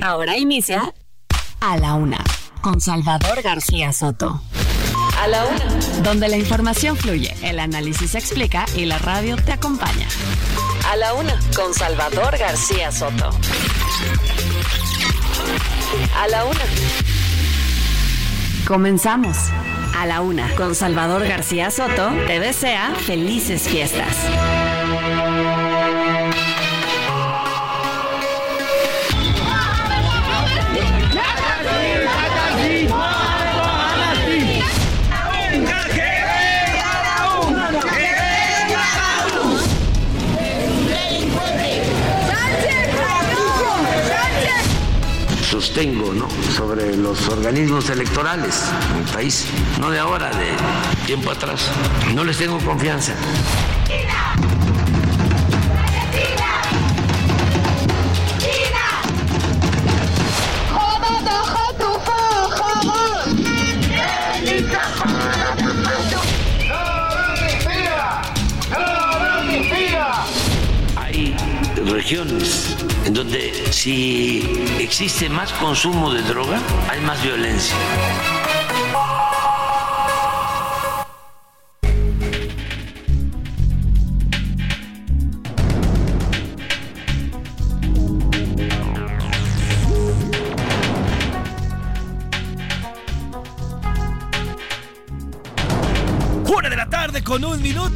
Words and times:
Ahora 0.00 0.36
inicia 0.36 0.94
A 1.60 1.76
la 1.76 1.94
Una 1.94 2.18
con 2.60 2.80
Salvador 2.80 3.42
García 3.42 3.92
Soto. 3.92 4.42
A 5.20 5.28
la 5.28 5.44
Una. 5.46 6.02
Donde 6.02 6.28
la 6.28 6.36
información 6.36 6.96
fluye, 6.96 7.34
el 7.42 7.58
análisis 7.58 8.12
se 8.12 8.18
explica 8.18 8.66
y 8.76 8.84
la 8.84 8.98
radio 8.98 9.36
te 9.36 9.52
acompaña. 9.52 10.06
A 10.90 10.96
la 10.96 11.14
Una 11.14 11.38
con 11.56 11.74
Salvador 11.74 12.36
García 12.38 12.92
Soto. 12.92 13.30
A 16.16 16.28
la 16.28 16.44
Una. 16.44 16.64
Comenzamos. 18.66 19.36
A 19.96 20.06
la 20.06 20.20
Una 20.20 20.54
con 20.54 20.74
Salvador 20.74 21.26
García 21.26 21.70
Soto 21.70 22.10
te 22.26 22.38
desea 22.38 22.94
felices 22.94 23.62
fiestas. 23.62 24.14
Sostengo 45.60 46.14
sobre 46.56 46.96
los 46.96 47.28
organismos 47.28 47.90
electorales 47.90 48.62
en 48.92 48.98
el 48.98 49.12
país, 49.12 49.44
no 49.80 49.90
de 49.90 49.98
ahora, 49.98 50.30
de 50.30 50.52
tiempo 51.04 51.32
atrás. 51.32 51.68
No 52.14 52.22
les 52.22 52.38
tengo 52.38 52.60
confianza. 52.60 53.14
Regiones 71.98 72.76
en 73.06 73.12
donde 73.12 73.52
si 73.72 74.40
existe 74.78 75.28
más 75.28 75.52
consumo 75.54 76.12
de 76.12 76.22
droga, 76.22 76.60
hay 76.88 77.00
más 77.00 77.20
violencia. 77.24 77.74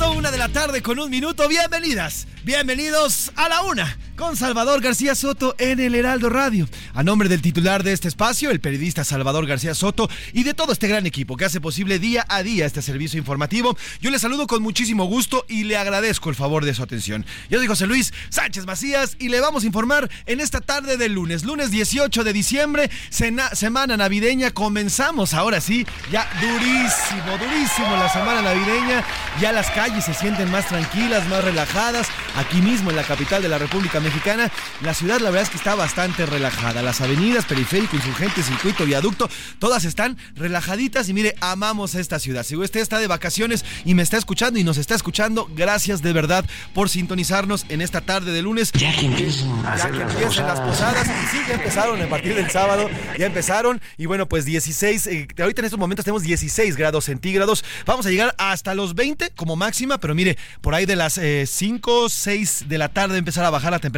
Una 0.00 0.30
de 0.30 0.38
la 0.38 0.48
tarde 0.48 0.82
con 0.82 0.98
un 0.98 1.10
minuto. 1.10 1.47
Bienvenidas, 1.48 2.26
bienvenidos 2.44 3.30
a 3.36 3.48
la 3.50 3.62
una 3.62 3.98
con 4.17 4.37
Salvador 4.37 4.81
García 4.81 5.15
Soto 5.15 5.55
en 5.59 5.81
el 5.81 5.95
Heraldo 5.95 6.28
Radio. 6.28 6.69
A 6.95 7.03
nombre 7.03 7.28
del 7.28 7.43
titular 7.43 7.83
de 7.83 7.93
este 7.93 8.09
espacio, 8.09 8.50
el 8.50 8.61
periodista 8.61 9.05
Salvador 9.05 9.47
García 9.47 9.75
Soto, 9.75 10.09
y 10.33 10.43
de 10.43 10.55
todo 10.55 10.73
este 10.73 10.89
gran 10.89 11.06
equipo 11.06 11.37
que 11.37 11.45
hace 11.45 11.61
posible 11.61 11.99
día 11.99 12.25
a 12.28 12.43
día 12.43 12.67
este 12.67 12.83
servicio 12.83 13.19
informativo, 13.19 13.77
yo 14.00 14.11
le 14.11 14.19
saludo 14.19 14.47
con 14.47 14.62
muchísimo 14.62 15.05
gusto 15.05 15.45
y 15.49 15.65
le 15.65 15.77
agradezco 15.77 16.28
el 16.28 16.37
favor 16.37 16.65
de 16.65 16.75
su 16.75 16.83
atención. 16.83 17.25
Yo 17.49 17.59
soy 17.59 17.67
José 17.67 17.87
Luis 17.87 18.12
Sánchez 18.28 18.67
Macías 18.67 19.17
y 19.19 19.28
le 19.28 19.41
vamos 19.41 19.62
a 19.62 19.67
informar 19.67 20.11
en 20.27 20.41
esta 20.41 20.61
tarde 20.61 20.97
del 20.97 21.12
lunes, 21.12 21.44
lunes 21.44 21.71
18 21.71 22.25
de 22.25 22.33
diciembre, 22.33 22.91
semana 23.11 23.97
navideña. 23.97 24.50
Comenzamos 24.50 25.34
ahora 25.34 25.61
sí, 25.61 25.87
ya 26.11 26.29
durísimo, 26.41 27.39
durísimo 27.39 27.97
la 27.97 28.09
semana 28.09 28.43
navideña. 28.43 29.05
Ya 29.41 29.53
las 29.53 29.71
calles 29.71 30.05
se 30.05 30.15
sienten 30.15 30.50
más 30.50 30.67
tranquilas, 30.69 31.27
más 31.29 31.44
relajadas. 31.44 32.09
Aquí 32.37 32.61
mismo 32.61 32.91
en 32.91 32.97
la 32.97 33.05
capital 33.05 33.43
de 33.43 33.49
la 33.49 33.59
República 33.59 34.00
Mexicana, 34.02 34.50
la 34.82 34.94
ciudad 34.94 35.20
la 35.20 35.30
verdad 35.30 35.44
es 35.44 35.50
que 35.50 35.56
está 35.56 35.74
bastante 35.74 36.26
relajada. 36.26 36.82
Las 36.82 37.00
avenidas, 37.00 37.44
periférico, 37.44 37.96
insurgente, 37.96 38.42
circuito, 38.42 38.84
viaducto, 38.84 39.28
todas 39.58 39.84
están 39.84 40.16
relajaditas 40.34 41.08
y 41.08 41.14
mire, 41.14 41.34
amamos 41.40 41.94
esta 41.94 42.18
ciudad. 42.18 42.44
Si 42.44 42.56
usted 42.56 42.80
está 42.80 42.98
de 42.98 43.06
vacaciones 43.06 43.64
y 43.84 43.94
me 43.94 44.02
está 44.02 44.16
escuchando 44.16 44.58
y 44.58 44.64
nos 44.64 44.76
está 44.76 44.94
escuchando, 44.94 45.48
gracias 45.54 46.02
de 46.02 46.12
verdad 46.12 46.44
por 46.74 46.88
sintonizarnos 46.88 47.66
en 47.68 47.80
esta 47.80 48.00
tarde 48.00 48.32
de 48.32 48.42
lunes. 48.42 48.72
Ya 48.72 48.94
que 48.94 49.06
empiecen, 49.06 49.50
a 49.64 49.76
ya 49.76 49.84
hacer 49.84 49.92
que 49.92 49.98
las 49.98 50.12
empiecen 50.12 50.46
las 50.46 50.60
posadas. 50.60 50.94
posadas. 50.94 51.24
Y 51.24 51.36
sí, 51.36 51.42
ya 51.48 51.54
empezaron 51.54 52.02
a 52.02 52.08
partir 52.08 52.34
del 52.34 52.50
sábado, 52.50 52.90
ya 53.19 53.26
empezaron. 53.26 53.80
Y 53.96 54.06
bueno, 54.06 54.28
pues 54.28 54.44
16, 54.44 55.06
eh, 55.06 55.28
ahorita 55.38 55.60
en 55.60 55.64
estos 55.66 55.78
momentos 55.78 56.04
tenemos 56.04 56.22
16 56.22 56.76
grados 56.76 57.04
centígrados. 57.04 57.64
Vamos 57.86 58.06
a 58.06 58.10
llegar 58.10 58.34
hasta 58.38 58.74
los 58.74 58.94
20 58.94 59.30
como 59.36 59.56
máxima, 59.56 59.98
pero 59.98 60.14
mire, 60.14 60.36
por 60.60 60.74
ahí 60.74 60.86
de 60.86 60.96
las 60.96 61.19
eh, 61.19 61.44
5, 61.46 62.08
6 62.08 62.64
de 62.69 62.78
la 62.78 62.88
tarde 62.88 63.19
empezar 63.19 63.44
a 63.44 63.50
bajar 63.50 63.70
la 63.70 63.78
temperatura 63.78 63.91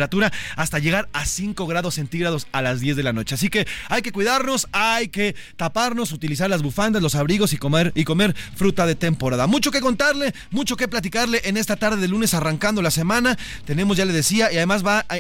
hasta 0.57 0.79
llegar 0.79 1.09
a 1.13 1.25
5 1.25 1.67
grados 1.67 1.95
centígrados 1.95 2.47
a 2.53 2.63
las 2.63 2.81
10 2.81 2.97
de 2.97 3.03
la 3.03 3.13
noche. 3.13 3.35
Así 3.35 3.49
que 3.49 3.67
hay 3.89 4.03
que 4.03 4.13
cuidarnos, 4.13 4.69
hay 4.73 5.09
que 5.09 5.35
taparnos, 5.57 6.13
utilizar 6.13 6.51
las 6.51 6.63
bufandas, 6.63 7.03
los 7.03 7.15
abrigos 7.15 7.53
y 7.53 7.59
comer, 7.59 7.93
y 7.95 8.05
comer 8.05 8.35
fruta 8.57 8.87
de 8.87 8.95
temporada. 8.95 9.47
Mucho 9.47 9.71
que 9.71 9.81
contarle, 9.81 10.35
mucho 10.51 10.77
que 10.77 10.89
platicarle 10.89 11.41
en 11.45 11.57
esta 11.57 11.77
tarde 11.77 12.01
de 12.01 12.09
lunes 12.09 12.35
arrancando 12.35 12.83
la 12.83 12.91
semana. 12.91 13.39
Tenemos, 13.65 13.97
ya 13.97 14.05
le 14.05 14.13
decía, 14.13 14.53
y 14.53 14.57
además 14.57 14.85
va 14.85 15.05
a 15.09 15.19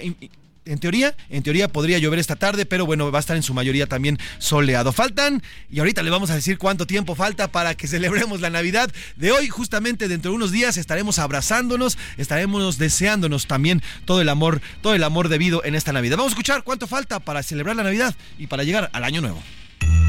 en 0.64 0.78
teoría, 0.78 1.14
en 1.28 1.42
teoría 1.42 1.68
podría 1.68 1.98
llover 1.98 2.18
esta 2.18 2.36
tarde, 2.36 2.66
pero 2.66 2.86
bueno, 2.86 3.10
va 3.10 3.18
a 3.18 3.20
estar 3.20 3.36
en 3.36 3.42
su 3.42 3.54
mayoría 3.54 3.86
también 3.86 4.18
soleado. 4.38 4.92
Faltan, 4.92 5.42
y 5.70 5.78
ahorita 5.78 6.02
le 6.02 6.10
vamos 6.10 6.30
a 6.30 6.34
decir 6.34 6.58
cuánto 6.58 6.86
tiempo 6.86 7.14
falta 7.14 7.48
para 7.48 7.74
que 7.74 7.86
celebremos 7.94 8.40
la 8.40 8.50
Navidad 8.50 8.90
de 9.16 9.32
hoy. 9.32 9.48
Justamente 9.48 10.08
dentro 10.08 10.30
de 10.30 10.36
unos 10.36 10.52
días 10.52 10.76
estaremos 10.76 11.18
abrazándonos, 11.18 11.98
estaremos 12.16 12.78
deseándonos 12.78 13.46
también 13.46 13.82
todo 14.04 14.20
el 14.20 14.28
amor, 14.28 14.60
todo 14.80 14.94
el 14.94 15.04
amor 15.04 15.28
debido 15.28 15.64
en 15.64 15.74
esta 15.74 15.92
Navidad. 15.92 16.16
Vamos 16.16 16.32
a 16.32 16.34
escuchar 16.34 16.62
cuánto 16.62 16.86
falta 16.86 17.20
para 17.20 17.42
celebrar 17.42 17.76
la 17.76 17.82
Navidad 17.82 18.14
y 18.38 18.46
para 18.46 18.64
llegar 18.64 18.90
al 18.92 19.04
año 19.04 19.20
nuevo. 19.20 19.42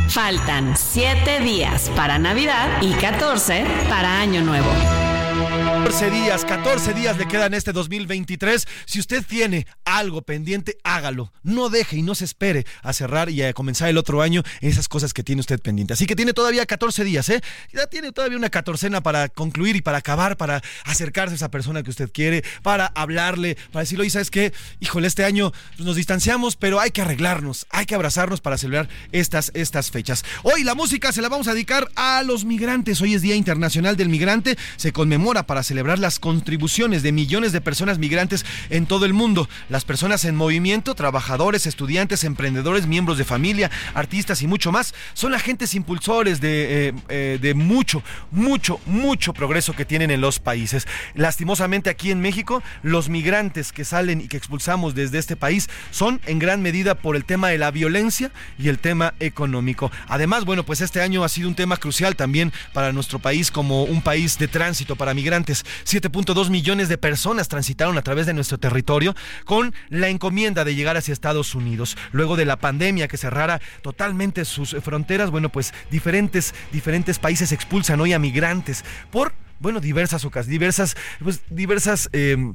Faltan 0.07 0.75
7 0.77 1.41
días 1.41 1.91
para 1.95 2.19
Navidad 2.19 2.81
y 2.81 2.93
14 2.93 3.65
para 3.89 4.21
Año 4.21 4.41
Nuevo. 4.41 4.71
14 5.45 6.09
días, 6.09 6.45
14 6.45 6.93
días 6.93 7.17
le 7.17 7.27
quedan 7.27 7.53
este 7.53 7.71
2023. 7.71 8.67
Si 8.85 8.99
usted 8.99 9.23
tiene 9.23 9.67
algo 9.85 10.23
pendiente, 10.23 10.77
hágalo. 10.83 11.31
No 11.43 11.69
deje 11.69 11.97
y 11.97 12.01
no 12.01 12.15
se 12.15 12.25
espere 12.25 12.65
a 12.81 12.91
cerrar 12.91 13.29
y 13.29 13.43
a 13.43 13.53
comenzar 13.53 13.89
el 13.89 13.97
otro 13.97 14.23
año 14.23 14.41
esas 14.61 14.87
cosas 14.87 15.13
que 15.13 15.23
tiene 15.23 15.41
usted 15.41 15.59
pendiente. 15.59 15.93
Así 15.93 16.07
que 16.07 16.15
tiene 16.15 16.33
todavía 16.33 16.65
14 16.65 17.03
días, 17.03 17.29
¿eh? 17.29 17.39
Ya 17.71 17.85
tiene 17.85 18.11
todavía 18.11 18.37
una 18.37 18.49
catorcena 18.49 19.01
para 19.01 19.29
concluir 19.29 19.75
y 19.75 19.81
para 19.81 19.99
acabar, 19.99 20.37
para 20.37 20.63
acercarse 20.85 21.33
a 21.33 21.35
esa 21.35 21.51
persona 21.51 21.83
que 21.83 21.91
usted 21.91 22.09
quiere, 22.11 22.43
para 22.63 22.87
hablarle, 22.87 23.55
para 23.71 23.81
decirle, 23.81 24.01
oye, 24.01 24.09
¿sabes 24.09 24.31
qué? 24.31 24.53
Híjole, 24.79 25.07
este 25.07 25.23
año 25.23 25.51
pues, 25.75 25.85
nos 25.85 25.95
distanciamos, 25.95 26.55
pero 26.55 26.79
hay 26.79 26.89
que 26.89 27.03
arreglarnos, 27.03 27.67
hay 27.69 27.85
que 27.85 27.93
abrazarnos 27.93 28.41
para 28.41 28.57
celebrar 28.57 28.89
estas, 29.11 29.51
estas 29.53 29.91
fechas. 29.91 30.25
Hoy 30.41 30.63
la 30.63 30.73
música 30.73 31.11
se 31.11 31.21
la 31.21 31.29
vamos 31.29 31.47
a 31.47 31.53
dedicar 31.53 31.89
a 31.95 32.23
los 32.23 32.43
migrantes. 32.43 32.99
Hoy 33.01 33.13
es 33.13 33.21
Día 33.21 33.35
Internacional 33.35 33.95
del 33.95 34.09
Migrante. 34.09 34.57
Se 34.77 34.91
conmemora 34.91 35.34
para 35.43 35.63
celebrar 35.63 35.99
las 35.99 36.19
contribuciones 36.19 37.03
de 37.03 37.11
millones 37.11 37.51
de 37.51 37.61
personas 37.61 37.97
migrantes 37.97 38.45
en 38.69 38.85
todo 38.85 39.05
el 39.05 39.13
mundo. 39.13 39.49
Las 39.69 39.85
personas 39.85 40.25
en 40.25 40.35
movimiento, 40.35 40.95
trabajadores, 40.95 41.65
estudiantes, 41.65 42.23
emprendedores, 42.23 42.87
miembros 42.87 43.17
de 43.17 43.25
familia, 43.25 43.71
artistas 43.93 44.41
y 44.41 44.47
mucho 44.47 44.71
más, 44.71 44.93
son 45.13 45.33
agentes 45.33 45.75
impulsores 45.75 46.41
de, 46.41 46.87
eh, 46.87 46.93
eh, 47.09 47.39
de 47.41 47.53
mucho, 47.53 48.03
mucho, 48.31 48.79
mucho 48.85 49.33
progreso 49.33 49.73
que 49.73 49.85
tienen 49.85 50.11
en 50.11 50.21
los 50.21 50.39
países. 50.39 50.87
Lastimosamente 51.13 51.89
aquí 51.89 52.11
en 52.11 52.21
México, 52.21 52.61
los 52.83 53.09
migrantes 53.09 53.71
que 53.71 53.85
salen 53.85 54.21
y 54.21 54.27
que 54.27 54.37
expulsamos 54.37 54.95
desde 54.95 55.17
este 55.17 55.35
país 55.35 55.69
son 55.91 56.21
en 56.25 56.39
gran 56.39 56.61
medida 56.61 56.95
por 56.95 57.15
el 57.15 57.25
tema 57.25 57.49
de 57.49 57.57
la 57.57 57.71
violencia 57.71 58.31
y 58.57 58.69
el 58.69 58.79
tema 58.79 59.13
económico. 59.19 59.91
Además, 60.07 60.45
bueno, 60.45 60.63
pues 60.63 60.81
este 60.81 61.01
año 61.01 61.23
ha 61.23 61.29
sido 61.29 61.47
un 61.47 61.55
tema 61.55 61.77
crucial 61.77 62.15
también 62.15 62.53
para 62.73 62.91
nuestro 62.93 63.19
país 63.19 63.51
como 63.51 63.83
un 63.83 64.01
país 64.01 64.37
de 64.37 64.47
tránsito 64.47 64.95
para 64.95 65.13
migrantes. 65.15 65.65
7.2 65.85 66.49
millones 66.49 66.89
de 66.89 66.97
personas 66.97 67.47
transitaron 67.47 67.97
a 67.97 68.01
través 68.01 68.25
de 68.25 68.33
nuestro 68.33 68.57
territorio 68.57 69.15
con 69.45 69.73
la 69.89 70.09
encomienda 70.09 70.63
de 70.63 70.75
llegar 70.75 70.97
hacia 70.97 71.13
Estados 71.13 71.55
Unidos. 71.55 71.97
Luego 72.11 72.35
de 72.35 72.45
la 72.45 72.57
pandemia 72.57 73.07
que 73.07 73.17
cerrara 73.17 73.61
totalmente 73.81 74.45
sus 74.45 74.75
fronteras, 74.83 75.31
bueno, 75.31 75.49
pues 75.49 75.73
diferentes, 75.89 76.53
diferentes 76.71 77.19
países 77.19 77.51
expulsan 77.51 77.99
hoy 78.01 78.13
a 78.13 78.19
migrantes 78.19 78.83
por, 79.11 79.33
bueno, 79.59 79.79
diversas 79.79 80.25
ocasiones, 80.25 80.51
diversas, 80.51 80.95
pues, 81.23 81.41
diversas... 81.49 82.09
Eh, 82.13 82.53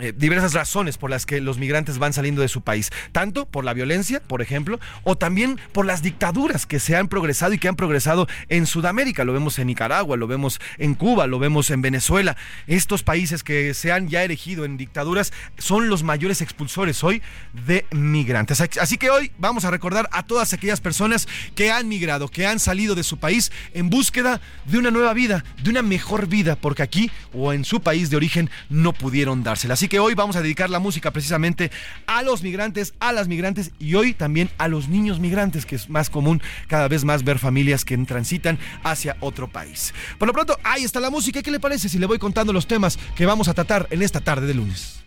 eh, 0.00 0.12
diversas 0.16 0.54
razones 0.54 0.98
por 0.98 1.10
las 1.10 1.26
que 1.26 1.40
los 1.40 1.58
migrantes 1.58 1.98
van 1.98 2.12
saliendo 2.12 2.42
de 2.42 2.48
su 2.48 2.62
país, 2.62 2.90
tanto 3.12 3.46
por 3.46 3.64
la 3.64 3.74
violencia, 3.74 4.20
por 4.20 4.42
ejemplo, 4.42 4.80
o 5.04 5.16
también 5.16 5.58
por 5.72 5.86
las 5.86 6.02
dictaduras 6.02 6.66
que 6.66 6.80
se 6.80 6.96
han 6.96 7.08
progresado 7.08 7.52
y 7.52 7.58
que 7.58 7.68
han 7.68 7.76
progresado 7.76 8.26
en 8.48 8.66
Sudamérica. 8.66 9.24
Lo 9.24 9.32
vemos 9.32 9.58
en 9.58 9.66
Nicaragua, 9.66 10.16
lo 10.16 10.26
vemos 10.26 10.60
en 10.78 10.94
Cuba, 10.94 11.26
lo 11.26 11.38
vemos 11.38 11.70
en 11.70 11.82
Venezuela. 11.82 12.36
Estos 12.66 13.02
países 13.02 13.42
que 13.42 13.74
se 13.74 13.92
han 13.92 14.08
ya 14.08 14.22
erigido 14.22 14.64
en 14.64 14.76
dictaduras 14.76 15.32
son 15.58 15.88
los 15.88 16.02
mayores 16.02 16.40
expulsores 16.40 17.02
hoy 17.04 17.22
de 17.66 17.86
migrantes. 17.90 18.60
Así 18.60 18.98
que 18.98 19.10
hoy 19.10 19.32
vamos 19.38 19.64
a 19.64 19.70
recordar 19.70 20.08
a 20.12 20.24
todas 20.24 20.52
aquellas 20.52 20.80
personas 20.80 21.28
que 21.54 21.70
han 21.70 21.88
migrado, 21.88 22.28
que 22.28 22.46
han 22.46 22.58
salido 22.58 22.94
de 22.94 23.02
su 23.02 23.18
país 23.18 23.52
en 23.74 23.90
búsqueda 23.90 24.40
de 24.64 24.78
una 24.78 24.90
nueva 24.90 25.12
vida, 25.14 25.44
de 25.62 25.70
una 25.70 25.82
mejor 25.82 26.26
vida, 26.26 26.56
porque 26.56 26.82
aquí 26.82 27.10
o 27.32 27.52
en 27.52 27.64
su 27.64 27.80
país 27.80 28.10
de 28.10 28.16
origen 28.16 28.50
no 28.68 28.92
pudieron 28.92 29.42
dársela. 29.42 29.76
Que 29.90 29.98
hoy 29.98 30.14
vamos 30.14 30.36
a 30.36 30.40
dedicar 30.40 30.70
la 30.70 30.78
música 30.78 31.10
precisamente 31.10 31.70
a 32.06 32.22
los 32.22 32.42
migrantes, 32.42 32.94
a 33.00 33.12
las 33.12 33.28
migrantes 33.28 33.72
y 33.78 33.96
hoy 33.96 34.14
también 34.14 34.48
a 34.56 34.68
los 34.68 34.88
niños 34.88 35.18
migrantes, 35.18 35.66
que 35.66 35.74
es 35.74 35.90
más 35.90 36.08
común 36.08 36.40
cada 36.68 36.88
vez 36.88 37.04
más 37.04 37.24
ver 37.24 37.38
familias 37.38 37.84
que 37.84 37.98
transitan 37.98 38.58
hacia 38.84 39.16
otro 39.20 39.48
país. 39.48 39.92
Por 40.16 40.28
lo 40.28 40.32
pronto, 40.32 40.56
ahí 40.62 40.84
está 40.84 41.00
la 41.00 41.10
música. 41.10 41.42
¿Qué 41.42 41.50
le 41.50 41.60
parece 41.60 41.88
si 41.88 41.98
le 41.98 42.06
voy 42.06 42.18
contando 42.18 42.52
los 42.52 42.68
temas 42.68 42.98
que 43.16 43.26
vamos 43.26 43.48
a 43.48 43.54
tratar 43.54 43.88
en 43.90 44.02
esta 44.02 44.20
tarde 44.20 44.46
de 44.46 44.54
lunes? 44.54 45.02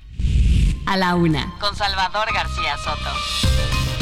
A 0.85 0.97
la 0.97 1.15
una, 1.15 1.53
con 1.61 1.75
Salvador 1.77 2.27
García 2.33 2.75
Soto. 2.77 3.92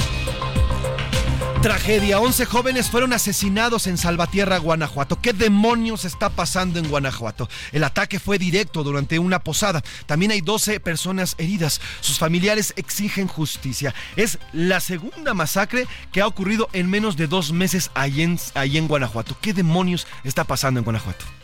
Tragedia. 1.62 2.20
11 2.20 2.46
jóvenes 2.46 2.90
fueron 2.90 3.14
asesinados 3.14 3.86
en 3.86 4.00
Salvatierra, 4.00 4.58
Guanajuato. 4.58 5.22
¿Qué 5.22 5.32
demonios 5.32 6.06
está 6.06 6.32
pasando 6.32 6.80
en 6.80 6.90
Guanajuato? 6.90 7.48
El 7.72 7.84
ataque 7.84 8.20
fue 8.20 8.40
directo 8.40 8.84
durante 8.84 9.20
una 9.20 9.44
posada. 9.44 9.84
También 10.08 10.32
hay 10.32 10.42
12 10.42 10.80
personas 10.80 11.36
heridas. 11.38 11.80
Sus 12.00 12.18
familiares 12.18 12.74
exigen 12.78 13.28
justicia. 13.28 13.94
Es 14.16 14.40
la 14.54 14.80
segunda 14.80 15.36
masacre 15.36 15.86
que 16.12 16.22
ha 16.22 16.28
ocurrido 16.28 16.68
en 16.74 16.90
menos 16.90 17.16
de 17.16 17.28
dos 17.28 17.52
meses 17.52 17.92
ahí 17.94 18.24
en, 18.24 18.40
en 18.56 18.88
Guanajuato. 18.88 19.38
¿Qué 19.40 19.54
demonios 19.54 20.08
está 20.24 20.44
pasando 20.44 20.80
en 20.80 20.84
Guanajuato? 20.84 21.41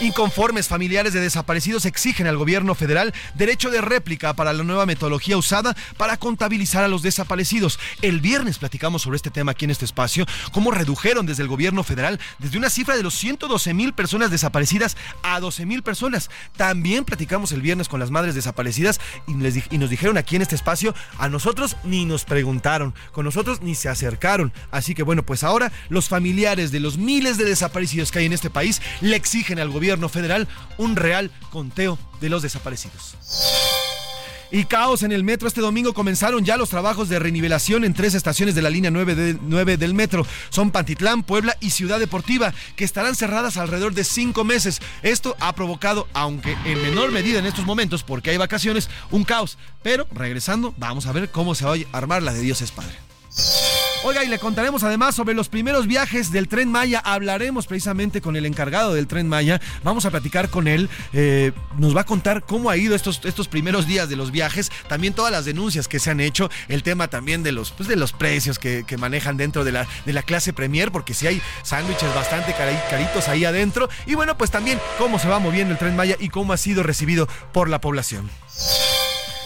Inconformes 0.00 0.66
familiares 0.66 1.12
de 1.12 1.20
desaparecidos 1.20 1.84
exigen 1.84 2.26
al 2.26 2.38
gobierno 2.38 2.74
federal 2.74 3.12
derecho 3.34 3.68
de 3.68 3.82
réplica 3.82 4.32
para 4.32 4.54
la 4.54 4.62
nueva 4.62 4.86
metodología 4.86 5.36
usada 5.36 5.76
para 5.98 6.16
contabilizar 6.16 6.82
a 6.82 6.88
los 6.88 7.02
desaparecidos. 7.02 7.78
El 8.00 8.20
viernes 8.20 8.56
platicamos 8.56 9.02
sobre 9.02 9.16
este 9.16 9.30
tema 9.30 9.52
aquí 9.52 9.66
en 9.66 9.72
este 9.72 9.84
espacio, 9.84 10.24
cómo 10.52 10.70
redujeron 10.70 11.26
desde 11.26 11.42
el 11.42 11.50
gobierno 11.50 11.84
federal 11.84 12.18
desde 12.38 12.56
una 12.56 12.70
cifra 12.70 12.96
de 12.96 13.02
los 13.02 13.12
112 13.12 13.74
mil 13.74 13.92
personas 13.92 14.30
desaparecidas 14.30 14.96
a 15.22 15.38
12 15.38 15.66
mil 15.66 15.82
personas. 15.82 16.30
También 16.56 17.04
platicamos 17.04 17.52
el 17.52 17.60
viernes 17.60 17.90
con 17.90 18.00
las 18.00 18.10
madres 18.10 18.34
desaparecidas 18.34 19.00
y, 19.26 19.32
y 19.74 19.78
nos 19.78 19.90
dijeron 19.90 20.16
aquí 20.16 20.34
en 20.34 20.42
este 20.42 20.54
espacio, 20.54 20.94
a 21.18 21.28
nosotros 21.28 21.76
ni 21.84 22.06
nos 22.06 22.24
preguntaron, 22.24 22.94
con 23.12 23.26
nosotros 23.26 23.60
ni 23.60 23.74
se 23.74 23.90
acercaron. 23.90 24.50
Así 24.70 24.94
que 24.94 25.02
bueno, 25.02 25.26
pues 25.26 25.44
ahora 25.44 25.70
los 25.90 26.08
familiares 26.08 26.72
de 26.72 26.80
los 26.80 26.96
miles 26.96 27.36
de 27.36 27.44
desaparecidos 27.44 28.10
que 28.10 28.20
hay 28.20 28.24
en 28.24 28.32
este 28.32 28.48
país 28.48 28.80
le 29.02 29.14
exigen 29.14 29.58
al 29.58 29.68
gobierno 29.68 29.89
federal 30.08 30.48
un 30.78 30.96
real 30.96 31.30
conteo 31.50 31.98
de 32.20 32.28
los 32.28 32.42
desaparecidos. 32.42 33.16
Y 34.52 34.64
caos 34.64 35.04
en 35.04 35.12
el 35.12 35.22
metro. 35.22 35.46
Este 35.46 35.60
domingo 35.60 35.94
comenzaron 35.94 36.44
ya 36.44 36.56
los 36.56 36.70
trabajos 36.70 37.08
de 37.08 37.20
renivelación 37.20 37.84
en 37.84 37.94
tres 37.94 38.14
estaciones 38.14 38.54
de 38.54 38.62
la 38.62 38.70
línea 38.70 38.90
9, 38.90 39.38
9, 39.40 39.76
del 39.76 39.94
metro. 39.94 40.26
Son 40.48 40.72
Pantitlán, 40.72 41.22
Puebla 41.22 41.56
y 41.60 41.70
Ciudad 41.70 42.00
Deportiva, 42.00 42.52
que 42.74 42.84
estarán 42.84 43.14
cerradas 43.14 43.56
alrededor 43.56 43.94
de 43.94 44.02
cinco 44.02 44.42
meses. 44.42 44.80
Esto 45.02 45.36
ha 45.38 45.54
provocado, 45.54 46.08
aunque 46.14 46.56
en 46.64 46.82
menor 46.82 47.12
medida 47.12 47.38
en 47.38 47.46
estos 47.46 47.64
momentos, 47.64 48.02
porque 48.02 48.30
hay 48.30 48.38
vacaciones, 48.38 48.90
un 49.12 49.24
caos. 49.24 49.56
Pero 49.82 50.08
regresando, 50.12 50.74
vamos 50.76 51.06
a 51.06 51.12
ver 51.12 51.30
cómo 51.30 51.54
se 51.54 51.64
va 51.64 51.74
a 51.74 51.96
armar 51.96 52.22
la 52.22 52.32
de 52.32 52.40
Dios 52.40 52.60
es 52.60 52.72
Padre. 52.72 53.09
Oiga, 54.02 54.24
y 54.24 54.28
le 54.28 54.38
contaremos 54.38 54.82
además 54.82 55.14
sobre 55.14 55.34
los 55.34 55.50
primeros 55.50 55.86
viajes 55.86 56.32
del 56.32 56.48
tren 56.48 56.70
Maya. 56.70 57.00
Hablaremos 57.04 57.66
precisamente 57.66 58.22
con 58.22 58.34
el 58.34 58.46
encargado 58.46 58.94
del 58.94 59.06
tren 59.06 59.28
Maya. 59.28 59.60
Vamos 59.84 60.06
a 60.06 60.10
platicar 60.10 60.48
con 60.48 60.68
él. 60.68 60.88
Eh, 61.12 61.52
nos 61.76 61.94
va 61.94 62.00
a 62.00 62.06
contar 62.06 62.44
cómo 62.44 62.70
ha 62.70 62.78
ido 62.78 62.96
estos, 62.96 63.20
estos 63.24 63.46
primeros 63.46 63.86
días 63.86 64.08
de 64.08 64.16
los 64.16 64.30
viajes. 64.30 64.72
También 64.88 65.12
todas 65.12 65.30
las 65.30 65.44
denuncias 65.44 65.86
que 65.86 65.98
se 65.98 66.10
han 66.10 66.20
hecho. 66.20 66.50
El 66.68 66.82
tema 66.82 67.08
también 67.08 67.42
de 67.42 67.52
los, 67.52 67.72
pues, 67.72 67.90
de 67.90 67.96
los 67.96 68.12
precios 68.12 68.58
que, 68.58 68.84
manejan 68.98 69.36
dentro 69.36 69.64
de 69.64 69.72
la, 69.72 69.86
de 70.06 70.12
la 70.12 70.22
clase 70.22 70.52
Premier, 70.52 70.90
porque 70.90 71.14
si 71.14 71.26
hay 71.26 71.42
sándwiches 71.62 72.14
bastante 72.14 72.54
caritos 72.54 73.28
ahí 73.28 73.44
adentro. 73.44 73.90
Y 74.06 74.14
bueno, 74.14 74.36
pues 74.38 74.50
también 74.50 74.80
cómo 74.98 75.18
se 75.18 75.28
va 75.28 75.38
moviendo 75.38 75.72
el 75.72 75.78
tren 75.78 75.94
Maya 75.94 76.16
y 76.18 76.30
cómo 76.30 76.54
ha 76.54 76.56
sido 76.56 76.82
recibido 76.82 77.28
por 77.52 77.68
la 77.68 77.82
población. 77.82 78.30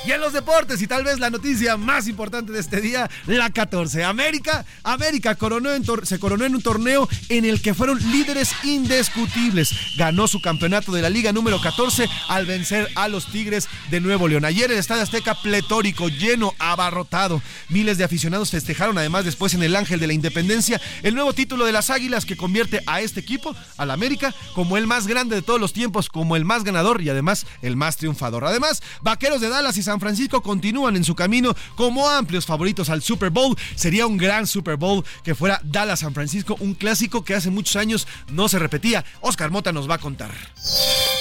Y 0.06 0.12
en 0.12 0.20
los 0.20 0.34
deportes, 0.34 0.82
y 0.82 0.86
tal 0.86 1.02
vez 1.02 1.18
la 1.18 1.30
noticia 1.30 1.78
más 1.78 2.08
importante 2.08 2.52
de 2.52 2.60
este 2.60 2.82
día, 2.82 3.10
la 3.26 3.48
14. 3.48 4.04
América, 4.04 4.66
América 4.82 5.34
coronó 5.34 5.70
se 6.02 6.18
coronó 6.18 6.44
en 6.44 6.54
un 6.54 6.60
torneo 6.60 7.08
en 7.30 7.46
el 7.46 7.62
que 7.62 7.72
fueron 7.72 7.98
líderes 8.12 8.50
indiscutibles. 8.64 9.70
Ganó 9.96 10.28
su 10.28 10.42
campeonato 10.42 10.92
de 10.92 11.00
la 11.00 11.08
Liga 11.08 11.32
número 11.32 11.58
14 11.58 12.06
al 12.28 12.44
vencer 12.44 12.90
a 12.96 13.08
los 13.08 13.32
Tigres 13.32 13.66
de 13.90 14.00
Nuevo 14.02 14.28
León. 14.28 14.44
Ayer 14.44 14.70
el 14.70 14.76
Estadio 14.76 15.02
Azteca 15.02 15.36
pletórico, 15.36 16.08
lleno, 16.08 16.52
abarrotado. 16.58 17.40
Miles 17.70 17.96
de 17.96 18.04
aficionados 18.04 18.50
festejaron 18.50 18.98
además 18.98 19.24
después 19.24 19.54
en 19.54 19.62
el 19.62 19.74
Ángel 19.74 20.00
de 20.00 20.06
la 20.06 20.12
Independencia 20.12 20.82
el 21.02 21.14
nuevo 21.14 21.32
título 21.32 21.64
de 21.64 21.72
las 21.72 21.88
Águilas 21.88 22.26
que 22.26 22.36
convierte 22.36 22.82
a 22.86 23.00
este 23.00 23.20
equipo, 23.20 23.56
al 23.78 23.90
América, 23.90 24.34
como 24.54 24.76
el 24.76 24.86
más 24.86 25.06
grande 25.06 25.36
de 25.36 25.42
todos 25.42 25.60
los 25.60 25.72
tiempos, 25.72 26.10
como 26.10 26.36
el 26.36 26.44
más 26.44 26.62
ganador 26.62 27.00
y 27.00 27.08
además 27.08 27.46
el 27.62 27.76
más 27.76 27.96
triunfador. 27.96 28.44
Además, 28.44 28.82
Vaqueros 29.00 29.40
de 29.40 29.48
Dallas 29.48 29.78
y 29.78 29.82
San 29.82 29.93
San 29.94 30.00
Francisco 30.00 30.42
continúan 30.42 30.96
en 30.96 31.04
su 31.04 31.14
camino 31.14 31.54
como 31.76 32.08
amplios 32.08 32.46
favoritos 32.46 32.90
al 32.90 33.00
Super 33.00 33.30
Bowl. 33.30 33.56
Sería 33.76 34.08
un 34.08 34.16
gran 34.16 34.44
Super 34.44 34.74
Bowl 34.74 35.04
que 35.22 35.36
fuera 35.36 35.60
Dallas 35.62 36.00
San 36.00 36.12
Francisco, 36.12 36.56
un 36.58 36.74
clásico 36.74 37.22
que 37.22 37.36
hace 37.36 37.48
muchos 37.48 37.76
años 37.76 38.08
no 38.32 38.48
se 38.48 38.58
repetía. 38.58 39.04
Oscar 39.20 39.52
Mota 39.52 39.70
nos 39.70 39.88
va 39.88 39.94
a 39.94 39.98
contar. 39.98 40.32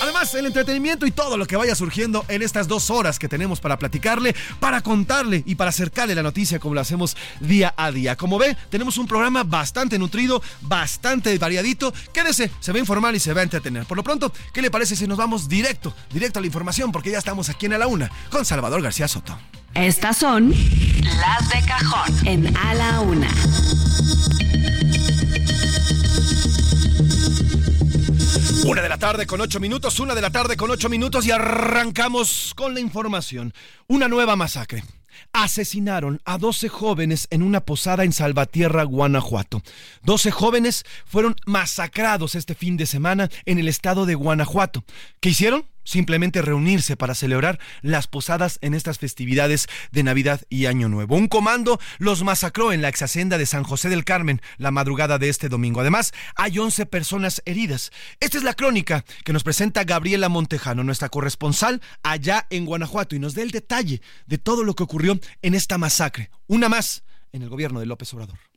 Además, 0.01 0.33
el 0.33 0.47
entretenimiento 0.47 1.05
y 1.05 1.11
todo 1.11 1.37
lo 1.37 1.45
que 1.45 1.55
vaya 1.55 1.75
surgiendo 1.75 2.25
en 2.29 2.41
estas 2.41 2.67
dos 2.67 2.89
horas 2.89 3.19
que 3.19 3.29
tenemos 3.29 3.59
para 3.59 3.77
platicarle, 3.77 4.35
para 4.59 4.81
contarle 4.81 5.43
y 5.45 5.53
para 5.53 5.69
acercarle 5.69 6.15
la 6.15 6.23
noticia 6.23 6.57
como 6.57 6.73
lo 6.73 6.81
hacemos 6.81 7.15
día 7.41 7.75
a 7.77 7.91
día. 7.91 8.15
Como 8.15 8.39
ve, 8.39 8.57
tenemos 8.71 8.97
un 8.97 9.05
programa 9.05 9.43
bastante 9.43 9.99
nutrido, 9.99 10.41
bastante 10.61 11.37
variadito. 11.37 11.93
Quédese, 12.11 12.49
se 12.59 12.71
va 12.71 12.77
a 12.77 12.79
informar 12.79 13.13
y 13.13 13.19
se 13.19 13.33
va 13.33 13.41
a 13.41 13.43
entretener. 13.43 13.85
Por 13.85 13.97
lo 13.97 14.03
pronto, 14.03 14.33
¿qué 14.51 14.63
le 14.63 14.71
parece 14.71 14.95
si 14.95 15.05
nos 15.05 15.19
vamos 15.19 15.47
directo, 15.47 15.93
directo 16.11 16.39
a 16.39 16.41
la 16.41 16.47
información? 16.47 16.91
Porque 16.91 17.11
ya 17.11 17.19
estamos 17.19 17.49
aquí 17.49 17.67
en 17.67 17.77
la 17.77 17.85
Una 17.85 18.09
con. 18.31 18.43
Salvador 18.63 18.81
García 18.81 19.09
Soto. 19.09 19.37
Estas 19.73 20.15
son 20.15 20.51
las 20.51 21.49
de 21.49 21.67
cajón 21.67 22.25
en 22.25 22.55
A 22.55 22.73
la 22.73 23.01
Una. 23.01 23.27
Una 28.65 28.81
de 28.81 28.87
la 28.87 28.97
tarde 28.97 29.27
con 29.27 29.41
ocho 29.41 29.59
minutos, 29.59 29.99
una 29.99 30.15
de 30.15 30.21
la 30.21 30.29
tarde 30.29 30.55
con 30.55 30.71
ocho 30.71 30.87
minutos 30.87 31.25
y 31.25 31.31
arrancamos 31.31 32.53
con 32.55 32.73
la 32.73 32.79
información. 32.79 33.53
Una 33.87 34.07
nueva 34.07 34.37
masacre 34.37 34.81
asesinaron 35.33 36.21
a 36.23 36.37
12 36.37 36.69
jóvenes 36.69 37.27
en 37.31 37.43
una 37.43 37.59
posada 37.65 38.05
en 38.05 38.13
Salvatierra, 38.13 38.83
Guanajuato. 38.83 39.61
12 40.03 40.31
jóvenes 40.31 40.85
fueron 41.05 41.35
masacrados 41.45 42.35
este 42.35 42.55
fin 42.55 42.77
de 42.77 42.85
semana 42.85 43.29
en 43.43 43.59
el 43.59 43.67
estado 43.67 44.05
de 44.05 44.15
Guanajuato. 44.15 44.85
¿Qué 45.19 45.29
hicieron? 45.29 45.65
Simplemente 45.83 46.41
reunirse 46.41 46.97
para 46.97 47.15
celebrar 47.15 47.59
las 47.81 48.07
posadas 48.07 48.59
en 48.61 48.73
estas 48.73 48.99
festividades 48.99 49.67
de 49.91 50.03
Navidad 50.03 50.41
y 50.49 50.65
Año 50.65 50.89
Nuevo. 50.89 51.15
Un 51.15 51.27
comando 51.27 51.79
los 51.99 52.23
masacró 52.23 52.71
en 52.71 52.81
la 52.81 52.89
ex 52.89 53.01
hacienda 53.01 53.37
de 53.37 53.45
San 53.45 53.63
José 53.63 53.89
del 53.89 54.05
Carmen 54.05 54.41
la 54.57 54.71
madrugada 54.71 55.17
de 55.17 55.29
este 55.29 55.49
domingo. 55.49 55.81
Además, 55.81 56.13
hay 56.35 56.59
11 56.59 56.85
personas 56.85 57.41
heridas. 57.45 57.91
Esta 58.19 58.37
es 58.37 58.43
la 58.43 58.53
crónica 58.53 59.05
que 59.23 59.33
nos 59.33 59.43
presenta 59.43 59.83
Gabriela 59.83 60.29
Montejano, 60.29 60.83
nuestra 60.83 61.09
corresponsal 61.09 61.81
allá 62.03 62.47
en 62.49 62.65
Guanajuato, 62.65 63.15
y 63.15 63.19
nos 63.19 63.35
da 63.35 63.41
el 63.41 63.51
detalle 63.51 64.01
de 64.25 64.37
todo 64.37 64.63
lo 64.63 64.75
que 64.75 64.83
ocurrió 64.83 65.19
en 65.41 65.53
esta 65.53 65.77
masacre. 65.77 66.31
Una 66.47 66.69
más 66.69 67.03
en 67.31 67.41
el 67.41 67.49
gobierno 67.49 67.79
de 67.79 67.85
López 67.85 68.13
Obrador. 68.13 68.52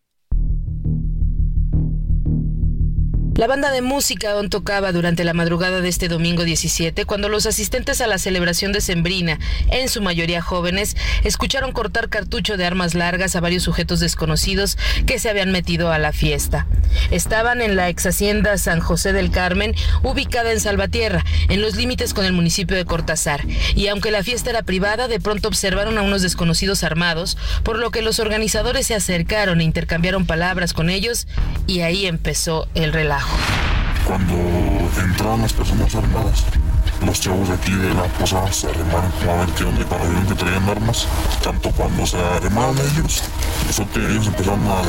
La 3.36 3.46
banda 3.46 3.70
de 3.70 3.82
música 3.82 4.32
aún 4.32 4.48
tocaba 4.48 4.92
durante 4.92 5.22
la 5.22 5.34
madrugada 5.34 5.82
de 5.82 5.90
este 5.90 6.08
domingo 6.08 6.44
17 6.44 7.04
cuando 7.04 7.28
los 7.28 7.44
asistentes 7.44 8.00
a 8.00 8.06
la 8.06 8.16
celebración 8.16 8.72
de 8.72 8.80
Sembrina, 8.80 9.38
en 9.70 9.90
su 9.90 10.00
mayoría 10.00 10.40
jóvenes, 10.40 10.96
escucharon 11.22 11.72
cortar 11.72 12.08
cartucho 12.08 12.56
de 12.56 12.64
armas 12.64 12.94
largas 12.94 13.36
a 13.36 13.40
varios 13.40 13.62
sujetos 13.62 14.00
desconocidos 14.00 14.78
que 15.04 15.18
se 15.18 15.28
habían 15.28 15.52
metido 15.52 15.92
a 15.92 15.98
la 15.98 16.12
fiesta. 16.12 16.66
Estaban 17.10 17.60
en 17.60 17.76
la 17.76 17.90
ex 17.90 18.06
hacienda 18.06 18.56
San 18.56 18.80
José 18.80 19.12
del 19.12 19.30
Carmen, 19.30 19.74
ubicada 20.02 20.50
en 20.50 20.60
Salvatierra, 20.60 21.22
en 21.50 21.60
los 21.60 21.76
límites 21.76 22.14
con 22.14 22.24
el 22.24 22.32
municipio 22.32 22.74
de 22.74 22.86
Cortázar, 22.86 23.44
y 23.74 23.88
aunque 23.88 24.10
la 24.10 24.22
fiesta 24.22 24.48
era 24.48 24.62
privada, 24.62 25.08
de 25.08 25.20
pronto 25.20 25.48
observaron 25.48 25.98
a 25.98 26.02
unos 26.02 26.22
desconocidos 26.22 26.82
armados, 26.84 27.36
por 27.64 27.78
lo 27.78 27.90
que 27.90 28.00
los 28.00 28.18
organizadores 28.18 28.86
se 28.86 28.94
acercaron 28.94 29.60
e 29.60 29.64
intercambiaron 29.64 30.24
palabras 30.24 30.72
con 30.72 30.88
ellos 30.88 31.26
y 31.66 31.80
ahí 31.80 32.06
empezó 32.06 32.66
el 32.74 32.94
relajo. 32.94 33.25
Cuando 34.06 34.34
entraron 35.02 35.42
las 35.42 35.52
personas 35.52 35.94
armadas, 35.94 36.44
los 37.04 37.20
chavos 37.20 37.48
de 37.48 37.54
aquí 37.54 37.72
de 37.72 37.92
la 37.92 38.04
posada 38.04 38.50
se 38.52 38.68
arrimaron 38.68 39.10
como 39.18 39.32
a 39.32 39.36
ver 39.44 39.48
qué 39.54 39.64
onda 39.64 39.84
para 39.86 40.04
ver 40.04 40.26
que 40.26 40.34
traían 40.34 40.68
armas. 40.68 41.06
Tanto 41.42 41.70
cuando 41.72 42.06
se 42.06 42.16
arrimaron 42.16 42.76
ellos, 42.78 43.22
eso 43.68 43.86
ellos 43.96 44.26
empezaron 44.28 44.60
a, 44.66 44.82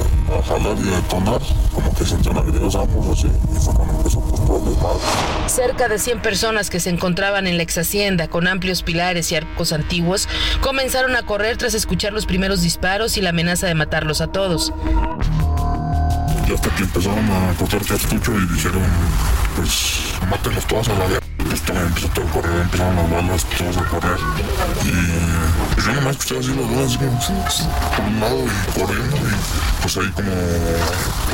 jalar 0.47 0.77
y 0.77 0.89
a 0.89 0.95
detonar, 0.97 1.41
como 1.73 1.93
que 1.95 2.05
sentían 2.05 2.37
agregados 2.37 2.75
ambos 2.75 3.19
así, 3.19 3.27
y 3.27 3.59
fue 3.59 3.73
cuando 3.73 3.97
empezó 3.97 4.21
pues. 4.21 5.51
Cerca 5.51 5.87
de 5.87 5.97
100 5.99 6.21
personas 6.21 6.69
que 6.69 6.79
se 6.79 6.89
encontraban 6.89 7.47
en 7.47 7.57
la 7.57 7.63
ex 7.63 7.77
hacienda 7.77 8.27
con 8.27 8.47
amplios 8.47 8.83
pilares 8.83 9.31
y 9.31 9.35
arcos 9.35 9.73
antiguos 9.73 10.29
comenzaron 10.61 11.15
a 11.15 11.23
correr 11.23 11.57
tras 11.57 11.73
escuchar 11.73 12.13
los 12.13 12.25
primeros 12.25 12.61
disparos 12.61 13.17
y 13.17 13.21
la 13.21 13.29
amenaza 13.29 13.67
de 13.67 13.75
matarlos 13.75 14.21
a 14.21 14.27
todos. 14.27 14.73
Y 16.47 16.53
hasta 16.53 16.69
que 16.75 16.83
empezaron 16.83 17.29
a 17.29 17.53
cortar 17.57 17.85
cartucho 17.85 18.31
y 18.33 18.45
dijeron, 18.47 18.81
pues, 19.57 20.13
mátenlos 20.29 20.65
todas 20.65 20.87
a 20.87 20.93
la 20.93 21.07
vez. 21.07 21.19
Pues 21.37 21.61
también 21.61 21.87
empezó 21.87 22.07
todo 22.09 22.25
a 22.25 22.31
correr, 22.31 22.61
empezaron 22.61 22.95
las 22.95 23.09
balas, 23.11 23.45
todos 23.57 23.77
a 23.77 23.83
correr. 23.89 24.17
Y 24.83 25.73
pues 25.73 25.85
yo 25.85 25.93
nomás 25.93 26.15
escuché 26.15 26.39
así 26.39 26.47
las 26.55 26.71
balas, 26.71 27.29
así 27.45 27.63
por 27.95 28.05
un 28.05 28.19
lado 28.19 28.39
y 28.45 28.79
corriendo. 28.79 29.17
Y 29.17 29.81
pues 29.81 29.97
ahí 29.97 30.11
como 30.11 30.31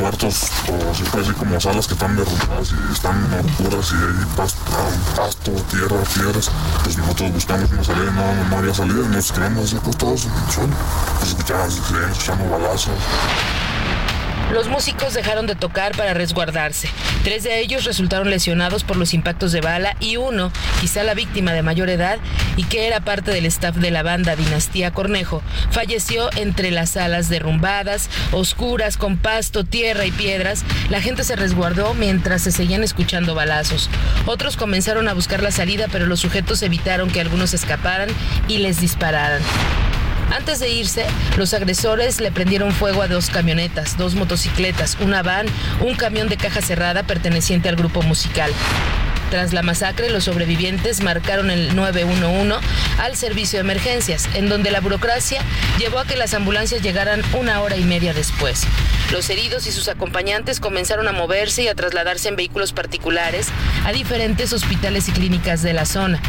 cuartos 0.00 0.50
o 0.68 0.90
así, 0.90 1.04
así 1.20 1.32
como 1.32 1.60
salas 1.60 1.86
que 1.86 1.94
están 1.94 2.16
derrumbadas 2.16 2.72
y 2.72 2.92
están 2.92 3.24
oscuras 3.34 3.92
y 3.92 3.94
ahí 3.94 4.26
pasto, 5.16 5.52
tierra, 5.70 6.02
piedras. 6.14 6.50
Pues 6.82 6.98
nosotros 6.98 7.32
buscamos 7.32 7.70
una 7.70 7.84
salida, 7.84 8.10
no, 8.10 8.50
no 8.50 8.56
había 8.56 8.74
salida, 8.74 9.08
nos 9.08 9.32
quedamos 9.32 9.64
así 9.64 9.76
acostados 9.76 10.24
en 10.26 10.32
el 10.32 10.52
suelo. 10.52 10.74
Pues 11.18 11.30
escuchábamos, 11.30 11.74
escuchamos 11.76 12.50
balazos. 12.50 12.94
Los 14.52 14.68
músicos 14.68 15.14
dejaron 15.14 15.46
de 15.46 15.54
tocar 15.54 15.96
para 15.96 16.14
resguardarse. 16.14 16.88
Tres 17.24 17.42
de 17.42 17.60
ellos 17.60 17.84
resultaron 17.84 18.30
lesionados 18.30 18.84
por 18.84 18.96
los 18.96 19.14
impactos 19.14 19.52
de 19.52 19.60
bala 19.60 19.96
y 19.98 20.16
uno, 20.16 20.52
quizá 20.80 21.02
la 21.02 21.14
víctima 21.14 21.52
de 21.52 21.62
mayor 21.62 21.88
edad 21.88 22.18
y 22.56 22.64
que 22.64 22.86
era 22.86 23.00
parte 23.00 23.30
del 23.30 23.46
staff 23.46 23.76
de 23.76 23.90
la 23.90 24.02
banda 24.02 24.36
Dinastía 24.36 24.92
Cornejo, 24.92 25.42
falleció 25.70 26.30
entre 26.36 26.70
las 26.70 26.96
alas 26.96 27.28
derrumbadas, 27.28 28.10
oscuras, 28.32 28.96
con 28.96 29.16
pasto, 29.16 29.64
tierra 29.64 30.04
y 30.06 30.12
piedras. 30.12 30.64
La 30.90 31.00
gente 31.00 31.24
se 31.24 31.36
resguardó 31.36 31.94
mientras 31.94 32.42
se 32.42 32.52
seguían 32.52 32.84
escuchando 32.84 33.34
balazos. 33.34 33.90
Otros 34.26 34.56
comenzaron 34.56 35.08
a 35.08 35.14
buscar 35.14 35.42
la 35.42 35.50
salida, 35.50 35.86
pero 35.90 36.06
los 36.06 36.20
sujetos 36.20 36.62
evitaron 36.62 37.10
que 37.10 37.20
algunos 37.20 37.54
escaparan 37.54 38.08
y 38.48 38.58
les 38.58 38.80
dispararan. 38.80 39.42
Antes 40.30 40.60
de 40.60 40.70
irse, 40.70 41.06
los 41.36 41.54
agresores 41.54 42.20
le 42.20 42.32
prendieron 42.32 42.72
fuego 42.72 43.02
a 43.02 43.08
dos 43.08 43.30
camionetas, 43.30 43.96
dos 43.96 44.14
motocicletas, 44.14 44.96
una 45.00 45.22
van, 45.22 45.46
un 45.80 45.94
camión 45.94 46.28
de 46.28 46.36
caja 46.36 46.60
cerrada 46.60 47.02
perteneciente 47.02 47.68
al 47.68 47.76
grupo 47.76 48.02
musical. 48.02 48.50
Tras 49.34 49.52
la 49.52 49.62
masacre, 49.62 50.10
los 50.10 50.22
sobrevivientes 50.22 51.02
marcaron 51.02 51.50
el 51.50 51.74
911 51.74 52.64
al 53.00 53.16
servicio 53.16 53.56
de 53.56 53.62
emergencias, 53.62 54.28
en 54.34 54.48
donde 54.48 54.70
la 54.70 54.78
burocracia 54.78 55.42
llevó 55.76 55.98
a 55.98 56.04
que 56.04 56.14
las 56.14 56.34
ambulancias 56.34 56.82
llegaran 56.82 57.20
una 57.32 57.60
hora 57.60 57.76
y 57.76 57.82
media 57.82 58.14
después. 58.14 58.62
Los 59.10 59.28
heridos 59.30 59.66
y 59.66 59.72
sus 59.72 59.88
acompañantes 59.88 60.60
comenzaron 60.60 61.08
a 61.08 61.12
moverse 61.12 61.64
y 61.64 61.66
a 61.66 61.74
trasladarse 61.74 62.28
en 62.28 62.36
vehículos 62.36 62.72
particulares 62.72 63.48
a 63.84 63.90
diferentes 63.90 64.52
hospitales 64.52 65.08
y 65.08 65.10
clínicas 65.10 65.62
de 65.62 65.72
la 65.72 65.84
zona. 65.84 66.20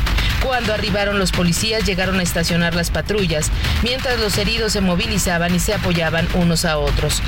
Cuando 0.43 0.73
arribaron 0.73 1.19
los 1.19 1.31
policías 1.31 1.85
llegaron 1.85 2.19
a 2.19 2.23
estacionar 2.23 2.73
las 2.73 2.89
patrullas, 2.89 3.51
mientras 3.83 4.19
los 4.19 4.35
heridos 4.39 4.73
se 4.73 4.81
movilizaban 4.81 5.53
y 5.53 5.59
se 5.59 5.75
apoyaban 5.75 6.27
unos 6.33 6.65
a 6.65 6.79
otros. 6.79 7.21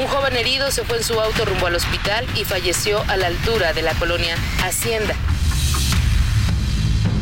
Un 0.00 0.06
joven 0.06 0.36
herido 0.36 0.70
se 0.70 0.84
fue 0.84 0.96
en 0.96 1.04
su 1.04 1.20
auto 1.20 1.44
rumbo 1.44 1.66
al 1.66 1.74
hospital 1.74 2.24
y 2.34 2.44
falleció 2.44 3.02
a 3.08 3.16
la 3.18 3.26
altura 3.26 3.74
de 3.74 3.82
la 3.82 3.92
colonia 3.92 4.36
Hacienda. 4.64 5.14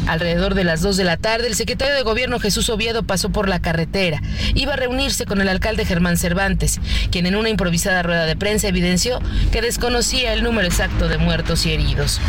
Alrededor 0.07 0.55
de 0.55 0.65
las 0.65 0.81
2 0.81 0.97
de 0.97 1.05
la 1.05 1.17
tarde, 1.17 1.49
el 1.49 1.57
secretario 1.57 1.95
de 1.95 2.03
Gobierno 2.03 2.39
Jesús 2.39 2.69
Oviedo 2.71 3.03
pasó 3.03 3.31
por 3.31 3.49
la 3.49 3.61
carretera. 3.61 4.23
Iba 4.55 4.75
a 4.75 4.77
reunirse 4.77 5.27
con 5.27 5.41
el 5.41 5.49
alcalde 5.49 5.85
Germán 5.85 6.17
Cervantes, 6.17 6.81
quien 7.11 7.27
en 7.27 7.37
una 7.37 7.49
improvisada 7.49 8.03
rueda 8.03 8.25
de 8.25 8.37
prensa 8.37 8.69
evidenció 8.69 9.21
que 9.51 9.63
desconocía 9.63 10.33
el 10.33 10.45
número 10.45 10.67
exacto 10.67 11.09
de 11.09 11.19
muertos 11.19 11.67
y 11.67 11.73
heridos. 11.73 12.21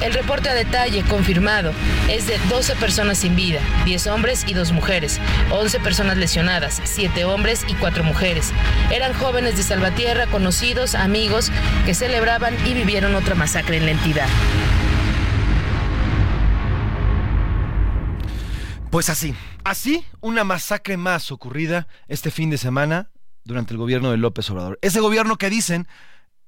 El 0.00 0.14
reporte 0.14 0.48
a 0.48 0.54
detalle 0.54 1.04
confirmado 1.04 1.72
es 2.08 2.26
de 2.26 2.38
12 2.48 2.74
personas 2.76 3.18
sin 3.18 3.36
vida, 3.36 3.60
10 3.84 4.06
hombres 4.06 4.44
y 4.46 4.54
2 4.54 4.72
mujeres, 4.72 5.20
11 5.50 5.78
personas 5.80 6.16
lesionadas, 6.16 6.80
7 6.84 7.26
hombres 7.26 7.66
y 7.68 7.74
4 7.74 8.02
mujeres. 8.02 8.50
Eran 8.90 9.12
jóvenes 9.12 9.58
de 9.58 9.62
Salvatierra, 9.62 10.26
conocidos, 10.26 10.94
amigos, 10.94 11.52
que 11.84 11.92
celebraban 11.92 12.54
y 12.66 12.72
vivieron 12.72 13.14
otra 13.14 13.34
masacre 13.34 13.76
en 13.76 13.84
la 13.84 13.90
entidad. 13.90 14.28
Pues 18.90 19.10
así, 19.10 19.34
así 19.64 20.06
una 20.20 20.44
masacre 20.44 20.96
más 20.96 21.30
ocurrida 21.30 21.86
este 22.08 22.30
fin 22.30 22.48
de 22.48 22.56
semana 22.56 23.10
durante 23.44 23.74
el 23.74 23.78
gobierno 23.78 24.10
de 24.10 24.16
López 24.16 24.48
Obrador. 24.50 24.78
Ese 24.80 25.00
gobierno 25.00 25.36
que 25.36 25.50
dicen 25.50 25.86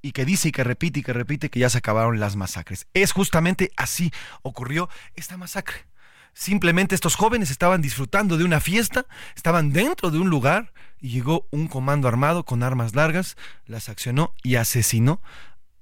y 0.03 0.13
que 0.13 0.25
dice 0.25 0.49
y 0.49 0.53
que 0.53 0.65
repite 0.65 1.01
y 1.01 1.03
que 1.03 1.13
repite 1.13 1.49
que 1.49 1.61
ya 1.61 1.71
se 1.71 1.79
acabaron 1.79 2.21
las 2.21 2.37
masacres. 2.37 2.87
Es 2.93 3.13
justamente 3.13 3.73
así 3.77 4.13
ocurrió 4.43 4.89
esta 5.15 5.37
masacre. 5.37 5.87
Simplemente 6.35 6.95
estos 6.95 7.15
jóvenes 7.15 7.51
estaban 7.51 7.83
disfrutando 7.83 8.37
de 8.39 8.45
una 8.45 8.61
fiesta, 8.61 9.07
estaban 9.37 9.73
dentro 9.73 10.11
de 10.11 10.19
un 10.19 10.31
lugar 10.31 10.73
y 10.99 11.11
llegó 11.11 11.47
un 11.51 11.69
comando 11.69 12.09
armado 12.09 12.45
con 12.45 12.63
armas 12.63 12.95
largas, 12.95 13.37
las 13.67 13.89
accionó 13.89 14.35
y 14.43 14.57
asesinó 14.57 15.21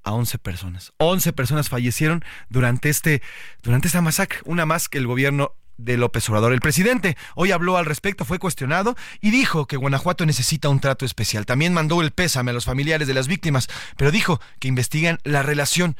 a 0.03 0.13
11 0.13 0.39
personas. 0.39 0.93
11 0.99 1.33
personas 1.33 1.69
fallecieron 1.69 2.25
durante 2.49 2.89
este 2.89 3.23
durante 3.63 3.87
esta 3.87 4.01
masacre, 4.01 4.41
una 4.45 4.67
más 4.67 4.89
que 4.89 4.99
el 4.99 5.07
gobierno 5.07 5.55
de 5.85 5.97
López 5.97 6.29
Obrador. 6.29 6.53
El 6.53 6.61
presidente 6.61 7.17
hoy 7.35 7.53
habló 7.53 7.77
al 7.77 7.87
respecto, 7.87 8.25
fue 8.25 8.39
cuestionado 8.39 8.97
y 9.21 9.31
dijo 9.31 9.67
que 9.67 9.77
Guanajuato 9.77 10.27
necesita 10.27 10.69
un 10.69 10.81
trato 10.81 11.05
especial. 11.05 11.47
También 11.47 11.73
mandó 11.73 12.03
el 12.03 12.11
pésame 12.13 12.51
a 12.51 12.55
los 12.55 12.65
familiares 12.65 13.09
de 13.09 13.15
las 13.15 13.29
víctimas, 13.29 13.69
pero 13.97 14.11
dijo 14.11 14.41
que 14.59 14.69
investigan 14.69 15.19
la 15.25 15.43
relación, 15.43 15.97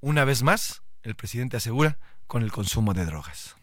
una 0.00 0.24
vez 0.24 0.42
más, 0.42 0.82
el 1.02 1.14
presidente 1.14 1.56
asegura, 1.56 1.98
con 2.26 2.42
el 2.42 2.52
consumo 2.52 2.94
de 2.94 3.04
drogas. 3.04 3.56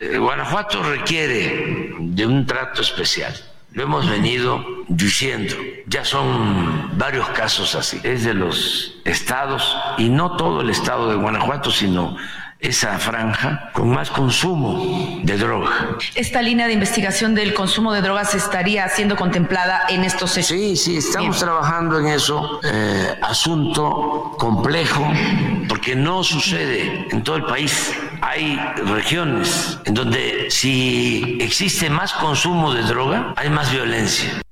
Eh, 0.00 0.18
Guanajuato 0.18 0.82
requiere 0.82 1.94
de 1.98 2.26
un 2.26 2.46
trato 2.46 2.82
especial. 2.82 3.34
Lo 3.72 3.82
hemos 3.82 4.08
venido 4.08 4.64
diciendo. 4.88 5.54
Ya 5.86 6.04
son 6.04 6.96
varios 6.96 7.28
casos 7.30 7.74
así. 7.74 8.00
Es 8.02 8.24
de 8.24 8.32
los 8.32 8.96
estados, 9.04 9.76
y 9.98 10.08
no 10.08 10.36
todo 10.36 10.62
el 10.62 10.70
estado 10.70 11.10
de 11.10 11.16
Guanajuato, 11.16 11.70
sino 11.70 12.16
esa 12.60 12.98
franja 12.98 13.70
con 13.72 13.90
más 13.90 14.10
consumo 14.10 15.20
de 15.22 15.36
droga. 15.36 15.96
¿Esta 16.14 16.42
línea 16.42 16.66
de 16.66 16.72
investigación 16.72 17.34
del 17.34 17.54
consumo 17.54 17.92
de 17.92 18.02
drogas 18.02 18.34
estaría 18.34 18.88
siendo 18.88 19.16
contemplada 19.16 19.82
en 19.88 20.02
estos 20.02 20.36
hechos? 20.36 20.48
Sí, 20.48 20.76
sí, 20.76 20.96
estamos 20.96 21.38
trabajando 21.38 22.00
en 22.00 22.08
eso. 22.08 22.60
Eh, 22.64 23.14
asunto 23.22 24.34
complejo, 24.38 25.06
porque 25.68 25.94
no 25.94 26.24
sucede 26.24 27.06
en 27.10 27.22
todo 27.22 27.36
el 27.36 27.44
país. 27.44 27.92
Hay 28.20 28.58
regiones 28.86 29.78
en 29.84 29.94
donde 29.94 30.50
si 30.50 31.38
existe 31.40 31.88
más 31.88 32.12
consumo 32.12 32.74
de 32.74 32.82
droga, 32.82 33.34
hay 33.36 33.50
más 33.50 33.70
violencia. 33.70 34.42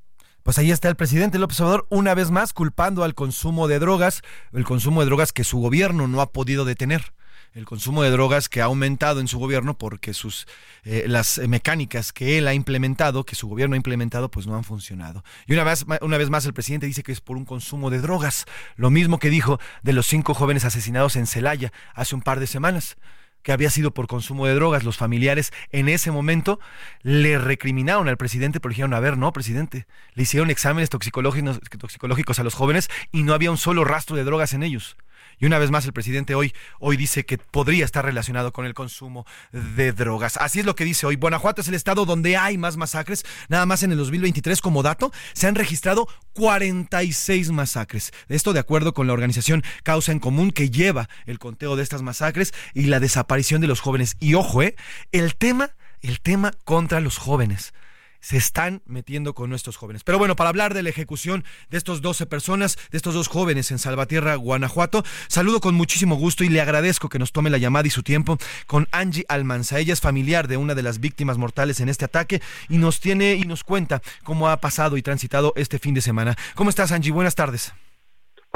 Pues 0.44 0.58
ahí 0.58 0.70
está 0.70 0.88
el 0.88 0.94
presidente 0.94 1.40
López 1.40 1.58
Obrador 1.60 1.88
una 1.90 2.14
vez 2.14 2.30
más 2.30 2.52
culpando 2.52 3.02
al 3.02 3.14
consumo 3.16 3.66
de 3.66 3.80
drogas, 3.80 4.22
el 4.52 4.64
consumo 4.64 5.00
de 5.00 5.06
drogas 5.06 5.32
que 5.32 5.42
su 5.42 5.58
gobierno 5.58 6.06
no 6.06 6.20
ha 6.20 6.30
podido 6.30 6.64
detener 6.64 7.12
el 7.56 7.64
consumo 7.64 8.02
de 8.02 8.10
drogas 8.10 8.50
que 8.50 8.60
ha 8.60 8.66
aumentado 8.66 9.18
en 9.18 9.28
su 9.28 9.38
gobierno 9.38 9.78
porque 9.78 10.12
sus 10.12 10.46
eh, 10.84 11.04
las 11.08 11.38
mecánicas 11.38 12.12
que 12.12 12.36
él 12.36 12.48
ha 12.48 12.54
implementado, 12.54 13.24
que 13.24 13.34
su 13.34 13.48
gobierno 13.48 13.74
ha 13.74 13.76
implementado, 13.78 14.30
pues 14.30 14.46
no 14.46 14.56
han 14.56 14.62
funcionado. 14.62 15.24
Y 15.46 15.54
una 15.54 15.64
vez, 15.64 15.86
una 16.02 16.18
vez 16.18 16.28
más 16.28 16.44
el 16.44 16.52
presidente 16.52 16.86
dice 16.86 17.02
que 17.02 17.12
es 17.12 17.22
por 17.22 17.38
un 17.38 17.46
consumo 17.46 17.88
de 17.88 17.98
drogas, 17.98 18.44
lo 18.76 18.90
mismo 18.90 19.18
que 19.18 19.30
dijo 19.30 19.58
de 19.82 19.94
los 19.94 20.06
cinco 20.06 20.34
jóvenes 20.34 20.66
asesinados 20.66 21.16
en 21.16 21.26
Celaya 21.26 21.72
hace 21.94 22.14
un 22.14 22.20
par 22.20 22.40
de 22.40 22.46
semanas 22.46 22.98
que 23.42 23.52
había 23.52 23.70
sido 23.70 23.94
por 23.94 24.06
consumo 24.06 24.46
de 24.46 24.54
drogas. 24.54 24.84
Los 24.84 24.98
familiares 24.98 25.50
en 25.70 25.88
ese 25.88 26.10
momento 26.10 26.60
le 27.00 27.38
recriminaron 27.38 28.06
al 28.08 28.18
presidente, 28.18 28.60
pero 28.60 28.70
dijeron, 28.70 28.92
a 28.92 29.00
ver, 29.00 29.16
no, 29.16 29.32
presidente, 29.32 29.86
le 30.12 30.24
hicieron 30.24 30.50
exámenes 30.50 30.90
toxicológicos, 30.90 31.58
toxicológicos 31.78 32.38
a 32.38 32.42
los 32.42 32.52
jóvenes 32.52 32.90
y 33.12 33.22
no 33.22 33.32
había 33.32 33.50
un 33.50 33.56
solo 33.56 33.82
rastro 33.84 34.14
de 34.14 34.24
drogas 34.24 34.52
en 34.52 34.62
ellos. 34.62 34.98
Y 35.38 35.46
una 35.46 35.58
vez 35.58 35.70
más 35.70 35.84
el 35.84 35.92
presidente 35.92 36.34
hoy, 36.34 36.54
hoy 36.78 36.96
dice 36.96 37.26
que 37.26 37.38
podría 37.38 37.84
estar 37.84 38.04
relacionado 38.04 38.52
con 38.52 38.64
el 38.64 38.74
consumo 38.74 39.26
de 39.52 39.92
drogas. 39.92 40.36
Así 40.38 40.60
es 40.60 40.66
lo 40.66 40.74
que 40.74 40.84
dice 40.84 41.06
hoy. 41.06 41.16
Guanajuato 41.16 41.60
es 41.60 41.68
el 41.68 41.74
estado 41.74 42.06
donde 42.06 42.36
hay 42.36 42.56
más 42.56 42.76
masacres. 42.76 43.24
Nada 43.48 43.66
más 43.66 43.82
en 43.82 43.92
el 43.92 43.98
2023, 43.98 44.60
como 44.60 44.82
dato, 44.82 45.12
se 45.34 45.46
han 45.46 45.54
registrado 45.54 46.08
46 46.32 47.50
masacres. 47.50 48.12
Esto 48.28 48.52
de 48.52 48.60
acuerdo 48.60 48.94
con 48.94 49.06
la 49.06 49.12
organización 49.12 49.62
Causa 49.82 50.12
en 50.12 50.20
Común 50.20 50.52
que 50.52 50.70
lleva 50.70 51.08
el 51.26 51.38
conteo 51.38 51.76
de 51.76 51.82
estas 51.82 52.02
masacres 52.02 52.54
y 52.72 52.84
la 52.84 53.00
desaparición 53.00 53.60
de 53.60 53.66
los 53.66 53.80
jóvenes. 53.80 54.16
Y 54.20 54.34
ojo, 54.34 54.62
¿eh? 54.62 54.74
el 55.12 55.36
tema, 55.36 55.70
el 56.00 56.20
tema 56.20 56.52
contra 56.64 57.00
los 57.00 57.18
jóvenes 57.18 57.74
se 58.20 58.36
están 58.36 58.82
metiendo 58.86 59.34
con 59.34 59.50
nuestros 59.50 59.76
jóvenes. 59.76 60.04
Pero 60.04 60.18
bueno, 60.18 60.36
para 60.36 60.50
hablar 60.50 60.74
de 60.74 60.82
la 60.82 60.90
ejecución 60.90 61.44
de 61.70 61.78
estos 61.78 62.02
12 62.02 62.26
personas, 62.26 62.78
de 62.90 62.96
estos 62.96 63.14
dos 63.14 63.28
jóvenes 63.28 63.70
en 63.70 63.78
Salvatierra, 63.78 64.34
Guanajuato, 64.34 65.04
saludo 65.28 65.60
con 65.60 65.74
muchísimo 65.74 66.16
gusto 66.16 66.44
y 66.44 66.48
le 66.48 66.60
agradezco 66.60 67.08
que 67.08 67.18
nos 67.18 67.32
tome 67.32 67.50
la 67.50 67.58
llamada 67.58 67.86
y 67.86 67.90
su 67.90 68.02
tiempo 68.02 68.38
con 68.66 68.88
Angie 68.92 69.24
Almanza. 69.28 69.78
Ella 69.78 69.92
es 69.92 70.00
familiar 70.00 70.48
de 70.48 70.56
una 70.56 70.74
de 70.74 70.82
las 70.82 71.00
víctimas 71.00 71.38
mortales 71.38 71.80
en 71.80 71.88
este 71.88 72.04
ataque 72.04 72.42
y 72.68 72.78
nos 72.78 73.00
tiene 73.00 73.34
y 73.34 73.42
nos 73.42 73.64
cuenta 73.64 74.02
cómo 74.22 74.48
ha 74.48 74.56
pasado 74.58 74.96
y 74.96 75.02
transitado 75.02 75.52
este 75.56 75.78
fin 75.78 75.94
de 75.94 76.00
semana. 76.00 76.36
¿Cómo 76.54 76.70
estás, 76.70 76.92
Angie? 76.92 77.12
Buenas 77.12 77.34
tardes. 77.34 77.72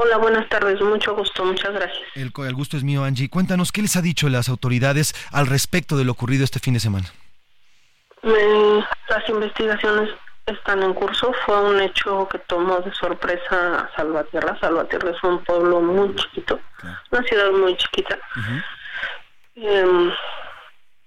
Hola, 0.02 0.16
buenas 0.16 0.48
tardes. 0.48 0.80
Mucho 0.80 1.14
gusto, 1.14 1.44
muchas 1.44 1.74
gracias. 1.74 2.02
El, 2.14 2.32
el 2.34 2.54
gusto 2.54 2.76
es 2.78 2.84
mío, 2.84 3.04
Angie. 3.04 3.28
Cuéntanos, 3.28 3.70
¿qué 3.70 3.82
les 3.82 3.96
ha 3.96 4.02
dicho 4.02 4.28
las 4.30 4.48
autoridades 4.48 5.14
al 5.30 5.46
respecto 5.46 5.98
de 5.98 6.04
lo 6.04 6.12
ocurrido 6.12 6.44
este 6.44 6.58
fin 6.58 6.72
de 6.74 6.80
semana? 6.80 7.12
Las 8.22 9.28
investigaciones 9.28 10.10
están 10.46 10.82
en 10.82 10.94
curso. 10.94 11.32
Fue 11.44 11.60
un 11.60 11.80
hecho 11.80 12.28
que 12.28 12.38
tomó 12.40 12.80
de 12.80 12.92
sorpresa 12.92 13.80
a 13.80 13.96
Salvatierra. 13.96 14.58
Salvatierra 14.60 15.10
es 15.10 15.22
un 15.22 15.42
pueblo 15.44 15.80
muy 15.80 16.14
chiquito, 16.16 16.60
una 17.10 17.22
ciudad 17.22 17.50
muy 17.52 17.76
chiquita. 17.76 18.18
Em, 19.54 20.12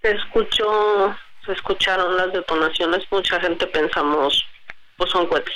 se 0.01 0.11
escuchó, 0.11 1.15
se 1.45 1.53
escucharon 1.53 2.17
las 2.17 2.31
detonaciones. 2.33 3.05
Mucha 3.11 3.39
gente 3.39 3.67
pensamos, 3.67 4.45
pues 4.97 5.11
son 5.11 5.27
cohetes. 5.27 5.55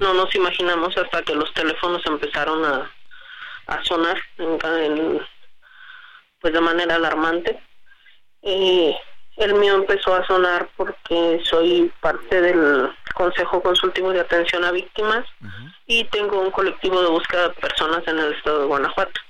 No 0.00 0.14
nos 0.14 0.34
imaginamos 0.34 0.96
hasta 0.96 1.22
que 1.22 1.34
los 1.34 1.52
teléfonos 1.54 2.04
empezaron 2.06 2.64
a, 2.64 2.90
a 3.68 3.84
sonar 3.84 4.20
en, 4.38 5.20
pues 6.40 6.52
de 6.52 6.60
manera 6.60 6.96
alarmante. 6.96 7.60
Y 8.42 8.94
el 9.36 9.54
mío 9.54 9.74
empezó 9.74 10.14
a 10.14 10.26
sonar 10.26 10.68
porque 10.76 11.40
soy 11.44 11.92
parte 12.00 12.40
del 12.40 12.90
Consejo 13.14 13.62
Consultivo 13.62 14.12
de 14.12 14.20
Atención 14.20 14.64
a 14.64 14.72
Víctimas 14.72 15.24
y 15.86 16.04
tengo 16.04 16.40
un 16.40 16.50
colectivo 16.50 17.00
de 17.02 17.08
búsqueda 17.08 17.48
de 17.48 17.54
personas 17.54 18.06
en 18.06 18.18
el 18.18 18.32
estado 18.34 18.60
de 18.60 18.66
Guanajuato. 18.66 19.20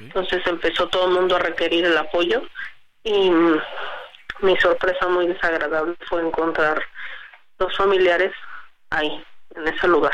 Entonces 0.00 0.46
empezó 0.46 0.88
todo 0.88 1.06
el 1.06 1.12
mundo 1.12 1.36
a 1.36 1.40
requerir 1.40 1.84
el 1.84 1.96
apoyo 1.96 2.42
y 3.02 3.30
mi 4.40 4.56
sorpresa 4.58 5.08
muy 5.08 5.26
desagradable 5.26 5.96
fue 6.08 6.22
encontrar 6.22 6.82
los 7.58 7.76
familiares 7.76 8.32
ahí, 8.90 9.24
en 9.54 9.68
ese 9.68 9.88
lugar. 9.88 10.12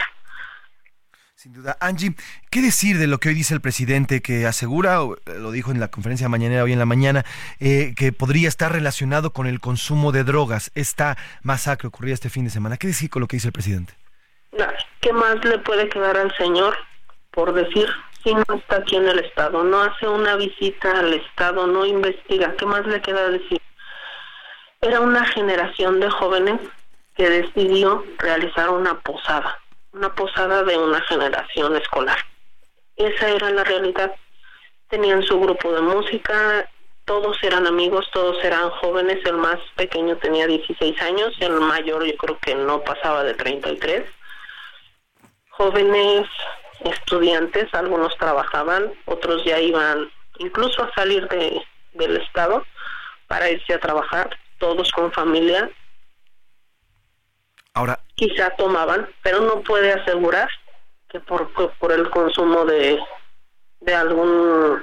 Sin 1.43 1.55
duda. 1.55 1.77
Angie, 1.81 2.15
¿qué 2.53 2.61
decir 2.61 2.99
de 2.99 3.09
lo 3.09 3.19
que 3.19 3.29
hoy 3.29 3.35
dice 3.35 3.53
el 3.53 3.61
presidente 3.61 4.23
que 4.23 4.47
asegura, 4.47 5.01
eh, 5.27 5.41
lo 5.41 5.51
dijo 5.51 5.73
en 5.73 5.81
la 5.81 5.89
conferencia 5.89 6.29
mañanera 6.29 6.63
hoy 6.63 6.73
en 6.73 6.79
la 6.79 6.87
mañana, 6.87 7.25
eh, 7.59 7.95
que 7.97 8.13
podría 8.13 8.47
estar 8.47 8.71
relacionado 8.71 9.33
con 9.33 9.49
el 9.49 9.59
consumo 9.59 10.13
de 10.13 10.23
drogas, 10.23 10.71
esta 10.77 11.17
masacre 11.43 11.89
ocurrida 11.89 12.15
este 12.15 12.31
fin 12.31 12.45
de 12.45 12.51
semana? 12.51 12.77
¿Qué 12.77 12.87
decir 12.87 13.11
con 13.11 13.23
lo 13.23 13.27
que 13.27 13.39
dice 13.39 13.49
el 13.49 13.53
presidente? 13.53 13.95
¿Qué 15.01 15.13
más 15.13 15.45
le 15.45 15.59
puede 15.59 15.89
quedar 15.89 16.17
al 16.17 16.33
señor 16.37 16.77
por 17.33 17.53
decir 17.53 17.89
si 18.23 18.35
no 18.35 18.45
está 18.55 18.77
aquí 18.77 18.95
en 18.95 19.09
el 19.09 19.19
Estado? 19.19 19.65
No 19.65 19.83
hace 19.83 20.07
una 20.07 20.37
visita 20.37 20.97
al 20.97 21.13
Estado, 21.13 21.67
no 21.67 21.85
investiga. 21.85 22.55
¿Qué 22.57 22.67
más 22.67 22.87
le 22.87 23.03
queda 23.03 23.29
decir? 23.31 23.61
Era 24.81 25.01
una 25.01 25.27
generación 25.27 25.99
de 25.99 26.09
jóvenes 26.09 26.61
que 27.17 27.29
decidió 27.29 28.05
realizar 28.21 28.71
una 28.71 29.01
posada 29.01 29.59
una 29.93 30.15
posada 30.15 30.63
de 30.63 30.77
una 30.77 31.01
generación 31.03 31.77
escolar. 31.77 32.19
Esa 32.97 33.29
era 33.31 33.51
la 33.51 33.65
realidad. 33.65 34.15
Tenían 34.89 35.23
su 35.23 35.39
grupo 35.41 35.73
de 35.73 35.81
música, 35.81 36.69
todos 37.05 37.43
eran 37.43 37.67
amigos, 37.67 38.09
todos 38.13 38.43
eran 38.45 38.71
jóvenes, 38.71 39.19
el 39.25 39.37
más 39.37 39.59
pequeño 39.77 40.17
tenía 40.19 40.47
16 40.47 41.01
años, 41.03 41.35
el 41.41 41.61
mayor 41.61 42.05
yo 42.05 42.17
creo 42.17 42.39
que 42.39 42.55
no 42.55 42.83
pasaba 42.83 43.25
de 43.25 43.35
33. 43.35 44.05
Jóvenes 45.51 46.29
estudiantes, 46.85 47.73
algunos 47.75 48.17
trabajaban, 48.19 48.93
otros 49.07 49.45
ya 49.45 49.59
iban 49.61 50.11
incluso 50.39 50.83
a 50.83 50.93
salir 50.95 51.29
de, 51.29 51.63
del 51.93 52.17
estado 52.17 52.65
para 53.29 53.51
irse 53.51 53.75
a 53.75 53.81
trabajar, 53.81 54.37
todos 54.59 54.91
con 54.93 55.13
familia, 55.13 55.71
Ahora. 57.75 58.01
Quizá 58.15 58.51
tomaban, 58.57 59.09
pero 59.23 59.41
no 59.41 59.63
puede 59.63 59.93
asegurar 59.93 60.49
que 61.09 61.21
por, 61.21 61.51
por 61.79 61.93
el 61.93 62.11
consumo 62.11 62.65
de, 62.65 62.99
de 63.81 63.95
algún 63.95 64.83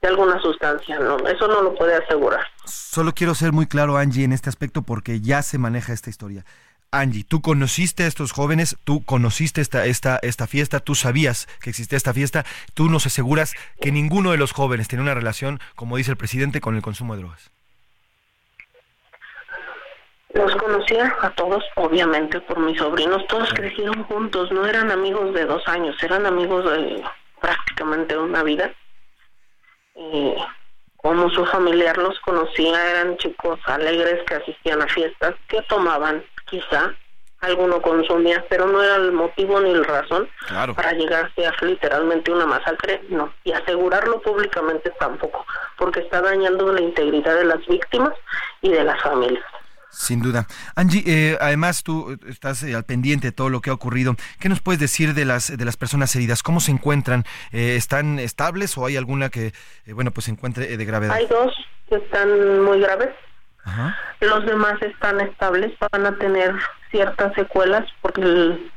de 0.00 0.08
alguna 0.08 0.40
sustancia, 0.40 0.98
no, 0.98 1.18
eso 1.28 1.46
no 1.46 1.60
lo 1.60 1.74
puede 1.74 1.94
asegurar. 1.94 2.40
Solo 2.64 3.12
quiero 3.12 3.34
ser 3.34 3.52
muy 3.52 3.66
claro, 3.66 3.98
Angie, 3.98 4.24
en 4.24 4.32
este 4.32 4.48
aspecto 4.48 4.80
porque 4.80 5.20
ya 5.20 5.42
se 5.42 5.58
maneja 5.58 5.92
esta 5.92 6.08
historia. 6.08 6.46
Angie, 6.90 7.22
tú 7.22 7.40
conociste 7.40 8.04
a 8.04 8.06
estos 8.06 8.32
jóvenes, 8.32 8.76
tú 8.84 9.04
conociste 9.04 9.60
esta, 9.60 9.84
esta, 9.84 10.18
esta 10.22 10.46
fiesta, 10.46 10.80
tú 10.80 10.94
sabías 10.94 11.46
que 11.60 11.70
existía 11.70 11.96
esta 11.96 12.14
fiesta, 12.14 12.44
tú 12.74 12.88
nos 12.88 13.06
aseguras 13.06 13.54
que 13.80 13.92
ninguno 13.92 14.32
de 14.32 14.38
los 14.38 14.52
jóvenes 14.52 14.88
tiene 14.88 15.02
una 15.02 15.14
relación, 15.14 15.60
como 15.76 15.98
dice 15.98 16.12
el 16.12 16.16
presidente, 16.16 16.60
con 16.60 16.74
el 16.74 16.82
consumo 16.82 17.14
de 17.14 17.20
drogas. 17.20 17.52
Los 20.32 20.54
conocía 20.56 21.16
a 21.22 21.30
todos, 21.30 21.64
obviamente, 21.74 22.40
por 22.42 22.58
mis 22.60 22.78
sobrinos. 22.78 23.26
Todos 23.26 23.52
crecieron 23.52 24.04
juntos, 24.04 24.52
no 24.52 24.64
eran 24.64 24.90
amigos 24.90 25.34
de 25.34 25.44
dos 25.44 25.66
años, 25.66 26.00
eran 26.02 26.24
amigos 26.24 26.64
de 26.64 27.02
prácticamente 27.40 28.16
una 28.16 28.42
vida. 28.44 28.72
Y 29.96 30.34
como 30.96 31.30
su 31.30 31.44
familiar 31.46 31.98
los 31.98 32.18
conocía, 32.20 32.90
eran 32.90 33.16
chicos 33.16 33.58
alegres 33.64 34.22
que 34.26 34.34
asistían 34.34 34.82
a 34.82 34.86
fiestas, 34.86 35.34
que 35.48 35.62
tomaban, 35.62 36.24
quizá, 36.48 36.94
alguno 37.40 37.80
consumía, 37.82 38.44
pero 38.48 38.66
no 38.66 38.82
era 38.82 38.96
el 38.96 39.12
motivo 39.12 39.60
ni 39.60 39.74
la 39.74 39.82
razón 39.82 40.28
para 40.76 40.92
llegarse 40.92 41.46
a 41.46 41.52
literalmente 41.62 42.30
una 42.30 42.46
masacre, 42.46 43.02
no, 43.08 43.32
y 43.44 43.52
asegurarlo 43.52 44.20
públicamente 44.20 44.90
tampoco, 45.00 45.44
porque 45.76 46.00
está 46.00 46.20
dañando 46.20 46.72
la 46.72 46.82
integridad 46.82 47.34
de 47.34 47.44
las 47.44 47.66
víctimas 47.66 48.12
y 48.60 48.70
de 48.70 48.84
las 48.84 49.00
familias. 49.02 49.44
Sin 49.90 50.22
duda. 50.22 50.46
Angie, 50.76 51.02
eh, 51.06 51.38
además 51.40 51.82
tú 51.82 52.16
estás 52.28 52.62
eh, 52.62 52.74
al 52.74 52.84
pendiente 52.84 53.28
de 53.28 53.32
todo 53.32 53.48
lo 53.48 53.60
que 53.60 53.70
ha 53.70 53.72
ocurrido. 53.72 54.14
¿Qué 54.38 54.48
nos 54.48 54.60
puedes 54.60 54.80
decir 54.80 55.14
de 55.14 55.24
las 55.24 55.56
de 55.56 55.64
las 55.64 55.76
personas 55.76 56.14
heridas? 56.14 56.42
¿Cómo 56.42 56.60
se 56.60 56.70
encuentran? 56.70 57.24
Eh, 57.52 57.74
¿Están 57.76 58.18
estables 58.18 58.78
o 58.78 58.86
hay 58.86 58.96
alguna 58.96 59.30
que, 59.30 59.52
bueno, 59.92 60.12
pues 60.12 60.26
se 60.26 60.30
encuentre 60.30 60.76
de 60.76 60.84
gravedad? 60.84 61.14
Hay 61.14 61.26
dos 61.26 61.52
que 61.88 61.96
están 61.96 62.62
muy 62.62 62.80
graves. 62.80 63.10
Los 64.20 64.46
demás 64.46 64.80
están 64.80 65.20
estables. 65.20 65.72
Van 65.92 66.06
a 66.06 66.16
tener 66.18 66.54
ciertas 66.90 67.34
secuelas 67.34 67.86
porque 68.00 68.22
el, 68.22 68.72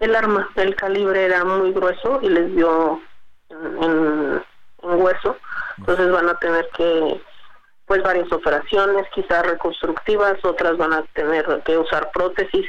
el 0.00 0.14
arma, 0.14 0.48
el 0.56 0.74
calibre 0.76 1.24
era 1.24 1.44
muy 1.44 1.72
grueso 1.72 2.20
y 2.22 2.28
les 2.28 2.54
dio 2.54 3.00
en 3.50 4.42
hueso. 4.82 5.36
Entonces 5.78 6.10
van 6.10 6.28
a 6.28 6.34
tener 6.34 6.68
que 6.76 7.20
pues 7.88 8.02
varias 8.02 8.30
operaciones, 8.30 9.06
quizás 9.14 9.44
reconstructivas, 9.44 10.44
otras 10.44 10.76
van 10.76 10.92
a 10.92 11.02
tener 11.14 11.62
que 11.64 11.78
usar 11.78 12.10
prótesis. 12.12 12.66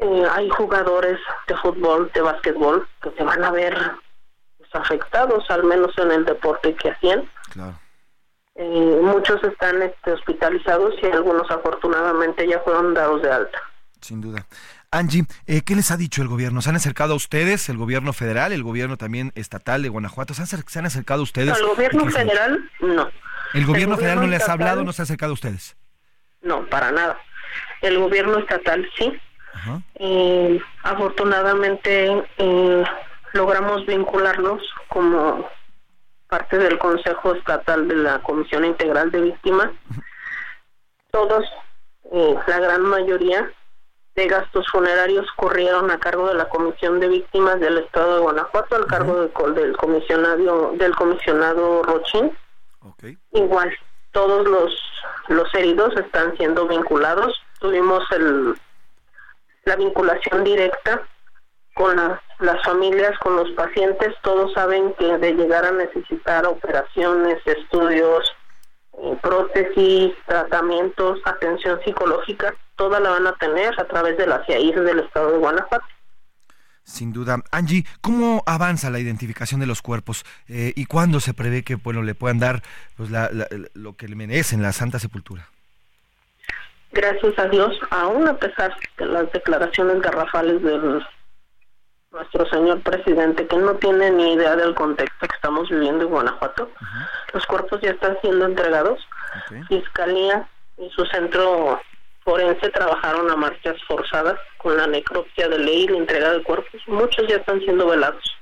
Eh, 0.00 0.26
hay 0.30 0.48
jugadores 0.50 1.18
de 1.48 1.56
fútbol, 1.56 2.10
de 2.14 2.20
básquetbol, 2.20 2.86
que 3.02 3.10
se 3.12 3.24
van 3.24 3.42
a 3.42 3.50
ver 3.50 3.74
pues, 4.58 4.70
afectados, 4.74 5.50
al 5.50 5.64
menos 5.64 5.96
en 5.98 6.12
el 6.12 6.24
deporte 6.26 6.74
que 6.76 6.90
hacían. 6.90 7.28
Eh, 8.54 9.00
muchos 9.02 9.42
están 9.44 9.82
este, 9.82 10.12
hospitalizados 10.12 10.94
y 11.02 11.06
algunos 11.06 11.50
afortunadamente 11.50 12.46
ya 12.46 12.60
fueron 12.60 12.92
dados 12.92 13.22
de 13.22 13.32
alta. 13.32 13.58
Sin 14.00 14.20
duda. 14.20 14.46
Angie, 14.90 15.24
eh, 15.46 15.62
¿qué 15.62 15.74
les 15.74 15.90
ha 15.90 15.96
dicho 15.96 16.22
el 16.22 16.28
gobierno? 16.28 16.62
¿Se 16.62 16.70
han 16.70 16.76
acercado 16.76 17.14
a 17.14 17.16
ustedes, 17.16 17.68
el 17.68 17.76
gobierno 17.76 18.12
federal, 18.12 18.52
el 18.52 18.62
gobierno 18.62 18.96
también 18.96 19.32
estatal 19.34 19.82
de 19.82 19.88
Guanajuato? 19.88 20.34
¿Se 20.34 20.42
han, 20.78 20.86
acercado 20.86 21.20
a 21.20 21.24
ustedes? 21.24 21.58
el 21.58 21.66
gobierno 21.66 22.06
federal, 22.10 22.70
no. 22.80 23.10
¿El 23.54 23.66
gobierno, 23.66 23.96
federal 23.96 24.20
no 24.20 24.26
les 24.26 24.48
ha 24.48 24.52
hablado, 24.52 24.84
no 24.84 24.92
se 24.92 25.02
ha 25.02 25.04
acercado 25.04 25.32
a 25.32 25.34
ustedes? 25.34 25.76
No, 26.42 26.66
para 26.66 26.90
nada. 26.90 27.18
El 27.80 27.98
gobierno 27.98 28.38
estatal 28.38 28.88
sí. 28.96 29.18
Eh, 29.96 30.60
afortunadamente 30.84 32.24
eh, 32.38 32.84
logramos 33.32 33.84
vincularnos 33.86 34.62
como 34.88 35.48
parte 36.28 36.58
del 36.58 36.78
Consejo 36.78 37.34
Estatal 37.34 37.88
de 37.88 37.96
la 37.96 38.20
Comisión 38.20 38.64
Integral 38.64 39.10
de 39.10 39.22
Víctimas. 39.22 39.70
Todos, 41.10 41.44
eh, 42.12 42.36
la 42.46 42.60
gran 42.60 42.82
mayoría 42.82 43.50
de 44.14 44.28
gastos 44.28 44.66
funerarios 44.70 45.26
corrieron 45.36 45.90
a 45.90 45.98
cargo 45.98 46.28
de 46.28 46.34
la 46.34 46.48
Comisión 46.48 47.00
de 47.00 47.08
Víctimas 47.08 47.60
del 47.60 47.78
Estado 47.78 48.16
de 48.16 48.20
Guanajuato, 48.20 48.76
al 48.76 48.86
cargo 48.86 49.28
del 49.52 49.76
comisionado 49.76 50.72
del 50.72 50.94
comisionado 50.94 51.82
Rochín. 51.84 52.36
Igual, 53.32 53.72
todos 54.12 54.46
los 54.46 54.74
los 55.28 55.54
heridos 55.54 55.94
están 55.96 56.36
siendo 56.36 56.66
vinculados. 56.66 57.40
Tuvimos 57.60 58.02
el 58.12 58.54
la 59.64 59.76
vinculación 59.76 60.44
directa 60.44 61.06
con 61.74 61.96
las 62.40 62.64
familias, 62.64 63.16
con 63.20 63.36
los 63.36 63.50
pacientes, 63.52 64.14
todos 64.22 64.52
saben 64.54 64.94
que 64.94 65.18
de 65.18 65.34
llegar 65.34 65.64
a 65.64 65.70
necesitar 65.70 66.44
operaciones, 66.46 67.38
estudios, 67.44 68.34
eh, 68.94 69.16
prótesis, 69.22 70.12
tratamientos, 70.26 71.20
atención 71.24 71.80
psicológica, 71.84 72.54
toda 72.74 72.98
la 72.98 73.10
van 73.10 73.26
a 73.28 73.34
tener 73.34 73.80
a 73.80 73.84
través 73.86 74.16
de 74.16 74.26
la 74.26 74.44
CIAIR 74.44 74.82
del 74.82 75.00
estado 75.00 75.32
de 75.32 75.38
Guanajuato. 75.38 75.86
Sin 76.88 77.12
duda. 77.12 77.36
Angie, 77.52 77.84
¿cómo 78.00 78.42
avanza 78.46 78.88
la 78.88 78.98
identificación 78.98 79.60
de 79.60 79.66
los 79.66 79.82
cuerpos 79.82 80.24
eh, 80.48 80.72
y 80.74 80.86
cuándo 80.86 81.20
se 81.20 81.34
prevé 81.34 81.62
que 81.62 81.74
bueno, 81.74 82.02
le 82.02 82.14
puedan 82.14 82.38
dar 82.38 82.62
pues, 82.96 83.10
lo 83.74 83.92
que 83.94 84.08
le 84.08 84.16
merecen 84.16 84.62
la 84.62 84.72
Santa 84.72 84.98
Sepultura? 84.98 85.46
Gracias 86.90 87.38
a 87.38 87.44
Dios, 87.48 87.78
aún 87.90 88.26
a 88.26 88.38
pesar 88.38 88.74
de 88.96 89.04
las 89.04 89.30
declaraciones 89.32 90.00
garrafales 90.00 90.62
del 90.62 91.04
nuestro 92.10 92.48
señor 92.48 92.80
presidente, 92.80 93.46
que 93.46 93.58
no 93.58 93.74
tiene 93.74 94.10
ni 94.10 94.32
idea 94.32 94.56
del 94.56 94.74
contexto 94.74 95.28
que 95.28 95.36
estamos 95.36 95.68
viviendo 95.68 96.04
en 96.04 96.10
Guanajuato. 96.10 96.70
Los 97.34 97.44
cuerpos 97.44 97.82
ya 97.82 97.90
están 97.90 98.16
siendo 98.22 98.46
entregados. 98.46 98.98
Fiscalía 99.68 100.48
y 100.78 100.88
su 100.88 101.04
centro 101.04 101.82
forense 102.28 102.68
trabajaron 102.68 103.30
a 103.30 103.36
marchas 103.36 103.76
forzadas 103.88 104.38
con 104.58 104.76
la 104.76 104.86
necropsia 104.86 105.48
de 105.48 105.58
ley 105.58 105.84
y 105.84 105.88
la 105.88 105.96
entrega 105.96 106.32
de 106.34 106.42
cuerpos. 106.42 106.82
Muchos 106.86 107.26
ya 107.26 107.36
están 107.36 107.58
siendo 107.60 107.86
velados. 107.86 108.37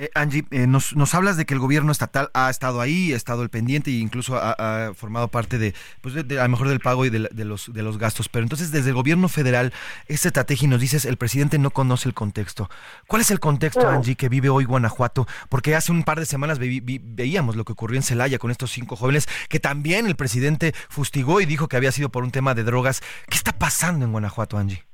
Eh, 0.00 0.10
Angie, 0.14 0.44
eh, 0.52 0.68
nos, 0.68 0.94
nos, 0.94 1.12
hablas 1.12 1.36
de 1.36 1.44
que 1.44 1.54
el 1.54 1.58
gobierno 1.58 1.90
estatal 1.90 2.30
ha 2.32 2.50
estado 2.50 2.80
ahí, 2.80 3.12
ha 3.12 3.16
estado 3.16 3.42
el 3.42 3.50
pendiente 3.50 3.90
e 3.90 3.94
incluso 3.94 4.36
ha, 4.36 4.92
formado 4.94 5.26
parte 5.26 5.58
de, 5.58 5.74
pues 6.00 6.14
de, 6.14 6.38
a 6.38 6.44
lo 6.44 6.50
mejor 6.50 6.68
del 6.68 6.78
pago 6.78 7.04
y 7.04 7.10
de, 7.10 7.18
los, 7.44 7.72
de 7.72 7.82
los 7.82 7.98
gastos. 7.98 8.28
Pero 8.28 8.44
entonces, 8.44 8.70
desde 8.70 8.90
el 8.90 8.94
gobierno 8.94 9.28
federal, 9.28 9.72
esta 10.06 10.28
estrategia 10.28 10.66
y 10.66 10.68
nos 10.68 10.80
dices, 10.80 11.04
el 11.04 11.16
presidente 11.16 11.58
no 11.58 11.70
conoce 11.70 12.08
el 12.08 12.14
contexto. 12.14 12.70
¿Cuál 13.08 13.22
es 13.22 13.32
el 13.32 13.40
contexto, 13.40 13.88
Angie, 13.88 14.14
que 14.14 14.28
vive 14.28 14.48
hoy 14.48 14.66
Guanajuato? 14.66 15.26
Porque 15.48 15.74
hace 15.74 15.90
un 15.90 16.04
par 16.04 16.20
de 16.20 16.26
semanas 16.26 16.60
veíamos 16.60 17.56
lo 17.56 17.64
que 17.64 17.72
ocurrió 17.72 17.96
en 17.96 18.04
Celaya 18.04 18.38
con 18.38 18.52
estos 18.52 18.70
cinco 18.70 18.94
jóvenes, 18.94 19.26
que 19.48 19.58
también 19.58 20.06
el 20.06 20.14
presidente 20.14 20.74
fustigó 20.88 21.40
y 21.40 21.44
dijo 21.44 21.66
que 21.66 21.76
había 21.76 21.90
sido 21.90 22.08
por 22.10 22.22
un 22.22 22.30
tema 22.30 22.54
de 22.54 22.62
drogas. 22.62 23.00
¿Qué 23.28 23.34
está 23.36 23.50
pasando 23.50 24.04
en 24.04 24.12
Guanajuato, 24.12 24.58
Angie? 24.58 24.84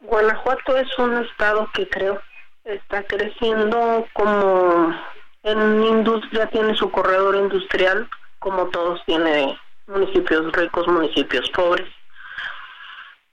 Guanajuato 0.00 0.76
es 0.76 0.88
un 0.98 1.24
estado 1.24 1.70
que 1.72 1.88
creo 1.88 2.20
está 2.64 3.02
creciendo 3.04 4.06
como 4.14 4.94
en 5.42 5.84
industria, 5.84 6.48
tiene 6.48 6.74
su 6.74 6.90
corredor 6.90 7.36
industrial, 7.36 8.08
como 8.38 8.68
todos 8.70 9.02
tiene 9.04 9.58
municipios 9.86 10.50
ricos, 10.52 10.86
municipios 10.88 11.48
pobres. 11.50 11.86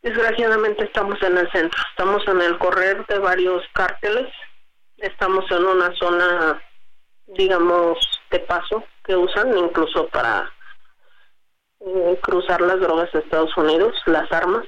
Desgraciadamente 0.02 0.84
estamos 0.84 1.22
en 1.22 1.38
el 1.38 1.50
centro, 1.52 1.82
estamos 1.91 2.28
en 2.28 2.41
el 2.41 2.58
correr 2.58 3.06
de 3.08 3.20
varios 3.20 3.63
cárteles, 3.74 4.28
estamos 4.98 5.50
en 5.52 5.63
una 5.63 5.96
zona, 5.96 6.62
digamos, 7.28 7.98
de 8.32 8.39
paso 8.39 8.84
que 9.04 9.15
usan 9.15 9.58
incluso 9.58 10.08
para 10.08 10.52
eh, 11.80 12.20
cruzar 12.22 12.62
las 12.62 12.80
drogas 12.80 13.12
de 13.12 13.20
Estados 13.20 13.56
Unidos, 13.56 13.96
las 14.06 14.30
armas 14.32 14.65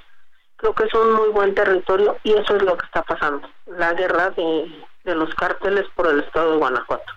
creo 0.64 0.76
que 0.76 0.84
es 0.86 0.94
un 0.94 1.14
muy 1.14 1.30
buen 1.30 1.54
territorio 1.54 2.18
y 2.24 2.32
eso 2.32 2.56
es 2.56 2.64
lo 2.64 2.78
que 2.78 2.86
está 2.86 3.04
pasando, 3.04 3.48
la 3.66 3.94
guerra 3.94 4.30
de, 4.32 5.14
los 5.14 5.34
cárteles 5.36 5.86
por 5.94 6.08
el 6.08 6.22
estado 6.22 6.52
de 6.52 6.58
Guanajuato. 6.58 7.12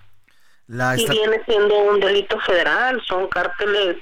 Y 0.68 1.08
viene 1.08 1.40
siendo 1.44 1.78
un 1.78 2.00
delito 2.00 2.40
federal, 2.40 3.00
son 3.06 3.28
cárteles, 3.28 3.98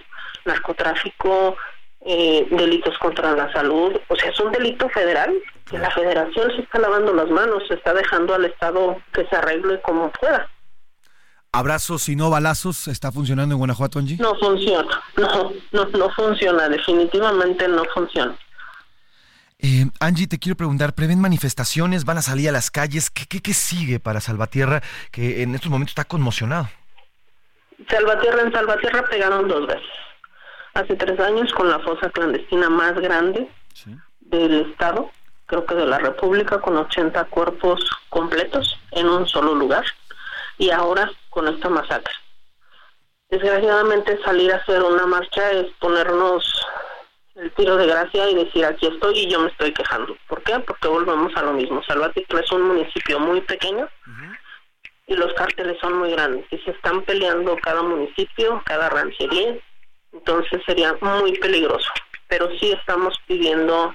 narcotráfico, 0.46 1.56
eh, 2.00 2.46
delitos 2.50 2.96
contra 2.98 3.32
la 3.32 3.52
salud, 3.52 3.94
o 4.08 4.16
sea, 4.16 4.30
es 4.30 4.40
un 4.40 4.50
delito 4.50 4.88
federal 4.88 5.34
que 5.70 5.78
la 5.78 5.90
federación 5.90 6.50
se 6.56 6.62
está 6.62 6.78
lavando 6.78 7.12
las 7.12 7.28
manos, 7.28 7.64
se 7.68 7.74
está 7.74 7.92
dejando 7.92 8.34
al 8.34 8.46
Estado 8.46 8.96
que 9.12 9.26
se 9.26 9.36
arregle 9.36 9.80
como 9.82 10.10
pueda. 10.12 10.48
¿Abrazos 11.52 12.08
y 12.08 12.16
no 12.16 12.30
balazos 12.30 12.88
está 12.88 13.12
funcionando 13.12 13.54
en 13.54 13.58
Guanajuato, 13.58 13.98
Angie? 13.98 14.16
No 14.18 14.34
funciona, 14.36 15.02
no, 15.16 15.52
no, 15.72 15.84
no 15.84 16.10
funciona, 16.10 16.68
definitivamente 16.70 17.68
no 17.68 17.84
funciona. 17.92 18.34
Eh, 19.58 19.86
Angie, 20.00 20.26
te 20.26 20.38
quiero 20.38 20.56
preguntar, 20.56 20.94
¿prevén 20.94 21.20
manifestaciones? 21.20 22.04
¿Van 22.04 22.18
a 22.18 22.22
salir 22.22 22.48
a 22.48 22.52
las 22.52 22.70
calles? 22.70 23.10
¿Qué, 23.10 23.26
qué, 23.26 23.40
qué 23.40 23.54
sigue 23.54 24.00
para 24.00 24.20
Salvatierra, 24.20 24.82
que 25.10 25.42
en 25.42 25.54
estos 25.54 25.70
momentos 25.70 25.92
está 25.92 26.04
conmocionado? 26.04 26.68
Salvatierra 27.88 28.42
en 28.42 28.52
Salvatierra 28.52 29.04
pegaron 29.08 29.48
dos 29.48 29.66
veces. 29.66 29.82
Hace 30.74 30.96
tres 30.96 31.18
años 31.20 31.52
con 31.52 31.68
la 31.68 31.78
fosa 31.80 32.10
clandestina 32.10 32.68
más 32.68 32.94
grande 32.94 33.48
del 34.20 34.70
Estado, 34.70 35.10
creo 35.46 35.64
que 35.64 35.74
de 35.74 35.86
la 35.86 35.98
República, 35.98 36.60
con 36.60 36.76
80 36.76 37.24
cuerpos 37.26 37.80
completos 38.08 38.78
en 38.90 39.08
un 39.08 39.26
solo 39.28 39.54
lugar. 39.54 39.84
Y 40.58 40.70
ahora 40.70 41.10
con 41.30 41.48
esta 41.48 41.68
masacre. 41.68 42.14
Desgraciadamente 43.28 44.20
salir 44.24 44.52
a 44.52 44.56
hacer 44.56 44.82
una 44.82 45.06
marcha 45.06 45.50
es 45.50 45.66
ponernos 45.80 46.44
el 47.36 47.50
tiro 47.52 47.76
de 47.76 47.86
gracia 47.86 48.30
y 48.30 48.34
decir 48.34 48.64
aquí 48.64 48.86
estoy 48.86 49.18
y 49.18 49.30
yo 49.30 49.40
me 49.40 49.48
estoy 49.48 49.72
quejando. 49.72 50.16
¿Por 50.28 50.42
qué? 50.42 50.58
Porque 50.60 50.88
volvemos 50.88 51.34
a 51.36 51.42
lo 51.42 51.52
mismo. 51.52 51.82
Salvatierra 51.82 52.40
es 52.40 52.52
un 52.52 52.62
municipio 52.62 53.18
muy 53.18 53.40
pequeño 53.40 53.88
y 55.06 55.14
los 55.14 55.32
cárteles 55.34 55.76
son 55.80 55.98
muy 55.98 56.10
grandes 56.12 56.46
y 56.50 56.58
se 56.58 56.70
están 56.70 57.02
peleando 57.02 57.56
cada 57.62 57.82
municipio, 57.82 58.62
cada 58.64 58.88
ranchería, 58.88 59.56
entonces 60.12 60.62
sería 60.64 60.96
muy 61.00 61.36
peligroso. 61.38 61.88
Pero 62.28 62.48
sí 62.58 62.72
estamos 62.72 63.18
pidiendo 63.26 63.94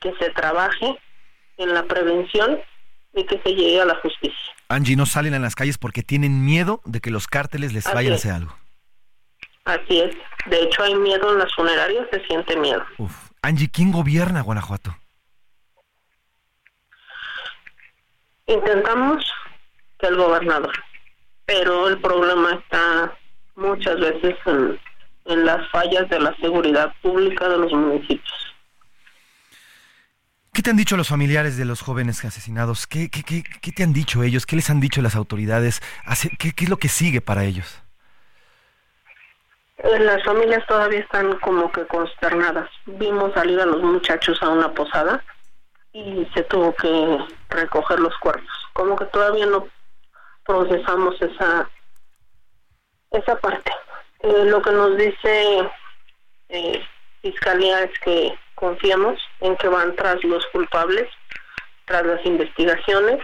que 0.00 0.12
se 0.18 0.30
trabaje 0.30 0.98
en 1.58 1.74
la 1.74 1.84
prevención 1.84 2.58
y 3.14 3.24
que 3.24 3.40
se 3.42 3.54
llegue 3.54 3.80
a 3.80 3.84
la 3.84 3.94
justicia. 3.96 4.54
Angie, 4.68 4.96
no 4.96 5.04
salen 5.04 5.34
a 5.34 5.38
las 5.38 5.54
calles 5.54 5.78
porque 5.78 6.02
tienen 6.02 6.44
miedo 6.44 6.80
de 6.84 7.00
que 7.00 7.10
los 7.10 7.26
cárteles 7.26 7.72
les 7.72 7.84
vayan 7.84 8.12
a 8.12 8.16
hacer 8.16 8.32
algo. 8.32 8.56
Así 9.64 10.00
es. 10.00 10.16
De 10.46 10.62
hecho, 10.62 10.82
hay 10.82 10.94
miedo 10.94 11.32
en 11.32 11.38
las 11.38 11.54
funerarias, 11.54 12.06
se 12.10 12.24
siente 12.26 12.56
miedo. 12.56 12.84
Uf. 12.98 13.30
Angie, 13.42 13.70
¿quién 13.70 13.92
gobierna 13.92 14.42
Guanajuato? 14.42 14.96
Intentamos 18.46 19.24
que 19.98 20.08
el 20.08 20.16
gobernador, 20.16 20.72
pero 21.46 21.88
el 21.88 22.00
problema 22.00 22.54
está 22.54 23.16
muchas 23.54 24.00
veces 24.00 24.34
en, 24.46 24.78
las 25.44 25.70
fallas 25.70 26.08
de 26.08 26.18
la 26.18 26.34
seguridad 26.40 26.92
pública 27.02 27.48
de 27.48 27.58
los 27.58 27.72
municipios. 27.72 28.54
¿Qué 30.52 30.62
te 30.62 30.70
han 30.70 30.76
dicho 30.76 30.96
los 30.96 31.08
familiares 31.08 31.56
de 31.56 31.64
los 31.64 31.80
jóvenes 31.80 32.24
asesinados? 32.24 32.88
¿Qué, 32.88 33.08
qué, 33.08 33.22
qué, 33.22 33.44
qué 33.44 33.70
te 33.70 33.84
han 33.84 33.92
dicho 33.92 34.24
ellos? 34.24 34.46
¿Qué 34.46 34.56
les 34.56 34.68
han 34.68 34.80
dicho 34.80 35.00
las 35.00 35.14
autoridades? 35.14 35.80
¿Qué, 36.38 36.52
¿Qué 36.52 36.64
es 36.64 36.70
lo 36.70 36.78
que 36.78 36.88
sigue 36.88 37.20
para 37.20 37.44
ellos? 37.44 37.80
Eh, 39.82 39.98
las 40.00 40.22
familias 40.24 40.66
todavía 40.66 41.00
están 41.00 41.38
como 41.38 41.72
que 41.72 41.86
consternadas. 41.86 42.68
Vimos 42.84 43.32
salir 43.32 43.58
a 43.60 43.66
los 43.66 43.82
muchachos 43.82 44.42
a 44.42 44.50
una 44.50 44.72
posada 44.74 45.24
y 45.92 46.26
se 46.34 46.42
tuvo 46.44 46.74
que 46.74 47.18
recoger 47.48 47.98
los 47.98 48.16
cuerpos. 48.18 48.68
Como 48.74 48.94
que 48.96 49.06
todavía 49.06 49.46
no 49.46 49.66
procesamos 50.44 51.20
esa 51.22 51.68
esa 53.10 53.36
parte. 53.36 53.72
Eh, 54.20 54.44
lo 54.44 54.60
que 54.60 54.70
nos 54.70 54.96
dice 54.98 55.70
eh, 56.50 56.86
Fiscalía 57.22 57.82
es 57.84 57.98
que 58.00 58.38
confiamos 58.54 59.18
en 59.40 59.56
que 59.56 59.68
van 59.68 59.96
tras 59.96 60.22
los 60.24 60.46
culpables, 60.48 61.08
tras 61.86 62.04
las 62.04 62.24
investigaciones 62.26 63.18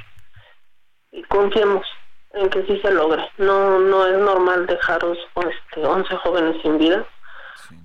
y 1.13 1.23
confiemos 1.25 1.87
en 2.35 2.51
que 2.51 2.65
sí 2.67 2.79
se 2.83 2.91
logre. 2.91 3.23
No 3.39 3.79
no 3.79 4.07
es 4.07 4.19
normal 4.19 4.67
dejaros 4.67 5.19
este, 5.37 5.87
11 5.87 6.17
jóvenes 6.17 6.57
sin 6.63 6.79
vida. 6.79 7.07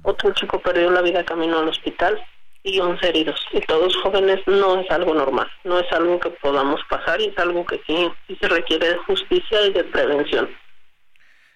Otro 0.03 0.33
chico 0.33 0.59
perdió 0.59 0.91
la 0.91 1.01
vida 1.01 1.25
camino 1.25 1.59
al 1.59 1.69
hospital 1.69 2.19
y 2.63 2.79
11 2.79 3.07
heridos. 3.07 3.39
Y 3.51 3.61
todos 3.61 3.95
jóvenes 3.97 4.39
no 4.47 4.79
es 4.79 4.89
algo 4.91 5.13
normal, 5.13 5.47
no 5.63 5.79
es 5.79 5.91
algo 5.91 6.19
que 6.19 6.29
podamos 6.29 6.81
pasar 6.89 7.19
y 7.21 7.25
es 7.25 7.37
algo 7.37 7.65
que 7.65 7.81
sí, 7.87 8.09
sí 8.27 8.37
se 8.39 8.47
requiere 8.47 8.89
de 8.89 8.97
justicia 8.99 9.65
y 9.65 9.73
de 9.73 9.83
prevención. 9.85 10.49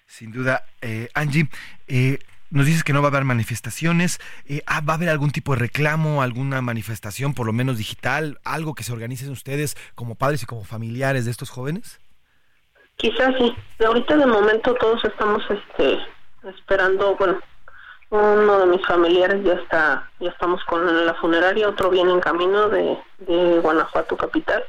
Sin 0.06 0.32
duda, 0.32 0.64
eh, 0.80 1.08
Angie, 1.14 1.48
eh, 1.88 2.18
nos 2.50 2.66
dices 2.66 2.84
que 2.84 2.92
no 2.92 3.02
va 3.02 3.08
a 3.08 3.10
haber 3.10 3.24
manifestaciones. 3.24 4.20
Eh, 4.46 4.62
ah, 4.66 4.80
¿Va 4.80 4.94
a 4.94 4.96
haber 4.96 5.08
algún 5.08 5.30
tipo 5.30 5.52
de 5.54 5.60
reclamo, 5.60 6.22
alguna 6.22 6.62
manifestación, 6.62 7.34
por 7.34 7.46
lo 7.46 7.52
menos 7.52 7.78
digital, 7.78 8.38
algo 8.44 8.74
que 8.74 8.84
se 8.84 8.92
organicen 8.92 9.30
ustedes 9.30 9.76
como 9.94 10.14
padres 10.14 10.42
y 10.42 10.46
como 10.46 10.64
familiares 10.64 11.24
de 11.24 11.32
estos 11.32 11.50
jóvenes? 11.50 12.00
Quizás 12.96 13.34
sí. 13.38 13.54
Ahorita 13.84 14.16
de 14.16 14.26
momento 14.26 14.74
todos 14.74 15.04
estamos 15.04 15.42
este 15.50 15.98
esperando, 16.48 17.14
bueno, 17.16 17.38
uno 18.10 18.58
de 18.60 18.66
mis 18.66 18.86
familiares 18.86 19.42
ya 19.44 19.54
está, 19.54 20.10
ya 20.20 20.30
estamos 20.30 20.64
con 20.64 21.04
la 21.04 21.14
funeraria, 21.14 21.68
otro 21.68 21.90
viene 21.90 22.12
en 22.12 22.20
camino 22.20 22.68
de, 22.68 22.98
de 23.18 23.58
Guanajuato 23.60 24.16
capital. 24.16 24.64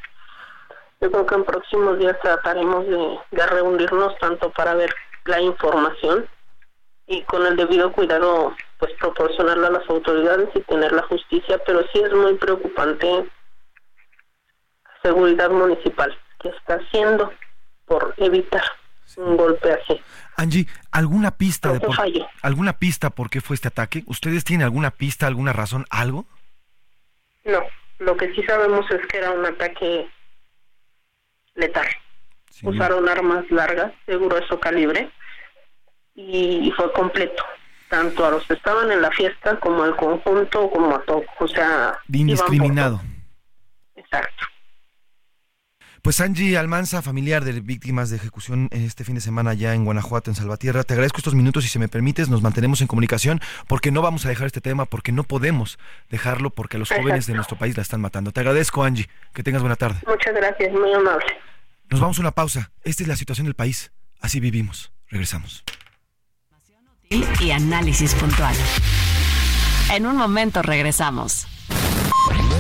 Yo 1.00 1.12
creo 1.12 1.26
que 1.26 1.36
en 1.36 1.44
próximos 1.46 2.00
días 2.00 2.18
trataremos 2.22 2.86
de, 2.88 3.20
de 3.32 3.46
reunirnos 3.46 4.18
tanto 4.18 4.50
para 4.52 4.74
ver 4.74 4.94
la 5.26 5.40
información 5.40 6.28
y 7.06 7.22
con 7.24 7.46
el 7.46 7.56
debido 7.56 7.92
cuidado 7.94 8.56
pues 8.80 8.92
proporcionarla 9.00 9.68
a 9.68 9.72
las 9.72 9.90
autoridades 9.90 10.50
y 10.54 10.62
tener 10.62 10.92
la 10.92 11.04
justicia, 11.04 11.62
pero 11.66 11.82
sí 11.94 12.00
es 12.00 12.12
muy 12.14 12.34
preocupante 12.36 13.30
seguridad 15.02 15.50
municipal 15.52 16.18
que 16.40 16.50
está 16.50 16.76
haciendo 16.76 17.32
por 17.88 18.14
evitar 18.18 18.64
un 19.16 19.38
golpe 19.38 19.72
así. 19.72 20.00
Angie, 20.36 20.68
¿alguna 20.92 21.32
pista 21.32 21.74
de 21.74 21.80
por, 21.80 21.96
alguna 22.42 22.74
pista 22.74 23.10
por 23.10 23.30
qué 23.30 23.42
fue 23.42 23.56
este 23.56 23.70
ataque? 23.70 24.04
¿Ustedes 24.06 24.44
tienen 24.44 24.66
alguna 24.66 24.92
pista, 24.92 25.26
alguna 25.26 25.54
razón, 25.54 25.86
algo? 25.90 26.26
No, 27.44 27.64
lo 28.00 28.16
que 28.18 28.34
sí 28.36 28.44
sabemos 28.44 28.90
es 28.92 29.06
que 29.08 29.18
era 29.18 29.32
un 29.32 29.46
ataque 29.46 30.08
letal. 31.56 31.88
Usaron 32.64 33.08
armas 33.08 33.50
largas 33.50 33.94
de 34.06 34.18
grueso 34.18 34.60
calibre 34.60 35.12
y 36.16 36.72
fue 36.76 36.92
completo, 36.94 37.44
tanto 37.90 38.26
a 38.26 38.32
los 38.32 38.46
que 38.48 38.54
estaban 38.54 38.92
en 38.92 39.02
la 39.02 39.12
fiesta 39.12 39.60
como 39.60 39.84
al 39.84 39.96
conjunto, 39.96 40.70
como 40.70 40.96
a 40.96 41.02
todos, 41.04 41.26
o 41.40 41.48
sea... 41.48 42.00
Indiscriminado. 42.12 43.00
Exacto. 43.96 44.46
Pues 46.08 46.22
Angie 46.22 46.58
Almanza, 46.58 47.02
familiar 47.02 47.44
de 47.44 47.60
víctimas 47.60 48.10
de 48.10 48.16
ejecución 48.16 48.70
este 48.72 49.04
fin 49.04 49.16
de 49.16 49.20
semana 49.20 49.54
ya 49.54 49.74
en 49.74 49.84
Guanajuato, 49.84 50.32
en 50.32 50.36
Salvatierra, 50.36 50.86
te 50.86 50.94
agradezco 50.94 51.18
estos 51.18 51.36
minutos 51.36 51.66
y 51.66 51.68
si 51.68 51.80
me 51.80 51.90
permites 51.90 52.30
nos 52.30 52.42
mantenemos 52.42 52.80
en 52.80 52.88
comunicación 52.88 53.42
porque 53.68 53.92
no 53.92 54.02
vamos 54.02 54.26
a 54.26 54.30
dejar 54.30 54.48
este 54.48 54.62
tema, 54.62 54.86
porque 54.86 55.12
no 55.12 55.26
podemos 55.26 55.78
dejarlo 56.10 56.50
porque 56.50 56.78
los 56.78 56.88
jóvenes 56.88 57.28
de 57.28 57.34
nuestro 57.34 57.58
país 57.58 57.76
la 57.76 57.84
están 57.84 58.00
matando. 58.00 58.32
Te 58.32 58.40
agradezco 58.40 58.86
Angie, 58.86 59.10
que 59.34 59.44
tengas 59.44 59.62
buena 59.62 59.76
tarde. 59.76 60.00
Muchas 60.08 60.34
gracias, 60.34 60.72
muy 60.72 60.94
amable. 60.94 61.26
Nos 61.90 62.00
vamos 62.00 62.18
a 62.20 62.22
una 62.22 62.32
pausa. 62.32 62.72
Esta 62.86 63.04
es 63.04 63.10
la 63.10 63.18
situación 63.18 63.44
del 63.44 63.56
país. 63.56 63.92
Así 64.22 64.40
vivimos. 64.40 64.94
Regresamos 65.10 65.66
y 67.10 67.52
análisis 67.52 68.16
puntual. 68.16 68.56
En 69.94 70.06
un 70.06 70.16
momento 70.16 70.62
regresamos. 70.62 71.48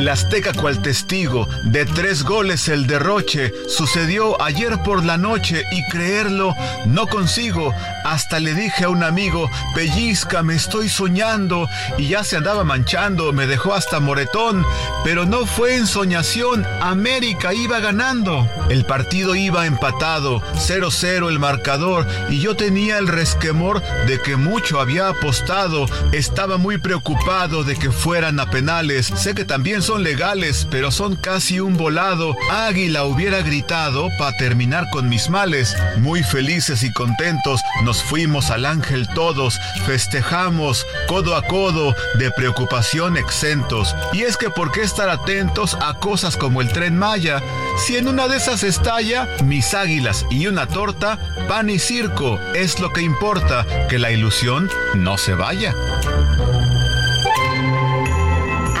El 0.00 0.08
Azteca 0.08 0.54
cual 0.54 0.80
testigo 0.80 1.46
de 1.62 1.84
tres 1.84 2.22
goles 2.22 2.68
el 2.68 2.86
derroche 2.86 3.52
sucedió 3.68 4.40
ayer 4.40 4.78
por 4.82 5.04
la 5.04 5.18
noche 5.18 5.62
y 5.72 5.84
creerlo 5.90 6.54
no 6.86 7.06
consigo. 7.06 7.74
Hasta 8.06 8.40
le 8.40 8.54
dije 8.54 8.84
a 8.84 8.88
un 8.88 9.04
amigo, 9.04 9.50
pellizca, 9.74 10.42
me 10.42 10.54
estoy 10.54 10.88
soñando 10.88 11.68
y 11.98 12.08
ya 12.08 12.24
se 12.24 12.38
andaba 12.38 12.64
manchando, 12.64 13.34
me 13.34 13.46
dejó 13.46 13.74
hasta 13.74 14.00
moretón, 14.00 14.64
pero 15.04 15.26
no 15.26 15.44
fue 15.44 15.76
en 15.76 15.86
soñación, 15.86 16.66
América 16.80 17.52
iba 17.52 17.78
ganando. 17.80 18.48
El 18.70 18.86
partido 18.86 19.34
iba 19.34 19.66
empatado, 19.66 20.40
0-0 20.54 21.28
el 21.28 21.38
marcador 21.38 22.06
y 22.30 22.40
yo 22.40 22.56
tenía 22.56 22.96
el 22.96 23.06
resquemor 23.06 23.82
de 24.06 24.18
que 24.18 24.36
mucho 24.36 24.80
había 24.80 25.08
apostado, 25.08 25.84
estaba 26.12 26.56
muy 26.56 26.78
preocupado 26.78 27.64
de 27.64 27.76
que 27.76 27.90
fueran 27.90 28.40
a 28.40 28.48
penales, 28.48 29.12
sé 29.14 29.34
que 29.34 29.44
también 29.44 29.82
son 29.90 30.04
legales, 30.04 30.68
pero 30.70 30.92
son 30.92 31.16
casi 31.16 31.58
un 31.58 31.76
volado. 31.76 32.36
Águila 32.48 33.06
hubiera 33.06 33.42
gritado 33.42 34.08
para 34.20 34.36
terminar 34.36 34.86
con 34.92 35.08
mis 35.08 35.28
males. 35.28 35.74
Muy 35.98 36.22
felices 36.22 36.84
y 36.84 36.92
contentos 36.92 37.60
nos 37.82 38.00
fuimos 38.00 38.52
al 38.52 38.66
ángel 38.66 39.08
todos, 39.08 39.58
festejamos 39.86 40.86
codo 41.08 41.34
a 41.34 41.42
codo, 41.42 41.92
de 42.20 42.30
preocupación 42.30 43.16
exentos. 43.16 43.96
Y 44.12 44.22
es 44.22 44.36
que 44.36 44.48
por 44.48 44.70
qué 44.70 44.82
estar 44.82 45.08
atentos 45.08 45.76
a 45.80 45.94
cosas 45.94 46.36
como 46.36 46.60
el 46.60 46.72
tren 46.72 46.96
Maya, 46.96 47.42
si 47.84 47.96
en 47.96 48.06
una 48.06 48.28
de 48.28 48.36
esas 48.36 48.62
estalla 48.62 49.26
mis 49.42 49.74
águilas 49.74 50.24
y 50.30 50.46
una 50.46 50.68
torta, 50.68 51.18
pan 51.48 51.68
y 51.68 51.80
circo, 51.80 52.38
es 52.54 52.78
lo 52.78 52.92
que 52.92 53.02
importa, 53.02 53.66
que 53.88 53.98
la 53.98 54.12
ilusión 54.12 54.70
no 54.94 55.18
se 55.18 55.34
vaya 55.34 55.74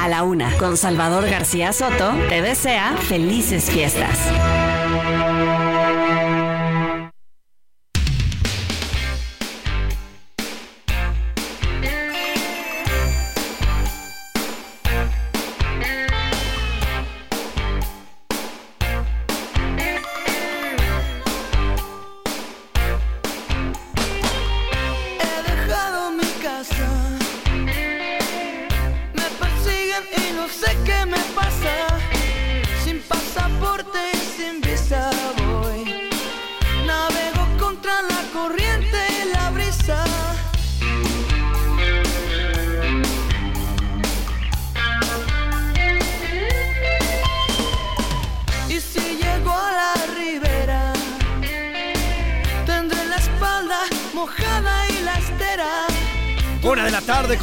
a 0.00 0.08
la 0.08 0.22
una 0.22 0.56
con 0.56 0.78
Salvador 0.78 1.28
García 1.28 1.74
Soto 1.74 2.12
te 2.30 2.40
desea 2.40 2.96
felices 2.96 3.70
fiestas. 3.70 4.18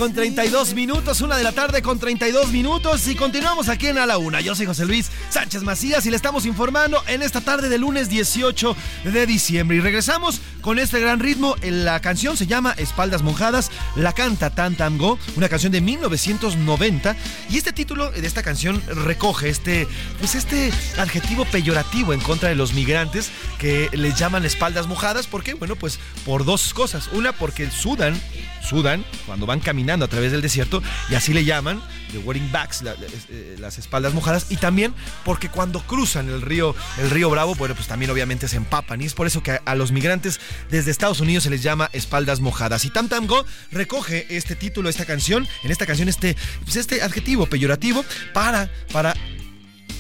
Con 0.08 0.14
32 0.14 0.74
minutos, 0.74 1.20
una 1.20 1.36
de 1.36 1.44
la 1.44 1.52
tarde 1.52 1.82
con 1.82 2.00
32 2.00 2.54
minutos 2.54 3.10
y 3.10 3.16
continuamos 3.16 3.68
aquí 3.68 3.88
en 3.88 3.98
A 3.98 4.06
la 4.06 4.18
Una. 4.18 4.40
Yo 4.40 4.56
soy 4.56 4.66
José 4.66 4.86
Luis 4.86 5.12
Sánchez 5.30 5.64
Macías 5.64 6.06
y 6.06 6.10
le 6.10 6.16
estamos 6.16 6.46
informando 6.46 7.04
en 7.08 7.24
esta 7.24 7.42
tarde 7.42 7.68
de 7.68 7.78
lunes 7.78 8.08
18 8.08 8.74
de 9.04 9.26
diciembre. 9.26 9.76
Y 9.76 9.82
regresamos 9.82 10.40
con 10.68 10.80
este 10.80 11.00
gran 11.00 11.22
ritmo. 11.22 11.56
La 11.64 12.02
canción 12.02 12.36
se 12.36 12.46
llama 12.46 12.74
Espaldas 12.78 13.22
Mojadas, 13.22 13.72
la 13.96 14.12
canta 14.12 14.50
Tan 14.50 14.76
Tam 14.76 14.98
Go, 14.98 15.18
una 15.38 15.48
canción 15.48 15.72
de 15.72 15.80
1990. 15.80 17.16
Y 17.50 17.56
este 17.56 17.72
título 17.72 18.12
de 18.12 18.28
esta 18.28 18.44
canción 18.44 18.84
recoge 18.86 19.48
este, 19.48 19.88
pues 20.20 20.36
este 20.36 20.74
adjetivo 20.98 21.46
peyorativo 21.46 22.12
en 22.12 22.20
contra 22.20 22.50
de 22.50 22.56
los 22.56 22.74
migrantes 22.74 23.32
que 23.60 23.90
les 23.94 24.16
llaman 24.16 24.44
espaldas 24.44 24.88
mojadas. 24.88 25.26
¿Por 25.26 25.42
qué? 25.42 25.54
Bueno, 25.54 25.78
pues 25.78 26.00
por 26.26 26.44
dos 26.44 26.74
cosas. 26.74 27.08
Una, 27.14 27.32
porque 27.32 27.72
sudan 27.72 28.20
sudan 28.68 29.06
cuando 29.26 29.46
van 29.46 29.60
caminando 29.60 30.06
a 30.06 30.08
través 30.08 30.32
del 30.32 30.42
desierto 30.42 30.84
y 31.10 31.16
así 31.16 31.34
le 31.34 31.46
llaman 31.46 31.82
the 32.12 32.20
wearing 32.20 32.52
backs, 32.52 32.84
eh, 33.30 33.56
las 33.60 33.78
espaldas 33.78 34.14
mojadas 34.14 34.48
y 34.50 34.58
también 34.58 34.94
porque 35.24 35.50
cuando 35.50 35.82
cruzan 35.82 36.30
el 36.30 36.42
río 36.42 36.76
el 36.98 37.10
río 37.10 37.30
Bravo, 37.30 37.56
bueno, 37.56 37.76
pues 37.76 37.88
también 37.88 38.12
obviamente 38.12 38.48
se 38.48 38.58
empapan 38.58 39.02
y 39.02 39.06
es 39.06 39.14
por 39.14 39.28
eso 39.28 39.42
que 39.42 39.60
a, 39.64 39.76
los 39.76 39.92
migrantes 39.92 40.40
desde 40.70 40.92
Estados 40.92 41.20
Unidos 41.20 41.44
se 41.44 41.50
les 41.50 41.64
llama 41.64 41.90
espaldas 41.94 42.40
mojadas. 42.40 42.86
Y 42.86 42.90
Tam 42.90 43.08
Tam 43.08 43.28
Go 43.28 43.46
recoge 43.72 44.26
este 44.30 44.56
título, 44.56 44.90
esta 44.90 45.06
canción, 45.06 45.48
en 45.64 45.72
esta 45.72 45.86
canción 45.86 46.10
este 46.10 46.36
pues 46.64 46.76
este 46.76 47.02
adjetivo 47.02 47.46
peyorativo 47.48 48.04
para 48.34 48.70
para 48.92 49.14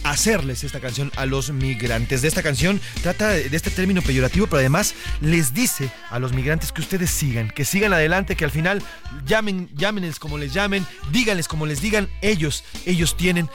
hacerles 0.03 0.63
esta 0.63 0.79
canción 0.79 1.11
a 1.15 1.25
los 1.25 1.51
migrantes. 1.51 2.21
De 2.21 2.27
esta 2.27 2.43
canción 2.43 2.79
trata 3.01 3.29
de 3.29 3.55
este 3.55 3.69
término 3.69 4.01
peyorativo, 4.01 4.47
pero 4.47 4.59
además 4.59 4.95
les 5.21 5.53
dice 5.53 5.89
a 6.09 6.19
los 6.19 6.33
migrantes 6.33 6.71
que 6.71 6.81
ustedes 6.81 7.09
sigan, 7.09 7.49
que 7.49 7.65
sigan 7.65 7.93
adelante, 7.93 8.35
que 8.35 8.45
al 8.45 8.51
final 8.51 8.81
llamen, 9.25 9.69
llámenles 9.75 10.19
como 10.19 10.37
les 10.37 10.53
llamen, 10.53 10.85
díganles 11.11 11.47
como 11.47 11.65
les 11.65 11.81
digan, 11.81 12.09
ellos, 12.21 12.63
ellos 12.85 13.17
tienen 13.17 13.49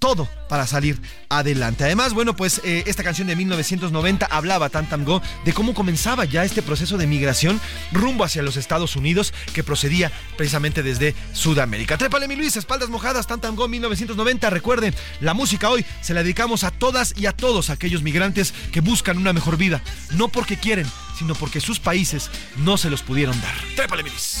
todo 0.00 0.28
para 0.48 0.66
salir 0.66 1.00
adelante. 1.28 1.84
Además, 1.84 2.14
bueno, 2.14 2.34
pues 2.34 2.60
eh, 2.64 2.82
esta 2.86 3.04
canción 3.04 3.28
de 3.28 3.36
1990 3.36 4.26
hablaba 4.26 4.70
Tantam 4.70 5.04
Go 5.04 5.22
de 5.44 5.52
cómo 5.52 5.74
comenzaba 5.74 6.24
ya 6.24 6.42
este 6.42 6.62
proceso 6.62 6.96
de 6.98 7.06
migración 7.06 7.60
rumbo 7.92 8.24
hacia 8.24 8.42
los 8.42 8.56
Estados 8.56 8.96
Unidos 8.96 9.32
que 9.54 9.62
procedía 9.62 10.10
precisamente 10.36 10.82
desde 10.82 11.14
Sudamérica. 11.32 11.98
Trépale 11.98 12.26
mi 12.26 12.34
Luis, 12.34 12.56
espaldas 12.56 12.88
mojadas, 12.88 13.28
Tantam 13.28 13.54
Go 13.54 13.68
1990. 13.68 14.50
Recuerden, 14.50 14.94
la 15.20 15.34
música 15.34 15.70
hoy 15.70 15.84
se 16.00 16.14
la 16.14 16.22
dedicamos 16.22 16.64
a 16.64 16.70
todas 16.70 17.14
y 17.16 17.26
a 17.26 17.32
todos 17.32 17.70
aquellos 17.70 18.02
migrantes 18.02 18.52
que 18.72 18.80
buscan 18.80 19.18
una 19.18 19.34
mejor 19.34 19.58
vida, 19.58 19.82
no 20.12 20.28
porque 20.28 20.56
quieren, 20.56 20.86
sino 21.18 21.34
porque 21.34 21.60
sus 21.60 21.78
países 21.78 22.30
no 22.56 22.78
se 22.78 22.88
los 22.88 23.02
pudieron 23.02 23.38
dar. 23.40 23.54
Trépale 23.76 24.02
mi 24.02 24.08
Luis. 24.10 24.40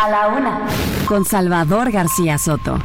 A 0.00 0.08
la 0.08 0.28
una, 0.28 0.66
con 1.04 1.26
Salvador 1.26 1.92
García 1.92 2.38
Soto. 2.38 2.82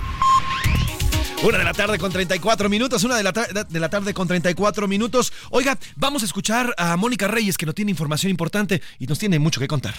Una 1.46 1.60
de 1.60 1.64
la 1.64 1.72
tarde 1.72 1.98
con 1.98 2.12
34 2.12 2.68
minutos, 2.68 3.06
una 3.06 3.16
de 3.16 3.24
la, 3.24 3.32
de 3.32 3.80
la 3.80 3.90
tarde 3.90 4.14
con 4.14 4.28
34 4.28 4.86
minutos. 4.90 5.32
Oiga, 5.50 5.78
vamos 5.96 6.24
a 6.24 6.26
escuchar 6.26 6.76
a 6.78 6.98
Mónica 6.98 7.30
Reyes 7.30 7.58
que 7.58 7.66
nos 7.66 7.74
tiene 7.74 7.92
información 7.92 8.32
importante 8.32 8.82
y 9.00 9.08
nos 9.08 9.18
tiene 9.18 9.40
mucho 9.40 9.62
que 9.62 9.68
contar. 9.68 9.96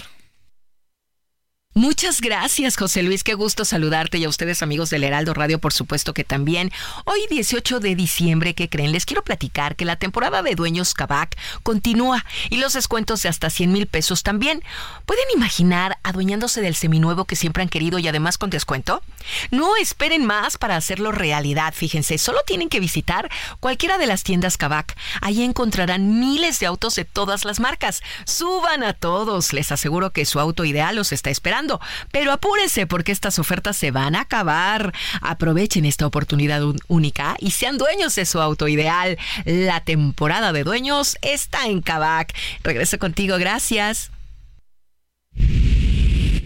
Muchas 1.77 2.23
gracias, 2.23 2.79
José 2.79 3.03
Luis. 3.03 3.23
Qué 3.23 3.35
gusto 3.35 3.67
saludarte 3.67 4.17
y 4.17 4.25
a 4.25 4.31
ustedes, 4.31 4.63
amigos 4.63 4.89
del 4.89 5.05
Heraldo 5.05 5.35
Radio, 5.35 5.59
por 5.59 5.75
supuesto 5.75 6.15
que 6.15 6.25
también. 6.25 6.73
Hoy, 7.05 7.21
18 7.29 7.81
de 7.81 7.95
diciembre, 7.95 8.55
¿qué 8.55 8.71
creen? 8.71 8.93
Les 8.93 9.05
quiero 9.05 9.23
platicar 9.23 9.77
que 9.77 9.85
la 9.85 9.97
temporada 9.97 10.41
de 10.41 10.55
Dueños 10.55 10.95
Cabac 10.95 11.37
continúa 11.63 12.25
y 12.49 12.57
los 12.57 12.73
descuentos 12.73 13.23
de 13.23 13.29
hasta 13.29 13.51
100 13.51 13.73
mil 13.73 13.87
pesos 13.89 14.23
también. 14.23 14.63
¿Pueden 15.05 15.27
imaginar 15.35 15.99
adueñándose 16.03 16.63
del 16.63 16.77
seminuevo 16.77 17.27
que 17.27 17.37
siempre 17.37 17.63
han 17.63 17.69
querido 17.69 17.99
y 17.99 18.09
además 18.09 18.39
con 18.39 18.49
descuento? 18.49 19.03
No 19.51 19.77
esperen 19.77 20.25
más 20.25 20.57
para 20.57 20.77
hacerlo 20.77 21.13
realidad, 21.13 21.75
fíjense. 21.77 22.17
Solo 22.17 22.41
tienen 22.47 22.71
que 22.71 22.81
visitar 22.81 23.31
cualquiera 23.61 23.99
de 23.99 24.07
las 24.07 24.23
tiendas 24.23 24.57
Cabac. 24.57 24.97
Ahí 25.21 25.43
encontrarán 25.43 26.21
miles 26.21 26.59
de 26.59 26.65
autos 26.65 26.95
de 26.95 27.05
todas 27.05 27.45
las 27.45 27.61
marcas. 27.61 28.03
Suban 28.25 28.83
a 28.83 28.95
todos. 28.95 29.53
Les 29.53 29.71
aseguro 29.73 30.09
que 30.09 30.25
su 30.25 30.41
auto 30.41 30.65
ideal 30.65 30.97
los 30.97 31.13
está 31.13 31.29
esperando 31.29 31.66
pero 32.13 32.33
apúrense 32.33 32.87
porque 32.87 33.13
estas 33.13 33.39
ofertas 33.39 33.77
se 33.77 33.91
van 33.91 34.15
a 34.17 34.23
acabar. 34.23 34.93
Aprovechen 35.21 35.85
esta 35.85 36.07
oportunidad 36.07 36.63
única 36.89 37.37
y 37.39 37.51
sean 37.51 37.79
dueños 37.79 38.15
de 38.15 38.27
su 38.27 38.41
auto 38.41 38.69
ideal. 38.69 39.19
La 39.45 39.81
temporada 39.81 40.53
de 40.53 40.65
dueños 40.65 41.17
está 41.23 41.67
en 41.67 41.83
Kavak. 41.83 42.35
Regreso 42.63 42.99
contigo, 42.99 43.37
gracias. 43.39 44.11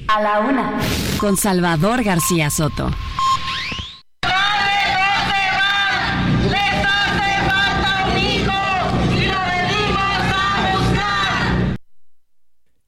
A 0.08 0.20
la 0.20 0.40
una, 0.40 0.80
con 1.18 1.36
Salvador 1.36 2.02
García 2.02 2.50
Soto. 2.50 2.90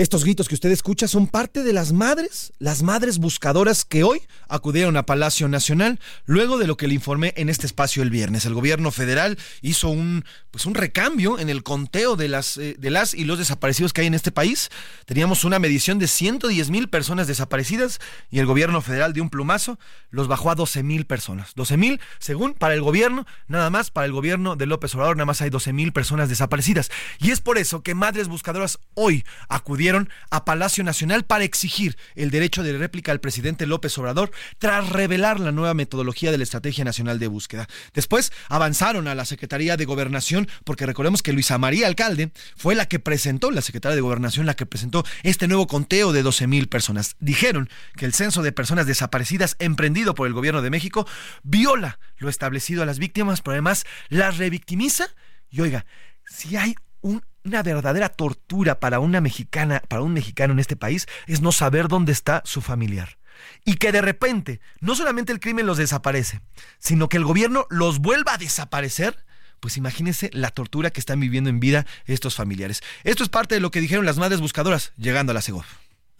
Estos 0.02 0.24
gritos 0.24 0.48
que 0.48 0.56
usted 0.56 0.72
escucha 0.72 1.06
son 1.06 1.28
parte 1.28 1.62
de 1.62 1.72
las 1.72 1.92
madres, 1.92 2.52
las 2.58 2.82
madres 2.82 3.18
buscadoras 3.18 3.84
que 3.84 4.02
hoy 4.02 4.20
acudieron 4.48 4.96
a 4.96 5.06
Palacio 5.06 5.46
Nacional, 5.46 6.00
luego 6.24 6.58
de 6.58 6.66
lo 6.66 6.76
que 6.76 6.88
le 6.88 6.94
informé 6.94 7.34
en 7.36 7.48
este 7.48 7.66
espacio 7.66 8.02
el 8.02 8.10
viernes. 8.10 8.44
El 8.44 8.54
gobierno 8.54 8.90
federal 8.90 9.38
hizo 9.60 9.90
un, 9.90 10.24
pues 10.50 10.66
un 10.66 10.74
recambio 10.74 11.38
en 11.38 11.48
el 11.48 11.62
conteo 11.62 12.16
de 12.16 12.26
las, 12.26 12.56
eh, 12.56 12.74
de 12.76 12.90
las 12.90 13.14
y 13.14 13.24
los 13.24 13.38
desaparecidos 13.38 13.92
que 13.92 14.00
hay 14.00 14.08
en 14.08 14.14
este 14.14 14.32
país. 14.32 14.70
Teníamos 15.06 15.44
una 15.44 15.60
medición 15.60 16.00
de 16.00 16.08
110 16.08 16.70
mil 16.70 16.88
personas 16.88 17.28
desaparecidas 17.28 18.00
y 18.28 18.40
el 18.40 18.46
gobierno 18.46 18.80
federal 18.80 19.12
de 19.12 19.20
un 19.20 19.30
plumazo 19.30 19.78
los 20.10 20.26
bajó 20.26 20.50
a 20.50 20.56
12 20.56 20.82
mil 20.82 21.06
personas. 21.06 21.52
12 21.54 21.76
mil, 21.76 22.00
según 22.18 22.54
para 22.54 22.74
el 22.74 22.82
gobierno, 22.82 23.24
nada 23.46 23.70
más 23.70 23.92
para 23.92 24.06
el 24.06 24.12
gobierno 24.12 24.56
de 24.56 24.66
López 24.66 24.96
Obrador, 24.96 25.16
nada 25.16 25.26
más 25.26 25.42
hay 25.42 25.50
12 25.50 25.72
mil 25.72 25.92
personas 25.92 26.28
desaparecidas. 26.28 26.90
Y 27.20 27.30
es 27.30 27.40
por 27.40 27.56
eso 27.56 27.84
que 27.84 27.94
madres 27.94 28.26
buscadoras 28.26 28.80
hoy 28.94 29.24
acudieron 29.48 29.91
a 30.30 30.44
Palacio 30.44 30.84
Nacional 30.84 31.24
para 31.24 31.44
exigir 31.44 31.96
el 32.14 32.30
derecho 32.30 32.62
de 32.62 32.76
réplica 32.76 33.12
al 33.12 33.20
presidente 33.20 33.66
López 33.66 33.96
Obrador 33.98 34.30
tras 34.58 34.88
revelar 34.88 35.40
la 35.40 35.52
nueva 35.52 35.74
metodología 35.74 36.30
de 36.30 36.38
la 36.38 36.44
Estrategia 36.44 36.84
Nacional 36.84 37.18
de 37.18 37.26
Búsqueda. 37.26 37.68
Después 37.92 38.32
avanzaron 38.48 39.08
a 39.08 39.14
la 39.14 39.24
Secretaría 39.24 39.76
de 39.76 39.84
Gobernación 39.84 40.48
porque 40.64 40.86
recordemos 40.86 41.22
que 41.22 41.32
Luisa 41.32 41.58
María 41.58 41.86
Alcalde 41.86 42.32
fue 42.56 42.74
la 42.74 42.86
que 42.86 42.98
presentó, 42.98 43.50
la 43.50 43.62
secretaria 43.62 43.96
de 43.96 44.02
Gobernación, 44.02 44.46
la 44.46 44.54
que 44.54 44.66
presentó 44.66 45.04
este 45.22 45.48
nuevo 45.48 45.66
conteo 45.66 46.12
de 46.12 46.22
12 46.22 46.46
mil 46.46 46.68
personas. 46.68 47.16
Dijeron 47.20 47.68
que 47.96 48.04
el 48.04 48.14
censo 48.14 48.42
de 48.42 48.52
personas 48.52 48.86
desaparecidas 48.86 49.56
emprendido 49.58 50.14
por 50.14 50.26
el 50.26 50.32
gobierno 50.32 50.62
de 50.62 50.70
México 50.70 51.06
viola 51.42 51.98
lo 52.16 52.28
establecido 52.28 52.82
a 52.82 52.86
las 52.86 52.98
víctimas, 52.98 53.42
pero 53.42 53.52
además 53.52 53.84
las 54.08 54.38
revictimiza. 54.38 55.08
Y 55.50 55.60
oiga, 55.60 55.84
si 56.24 56.56
hay 56.56 56.74
un 57.00 57.22
una 57.44 57.62
verdadera 57.62 58.08
tortura 58.08 58.80
para 58.80 59.00
una 59.00 59.20
mexicana, 59.20 59.82
para 59.88 60.02
un 60.02 60.12
mexicano 60.12 60.52
en 60.52 60.58
este 60.58 60.76
país, 60.76 61.06
es 61.26 61.40
no 61.40 61.52
saber 61.52 61.88
dónde 61.88 62.12
está 62.12 62.42
su 62.44 62.60
familiar. 62.60 63.18
Y 63.64 63.74
que 63.74 63.92
de 63.92 64.02
repente, 64.02 64.60
no 64.80 64.94
solamente 64.94 65.32
el 65.32 65.40
crimen 65.40 65.66
los 65.66 65.78
desaparece, 65.78 66.40
sino 66.78 67.08
que 67.08 67.16
el 67.16 67.24
gobierno 67.24 67.66
los 67.70 67.98
vuelva 67.98 68.34
a 68.34 68.38
desaparecer, 68.38 69.24
pues 69.60 69.76
imagínense 69.76 70.30
la 70.32 70.50
tortura 70.50 70.90
que 70.90 71.00
están 71.00 71.20
viviendo 71.20 71.50
en 71.50 71.60
vida 71.60 71.86
estos 72.06 72.34
familiares. 72.34 72.82
Esto 73.04 73.22
es 73.22 73.28
parte 73.28 73.54
de 73.54 73.60
lo 73.60 73.70
que 73.70 73.80
dijeron 73.80 74.04
las 74.04 74.18
madres 74.18 74.40
buscadoras 74.40 74.92
llegando 74.96 75.30
a 75.30 75.34
la 75.34 75.42
Segov. 75.42 75.64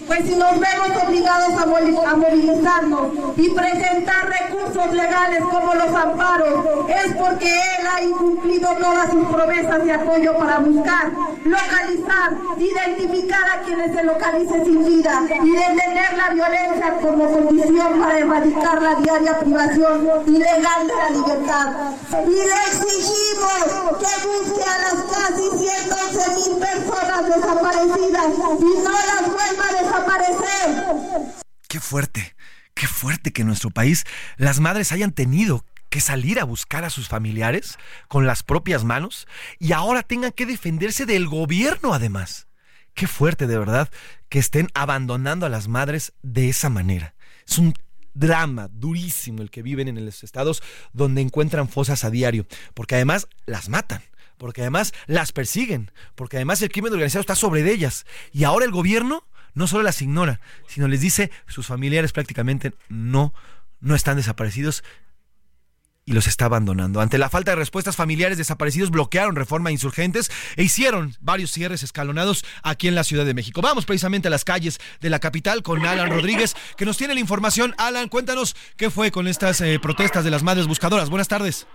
Pues 0.07 0.27
si 0.27 0.35
nos 0.35 0.59
vemos 0.59 0.91
obligados 1.07 1.53
a 1.63 2.17
movilizarnos 2.17 3.13
y 3.37 3.49
presentar 3.51 4.29
recursos 4.29 4.93
legales 4.95 5.43
como 5.51 5.75
los 5.75 5.95
amparos, 5.95 6.65
es 6.89 7.15
porque 7.17 7.49
él 7.49 7.87
ha 7.95 8.03
incumplido 8.03 8.69
todas 8.81 9.11
sus 9.11 9.27
promesas 9.29 9.85
de 9.85 9.93
apoyo 9.93 10.37
para 10.37 10.59
buscar, 10.59 11.13
localizar, 11.45 12.33
identificar 12.59 13.45
a 13.55 13.63
quienes 13.63 13.93
se 13.95 14.03
localicen 14.03 14.65
sin 14.65 14.85
vida 14.85 15.23
y 15.29 15.51
detener 15.51 16.17
la 16.17 16.31
violencia 16.35 16.95
como 17.01 17.31
condición 17.31 18.01
para 18.01 18.19
erradicar 18.19 18.83
la 18.83 18.95
diaria 18.97 19.39
privación 19.39 20.09
ilegal 20.27 20.87
de 20.87 20.95
la 20.95 21.11
libertad. 21.11 21.67
Y 22.27 22.31
le 22.31 22.59
exigimos 22.67 23.99
que 23.99 24.27
busque 24.27 24.63
a 24.65 24.79
las 24.79 25.05
casi 25.05 25.51
111 25.59 26.51
mil 26.51 26.59
personas 26.59 27.27
desaparecidas 27.27 28.27
y 28.59 28.83
no 28.83 28.91
las 28.91 29.27
vuelva 29.27 29.65
a 29.69 29.73
desaparecer. 29.73 29.92
Qué 31.69 31.81
fuerte, 31.81 32.35
qué 32.75 32.87
fuerte 32.87 33.33
que 33.33 33.43
en 33.43 33.49
nuestro 33.49 33.71
país 33.71 34.05
las 34.37 34.61
madres 34.61 34.93
hayan 34.93 35.13
tenido 35.13 35.65
que 35.89 36.01
salir 36.01 36.41
a 36.41 36.45
buscar 36.45 36.85
a 36.85 36.91
sus 36.91 37.09
familiares 37.09 37.79
con 38.09 38.27
las 38.27 38.43
propias 38.43 38.85
manos 38.85 39.29
y 39.59 39.73
ahora 39.73 40.03
tengan 40.03 40.33
que 40.33 40.47
defenderse 40.47 41.05
del 41.05 41.29
gobierno 41.29 41.93
además. 41.93 42.49
Qué 42.95 43.07
fuerte 43.07 43.47
de 43.47 43.59
verdad 43.59 43.91
que 44.29 44.39
estén 44.39 44.69
abandonando 44.75 45.45
a 45.45 45.51
las 45.51 45.69
madres 45.69 46.15
de 46.23 46.49
esa 46.49 46.71
manera. 46.71 47.15
Es 47.47 47.59
un 47.59 47.75
drama 48.15 48.69
durísimo 48.73 49.43
el 49.43 49.51
que 49.51 49.63
viven 49.63 49.89
en 49.89 50.05
los 50.05 50.25
estados 50.25 50.63
donde 50.93 51.21
encuentran 51.21 51.69
fosas 51.69 52.05
a 52.05 52.11
diario, 52.11 52.47
porque 52.75 52.95
además 52.95 53.29
las 53.47 53.69
matan 53.69 54.03
porque 54.39 54.63
además 54.63 54.93
las 55.07 55.31
persiguen, 55.31 55.93
porque 56.17 56.37
además 56.37 56.61
el 56.63 56.69
crimen 56.69 56.93
organizado 56.93 57.21
está 57.21 57.37
sobre 57.37 57.71
ellas. 57.71 58.07
Y 58.33 58.43
ahora 58.43 58.65
el 58.65 58.73
gobierno 58.73 59.25
no 59.55 59.67
solo 59.67 59.83
las 59.83 60.03
ignora, 60.03 60.41
sino 60.67 60.89
les 60.89 61.01
dice 61.01 61.31
sus 61.47 61.67
familiares 61.67 62.13
prácticamente 62.13 62.73
no, 62.89 63.35
no 63.81 63.95
están 63.95 64.17
desaparecidos 64.17 64.83
y 66.05 66.13
los 66.13 66.27
está 66.27 66.47
abandonando. 66.47 67.01
Ante 67.01 67.19
la 67.19 67.31
falta 67.31 67.53
de 67.53 67.57
respuestas, 67.57 67.97
familiares 67.97 68.39
desaparecidos 68.39 68.91
bloquearon 68.91 69.37
reforma 69.37 69.71
insurgentes 69.71 70.31
e 70.57 70.65
hicieron 70.65 71.15
varios 71.21 71.53
cierres 71.53 71.83
escalonados 71.83 72.45
aquí 72.63 72.89
en 72.89 72.95
la 72.95 73.05
Ciudad 73.05 73.25
de 73.25 73.35
México. 73.35 73.61
Vamos 73.63 73.87
precisamente 73.87 74.29
a 74.29 74.31
las 74.31 74.45
calles 74.45 74.81
de 75.01 75.11
la 75.11 75.21
capital 75.21 75.63
con 75.63 75.85
Alan 75.87 76.11
Rodríguez, 76.11 76.55
que 76.77 76.85
nos 76.85 76.97
tiene 76.97 77.15
la 77.15 77.21
información. 77.21 77.75
Alan, 77.79 78.09
cuéntanos 78.09 78.57
qué 78.77 78.91
fue 78.91 79.13
con 79.13 79.29
estas 79.29 79.61
eh, 79.61 79.79
protestas 79.81 80.25
de 80.25 80.31
las 80.31 80.43
madres 80.43 80.67
buscadoras. 80.67 81.09
Buenas 81.09 81.29
tardes. 81.29 81.67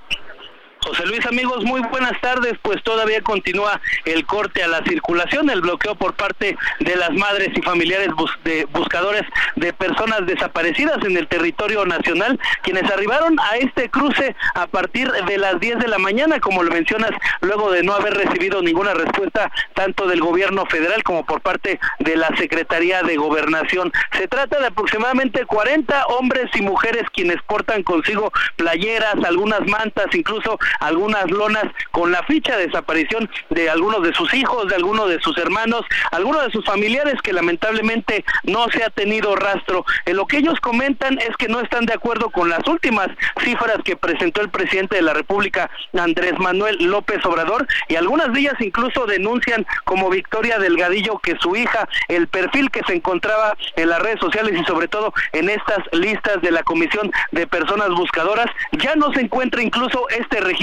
José 0.84 1.06
Luis, 1.06 1.26
amigos, 1.26 1.64
muy 1.64 1.82
buenas 1.92 2.20
tardes. 2.22 2.54
Pues 2.62 2.82
todavía 2.84 3.22
continúa 3.22 3.82
el 4.06 4.26
corte 4.26 4.64
a 4.64 4.68
la 4.68 4.84
circulación, 4.84 5.50
el 5.50 5.62
bloqueo 5.62 5.96
por 5.96 6.14
parte 6.14 6.58
de 6.80 6.96
las 6.96 7.12
madres 7.12 7.50
y 7.56 7.62
familiares 7.62 8.10
buscadores 8.72 9.24
de 9.56 9.74
personas 9.74 10.26
desaparecidas 10.26 11.04
en 11.04 11.18
el 11.18 11.28
territorio 11.28 11.86
nacional, 11.86 12.40
quienes 12.62 12.90
arribaron 12.90 13.40
a 13.40 13.58
este 13.58 13.90
cruce 13.90 14.36
a 14.56 14.68
partir 14.68 15.12
de 15.12 15.38
las 15.38 15.60
10 15.60 15.80
de 15.80 15.88
la 15.88 15.98
mañana, 15.98 16.40
como 16.40 16.64
lo 16.64 16.72
mencionas, 16.72 17.12
luego 17.42 17.72
de 17.72 17.84
no 17.84 17.94
haber 17.94 18.14
recibido 18.14 18.62
ninguna 18.62 18.94
respuesta 18.94 19.52
tanto 19.74 20.08
del 20.08 20.22
gobierno 20.22 20.66
federal 20.68 21.04
como 21.04 21.26
por 21.26 21.42
parte 21.42 21.80
de 22.00 22.16
la 22.16 22.30
Secretaría 22.38 23.04
de 23.04 23.18
Gobernación. 23.18 23.92
Se 24.14 24.28
trata 24.28 24.60
de 24.60 24.68
aproximadamente 24.68 25.46
40 25.46 26.06
hombres 26.08 26.50
y 26.56 26.62
mujeres 26.62 27.04
quienes 27.14 27.42
portan 27.44 27.84
consigo 27.84 28.32
playeras, 28.56 29.16
algunas 29.26 29.62
mantas, 29.68 30.08
incluso 30.14 30.58
algunas 30.80 31.30
lonas 31.30 31.66
con 31.92 32.12
la 32.12 32.24
ficha 32.24 32.58
de 32.58 32.68
desaparición 32.68 33.30
de 33.50 33.70
algunos 33.70 34.04
de 34.04 34.14
sus 34.14 34.34
hijos, 34.34 34.68
de 34.68 34.76
algunos 34.76 35.10
de 35.10 35.20
sus 35.22 35.38
hermanos, 35.38 35.82
algunos 36.12 36.46
de 36.46 36.52
sus 36.52 36.66
familiares 36.66 37.16
que 37.22 37.34
lamentablemente 37.34 38.24
no 38.44 38.68
se 38.70 38.84
ha 38.84 38.90
tenido 38.90 39.36
rastro. 39.36 39.86
En 40.06 40.16
lo 40.18 40.26
que 40.26 40.38
ellos 40.38 40.60
comentan 40.60 41.18
es 41.20 41.36
que 41.38 41.48
no 41.48 41.62
están 41.62 41.86
de 41.86 41.94
acuerdo 41.94 42.30
con 42.30 42.50
las 42.50 42.68
últimas 42.68 43.08
cifras 43.44 43.78
que 43.84 43.96
presentó 43.96 44.42
el 44.42 44.50
presidente 44.50 44.98
de 44.98 45.02
la 45.02 45.14
República, 45.14 45.70
Andrés 45.98 46.38
Manuel 46.38 46.78
López 46.80 47.26
Obrador, 47.26 47.68
y 47.88 47.96
algunas 47.96 48.34
de 48.34 48.42
ellas 48.42 48.56
incluso 48.60 49.06
denuncian 49.06 49.66
como 49.86 50.10
Victoria 50.10 50.60
Delgadillo 50.60 51.20
que 51.20 51.38
su 51.40 51.56
hija, 51.56 51.88
el 52.08 52.28
perfil 52.28 52.70
que 52.72 52.82
se 52.86 52.94
encontraba 52.94 53.56
en 53.76 53.90
las 53.90 54.02
redes 54.02 54.20
sociales 54.20 54.60
y 54.60 54.66
sobre 54.66 54.88
todo 54.88 55.14
en 55.34 55.50
estas 55.50 55.80
listas 55.92 56.42
de 56.42 56.52
la 56.52 56.64
Comisión 56.64 57.12
de 57.32 57.48
Personas 57.48 57.90
Buscadoras, 57.90 58.48
ya 58.74 58.96
no 58.96 59.12
se 59.14 59.22
encuentra 59.22 59.62
incluso 59.62 60.08
este 60.10 60.40
registro 60.40 60.57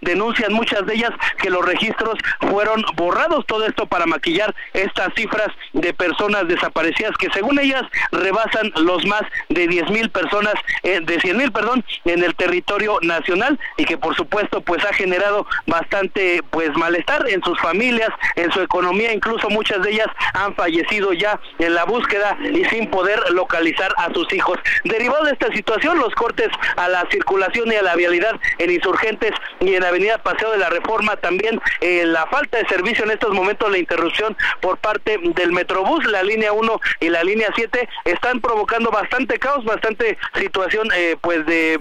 denuncian 0.00 0.52
muchas 0.52 0.84
de 0.86 0.94
ellas 0.94 1.10
que 1.38 1.50
los 1.50 1.64
registros 1.64 2.18
fueron 2.40 2.84
borrados, 2.94 3.46
todo 3.46 3.66
esto 3.66 3.86
para 3.86 4.06
maquillar 4.06 4.54
estas 4.72 5.12
cifras 5.14 5.48
de 5.72 5.92
personas 5.94 6.46
desaparecidas 6.48 7.16
que 7.18 7.28
según 7.32 7.58
ellas 7.58 7.82
rebasan 8.12 8.72
los 8.76 9.04
más 9.06 9.22
de 9.48 9.66
10 9.66 9.90
mil 9.90 10.10
personas, 10.10 10.54
eh, 10.82 11.00
de 11.02 11.20
100 11.20 11.36
mil, 11.36 11.52
perdón, 11.52 11.84
en 12.04 12.22
el 12.22 12.34
territorio 12.34 12.98
nacional 13.02 13.58
y 13.76 13.84
que 13.84 13.96
por 13.96 14.14
supuesto 14.14 14.60
pues 14.60 14.84
ha 14.84 14.92
generado 14.94 15.46
bastante 15.66 16.42
pues 16.50 16.70
malestar 16.76 17.28
en 17.28 17.42
sus 17.42 17.58
familias, 17.60 18.10
en 18.36 18.50
su 18.52 18.60
economía, 18.60 19.12
incluso 19.12 19.48
muchas 19.48 19.82
de 19.82 19.92
ellas 19.92 20.08
han 20.34 20.54
fallecido 20.54 21.12
ya 21.12 21.38
en 21.58 21.74
la 21.74 21.84
búsqueda 21.84 22.36
y 22.52 22.64
sin 22.66 22.90
poder 22.90 23.20
localizar 23.32 23.92
a 23.96 24.12
sus 24.12 24.32
hijos. 24.32 24.58
Derivado 24.84 25.24
de 25.24 25.32
esta 25.32 25.52
situación, 25.52 25.98
los 25.98 26.14
cortes 26.14 26.48
a 26.76 26.88
la 26.88 27.06
circulación 27.10 27.70
y 27.72 27.76
a 27.76 27.82
la 27.82 27.96
vialidad 27.96 28.38
en 28.58 28.70
insurgentes 28.70 29.29
y 29.60 29.74
en 29.74 29.84
Avenida 29.84 30.18
Paseo 30.18 30.50
de 30.52 30.58
la 30.58 30.70
Reforma 30.70 31.16
también 31.16 31.60
eh, 31.80 32.04
la 32.06 32.26
falta 32.26 32.58
de 32.58 32.68
servicio 32.68 33.04
en 33.04 33.10
estos 33.12 33.32
momentos, 33.32 33.70
la 33.70 33.78
interrupción 33.78 34.36
por 34.60 34.78
parte 34.78 35.18
del 35.18 35.52
Metrobús, 35.52 36.04
la 36.06 36.22
línea 36.22 36.52
1 36.52 36.80
y 37.00 37.08
la 37.08 37.22
línea 37.22 37.48
7 37.54 37.88
están 38.04 38.40
provocando 38.40 38.90
bastante 38.90 39.38
caos, 39.38 39.64
bastante 39.64 40.18
situación 40.34 40.88
eh, 40.94 41.16
pues 41.20 41.44
de 41.46 41.80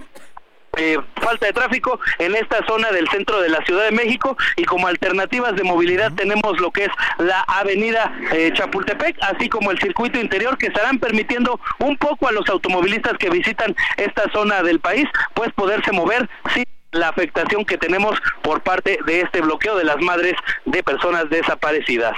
eh, 0.77 0.99
falta 1.15 1.47
de 1.47 1.53
tráfico 1.53 1.99
en 2.19 2.35
esta 2.35 2.63
zona 2.67 2.91
del 2.91 3.09
centro 3.09 3.41
de 3.41 3.49
la 3.49 3.63
Ciudad 3.65 3.85
de 3.85 3.91
México 3.91 4.37
y 4.55 4.65
como 4.65 4.87
alternativas 4.87 5.55
de 5.55 5.63
movilidad 5.63 6.11
tenemos 6.13 6.59
lo 6.61 6.71
que 6.71 6.85
es 6.85 6.91
la 7.17 7.41
avenida 7.41 8.13
Chapultepec, 8.53 9.17
así 9.21 9.49
como 9.49 9.71
el 9.71 9.79
circuito 9.79 10.19
interior 10.19 10.57
que 10.59 10.67
estarán 10.67 10.99
permitiendo 10.99 11.59
un 11.79 11.97
poco 11.97 12.27
a 12.27 12.31
los 12.31 12.47
automovilistas 12.49 13.17
que 13.17 13.31
visitan 13.31 13.75
esta 13.97 14.29
zona 14.31 14.61
del 14.61 14.79
país 14.79 15.05
pues 15.33 15.51
poderse 15.53 15.91
mover 15.91 16.29
sin 16.53 16.65
la 16.91 17.09
afectación 17.09 17.65
que 17.65 17.77
tenemos 17.77 18.17
por 18.41 18.61
parte 18.61 18.99
de 19.05 19.21
este 19.21 19.41
bloqueo 19.41 19.77
de 19.77 19.83
las 19.83 20.01
madres 20.01 20.35
de 20.65 20.83
personas 20.83 21.29
desaparecidas. 21.29 22.15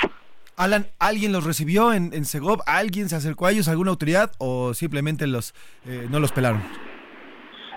Alan, 0.55 0.87
¿alguien 0.99 1.31
los 1.31 1.43
recibió 1.43 1.93
en, 1.93 2.13
en 2.13 2.25
Segov? 2.25 2.61
¿Alguien 2.65 3.09
se 3.09 3.15
acercó 3.15 3.47
a 3.47 3.51
ellos, 3.51 3.67
alguna 3.67 3.91
autoridad 3.91 4.31
o 4.37 4.73
simplemente 4.73 5.25
los 5.27 5.53
eh, 5.85 6.07
no 6.09 6.19
los 6.19 6.31
pelaron? 6.31 6.61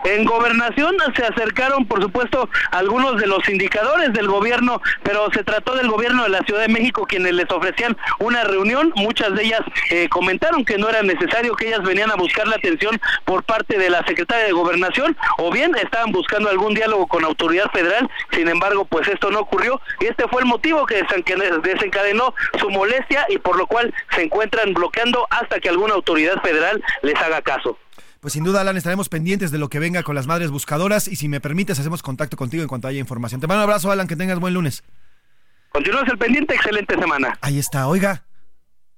En 0.05 0.25
gobernación 0.27 0.97
se 1.17 1.25
acercaron, 1.25 1.87
por 1.87 2.03
supuesto, 2.03 2.49
algunos 2.73 3.19
de 3.19 3.27
los 3.27 3.49
indicadores 3.49 4.13
del 4.13 4.29
gobierno, 4.29 4.83
pero 5.03 5.31
se 5.33 5.43
trató 5.45 5.75
del 5.75 5.89
gobierno 5.89 6.25
de 6.25 6.29
la 6.29 6.41
Ciudad 6.41 6.61
de 6.61 6.69
México 6.69 7.07
quienes 7.07 7.33
les 7.33 7.51
ofrecían 7.51 7.97
una 8.19 8.45
reunión. 8.45 8.93
Muchas 8.97 9.35
de 9.35 9.45
ellas 9.45 9.63
eh, 9.91 10.11
comentaron 10.11 10.65
que 10.65 10.77
no 10.77 10.91
era 10.91 11.03
necesario, 11.03 11.57
que 11.57 11.69
ellas 11.69 11.83
venían 11.83 12.11
a 12.11 12.17
buscar 12.17 12.47
la 12.47 12.57
atención 12.57 13.01
por 13.25 13.45
parte 13.45 13.79
de 13.79 13.89
la 13.89 14.05
secretaria 14.05 14.45
de 14.45 14.53
gobernación, 14.53 15.17
o 15.39 15.51
bien 15.51 15.75
estaban 15.77 16.13
buscando 16.13 16.51
algún 16.51 16.75
diálogo 16.75 17.07
con 17.07 17.25
autoridad 17.25 17.71
federal. 17.73 18.11
Sin 18.33 18.49
embargo, 18.49 18.85
pues 18.85 19.09
esto 19.09 19.31
no 19.31 19.41
ocurrió 19.41 19.81
y 20.01 20.07
este 20.07 20.29
fue 20.29 20.43
el 20.43 20.47
motivo 20.47 20.85
que 20.85 21.03
desencadenó 21.63 22.35
su 22.61 22.69
molestia 22.69 23.25
y 23.31 23.39
por 23.39 23.57
lo 23.57 23.67
cual 23.67 23.95
se 24.15 24.23
encuentran 24.23 24.75
bloqueando 24.75 25.27
hasta 25.31 25.61
que 25.61 25.71
alguna 25.71 25.95
autoridad 25.95 26.43
federal 26.43 26.83
les 27.03 27.17
haga 27.17 27.41
caso. 27.41 27.79
Pues 28.25 28.33
sin 28.33 28.43
duda, 28.43 28.63
Alan, 28.63 28.79
estaremos 28.79 29.11
pendientes 29.11 29.51
de 29.51 29.59
lo 29.59 29.69
que 29.69 29.79
venga 29.79 30.03
con 30.03 30.15
las 30.15 30.27
madres 30.27 30.51
buscadoras 30.51 31.09
y 31.09 31.17
si 31.17 31.29
me 31.29 31.43
permites, 31.43 31.79
hacemos 31.79 32.03
contacto 32.03 32.39
contigo 32.39 32.63
en 32.63 32.69
cuanto 32.71 32.89
haya 32.89 32.99
información. 32.99 33.39
Te 33.39 33.47
mando 33.47 33.63
un 33.63 33.69
abrazo, 33.69 33.91
Alan, 33.91 34.07
que 34.07 34.17
tengas 34.17 34.39
buen 34.39 34.55
lunes. 34.55 34.83
Continúas 35.69 36.09
el 36.09 36.17
pendiente, 36.17 36.55
excelente 36.55 36.99
semana. 36.99 37.37
Ahí 37.43 37.59
está, 37.59 37.87
oiga, 37.87 38.25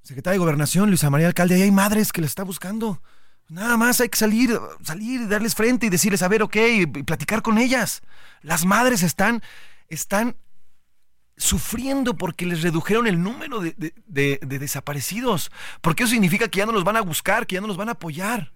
secretaria 0.05 0.35
de 0.35 0.39
Gobernación, 0.39 0.91
Luisa 0.91 1.11
María 1.11 1.27
Alcalde, 1.27 1.57
ahí 1.57 1.63
hay 1.63 1.73
madres 1.73 2.13
que 2.13 2.21
les 2.21 2.31
está 2.31 2.45
buscando. 2.45 3.03
Nada 3.49 3.77
más 3.77 4.01
hay 4.01 4.11
que 4.11 4.17
salir, 4.17 4.61
salir, 4.85 5.27
darles 5.27 5.57
frente 5.57 5.87
y 5.87 5.91
decirles, 5.91 6.23
a 6.23 6.29
ver, 6.29 6.45
ok, 6.45 6.57
y 6.57 6.87
platicar 6.87 7.43
con 7.43 7.59
ellas. 7.59 8.03
Las 8.43 8.65
madres 8.65 9.03
están, 9.03 9.43
están 9.89 10.37
sufriendo 11.37 12.17
porque 12.17 12.47
les 12.47 12.63
redujeron 12.63 13.09
el 13.09 13.21
número 13.21 13.59
de, 13.59 13.75
de 14.07 14.59
desaparecidos. 14.61 15.51
Porque 15.81 16.05
eso 16.05 16.13
significa 16.13 16.47
que 16.47 16.59
ya 16.59 16.67
no 16.67 16.71
los 16.71 16.85
van 16.85 16.97
a 16.97 17.01
buscar, 17.01 17.49
que 17.49 17.55
ya 17.55 17.61
no 17.61 17.67
los 17.67 17.77
van 17.77 17.89
a 17.89 17.93
apoyar. 17.93 18.53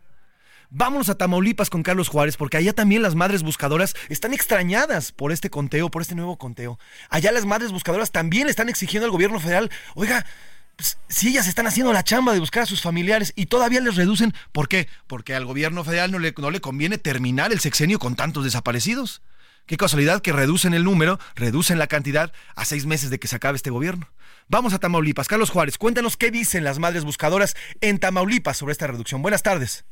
Vámonos 0.73 1.09
a 1.09 1.17
Tamaulipas 1.17 1.69
con 1.69 1.83
Carlos 1.83 2.09
Juárez, 2.09 2.37
porque 2.37 2.57
allá 2.57 2.73
también 2.73 3.03
las 3.03 3.17
madres 3.17 3.43
buscadoras 3.43 3.97
están 4.09 4.33
extrañadas 4.33 5.11
por 5.11 5.33
este 5.33 5.51
conteo, 5.51 5.91
por 5.91 6.03
este 6.03 6.15
nuevo 6.15 6.39
conteo. 6.39 6.79
Allá 7.09 7.33
las 7.33 7.45
madres 7.45 7.73
buscadoras 7.73 8.13
también 8.13 8.49
están 8.49 8.69
exigiendo 8.69 9.05
al 9.07 9.11
gobierno 9.11 9.41
federal, 9.41 9.69
oiga, 9.97 10.25
pues, 10.77 10.97
si 11.09 11.29
ellas 11.29 11.49
están 11.49 11.67
haciendo 11.67 11.93
la 11.93 12.05
chamba 12.05 12.33
de 12.33 12.39
buscar 12.39 12.63
a 12.63 12.67
sus 12.67 12.83
familiares 12.83 13.33
y 13.35 13.47
todavía 13.47 13.81
les 13.81 13.97
reducen, 13.97 14.33
¿por 14.53 14.69
qué? 14.69 14.89
Porque 15.09 15.35
al 15.35 15.45
gobierno 15.45 15.83
federal 15.83 16.13
no 16.13 16.21
le, 16.21 16.33
no 16.39 16.53
le 16.53 16.61
conviene 16.61 16.99
terminar 16.99 17.53
el 17.53 17.59
sexenio 17.59 17.99
con 17.99 18.15
tantos 18.15 18.45
desaparecidos. 18.45 19.23
Qué 19.67 19.77
casualidad 19.77 20.23
que 20.23 20.33
reducen 20.33 20.73
el 20.73 20.85
número, 20.85 21.19
reducen 21.35 21.81
la 21.81 21.89
cantidad 21.89 22.33
a 22.55 22.65
seis 22.65 22.87
meses 22.87 23.11
de 23.11 23.19
que 23.19 23.29
se 23.29 23.37
acabe 23.37 23.57
este 23.57 23.71
gobierno. 23.71 24.09
Vamos 24.49 24.73
a 24.73 24.79
Tamaulipas. 24.79 25.29
Carlos 25.29 25.51
Juárez, 25.51 25.79
cuéntanos 25.79 26.17
qué 26.17 26.31
dicen 26.31 26.63
las 26.63 26.79
madres 26.79 27.05
buscadoras 27.05 27.57
en 27.81 27.99
Tamaulipas 27.99 28.57
sobre 28.57 28.73
esta 28.73 28.87
reducción. 28.87 29.21
Buenas 29.21 29.43
tardes. 29.43 29.85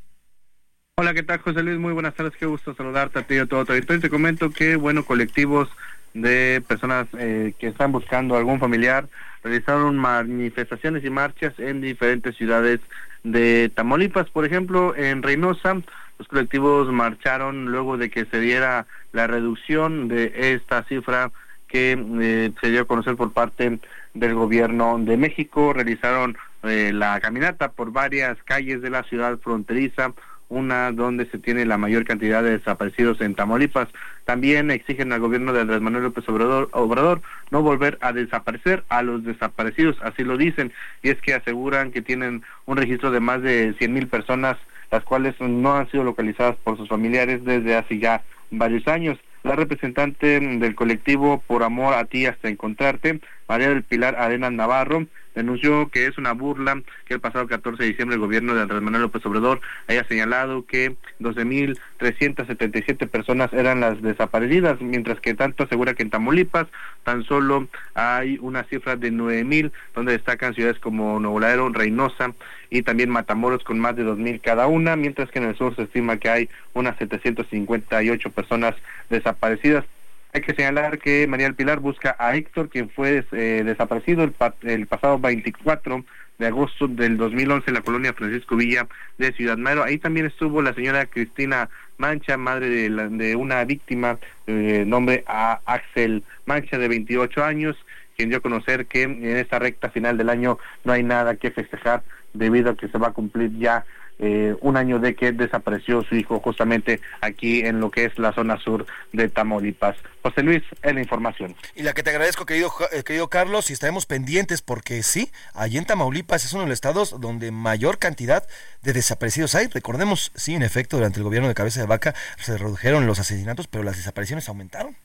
Hola, 1.00 1.14
¿qué 1.14 1.22
tal, 1.22 1.38
José 1.38 1.62
Luis? 1.62 1.78
Muy 1.78 1.92
buenas 1.92 2.14
tardes, 2.14 2.34
qué 2.36 2.44
gusto 2.44 2.74
saludarte 2.74 3.20
a 3.20 3.22
ti 3.22 3.34
y 3.34 3.38
a 3.38 3.46
todo 3.46 3.64
tu 3.64 3.70
auditorio. 3.70 4.02
Te 4.02 4.10
comento 4.10 4.50
que, 4.50 4.74
bueno, 4.74 5.04
colectivos 5.04 5.68
de 6.12 6.60
personas 6.66 7.06
eh, 7.16 7.54
que 7.56 7.68
están 7.68 7.92
buscando 7.92 8.36
algún 8.36 8.58
familiar 8.58 9.08
realizaron 9.44 9.96
manifestaciones 9.96 11.04
y 11.04 11.10
marchas 11.10 11.54
en 11.58 11.80
diferentes 11.80 12.36
ciudades 12.36 12.80
de 13.22 13.70
Tamaulipas. 13.72 14.28
Por 14.30 14.44
ejemplo, 14.44 14.92
en 14.96 15.22
Reynosa, 15.22 15.74
los 16.18 16.26
colectivos 16.26 16.92
marcharon 16.92 17.66
luego 17.66 17.96
de 17.96 18.10
que 18.10 18.24
se 18.24 18.40
diera 18.40 18.88
la 19.12 19.28
reducción 19.28 20.08
de 20.08 20.32
esta 20.34 20.82
cifra 20.82 21.30
que 21.68 21.92
eh, 22.20 22.50
se 22.60 22.70
dio 22.72 22.80
a 22.80 22.86
conocer 22.86 23.14
por 23.14 23.32
parte 23.32 23.78
del 24.14 24.34
gobierno 24.34 24.98
de 24.98 25.16
México. 25.16 25.72
Realizaron 25.72 26.36
eh, 26.64 26.90
la 26.92 27.20
caminata 27.20 27.70
por 27.70 27.92
varias 27.92 28.36
calles 28.42 28.82
de 28.82 28.90
la 28.90 29.04
ciudad 29.04 29.38
fronteriza 29.38 30.12
una 30.48 30.92
donde 30.92 31.26
se 31.30 31.38
tiene 31.38 31.66
la 31.66 31.78
mayor 31.78 32.04
cantidad 32.04 32.42
de 32.42 32.58
desaparecidos 32.58 33.20
en 33.20 33.34
Tamaulipas. 33.34 33.88
También 34.24 34.70
exigen 34.70 35.12
al 35.12 35.20
gobierno 35.20 35.52
de 35.52 35.60
Andrés 35.60 35.80
Manuel 35.80 36.04
López 36.04 36.24
Obrador, 36.28 37.22
no 37.50 37.62
volver 37.62 37.98
a 38.00 38.12
desaparecer 38.12 38.84
a 38.88 39.02
los 39.02 39.24
desaparecidos, 39.24 39.96
así 40.02 40.24
lo 40.24 40.36
dicen, 40.36 40.72
y 41.02 41.10
es 41.10 41.20
que 41.20 41.34
aseguran 41.34 41.92
que 41.92 42.02
tienen 42.02 42.42
un 42.66 42.76
registro 42.76 43.10
de 43.10 43.20
más 43.20 43.42
de 43.42 43.74
100 43.78 43.92
mil 43.92 44.08
personas, 44.08 44.56
las 44.90 45.04
cuales 45.04 45.34
no 45.40 45.76
han 45.76 45.90
sido 45.90 46.04
localizadas 46.04 46.56
por 46.56 46.76
sus 46.76 46.88
familiares 46.88 47.44
desde 47.44 47.76
hace 47.76 47.98
ya 47.98 48.22
varios 48.50 48.86
años. 48.88 49.18
La 49.44 49.54
representante 49.54 50.40
del 50.40 50.74
colectivo 50.74 51.42
Por 51.46 51.62
Amor 51.62 51.94
a 51.94 52.04
Ti 52.04 52.26
hasta 52.26 52.48
Encontrarte, 52.48 53.20
María 53.48 53.68
del 53.68 53.82
Pilar 53.82 54.16
Arena 54.16 54.50
Navarro, 54.50 55.06
denunció 55.38 55.88
que 55.88 56.06
es 56.06 56.18
una 56.18 56.32
burla 56.32 56.82
que 57.06 57.14
el 57.14 57.20
pasado 57.20 57.46
14 57.46 57.82
de 57.82 57.88
diciembre 57.90 58.16
el 58.16 58.20
gobierno 58.20 58.54
de 58.54 58.62
Andrés 58.62 58.82
Manuel 58.82 59.02
López 59.02 59.24
Obrador 59.24 59.60
haya 59.86 60.04
señalado 60.04 60.66
que 60.66 60.96
12.377 61.20 63.08
personas 63.08 63.52
eran 63.52 63.80
las 63.80 64.02
desaparecidas, 64.02 64.80
mientras 64.80 65.20
que 65.20 65.34
tanto 65.34 65.64
asegura 65.64 65.94
que 65.94 66.02
en 66.02 66.10
Tamaulipas 66.10 66.66
tan 67.04 67.22
solo 67.24 67.68
hay 67.94 68.38
una 68.42 68.64
cifra 68.64 68.96
de 68.96 69.12
9.000, 69.12 69.70
donde 69.94 70.12
destacan 70.12 70.54
ciudades 70.54 70.80
como 70.80 71.20
Nuevo 71.20 71.38
Laredo, 71.38 71.68
Reynosa 71.70 72.34
y 72.68 72.82
también 72.82 73.08
Matamoros 73.10 73.62
con 73.62 73.78
más 73.78 73.94
de 73.94 74.04
2.000 74.04 74.40
cada 74.40 74.66
una, 74.66 74.96
mientras 74.96 75.30
que 75.30 75.38
en 75.38 75.46
el 75.46 75.56
sur 75.56 75.74
se 75.76 75.82
estima 75.82 76.18
que 76.18 76.30
hay 76.30 76.48
unas 76.74 76.96
758 76.98 78.30
personas 78.30 78.74
desaparecidas 79.08 79.84
Hay 80.32 80.42
que 80.42 80.54
señalar 80.54 80.98
que 80.98 81.26
María 81.26 81.46
del 81.46 81.54
Pilar 81.54 81.80
busca 81.80 82.14
a 82.18 82.36
Héctor, 82.36 82.68
quien 82.68 82.90
fue 82.90 83.24
eh, 83.32 83.62
desaparecido 83.64 84.24
el, 84.24 84.86
pasado 84.86 85.18
24 85.18 86.04
de 86.38 86.46
agosto 86.46 86.86
del 86.86 87.16
2011 87.16 87.64
en 87.68 87.74
la 87.74 87.80
colonia 87.80 88.12
Francisco 88.12 88.56
Villa 88.56 88.86
de 89.16 89.32
Ciudad 89.32 89.56
Madero. 89.56 89.84
Ahí 89.84 89.98
también 89.98 90.26
estuvo 90.26 90.60
la 90.60 90.74
señora 90.74 91.06
Cristina 91.06 91.70
Mancha, 91.96 92.36
madre 92.36 92.68
de, 92.68 92.90
de 92.90 93.36
una 93.36 93.64
víctima, 93.64 94.18
eh, 94.46 94.84
nombre 94.86 95.24
a 95.26 95.60
Axel 95.64 96.22
Mancha, 96.44 96.78
de 96.78 96.88
28 96.88 97.42
años, 97.42 97.76
quien 98.16 98.28
dio 98.28 98.38
a 98.38 98.42
conocer 98.42 98.86
que 98.86 99.02
en 99.02 99.24
esta 99.24 99.58
recta 99.58 99.88
final 99.88 100.18
del 100.18 100.28
año 100.28 100.58
no 100.84 100.92
hay 100.92 101.02
nada 101.02 101.36
que 101.36 101.50
festejar 101.50 102.02
debido 102.34 102.70
a 102.70 102.76
que 102.76 102.88
se 102.88 102.98
va 102.98 103.08
a 103.08 103.12
cumplir 103.12 103.50
ya 103.58 103.84
eh, 104.18 104.56
un 104.60 104.76
año 104.76 104.98
de 104.98 105.14
que 105.14 105.32
desapareció 105.32 106.02
su 106.02 106.16
hijo 106.16 106.40
justamente 106.40 107.00
aquí 107.20 107.60
en 107.60 107.80
lo 107.80 107.90
que 107.90 108.04
es 108.04 108.18
la 108.18 108.32
zona 108.32 108.58
sur 108.58 108.86
de 109.12 109.28
Tamaulipas. 109.28 109.96
José 110.22 110.42
Luis, 110.42 110.62
en 110.82 110.96
la 110.96 111.00
información. 111.00 111.54
Y 111.74 111.82
la 111.82 111.92
que 111.92 112.02
te 112.02 112.10
agradezco, 112.10 112.44
querido, 112.44 112.70
eh, 112.92 113.02
querido 113.04 113.28
Carlos, 113.28 113.70
y 113.70 113.72
estaremos 113.72 114.06
pendientes 114.06 114.62
porque 114.62 115.02
sí, 115.02 115.30
allí 115.54 115.78
en 115.78 115.86
Tamaulipas 115.86 116.44
es 116.44 116.52
uno 116.52 116.62
de 116.62 116.68
los 116.68 116.74
estados 116.74 117.20
donde 117.20 117.50
mayor 117.50 117.98
cantidad 117.98 118.46
de 118.82 118.92
desaparecidos 118.92 119.54
hay. 119.54 119.68
Recordemos, 119.68 120.32
sí, 120.34 120.54
en 120.54 120.62
efecto, 120.62 120.96
durante 120.96 121.20
el 121.20 121.24
gobierno 121.24 121.48
de 121.48 121.54
Cabeza 121.54 121.80
de 121.80 121.86
Vaca 121.86 122.14
se 122.38 122.58
redujeron 122.58 123.06
los 123.06 123.18
asesinatos, 123.20 123.68
pero 123.68 123.84
las 123.84 123.96
desapariciones 123.96 124.48
aumentaron 124.48 124.96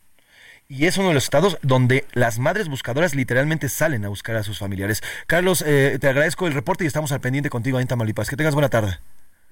y 0.68 0.86
es 0.86 0.98
uno 0.98 1.10
de 1.10 1.14
los 1.14 1.24
estados 1.24 1.58
donde 1.62 2.06
las 2.14 2.40
madres 2.40 2.70
buscadoras 2.70 3.16
literalmente 3.16 3.70
salen 3.70 4.06
a 4.06 4.10
buscar 4.10 4.36
a 4.36 4.44
sus 4.44 4.60
familiares. 4.60 5.02
Carlos, 5.28 5.64
eh, 5.66 5.98
te 6.00 6.08
agradezco 6.08 6.48
el 6.48 6.54
reporte 6.54 6.84
y 6.84 6.88
estamos 6.88 7.12
al 7.12 7.22
pendiente 7.22 7.50
contigo 7.50 7.80
en 7.80 7.88
Tamaulipas. 7.88 8.30
Que 8.30 8.38
tengas 8.38 8.54
buena 8.54 8.70
tarde. 8.70 8.98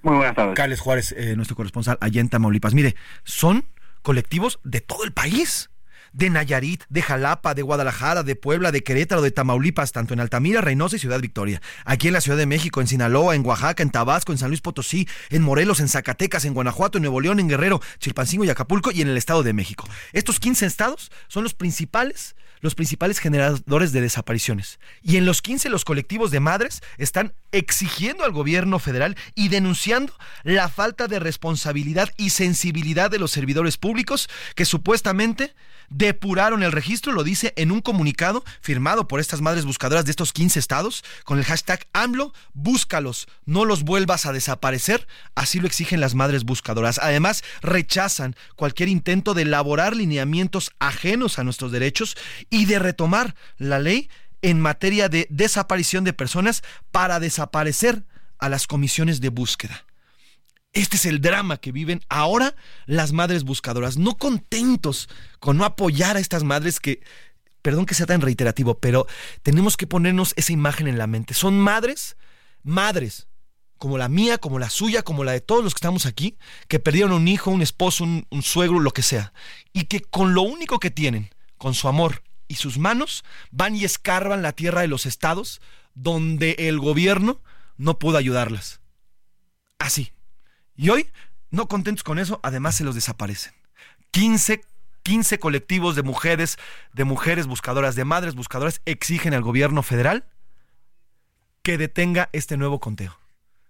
Muy 0.01 0.15
buenas 0.15 0.35
tardes. 0.35 0.55
Carles 0.55 0.79
Juárez, 0.79 1.13
eh, 1.17 1.35
nuestro 1.35 1.55
corresponsal 1.55 1.97
allá 2.01 2.21
en 2.21 2.29
Tamaulipas. 2.29 2.73
Mire, 2.73 2.95
son 3.23 3.65
colectivos 4.01 4.59
de 4.63 4.81
todo 4.81 5.03
el 5.03 5.11
país 5.11 5.69
de 6.13 6.29
Nayarit, 6.29 6.83
de 6.89 7.01
Jalapa, 7.01 7.53
de 7.53 7.61
Guadalajara, 7.61 8.23
de 8.23 8.35
Puebla, 8.35 8.71
de 8.71 8.83
Querétaro, 8.83 9.21
de 9.21 9.31
Tamaulipas, 9.31 9.91
tanto 9.91 10.13
en 10.13 10.19
Altamira, 10.19 10.61
Reynosa 10.61 10.95
y 10.95 10.99
Ciudad 10.99 11.19
Victoria. 11.19 11.61
Aquí 11.85 12.07
en 12.07 12.13
la 12.13 12.21
Ciudad 12.21 12.37
de 12.37 12.45
México, 12.45 12.81
en 12.81 12.87
Sinaloa, 12.87 13.35
en 13.35 13.45
Oaxaca, 13.45 13.83
en 13.83 13.91
Tabasco, 13.91 14.31
en 14.31 14.37
San 14.37 14.49
Luis 14.49 14.61
Potosí, 14.61 15.07
en 15.29 15.41
Morelos, 15.41 15.79
en 15.79 15.87
Zacatecas, 15.87 16.45
en 16.45 16.53
Guanajuato, 16.53 16.97
en 16.97 17.03
Nuevo 17.03 17.21
León, 17.21 17.39
en 17.39 17.47
Guerrero, 17.47 17.81
Chilpancingo 17.99 18.45
y 18.45 18.49
Acapulco 18.49 18.91
y 18.91 19.01
en 19.01 19.07
el 19.07 19.17
Estado 19.17 19.43
de 19.43 19.53
México. 19.53 19.87
Estos 20.13 20.39
15 20.39 20.65
estados 20.65 21.11
son 21.27 21.43
los 21.43 21.53
principales 21.53 22.35
los 22.61 22.75
principales 22.75 23.19
generadores 23.19 23.91
de 23.91 24.01
desapariciones. 24.01 24.79
Y 25.01 25.17
en 25.17 25.25
los 25.25 25.41
15 25.41 25.69
los 25.69 25.83
colectivos 25.83 26.31
de 26.31 26.39
madres 26.39 26.81
están 26.97 27.33
exigiendo 27.51 28.23
al 28.23 28.31
gobierno 28.31 28.79
federal 28.79 29.17
y 29.35 29.49
denunciando 29.49 30.13
la 30.43 30.69
falta 30.69 31.07
de 31.07 31.19
responsabilidad 31.19 32.09
y 32.17 32.29
sensibilidad 32.29 33.11
de 33.11 33.19
los 33.19 33.31
servidores 33.31 33.77
públicos 33.77 34.29
que 34.55 34.65
supuestamente 34.65 35.53
depuraron 35.91 36.63
el 36.63 36.71
registro, 36.71 37.11
lo 37.11 37.23
dice 37.23 37.53
en 37.57 37.71
un 37.71 37.81
comunicado 37.81 38.43
firmado 38.61 39.07
por 39.07 39.19
estas 39.19 39.41
madres 39.41 39.65
buscadoras 39.65 40.05
de 40.05 40.11
estos 40.11 40.33
15 40.33 40.57
estados 40.57 41.03
con 41.25 41.37
el 41.37 41.45
hashtag 41.45 41.85
AMLO, 41.93 42.33
búscalos, 42.53 43.27
no 43.45 43.65
los 43.65 43.83
vuelvas 43.83 44.25
a 44.25 44.33
desaparecer, 44.33 45.07
así 45.35 45.59
lo 45.59 45.67
exigen 45.67 45.99
las 45.99 46.15
madres 46.15 46.45
buscadoras. 46.45 46.97
Además, 46.97 47.43
rechazan 47.61 48.35
cualquier 48.55 48.89
intento 48.89 49.33
de 49.33 49.43
elaborar 49.43 49.95
lineamientos 49.95 50.71
ajenos 50.79 51.37
a 51.37 51.43
nuestros 51.43 51.71
derechos 51.71 52.15
y 52.49 52.65
de 52.65 52.79
retomar 52.79 53.35
la 53.57 53.77
ley 53.79 54.09
en 54.41 54.59
materia 54.59 55.09
de 55.09 55.27
desaparición 55.29 56.03
de 56.03 56.13
personas 56.13 56.63
para 56.91 57.19
desaparecer 57.19 58.03
a 58.39 58.49
las 58.49 58.65
comisiones 58.65 59.21
de 59.21 59.29
búsqueda. 59.29 59.85
Este 60.73 60.95
es 60.95 61.05
el 61.05 61.19
drama 61.19 61.57
que 61.57 61.73
viven 61.73 62.01
ahora 62.07 62.55
las 62.85 63.11
madres 63.11 63.43
buscadoras, 63.43 63.97
no 63.97 64.17
contentos 64.17 65.09
con 65.39 65.57
no 65.57 65.65
apoyar 65.65 66.15
a 66.15 66.21
estas 66.21 66.43
madres 66.43 66.79
que, 66.79 67.01
perdón 67.61 67.85
que 67.85 67.93
sea 67.93 68.05
tan 68.05 68.21
reiterativo, 68.21 68.75
pero 68.79 69.05
tenemos 69.43 69.75
que 69.75 69.85
ponernos 69.85 70.33
esa 70.37 70.53
imagen 70.53 70.87
en 70.87 70.97
la 70.97 71.07
mente. 71.07 71.33
Son 71.33 71.59
madres, 71.59 72.15
madres, 72.63 73.27
como 73.77 73.97
la 73.97 74.07
mía, 74.07 74.37
como 74.37 74.59
la 74.59 74.69
suya, 74.69 75.01
como 75.01 75.25
la 75.25 75.33
de 75.33 75.41
todos 75.41 75.61
los 75.61 75.73
que 75.73 75.79
estamos 75.79 76.05
aquí, 76.05 76.37
que 76.69 76.79
perdieron 76.79 77.11
un 77.11 77.27
hijo, 77.27 77.51
un 77.51 77.61
esposo, 77.61 78.05
un, 78.05 78.41
suegro, 78.41 78.79
lo 78.79 78.91
que 78.91 79.01
sea, 79.01 79.33
y 79.73 79.85
que 79.85 79.99
con 79.99 80.33
lo 80.33 80.43
único 80.43 80.79
que 80.79 80.91
tienen, 80.91 81.31
con 81.57 81.73
su 81.73 81.89
amor 81.89 82.23
y 82.47 82.55
sus 82.55 82.77
manos, 82.77 83.25
van 83.49 83.75
y 83.75 83.83
escarban 83.83 84.41
la 84.41 84.53
tierra 84.53 84.81
de 84.81 84.87
los 84.87 85.05
estados 85.05 85.61
donde 85.95 86.55
el 86.59 86.79
gobierno 86.79 87.41
no 87.75 87.99
pudo 87.99 88.17
ayudarlas. 88.17 88.79
Así. 89.79 90.13
Y 90.81 90.89
hoy, 90.89 91.11
no 91.51 91.67
contentos 91.67 92.03
con 92.03 92.17
eso, 92.17 92.39
además 92.41 92.73
se 92.73 92.83
los 92.83 92.95
desaparecen. 92.95 93.53
15, 94.09 94.65
15 95.03 95.37
colectivos 95.37 95.95
de 95.95 96.01
mujeres, 96.01 96.57
de 96.91 97.03
mujeres 97.03 97.45
buscadoras, 97.45 97.93
de 97.93 98.03
madres 98.03 98.33
buscadoras, 98.33 98.81
exigen 98.85 99.35
al 99.35 99.43
gobierno 99.43 99.83
federal 99.83 100.25
que 101.61 101.77
detenga 101.77 102.29
este 102.33 102.57
nuevo 102.57 102.79
conteo, 102.79 103.15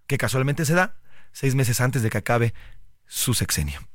que 0.06 0.16
casualmente 0.16 0.64
se 0.64 0.72
da 0.72 0.96
seis 1.32 1.54
meses 1.54 1.82
antes 1.82 2.02
de 2.02 2.08
que 2.08 2.16
acabe 2.16 2.54
su 3.06 3.34
sexenio. 3.34 3.86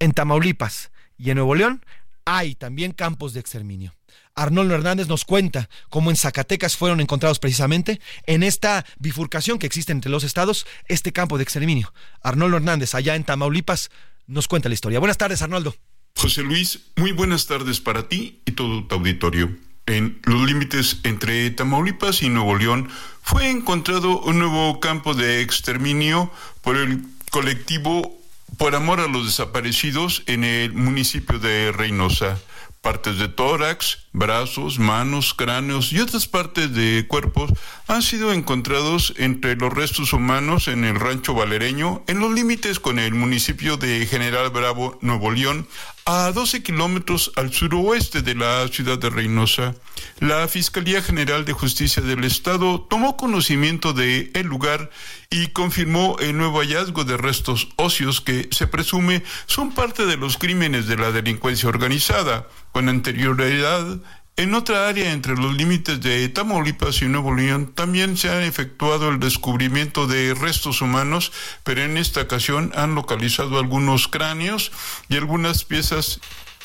En 0.00 0.10
Tamaulipas 0.10 0.90
y 1.16 1.30
en 1.30 1.36
Nuevo 1.36 1.54
León 1.54 1.86
hay 2.24 2.56
también 2.56 2.90
campos 2.90 3.34
de 3.34 3.40
exterminio. 3.40 3.94
Arnoldo 4.34 4.74
Hernández 4.74 5.08
nos 5.08 5.24
cuenta 5.24 5.68
cómo 5.90 6.10
en 6.10 6.16
Zacatecas 6.16 6.76
fueron 6.76 7.00
encontrados 7.00 7.38
precisamente 7.38 8.00
en 8.26 8.42
esta 8.42 8.84
bifurcación 8.98 9.58
que 9.58 9.66
existe 9.66 9.92
entre 9.92 10.10
los 10.10 10.24
estados, 10.24 10.66
este 10.86 11.12
campo 11.12 11.36
de 11.36 11.44
exterminio. 11.44 11.92
Arnoldo 12.22 12.56
Hernández, 12.56 12.94
allá 12.94 13.14
en 13.14 13.24
Tamaulipas, 13.24 13.90
nos 14.26 14.48
cuenta 14.48 14.68
la 14.68 14.74
historia. 14.74 14.98
Buenas 14.98 15.18
tardes, 15.18 15.42
Arnoldo. 15.42 15.74
José 16.16 16.42
Luis, 16.42 16.80
muy 16.96 17.12
buenas 17.12 17.46
tardes 17.46 17.80
para 17.80 18.08
ti 18.08 18.40
y 18.44 18.52
todo 18.52 18.84
tu 18.84 18.94
auditorio. 18.94 19.56
En 19.86 20.20
los 20.24 20.46
límites 20.46 21.00
entre 21.02 21.50
Tamaulipas 21.50 22.22
y 22.22 22.30
Nuevo 22.30 22.56
León 22.56 22.88
fue 23.22 23.50
encontrado 23.50 24.20
un 24.20 24.38
nuevo 24.38 24.80
campo 24.80 25.14
de 25.14 25.42
exterminio 25.42 26.32
por 26.62 26.76
el 26.76 27.02
colectivo 27.30 28.18
Por 28.56 28.74
Amor 28.74 29.00
a 29.00 29.08
los 29.08 29.26
Desaparecidos 29.26 30.22
en 30.26 30.44
el 30.44 30.72
municipio 30.72 31.38
de 31.38 31.70
Reynosa 31.72 32.38
partes 32.84 33.18
de 33.18 33.28
tórax, 33.28 34.04
brazos, 34.12 34.78
manos, 34.78 35.32
cráneos 35.32 35.90
y 35.90 36.00
otras 36.00 36.28
partes 36.28 36.74
de 36.74 37.06
cuerpos 37.08 37.50
han 37.88 38.02
sido 38.02 38.30
encontrados 38.30 39.14
entre 39.16 39.56
los 39.56 39.72
restos 39.72 40.12
humanos 40.12 40.68
en 40.68 40.84
el 40.84 41.00
rancho 41.00 41.32
valereño, 41.32 42.04
en 42.06 42.18
los 42.20 42.30
límites 42.30 42.78
con 42.80 42.98
el 42.98 43.14
municipio 43.14 43.78
de 43.78 44.04
General 44.06 44.50
Bravo, 44.50 44.98
Nuevo 45.00 45.30
León, 45.30 45.66
a 46.06 46.30
12 46.32 46.62
kilómetros 46.62 47.32
al 47.36 47.52
suroeste 47.52 48.20
de 48.20 48.34
la 48.34 48.68
ciudad 48.68 48.98
de 48.98 49.08
Reynosa. 49.08 49.74
La 50.20 50.46
Fiscalía 50.48 51.02
General 51.02 51.44
de 51.44 51.54
Justicia 51.54 52.02
del 52.02 52.24
Estado 52.24 52.86
tomó 52.90 53.16
conocimiento 53.16 53.94
de 53.94 54.30
el 54.34 54.46
lugar 54.46 54.90
y 55.30 55.48
confirmó 55.48 56.16
el 56.20 56.36
nuevo 56.36 56.60
hallazgo 56.60 57.04
de 57.04 57.16
restos 57.16 57.68
óseos 57.76 58.20
que 58.20 58.48
se 58.50 58.66
presume 58.66 59.22
son 59.46 59.72
parte 59.72 60.04
de 60.04 60.18
los 60.18 60.36
crímenes 60.36 60.86
de 60.86 60.96
la 60.96 61.10
delincuencia 61.10 61.68
organizada. 61.68 62.48
Con 62.72 62.88
anterioridad, 62.88 63.98
en 64.36 64.54
otra 64.54 64.88
área 64.88 65.12
entre 65.12 65.36
los 65.36 65.54
límites 65.54 66.00
de 66.00 66.28
Tamaulipas 66.28 67.02
y 67.02 67.06
Nuevo 67.06 67.34
León 67.34 67.72
también 67.72 68.16
se 68.16 68.30
ha 68.30 68.44
efectuado 68.44 69.08
el 69.08 69.20
descubrimiento 69.20 70.06
de 70.08 70.34
restos 70.34 70.82
humanos, 70.82 71.32
pero 71.62 71.82
en 71.82 71.96
esta 71.96 72.22
ocasión 72.22 72.72
han 72.74 72.96
localizado 72.96 73.58
algunos 73.58 74.08
cráneos 74.08 74.72
y 75.08 75.16
algunas 75.16 75.64
piezas 75.64 76.20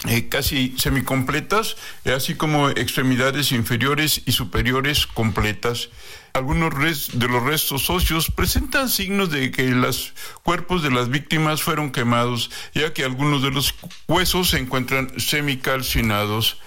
eh, 0.08 0.30
casi 0.30 0.74
semicompletas, 0.78 1.76
eh, 2.06 2.14
así 2.14 2.36
como 2.36 2.70
extremidades 2.70 3.52
inferiores 3.52 4.22
y 4.26 4.32
superiores 4.32 5.06
completas. 5.06 5.90
Algunos 6.34 6.72
de 7.12 7.28
los 7.28 7.44
restos 7.44 7.90
óseos 7.90 8.32
presentan 8.32 8.88
signos 8.88 9.30
de 9.30 9.52
que 9.52 9.70
los 9.70 10.14
cuerpos 10.44 10.84
de 10.84 10.92
las 10.92 11.10
víctimas 11.10 11.62
fueron 11.62 11.92
quemados, 11.92 12.50
ya 12.74 12.94
que 12.94 13.04
algunos 13.04 13.44
de 13.44 13.52
los 13.52 13.76
huesos 14.08 14.52
se 14.52 14.60
encuentran 14.60 15.12
semicalcinados. 15.20 16.58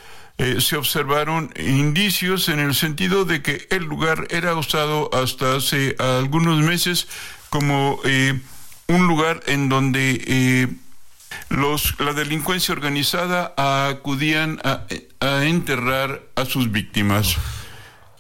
Eh, 0.43 0.61
se 0.61 0.77
observaron 0.77 1.55
indicios 1.57 2.49
en 2.49 2.59
el 2.59 2.75
sentido 2.75 3.25
de 3.25 3.43
que 3.43 3.69
el 3.71 3.85
lugar 3.85 4.27
era 4.31 4.57
usado 4.57 5.09
hasta 5.15 5.55
hace 5.55 5.95
algunos 6.01 6.61
meses 6.65 7.07
como 7.49 8.01
eh, 8.05 8.41
un 8.89 9.07
lugar 9.07 9.41
en 9.47 9.69
donde 9.69 10.21
eh, 10.27 10.69
los, 11.49 11.95
la 12.01 12.13
delincuencia 12.13 12.75
organizada 12.75 13.55
acudían 13.57 14.61
a, 14.65 14.83
enterrar 15.45 16.23
a 16.35 16.45
sus 16.45 16.73
víctimas. 16.73 17.37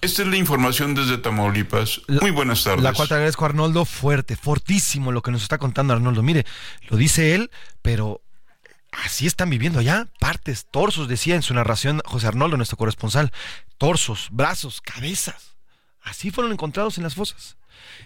Esta 0.00 0.22
es 0.22 0.28
la 0.28 0.36
información 0.36 0.94
desde 0.94 1.18
Tamaulipas. 1.18 2.02
Muy 2.20 2.30
buenas 2.30 2.62
tardes. 2.62 2.84
La 2.84 2.92
cual 2.92 3.08
te 3.08 3.14
agradezco, 3.14 3.46
Arnoldo. 3.46 3.84
Fuerte, 3.84 4.36
fortísimo 4.36 5.10
lo 5.10 5.22
que 5.22 5.32
nos 5.32 5.42
está 5.42 5.58
contando 5.58 5.92
Arnoldo. 5.92 6.22
Mire, 6.22 6.46
lo 6.88 6.96
dice 6.96 7.34
él, 7.34 7.50
pero 7.82 8.20
Así 8.92 9.26
están 9.26 9.50
viviendo 9.50 9.78
allá, 9.78 10.06
partes, 10.20 10.66
torsos, 10.70 11.08
decía 11.08 11.34
en 11.34 11.42
su 11.42 11.54
narración 11.54 12.02
José 12.04 12.26
Arnoldo, 12.26 12.56
nuestro 12.56 12.76
corresponsal, 12.76 13.32
torsos, 13.78 14.28
brazos, 14.30 14.80
cabezas. 14.80 15.56
Así 16.02 16.30
fueron 16.30 16.52
encontrados 16.52 16.98
en 16.98 17.04
las 17.04 17.14
fosas. 17.14 17.56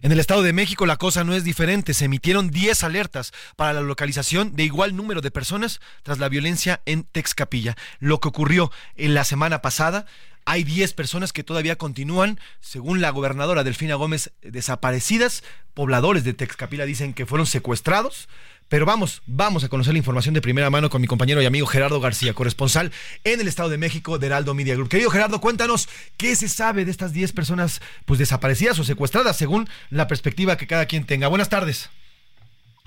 En 0.03 0.12
el 0.12 0.20
Estado 0.20 0.43
de 0.43 0.53
México 0.53 0.87
la 0.87 0.97
cosa 0.97 1.24
no 1.24 1.34
es 1.34 1.43
diferente. 1.43 1.93
Se 1.93 2.05
emitieron 2.05 2.51
10 2.51 2.84
alertas 2.84 3.32
para 3.57 3.72
la 3.72 3.80
localización 3.80 4.55
de 4.55 4.64
igual 4.64 4.95
número 4.95 5.20
de 5.20 5.30
personas 5.30 5.80
tras 6.03 6.18
la 6.18 6.28
violencia 6.28 6.82
en 6.87 7.05
Texcapilla. 7.05 7.76
Lo 7.99 8.20
que 8.20 8.28
ocurrió 8.28 8.70
en 8.95 9.14
la 9.14 9.24
semana 9.24 9.62
pasada, 9.62 10.07
hay 10.45 10.62
10 10.62 10.93
personas 10.95 11.32
que 11.32 11.43
todavía 11.43 11.76
continúan, 11.76 12.39
según 12.61 13.01
la 13.01 13.11
gobernadora 13.11 13.64
Delfina 13.64 13.97
Gómez, 13.97 14.32
desaparecidas. 14.43 15.43
Pobladores 15.74 16.22
de 16.22 16.34
Texcapilla 16.34 16.87
dicen 16.87 17.12
que 17.14 17.26
fueron 17.26 17.47
secuestrados. 17.47 18.28
Pero 18.68 18.84
vamos, 18.84 19.22
vamos 19.26 19.62
a 19.62 19.68
conocer 19.68 19.92
la 19.92 19.98
información 19.98 20.34
de 20.34 20.40
primera 20.40 20.70
mano 20.70 20.90
con 20.90 21.00
mi 21.00 21.06
compañero 21.06 21.40
y 21.40 21.46
amigo 21.46 21.66
Gerardo 21.66 22.00
García, 22.00 22.34
corresponsal 22.34 22.90
en 23.22 23.40
el 23.40 23.46
Estado 23.46 23.68
de 23.68 23.78
México 23.78 24.18
de 24.18 24.26
Heraldo 24.26 24.54
Media 24.54 24.74
Group. 24.74 24.88
Querido 24.88 25.10
Gerardo, 25.10 25.40
cuéntanos 25.40 25.88
qué 26.16 26.34
se 26.34 26.48
sabe 26.48 26.84
de 26.84 26.90
estas 26.90 27.12
10 27.12 27.32
personas 27.32 27.80
pues 28.06 28.18
desaparecidas 28.18 28.78
o 28.80 28.84
secuestradas 28.84 29.36
según 29.36 29.68
la 29.90 30.08
perspectiva 30.08 30.56
que 30.56 30.66
cada 30.66 30.86
quien 30.86 31.06
tenga. 31.06 31.28
Buenas 31.28 31.48
tardes. 31.48 31.90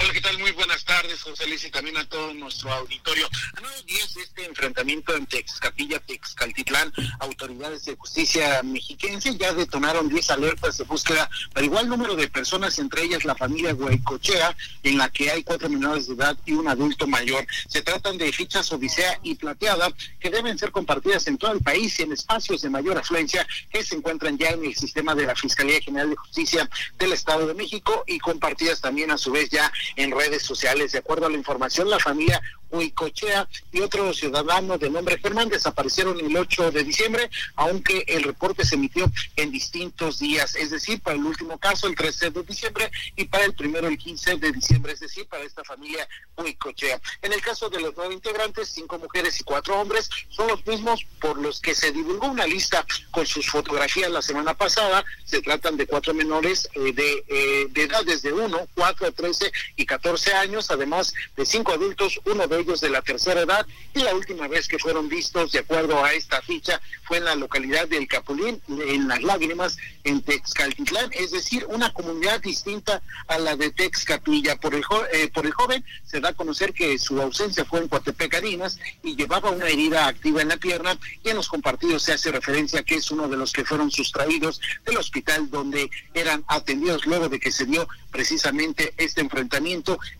Hola, 0.02 0.14
¿qué 0.14 0.22
tal? 0.22 0.40
Muy 0.40 0.52
buenas 0.52 0.86
tardes, 0.86 1.22
José 1.22 1.46
Luis, 1.46 1.66
y 1.66 1.72
también 1.72 1.98
a 1.98 2.08
todo 2.08 2.34
nuestro 2.34 2.72
auditorio. 2.72 3.26
A 3.26 3.60
nueve 3.60 3.84
días 3.86 4.14
de 4.14 4.22
este 4.22 4.46
enfrentamiento 4.46 5.14
en 5.14 5.26
Texcapilla, 5.26 6.00
Texcaltitlán, 6.00 6.94
autoridades 7.20 7.84
de 7.84 7.98
justicia 7.98 8.64
mexiquense 8.64 9.36
ya 9.38 9.52
detonaron 9.52 10.08
10 10.08 10.30
alertas 10.32 10.78
de 10.78 10.86
búsqueda 10.86 11.30
para 11.54 11.66
igual 11.66 11.90
número 11.90 12.16
de 12.16 12.30
personas, 12.30 12.80
entre 12.80 13.04
ellas 13.04 13.26
la 13.26 13.36
familia 13.36 13.74
Guaycochea, 13.74 14.56
en 14.84 14.98
la 14.98 15.10
que 15.10 15.32
hay 15.32 15.44
cuatro 15.44 15.68
menores 15.68 16.08
de 16.08 16.14
edad 16.14 16.38
y 16.46 16.54
un 16.54 16.70
adulto 16.70 17.06
mayor. 17.06 17.46
Se 17.68 17.82
tratan 17.82 18.18
de 18.18 18.32
fichas 18.32 18.72
Odisea 18.72 19.20
y 19.24 19.36
Plateada 19.36 19.92
que 20.22 20.30
deben 20.30 20.58
ser 20.58 20.72
compartidas 20.72 21.28
en 21.28 21.38
todo 21.38 21.52
el 21.52 21.60
país 21.60 22.00
y 22.00 22.04
en 22.04 22.14
espacios 22.14 22.62
de 22.62 22.70
mayor 22.70 22.98
afluencia 22.98 23.46
que 23.70 23.84
se 23.84 23.96
encuentran 23.96 24.38
ya 24.38 24.52
en 24.52 24.64
el 24.64 24.76
sistema 24.76 25.14
de 25.14 25.26
la 25.26 25.36
Fiscalía 25.36 25.82
General 25.82 26.10
de 26.10 26.16
Justicia 26.16 26.70
del 26.98 27.12
Estado 27.12 27.46
de 27.48 27.54
México 27.54 28.06
y 28.08 28.18
compartidas 28.20 28.80
también 28.80 29.12
a 29.12 29.18
su 29.18 29.32
vez 29.32 29.50
ya 29.50 29.70
en 29.96 30.12
redes 30.12 30.44
sociales. 30.44 30.92
De 30.92 31.00
acuerdo 31.00 31.26
a 31.26 31.30
la 31.30 31.38
información, 31.38 31.90
la 31.90 32.00
familia 32.00 32.42
Huicochea 32.72 33.48
y 33.72 33.82
otro 33.82 34.14
ciudadano 34.14 34.78
de 34.78 34.90
nombre 34.90 35.18
Germán 35.18 35.50
desaparecieron 35.50 36.20
el 36.20 36.36
8 36.36 36.72
de 36.72 36.84
diciembre, 36.84 37.30
aunque 37.56 38.04
el 38.08 38.24
reporte 38.24 38.66
se 38.66 38.76
emitió 38.76 39.12
en 39.36 39.52
distintos 39.52 40.20
días, 40.20 40.56
es 40.56 40.70
decir, 40.70 41.02
para 41.02 41.18
el 41.18 41.26
último 41.26 41.58
caso 41.58 41.88
el 41.88 41.96
13 41.96 42.30
de 42.30 42.44
diciembre 42.44 42.92
y 43.16 43.26
para 43.26 43.46
el 43.46 43.54
primero 43.54 43.88
el 43.88 43.98
15 43.98 44.38
de 44.38 44.52
diciembre, 44.52 44.94
es 44.94 45.00
decir, 45.00 45.28
para 45.28 45.44
esta 45.44 45.64
familia 45.64 46.08
Huicochea. 46.38 47.02
En 47.22 47.34
el 47.34 47.42
caso 47.42 47.70
de 47.70 47.80
los 47.82 47.94
nueve 47.96 48.14
integrantes, 48.14 48.70
cinco 48.70 49.00
mujeres 49.00 49.40
y 49.40 49.44
cuatro 49.44 49.80
hombres, 49.80 50.10
son 50.30 50.48
los 50.48 50.66
mismos 50.66 51.06
por 51.20 51.38
los 51.40 51.60
que 51.60 51.74
se 51.76 51.92
divulgó 51.92 52.28
una 52.28 52.46
lista 52.46 52.86
con 53.12 53.26
sus 53.26 53.50
fotografías 53.50 54.12
la 54.12 54.22
semana 54.22 54.54
pasada. 54.54 55.04
Se 55.26 55.42
tratan 55.42 55.78
de 55.78 55.88
cuatro 55.88 56.14
menores 56.14 56.70
eh, 56.74 56.94
de, 56.94 57.26
eh, 57.28 57.68
de 57.70 57.84
edad 57.84 58.04
desde 58.06 58.32
1, 58.32 58.68
4, 58.76 59.12
13 59.12 59.52
y 59.80 59.86
14 59.86 60.34
años, 60.34 60.70
además 60.72 61.14
de 61.38 61.46
cinco 61.46 61.72
adultos, 61.72 62.20
uno 62.26 62.46
de 62.48 62.60
ellos 62.60 62.82
de 62.82 62.90
la 62.90 63.02
tercera 63.02 63.42
edad, 63.42 63.66
y 63.94 64.00
la 64.00 64.14
última 64.14 64.46
vez 64.50 64.68
que 64.68 64.78
fueron 64.78 65.08
vistos, 65.08 65.54
de 65.54 65.60
acuerdo 65.60 66.04
a 66.04 66.12
esta 66.12 66.42
ficha, 66.42 66.82
fue 67.04 67.18
en 67.18 67.24
la 67.24 67.36
localidad 67.36 67.88
del 67.88 68.06
Capulín, 68.06 68.62
en 68.68 69.08
Las 69.08 69.24
Lágrimas, 69.24 69.78
en 70.04 70.22
Texcaltitlán, 70.22 71.12
es 71.14 71.32
decir, 71.32 71.66
una 71.70 71.94
comunidad 71.94 72.42
distinta 72.42 73.02
a 73.30 73.40
la 73.40 73.56
de 73.56 73.72
Texcapilla. 73.72 74.58
Por 74.58 74.76
el, 74.76 74.84
eh, 75.14 75.32
por 75.34 75.46
el 75.46 75.54
joven 75.54 75.86
se 76.04 76.20
da 76.20 76.30
a 76.30 76.34
conocer 76.34 76.74
que 76.74 77.00
su 77.00 77.22
ausencia 77.22 77.64
fue 77.64 77.80
en 77.80 77.88
Coatepec 77.88 78.34
Arinas 78.34 78.80
y 79.02 79.16
llevaba 79.16 79.50
una 79.50 79.68
herida 79.68 80.08
activa 80.08 80.42
en 80.42 80.50
la 80.50 80.58
pierna, 80.58 81.00
y 81.24 81.30
en 81.30 81.38
los 81.38 81.48
compartidos 81.48 82.04
se 82.04 82.12
hace 82.12 82.34
referencia 82.34 82.84
que 82.84 82.96
es 82.96 83.10
uno 83.12 83.30
de 83.30 83.38
los 83.38 83.54
que 83.54 83.64
fueron 83.64 83.92
sustraídos 83.92 84.60
del 84.86 84.98
hospital 84.98 85.50
donde 85.50 85.90
eran 86.14 86.44
atendidos 86.50 87.06
luego 87.06 87.30
de 87.30 87.40
que 87.40 87.54
se 87.54 87.66
dio 87.66 87.88
precisamente 88.12 88.94
este 88.98 89.22
enfrentamiento 89.22 89.69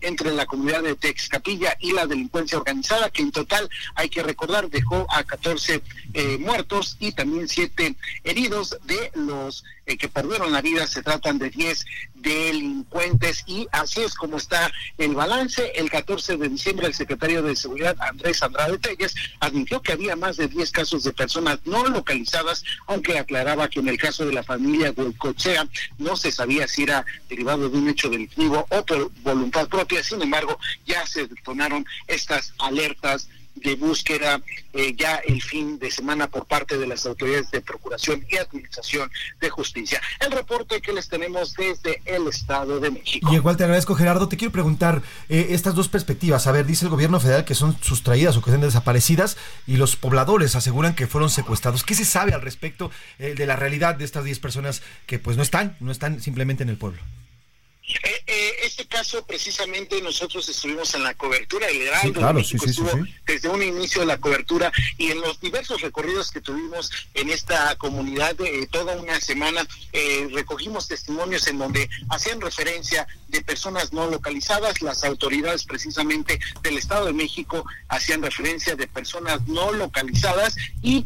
entre 0.00 0.32
la 0.32 0.46
comunidad 0.46 0.82
de 0.82 0.96
Texcapilla 0.96 1.76
y 1.80 1.92
la 1.92 2.06
delincuencia 2.06 2.58
organizada, 2.58 3.10
que 3.10 3.22
en 3.22 3.32
total, 3.32 3.68
hay 3.94 4.08
que 4.08 4.22
recordar, 4.22 4.70
dejó 4.70 5.06
a 5.10 5.24
14 5.24 5.82
eh, 6.14 6.38
muertos 6.38 6.96
y 7.00 7.12
también 7.12 7.48
7 7.48 7.96
heridos 8.24 8.78
de 8.84 9.10
los 9.14 9.64
eh, 9.90 9.96
que 9.96 10.08
perdieron 10.08 10.52
la 10.52 10.62
vida, 10.62 10.86
se 10.86 11.02
tratan 11.02 11.38
de 11.38 11.50
10 11.50 11.84
delincuentes 12.14 13.42
y 13.46 13.66
así 13.72 14.02
es 14.02 14.14
como 14.14 14.36
está 14.36 14.70
el 14.98 15.14
balance. 15.14 15.72
El 15.74 15.90
14 15.90 16.36
de 16.36 16.48
diciembre 16.48 16.86
el 16.86 16.94
secretario 16.94 17.42
de 17.42 17.56
Seguridad, 17.56 17.96
Andrés 18.00 18.42
Andrade 18.42 18.78
Telles, 18.78 19.14
admitió 19.40 19.82
que 19.82 19.92
había 19.92 20.14
más 20.14 20.36
de 20.36 20.46
10 20.46 20.70
casos 20.70 21.02
de 21.02 21.12
personas 21.12 21.58
no 21.64 21.84
localizadas, 21.86 22.62
aunque 22.86 23.18
aclaraba 23.18 23.68
que 23.68 23.80
en 23.80 23.88
el 23.88 23.98
caso 23.98 24.24
de 24.24 24.32
la 24.32 24.44
familia 24.44 24.92
Golcochea 24.92 25.66
no 25.98 26.16
se 26.16 26.30
sabía 26.30 26.68
si 26.68 26.84
era 26.84 27.04
derivado 27.28 27.68
de 27.68 27.78
un 27.78 27.88
hecho 27.88 28.08
delictivo 28.08 28.66
o 28.68 28.86
por 28.86 29.10
voluntad 29.22 29.68
propia. 29.68 30.04
Sin 30.04 30.22
embargo, 30.22 30.58
ya 30.86 31.04
se 31.06 31.26
detonaron 31.26 31.84
estas 32.06 32.54
alertas 32.58 33.28
de 33.54 33.74
búsqueda 33.74 34.40
eh, 34.72 34.94
ya 34.96 35.16
el 35.16 35.42
fin 35.42 35.78
de 35.78 35.90
semana 35.90 36.28
por 36.28 36.46
parte 36.46 36.78
de 36.78 36.86
las 36.86 37.04
autoridades 37.06 37.50
de 37.50 37.60
Procuración 37.60 38.24
y 38.30 38.36
Administración 38.36 39.10
de 39.40 39.50
Justicia. 39.50 40.00
El 40.20 40.32
reporte 40.32 40.80
que 40.80 40.92
les 40.92 41.08
tenemos 41.08 41.54
desde 41.54 42.00
el 42.04 42.26
Estado 42.28 42.80
de 42.80 42.90
México. 42.90 43.28
Y 43.32 43.36
igual 43.36 43.56
te 43.56 43.64
agradezco, 43.64 43.94
Gerardo. 43.94 44.28
Te 44.28 44.36
quiero 44.36 44.52
preguntar 44.52 45.02
eh, 45.28 45.48
estas 45.50 45.74
dos 45.74 45.88
perspectivas. 45.88 46.46
A 46.46 46.52
ver, 46.52 46.66
dice 46.66 46.84
el 46.84 46.90
gobierno 46.90 47.20
federal 47.20 47.44
que 47.44 47.54
son 47.54 47.76
sustraídas 47.82 48.36
o 48.36 48.42
que 48.42 48.50
son 48.50 48.60
desaparecidas 48.60 49.36
y 49.66 49.76
los 49.76 49.96
pobladores 49.96 50.56
aseguran 50.56 50.94
que 50.94 51.06
fueron 51.06 51.30
secuestrados. 51.30 51.84
¿Qué 51.84 51.94
se 51.94 52.04
sabe 52.04 52.32
al 52.32 52.42
respecto 52.42 52.90
eh, 53.18 53.34
de 53.36 53.46
la 53.46 53.56
realidad 53.56 53.96
de 53.96 54.04
estas 54.04 54.24
10 54.24 54.38
personas 54.38 54.82
que 55.06 55.18
pues 55.18 55.36
no 55.36 55.42
están, 55.42 55.76
no 55.80 55.90
están 55.90 56.20
simplemente 56.20 56.62
en 56.62 56.68
el 56.68 56.76
pueblo? 56.76 57.02
Eh, 58.02 58.22
eh, 58.26 58.52
este 58.62 58.86
caso 58.86 59.24
precisamente 59.26 60.00
nosotros 60.00 60.48
estuvimos 60.48 60.94
en 60.94 61.02
la 61.02 61.14
cobertura, 61.14 61.68
el 61.68 61.82
Heraldo 61.82 62.44
sí, 62.44 62.56
desde 63.26 63.48
un 63.48 63.62
inicio 63.62 64.00
de 64.00 64.06
la 64.06 64.18
cobertura 64.18 64.72
y 64.96 65.10
en 65.10 65.20
los 65.20 65.40
diversos 65.40 65.80
recorridos 65.80 66.30
que 66.30 66.40
tuvimos 66.40 66.90
en 67.14 67.30
esta 67.30 67.76
comunidad 67.76 68.34
de 68.36 68.66
toda 68.68 68.96
una 68.96 69.20
semana 69.20 69.66
eh, 69.92 70.28
recogimos 70.32 70.88
testimonios 70.88 71.46
en 71.48 71.58
donde 71.58 71.88
hacían 72.08 72.40
referencia 72.40 73.06
de 73.30 73.42
personas 73.42 73.92
no 73.92 74.08
localizadas, 74.08 74.82
las 74.82 75.04
autoridades 75.04 75.64
precisamente 75.64 76.40
del 76.62 76.78
Estado 76.78 77.06
de 77.06 77.12
México 77.12 77.64
hacían 77.88 78.22
referencia 78.22 78.76
de 78.76 78.86
personas 78.86 79.46
no 79.46 79.72
localizadas 79.72 80.56
y 80.82 81.02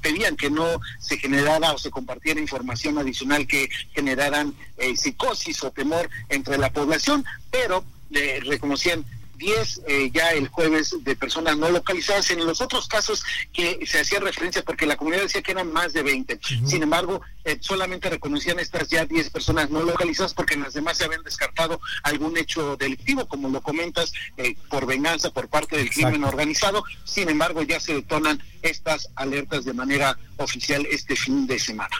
pedían 0.00 0.36
que 0.36 0.50
no 0.50 0.80
se 0.98 1.16
generara 1.18 1.72
o 1.72 1.78
se 1.78 1.90
compartiera 1.90 2.40
información 2.40 2.98
adicional 2.98 3.46
que 3.46 3.68
generaran 3.94 4.54
psicosis 4.96 5.62
o 5.64 5.70
temor 5.70 6.08
entre 6.28 6.58
la 6.58 6.70
población, 6.70 7.24
pero 7.50 7.84
le 8.10 8.40
reconocían 8.40 9.04
10 9.36 9.82
eh, 9.86 10.10
ya 10.12 10.32
el 10.32 10.48
jueves 10.48 10.96
de 11.00 11.16
personas 11.16 11.56
no 11.56 11.70
localizadas. 11.70 12.30
En 12.30 12.44
los 12.44 12.60
otros 12.60 12.88
casos 12.88 13.24
que 13.52 13.84
se 13.86 14.00
hacía 14.00 14.20
referencia, 14.20 14.62
porque 14.62 14.86
la 14.86 14.96
comunidad 14.96 15.22
decía 15.22 15.42
que 15.42 15.52
eran 15.52 15.72
más 15.72 15.92
de 15.92 16.02
20. 16.02 16.40
Sin 16.66 16.82
embargo, 16.82 17.20
eh, 17.44 17.58
solamente 17.60 18.08
reconocían 18.10 18.58
estas 18.58 18.88
ya 18.88 19.04
10 19.04 19.30
personas 19.30 19.70
no 19.70 19.82
localizadas 19.82 20.34
porque 20.34 20.54
en 20.54 20.62
las 20.62 20.74
demás 20.74 20.98
se 20.98 21.04
habían 21.04 21.22
descartado 21.22 21.80
algún 22.02 22.36
hecho 22.36 22.76
delictivo, 22.76 23.26
como 23.26 23.48
lo 23.48 23.60
comentas, 23.60 24.12
eh, 24.36 24.56
por 24.70 24.86
venganza 24.86 25.30
por 25.30 25.48
parte 25.48 25.76
del 25.76 25.90
crimen 25.90 26.24
organizado. 26.24 26.84
Sin 27.04 27.28
embargo, 27.28 27.62
ya 27.62 27.80
se 27.80 27.94
detonan 27.94 28.42
estas 28.62 29.08
alertas 29.16 29.64
de 29.64 29.72
manera 29.72 30.18
oficial 30.36 30.86
este 30.90 31.16
fin 31.16 31.46
de 31.46 31.58
semana. 31.58 31.96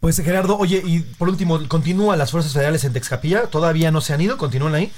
Pues 0.00 0.16
Gerardo, 0.16 0.56
oye, 0.56 0.82
y 0.82 1.00
por 1.00 1.28
último, 1.28 1.68
¿continúan 1.68 2.18
las 2.18 2.30
fuerzas 2.30 2.54
federales 2.54 2.84
en 2.84 2.94
Texcapilla? 2.94 3.48
¿Todavía 3.48 3.90
no 3.90 4.00
se 4.00 4.14
han 4.14 4.22
ido? 4.22 4.38
¿Continúan 4.38 4.74
ahí? 4.74 4.90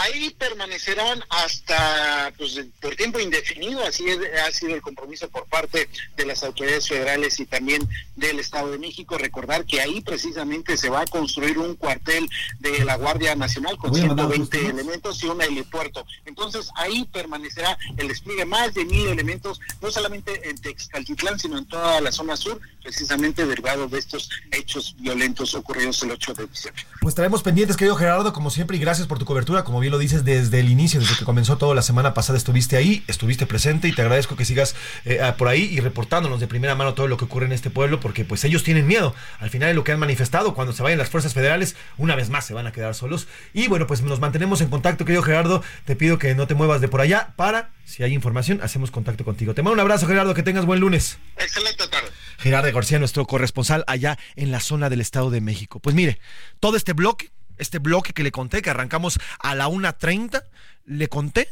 Ahí 0.00 0.30
permanecerán 0.38 1.22
hasta 1.28 2.32
pues, 2.38 2.58
por 2.80 2.96
tiempo 2.96 3.20
indefinido, 3.20 3.84
así 3.84 4.06
ha 4.08 4.50
sido 4.50 4.74
el 4.74 4.80
compromiso 4.80 5.28
por 5.28 5.44
parte 5.44 5.90
de 6.16 6.24
las 6.24 6.42
autoridades 6.42 6.88
federales 6.88 7.38
y 7.38 7.44
también 7.44 7.86
del 8.16 8.38
Estado 8.38 8.70
de 8.70 8.78
México. 8.78 9.18
Recordar 9.18 9.66
que 9.66 9.78
ahí 9.82 10.00
precisamente 10.00 10.78
se 10.78 10.88
va 10.88 11.02
a 11.02 11.06
construir 11.06 11.58
un 11.58 11.74
cuartel 11.74 12.30
de 12.60 12.82
la 12.82 12.96
Guardia 12.96 13.34
Nacional 13.34 13.76
con 13.76 13.94
120 13.94 14.68
elementos 14.68 15.22
y 15.22 15.26
un 15.26 15.42
helipuerto. 15.42 16.06
Entonces 16.24 16.70
ahí 16.76 17.04
permanecerá 17.12 17.76
el 17.98 18.08
despliegue 18.08 18.46
más 18.46 18.72
de 18.72 18.86
mil 18.86 19.06
elementos, 19.06 19.60
no 19.82 19.90
solamente 19.90 20.48
en 20.48 20.56
Texcaltitlán, 20.56 21.38
sino 21.38 21.58
en 21.58 21.66
toda 21.66 22.00
la 22.00 22.10
zona 22.10 22.38
sur, 22.38 22.58
precisamente 22.82 23.44
derivado 23.44 23.86
de 23.86 23.98
estos 23.98 24.30
hechos 24.50 24.96
violentos 24.98 25.54
ocurridos 25.54 26.02
el 26.04 26.12
8 26.12 26.32
de 26.32 26.46
diciembre. 26.46 26.86
Pues 27.02 27.14
traemos 27.14 27.42
pendientes, 27.42 27.76
querido 27.76 27.96
Gerardo, 27.96 28.32
como 28.32 28.50
siempre, 28.50 28.78
y 28.78 28.80
gracias 28.80 29.06
por 29.06 29.18
tu 29.18 29.26
cobertura, 29.26 29.62
como 29.62 29.78
bien 29.78 29.89
lo 29.90 29.98
dices, 29.98 30.24
desde 30.24 30.60
el 30.60 30.68
inicio, 30.68 31.00
desde 31.00 31.16
que 31.16 31.24
comenzó 31.24 31.58
todo 31.58 31.74
la 31.74 31.82
semana 31.82 32.14
pasada 32.14 32.38
estuviste 32.38 32.76
ahí, 32.76 33.04
estuviste 33.06 33.46
presente 33.46 33.88
y 33.88 33.92
te 33.92 34.02
agradezco 34.02 34.36
que 34.36 34.44
sigas 34.44 34.74
eh, 35.04 35.20
por 35.36 35.48
ahí 35.48 35.64
y 35.64 35.80
reportándonos 35.80 36.40
de 36.40 36.46
primera 36.46 36.74
mano 36.74 36.94
todo 36.94 37.08
lo 37.08 37.16
que 37.16 37.24
ocurre 37.24 37.46
en 37.46 37.52
este 37.52 37.70
pueblo, 37.70 38.00
porque 38.00 38.24
pues 38.24 38.44
ellos 38.44 38.62
tienen 38.62 38.86
miedo. 38.86 39.14
Al 39.38 39.50
final 39.50 39.68
de 39.68 39.74
lo 39.74 39.84
que 39.84 39.92
han 39.92 39.98
manifestado, 39.98 40.54
cuando 40.54 40.72
se 40.72 40.82
vayan 40.82 40.98
las 40.98 41.10
fuerzas 41.10 41.34
federales, 41.34 41.76
una 41.98 42.16
vez 42.16 42.30
más 42.30 42.46
se 42.46 42.54
van 42.54 42.66
a 42.66 42.72
quedar 42.72 42.94
solos. 42.94 43.28
Y 43.52 43.68
bueno, 43.68 43.86
pues 43.86 44.02
nos 44.02 44.20
mantenemos 44.20 44.60
en 44.60 44.68
contacto, 44.68 45.04
querido 45.04 45.22
Gerardo. 45.22 45.62
Te 45.84 45.96
pido 45.96 46.18
que 46.18 46.34
no 46.34 46.46
te 46.46 46.54
muevas 46.54 46.80
de 46.80 46.88
por 46.88 47.00
allá 47.00 47.34
para, 47.36 47.70
si 47.84 48.02
hay 48.02 48.14
información, 48.14 48.60
hacemos 48.62 48.90
contacto 48.90 49.24
contigo. 49.24 49.54
Te 49.54 49.62
mando 49.62 49.74
un 49.74 49.80
abrazo, 49.80 50.06
Gerardo, 50.06 50.34
que 50.34 50.42
tengas 50.42 50.64
buen 50.64 50.80
lunes. 50.80 51.18
Excelente 51.36 51.86
tarde. 51.88 52.08
Gerardo 52.38 52.72
García, 52.72 52.98
nuestro 52.98 53.26
corresponsal 53.26 53.84
allá 53.86 54.18
en 54.36 54.50
la 54.50 54.60
zona 54.60 54.88
del 54.88 55.00
Estado 55.00 55.30
de 55.30 55.40
México. 55.40 55.80
Pues 55.80 55.94
mire, 55.94 56.18
todo 56.58 56.76
este 56.76 56.94
bloque, 56.94 57.30
este 57.60 57.78
bloque 57.78 58.12
que 58.12 58.22
le 58.22 58.32
conté, 58.32 58.62
que 58.62 58.70
arrancamos 58.70 59.18
a 59.38 59.54
la 59.54 59.68
1.30, 59.68 60.42
le 60.86 61.08
conté 61.08 61.48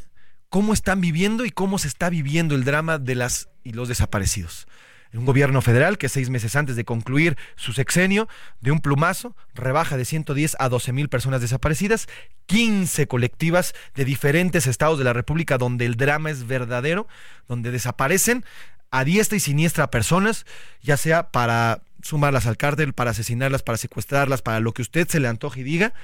cómo 0.48 0.72
están 0.72 1.00
viviendo 1.00 1.44
y 1.44 1.50
cómo 1.50 1.78
se 1.78 1.88
está 1.88 2.11
viviendo 2.11 2.54
el 2.54 2.64
drama 2.64 2.98
de 2.98 3.14
las 3.14 3.48
y 3.62 3.72
los 3.72 3.88
desaparecidos. 3.88 4.66
Un 5.14 5.24
gobierno 5.24 5.62
federal 5.62 5.96
que 5.96 6.11
seis 6.11 6.28
meses 6.28 6.54
antes 6.54 6.76
de 6.76 6.84
concluir 6.84 7.38
su 7.56 7.72
sexenio, 7.72 8.28
de 8.61 8.72
un 8.72 8.80
plumazo, 8.80 9.34
rebaja 9.54 9.96
de 9.96 10.04
110 10.04 10.56
a 10.59 10.68
12 10.68 10.92
mil 10.92 11.09
personas 11.09 11.40
desaparecidas, 11.40 12.09
15 12.46 13.06
colectivas 13.06 13.74
de 13.94 14.04
diferentes 14.04 14.66
estados 14.66 14.98
de 14.98 15.04
la 15.04 15.14
República 15.14 15.56
donde 15.56 15.86
el 15.86 15.96
drama 15.96 16.30
es 16.30 16.46
verdadero, 16.46 17.09
donde 17.46 17.70
desaparecen 17.70 18.44
a 18.90 19.04
diestra 19.04 19.36
y 19.36 19.40
siniestra 19.40 19.90
personas, 19.90 20.44
ya 20.82 20.96
sea 20.98 21.30
para 21.30 21.80
sumarlas 22.03 22.46
al 22.46 22.57
cártel, 22.57 22.92
para 22.92 23.11
asesinarlas, 23.11 23.62
para 23.62 23.78
secuestrarlas, 23.78 24.42
para 24.42 24.61
lo 24.61 24.72
que 24.72 24.82
usted 24.82 25.09
se 25.09 25.20
le 25.20 25.28
antoje 25.28 25.61
y 25.61 25.64
diga, 25.64 25.94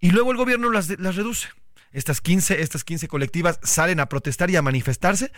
y 0.00 0.10
luego 0.10 0.30
el 0.30 0.36
gobierno 0.36 0.70
las, 0.70 0.98
las 0.98 1.16
reduce. 1.16 1.48
Estas 1.92 2.20
15, 2.20 2.60
estas 2.60 2.84
15 2.84 3.08
colectivas 3.08 3.58
salen 3.62 4.00
a 4.00 4.08
protestar 4.08 4.50
y 4.50 4.56
a 4.56 4.62
manifestarse 4.62 5.32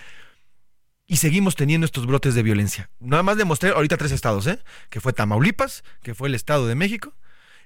y 1.11 1.17
seguimos 1.17 1.57
teniendo 1.57 1.85
estos 1.85 2.07
brotes 2.07 2.37
de 2.37 2.45
violencia. 2.45 2.89
Nada 3.01 3.25
más 3.25 3.37
demostré 3.37 3.71
ahorita 3.71 3.97
tres 3.97 4.13
estados, 4.13 4.47
¿eh? 4.47 4.61
Que 4.91 5.01
fue 5.01 5.13
Tamaulipas, 5.13 5.83
que 6.03 6.15
fue 6.15 6.29
el 6.29 6.37
Estado 6.37 6.69
de 6.69 6.77
México 6.77 7.15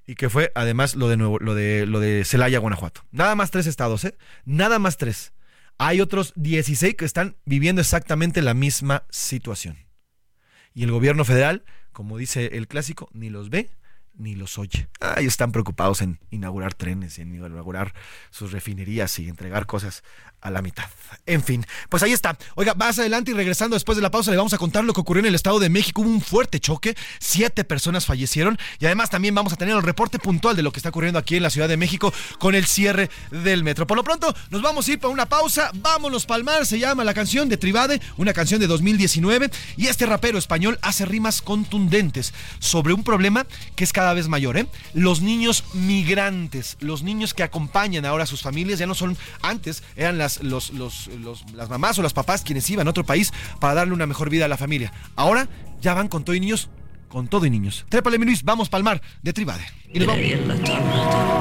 y 0.06 0.14
que 0.14 0.30
fue 0.30 0.50
además 0.54 0.94
lo 0.94 1.08
de 1.08 1.18
nuevo, 1.18 1.38
lo 1.38 1.54
de 1.54 1.84
lo 1.86 2.00
de 2.00 2.24
Celaya, 2.24 2.58
Guanajuato. 2.58 3.04
Nada 3.10 3.34
más 3.34 3.50
tres 3.50 3.66
estados, 3.66 4.02
¿eh? 4.06 4.16
Nada 4.46 4.78
más 4.78 4.96
tres. 4.96 5.34
Hay 5.76 6.00
otros 6.00 6.32
16 6.36 6.94
que 6.94 7.04
están 7.04 7.36
viviendo 7.44 7.82
exactamente 7.82 8.40
la 8.40 8.54
misma 8.54 9.04
situación. 9.10 9.76
Y 10.72 10.84
el 10.84 10.90
gobierno 10.90 11.26
federal, 11.26 11.64
como 11.94 12.18
dice 12.18 12.58
el 12.58 12.68
clásico, 12.68 13.08
ni 13.14 13.30
los 13.30 13.48
ve 13.48 13.70
ni 14.16 14.34
los 14.34 14.58
oye. 14.58 14.88
Ahí 15.00 15.26
están 15.26 15.52
preocupados 15.52 16.00
en 16.00 16.20
inaugurar 16.30 16.74
trenes, 16.74 17.18
en 17.18 17.34
inaugurar 17.34 17.94
sus 18.30 18.52
refinerías 18.52 19.18
y 19.18 19.28
entregar 19.28 19.66
cosas 19.66 20.04
a 20.44 20.50
la 20.50 20.62
mitad. 20.62 20.84
En 21.26 21.42
fin, 21.42 21.64
pues 21.88 22.02
ahí 22.02 22.12
está. 22.12 22.36
Oiga, 22.54 22.74
más 22.74 22.98
adelante 22.98 23.30
y 23.30 23.34
regresando 23.34 23.74
después 23.74 23.96
de 23.96 24.02
la 24.02 24.10
pausa 24.10 24.30
le 24.30 24.36
vamos 24.36 24.52
a 24.52 24.58
contar 24.58 24.84
lo 24.84 24.92
que 24.92 25.00
ocurrió 25.00 25.20
en 25.20 25.26
el 25.26 25.34
Estado 25.34 25.58
de 25.58 25.70
México. 25.70 26.02
Hubo 26.02 26.10
un 26.10 26.20
fuerte 26.20 26.60
choque, 26.60 26.94
siete 27.18 27.64
personas 27.64 28.04
fallecieron 28.04 28.58
y 28.78 28.84
además 28.84 29.08
también 29.08 29.34
vamos 29.34 29.54
a 29.54 29.56
tener 29.56 29.74
el 29.74 29.82
reporte 29.82 30.18
puntual 30.18 30.54
de 30.54 30.62
lo 30.62 30.70
que 30.70 30.78
está 30.78 30.90
ocurriendo 30.90 31.18
aquí 31.18 31.36
en 31.36 31.42
la 31.42 31.48
Ciudad 31.48 31.68
de 31.68 31.78
México 31.78 32.12
con 32.38 32.54
el 32.54 32.66
cierre 32.66 33.08
del 33.30 33.64
metro. 33.64 33.86
Por 33.86 33.96
lo 33.96 34.04
pronto, 34.04 34.34
nos 34.50 34.60
vamos 34.60 34.86
a 34.86 34.92
ir 34.92 34.98
para 34.98 35.12
una 35.12 35.26
pausa. 35.26 35.70
Vámonos 35.76 36.26
palmar, 36.26 36.66
se 36.66 36.78
llama 36.78 37.04
la 37.04 37.14
canción 37.14 37.48
de 37.48 37.56
Tribade, 37.56 38.02
una 38.18 38.34
canción 38.34 38.60
de 38.60 38.66
2019 38.66 39.50
y 39.78 39.86
este 39.86 40.04
rapero 40.04 40.36
español 40.36 40.78
hace 40.82 41.06
rimas 41.06 41.40
contundentes 41.40 42.34
sobre 42.58 42.92
un 42.92 43.02
problema 43.02 43.46
que 43.76 43.84
es 43.84 43.94
cada 43.94 44.12
vez 44.12 44.28
mayor, 44.28 44.58
¿eh? 44.58 44.66
Los 44.92 45.22
niños 45.22 45.64
migrantes, 45.72 46.76
los 46.80 47.02
niños 47.02 47.32
que 47.32 47.42
acompañan 47.42 48.04
ahora 48.04 48.24
a 48.24 48.26
sus 48.26 48.42
familias, 48.42 48.78
ya 48.78 48.86
no 48.86 48.94
son 48.94 49.16
antes, 49.40 49.82
eran 49.96 50.18
las 50.18 50.33
los, 50.42 50.72
las 51.54 51.68
mamás 51.68 51.98
o 51.98 52.02
los 52.02 52.12
papás 52.12 52.42
quienes 52.42 52.68
iban 52.70 52.86
a 52.86 52.90
otro 52.90 53.04
país 53.04 53.32
para 53.60 53.74
darle 53.74 53.94
una 53.94 54.06
mejor 54.06 54.30
vida 54.30 54.44
a 54.44 54.48
la 54.48 54.56
familia. 54.56 54.92
Ahora 55.16 55.48
ya 55.80 55.94
van 55.94 56.08
con 56.08 56.24
todo 56.24 56.34
y 56.34 56.40
niños, 56.40 56.68
con 57.08 57.28
todo 57.28 57.46
y 57.46 57.50
niños. 57.50 57.84
Trépale, 57.88 58.18
mi 58.18 58.26
Luis, 58.26 58.42
vamos 58.42 58.68
palmar 58.68 59.00
de 59.22 59.32
Tribade. 59.32 59.64
Y 59.92 59.98
nos 60.00 60.08
vamos. 60.08 60.22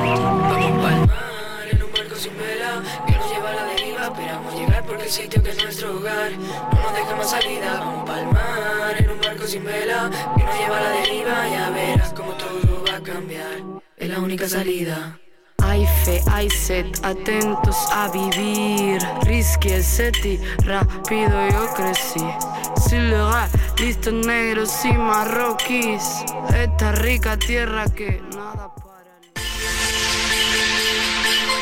Vamos 0.09 0.83
palmar 0.83 1.67
en 1.71 1.83
un 1.83 1.91
barco 1.91 2.15
sin 2.15 2.37
vela 2.37 2.83
que 3.07 3.13
nos 3.13 3.31
lleva 3.31 3.49
a 3.49 3.55
la 3.55 3.65
deriva. 3.65 4.03
Esperamos 4.07 4.53
llegar 4.55 4.85
porque 4.85 5.03
el 5.03 5.09
sitio 5.09 5.41
que 5.43 5.49
es 5.49 5.63
nuestro 5.63 5.97
hogar 5.97 6.31
no 6.31 6.81
nos 6.81 6.93
deja 6.93 7.15
más 7.15 7.29
salida. 7.29 7.79
Vamos 7.79 8.05
palmar 8.05 8.95
en 8.97 9.09
un 9.09 9.21
barco 9.21 9.47
sin 9.47 9.63
vela 9.63 10.11
que 10.37 10.43
nos 10.43 10.59
lleva 10.59 10.77
a 10.77 10.81
la 10.81 10.89
deriva. 10.89 11.49
Ya 11.49 11.69
verás 11.69 12.13
como 12.13 12.33
todo 12.33 12.83
va 12.89 12.97
a 12.97 13.01
cambiar. 13.01 13.63
Es 13.97 14.09
la 14.09 14.19
única 14.19 14.47
salida. 14.49 15.17
Hay 15.73 15.87
fe, 16.05 16.21
hay 16.29 16.51
sed, 16.51 16.85
atentos 17.01 17.75
a 17.91 18.07
vivir. 18.09 19.01
Risky 19.23 19.69
el 19.69 19.83
seti, 19.83 20.37
rápido 20.65 21.49
yo 21.49 21.73
crecí. 21.73 22.23
Sin 22.87 23.09
lugar, 23.09 23.49
listos 23.79 24.13
negros 24.13 24.71
y 24.85 24.93
marroquíes. 24.93 26.25
Esta 26.55 26.91
rica 26.91 27.39
tierra 27.39 27.85
que 27.85 28.21
nada 28.35 28.71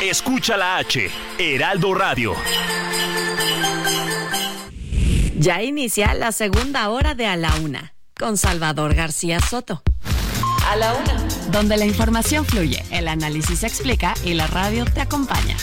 Escucha 0.02 0.58
la 0.58 0.76
H, 0.76 1.10
Heraldo 1.38 1.94
Radio. 1.94 2.34
Ya 5.38 5.62
inicia 5.62 6.12
la 6.12 6.32
segunda 6.32 6.90
hora 6.90 7.14
de 7.14 7.24
A 7.28 7.36
la 7.36 7.54
Una 7.64 7.94
con 8.14 8.36
Salvador 8.36 8.94
García 8.94 9.40
Soto. 9.40 9.82
A 10.68 10.76
la 10.76 10.94
Una. 10.94 11.14
Donde 11.50 11.76
la 11.76 11.84
información 11.84 12.44
fluye, 12.44 12.84
el 12.90 13.08
análisis 13.08 13.60
se 13.60 13.66
explica 13.66 14.14
y 14.24 14.34
la 14.34 14.46
radio 14.46 14.84
te 14.84 15.00
acompaña. 15.00 15.56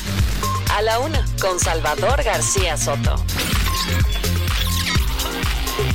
A 0.76 0.82
la 0.82 1.00
Una 1.00 1.26
con 1.42 1.60
Salvador 1.60 2.24
García 2.24 2.78
Soto. 2.78 3.16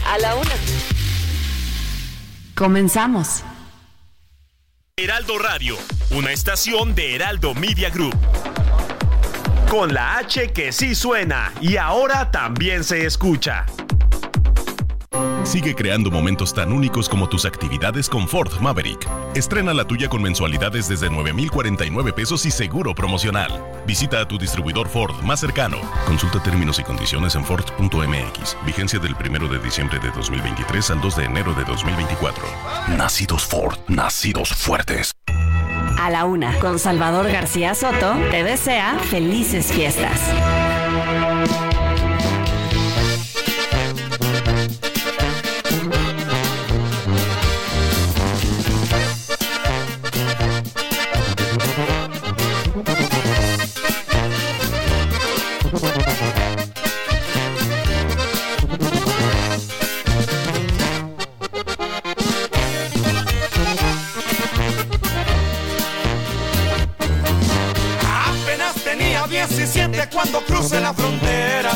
A 0.07 0.19
la 0.19 0.35
Una. 0.35 0.55
Comenzamos. 2.55 3.43
Heraldo 4.97 5.39
Radio, 5.39 5.77
una 6.11 6.33
estación 6.33 6.95
de 6.95 7.17
Heraldo 7.17 7.55
Media 7.55 7.91
Group. 7.91 8.17
Con 9.69 9.93
la 9.93 10.19
H 10.19 10.53
que 10.53 10.73
sí 10.73 10.95
suena 10.95 11.53
y 11.61 11.77
ahora 11.77 12.31
también 12.31 12.85
se 12.85 13.05
escucha. 13.05 13.67
Sigue 15.45 15.75
creando 15.75 16.11
momentos 16.11 16.55
tan 16.55 16.73
únicos 16.73 17.09
como 17.09 17.29
tus 17.29 17.45
actividades 17.45 18.09
con 18.09 18.27
Ford 18.27 18.51
Maverick. 18.61 19.07
Estrena 19.35 19.75
la 19.75 19.85
tuya 19.85 20.09
con 20.09 20.23
mensualidades 20.23 20.89
desde 20.89 21.11
9,049 21.11 22.13
pesos 22.15 22.47
y 22.47 22.51
seguro 22.51 22.95
promocional. 22.95 23.63
Visita 23.87 24.21
a 24.21 24.27
tu 24.27 24.39
distribuidor 24.39 24.89
Ford 24.89 25.15
más 25.23 25.41
cercano. 25.41 25.77
Consulta 26.07 26.43
términos 26.43 26.79
y 26.79 26.83
condiciones 26.83 27.35
en 27.35 27.45
Ford.mx. 27.45 28.57
Vigencia 28.65 28.99
del 28.99 29.15
1 29.15 29.49
de 29.49 29.59
diciembre 29.59 29.99
de 29.99 30.11
2023 30.13 30.91
al 30.91 31.01
2 31.03 31.17
de 31.17 31.25
enero 31.25 31.53
de 31.53 31.65
2024. 31.65 32.45
Nacidos 32.97 33.45
Ford, 33.45 33.77
nacidos 33.87 34.49
fuertes. 34.49 35.13
A 35.99 36.11
la 36.11 36.25
Una 36.25 36.59
con 36.59 36.79
Salvador 36.79 37.31
García 37.31 37.75
Soto 37.75 38.15
te 38.31 38.45
desea 38.45 38.99
felices 38.99 39.73
fiestas. 39.73 40.21
Apenas 68.27 68.75
tenía 68.85 69.27
17 69.27 70.09
cuando 70.13 70.41
crucé 70.43 70.81
la 70.81 70.95
frontera. 70.95 71.73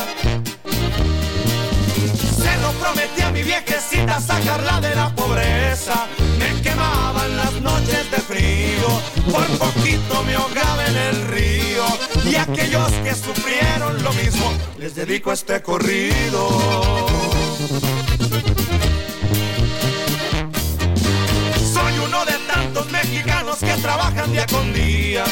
Se 2.37 2.57
lo 2.61 2.71
prometí 2.79 3.21
a 3.21 3.31
mi 3.31 3.43
viejecita 3.43 4.21
sacarla 4.21 4.79
de 4.79 4.95
la 4.95 5.13
pobreza. 5.13 6.07
Me 6.37 6.61
quemaban 6.61 7.35
las 7.35 7.51
noches 7.59 8.09
de 8.11 8.17
frío, 8.17 8.87
por 9.29 9.45
poquito 9.57 10.23
me 10.23 10.35
ahogaba 10.35 10.85
en 10.87 10.95
el 10.95 11.27
río. 11.27 11.78
Y 12.25 12.35
aquellos 12.35 12.91
que 13.03 13.15
sufrieron 13.15 14.03
lo 14.03 14.13
mismo, 14.13 14.51
les 14.77 14.95
dedico 14.95 15.31
este 15.31 15.61
corrido. 15.61 16.47
Soy 21.73 21.99
uno 22.05 22.25
de 22.25 22.33
tantos 22.47 22.91
mexicanos 22.91 23.57
que 23.59 23.73
trabajan 23.81 24.31
día 24.31 24.45
con 24.47 24.73
día 24.73 25.23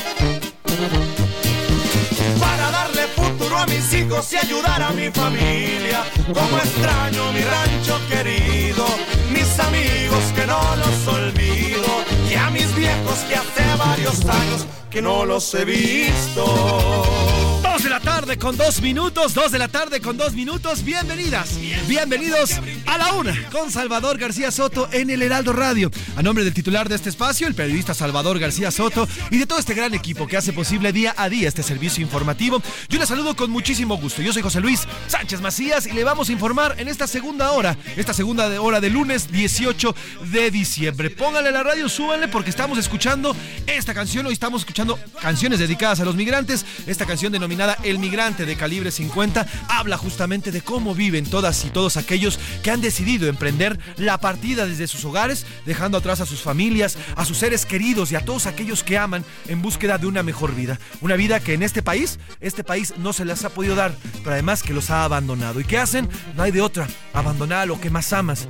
a 3.58 3.66
mis 3.66 3.91
hijos 3.93 4.32
y 4.34 4.38
ayudar 4.38 4.82
a 4.82 4.91
mi 4.91 5.10
familia. 5.10 6.03
Como 6.34 6.58
extraño 6.58 7.32
mi 7.34 7.41
rancho 7.41 7.99
querido, 8.10 8.86
mis 9.32 9.60
amigos 9.60 10.24
que 10.36 10.45
no 10.45 10.60
los 10.76 11.08
olvido 11.08 11.88
y 12.30 12.36
a 12.36 12.49
mis 12.51 12.74
viejos 12.76 13.20
que 13.28 13.36
hace 13.36 13.64
varios 13.78 14.24
años 14.26 14.68
que 14.89 15.01
no 15.01 15.26
los 15.26 15.53
he 15.55 15.66
visto. 15.66 17.36
De 17.78 17.91
la 17.91 17.99
tarde 17.99 18.39
con 18.39 18.57
dos 18.57 18.82
minutos, 18.82 19.36
dos 19.36 19.51
de 19.51 19.59
la 19.59 19.67
tarde 19.67 20.01
con 20.01 20.17
dos 20.17 20.34
minutos. 20.34 20.84
Bienvenidas, 20.84 21.59
bienvenidos 21.88 22.59
a 22.88 22.97
la 22.97 23.13
una 23.13 23.36
con 23.51 23.71
Salvador 23.71 24.17
García 24.17 24.49
Soto 24.49 24.89
en 24.91 25.11
el 25.11 25.21
Heraldo 25.21 25.53
Radio. 25.53 25.91
A 26.15 26.23
nombre 26.23 26.43
del 26.43 26.55
titular 26.55 26.89
de 26.89 26.95
este 26.95 27.09
espacio, 27.09 27.47
el 27.47 27.53
periodista 27.53 27.93
Salvador 27.93 28.39
García 28.39 28.71
Soto 28.71 29.07
y 29.30 29.38
de 29.38 29.45
todo 29.45 29.59
este 29.59 29.75
gran 29.75 29.93
equipo 29.93 30.25
que 30.25 30.38
hace 30.38 30.53
posible 30.53 30.91
día 30.91 31.13
a 31.17 31.30
día 31.30 31.47
este 31.47 31.61
servicio 31.61 32.01
informativo, 32.01 32.63
yo 32.89 32.97
les 32.97 33.07
saludo 33.07 33.36
con 33.36 33.51
muchísimo 33.51 33.95
gusto. 33.97 34.23
Yo 34.23 34.34
soy 34.34 34.41
José 34.41 34.59
Luis 34.59 34.88
Sánchez 35.07 35.39
Macías 35.41 35.86
y 35.86 35.91
le 35.91 36.03
vamos 36.03 36.30
a 36.30 36.32
informar 36.32 36.75
en 36.80 36.88
esta 36.88 37.05
segunda 37.05 37.51
hora, 37.51 37.78
esta 37.95 38.13
segunda 38.13 38.59
hora 38.59 38.82
de 38.82 38.89
lunes 38.89 39.32
18 39.32 39.95
de 40.32 40.49
diciembre. 40.49 41.11
Pónganle 41.11 41.51
la 41.51 41.61
radio, 41.61 41.88
súbanle 41.89 42.28
porque 42.28 42.49
estamos 42.49 42.80
escuchando 42.80 43.36
esta 43.67 43.93
canción. 43.93 44.25
Hoy 44.25 44.34
estamos 44.34 44.61
escuchando 44.61 44.99
canciones 45.21 45.59
dedicadas 45.59 45.99
a 45.99 46.05
los 46.05 46.15
migrantes. 46.15 46.65
Esta 46.88 47.05
canción 47.05 47.32
denominada 47.32 47.66
el 47.84 47.99
Migrante 47.99 48.45
de 48.45 48.55
Calibre 48.55 48.91
50 48.91 49.45
habla 49.70 49.97
justamente 49.97 50.51
de 50.51 50.61
cómo 50.61 50.95
viven 50.95 51.26
todas 51.26 51.65
y 51.65 51.70
todos 51.70 51.97
aquellos 51.97 52.39
que 52.63 52.72
han 52.72 52.82
decidido 52.82 53.28
emprender 53.28 53.80
la 53.97 54.20
partida 54.20 54.65
desde 54.65 54.88
sus 54.88 55.03
hogares, 55.05 55.45
dejando 55.65 55.97
atrás 55.97 56.22
a 56.22 56.26
sus 56.26 56.41
familias, 56.41 56.97
a 57.15 57.26
sus 57.26 57.38
seres 57.38 57.65
queridos 57.65 58.11
y 58.11 58.15
a 58.15 58.26
todos 58.26 58.45
aquellos 58.45 58.84
que 58.84 58.97
aman 58.97 59.26
en 59.47 59.61
búsqueda 59.61 59.97
de 59.97 60.07
una 60.07 60.24
mejor 60.24 60.55
vida. 60.55 60.80
Una 61.01 61.15
vida 61.15 61.39
que 61.39 61.53
en 61.53 61.63
este 61.63 61.82
país, 61.82 62.20
este 62.39 62.63
país 62.63 62.93
no 62.97 63.13
se 63.13 63.26
les 63.26 63.43
ha 63.45 63.49
podido 63.49 63.76
dar, 63.76 63.95
pero 64.24 64.32
además 64.32 64.63
que 64.63 64.74
los 64.74 64.89
ha 64.89 65.03
abandonado. 65.03 65.59
¿Y 65.59 65.65
qué 65.65 65.78
hacen? 65.78 66.09
No 66.36 66.43
hay 66.43 66.51
de 66.51 66.61
otra, 66.61 66.88
abandonar 67.13 67.59
a 67.59 67.65
lo 67.65 67.80
que 67.80 67.89
más 67.89 68.13
amas. 68.13 68.47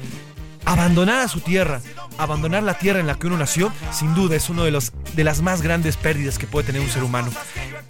Abandonar 0.66 1.22
a 1.22 1.28
su 1.30 1.40
tierra, 1.40 1.82
abandonar 2.18 2.64
la 2.64 2.78
tierra 2.78 3.00
en 3.00 3.08
la 3.08 3.16
que 3.16 3.28
uno 3.28 3.38
nació, 3.38 3.72
sin 3.92 4.14
duda 4.14 4.36
es 4.36 4.50
una 4.50 4.64
de, 4.64 4.72
los, 4.72 4.92
de 5.14 5.24
las 5.24 5.42
más 5.42 5.62
grandes 5.62 5.96
pérdidas 5.96 6.38
que 6.38 6.48
puede 6.48 6.68
tener 6.68 6.82
un 6.82 6.90
ser 6.90 7.04
humano. 7.04 7.32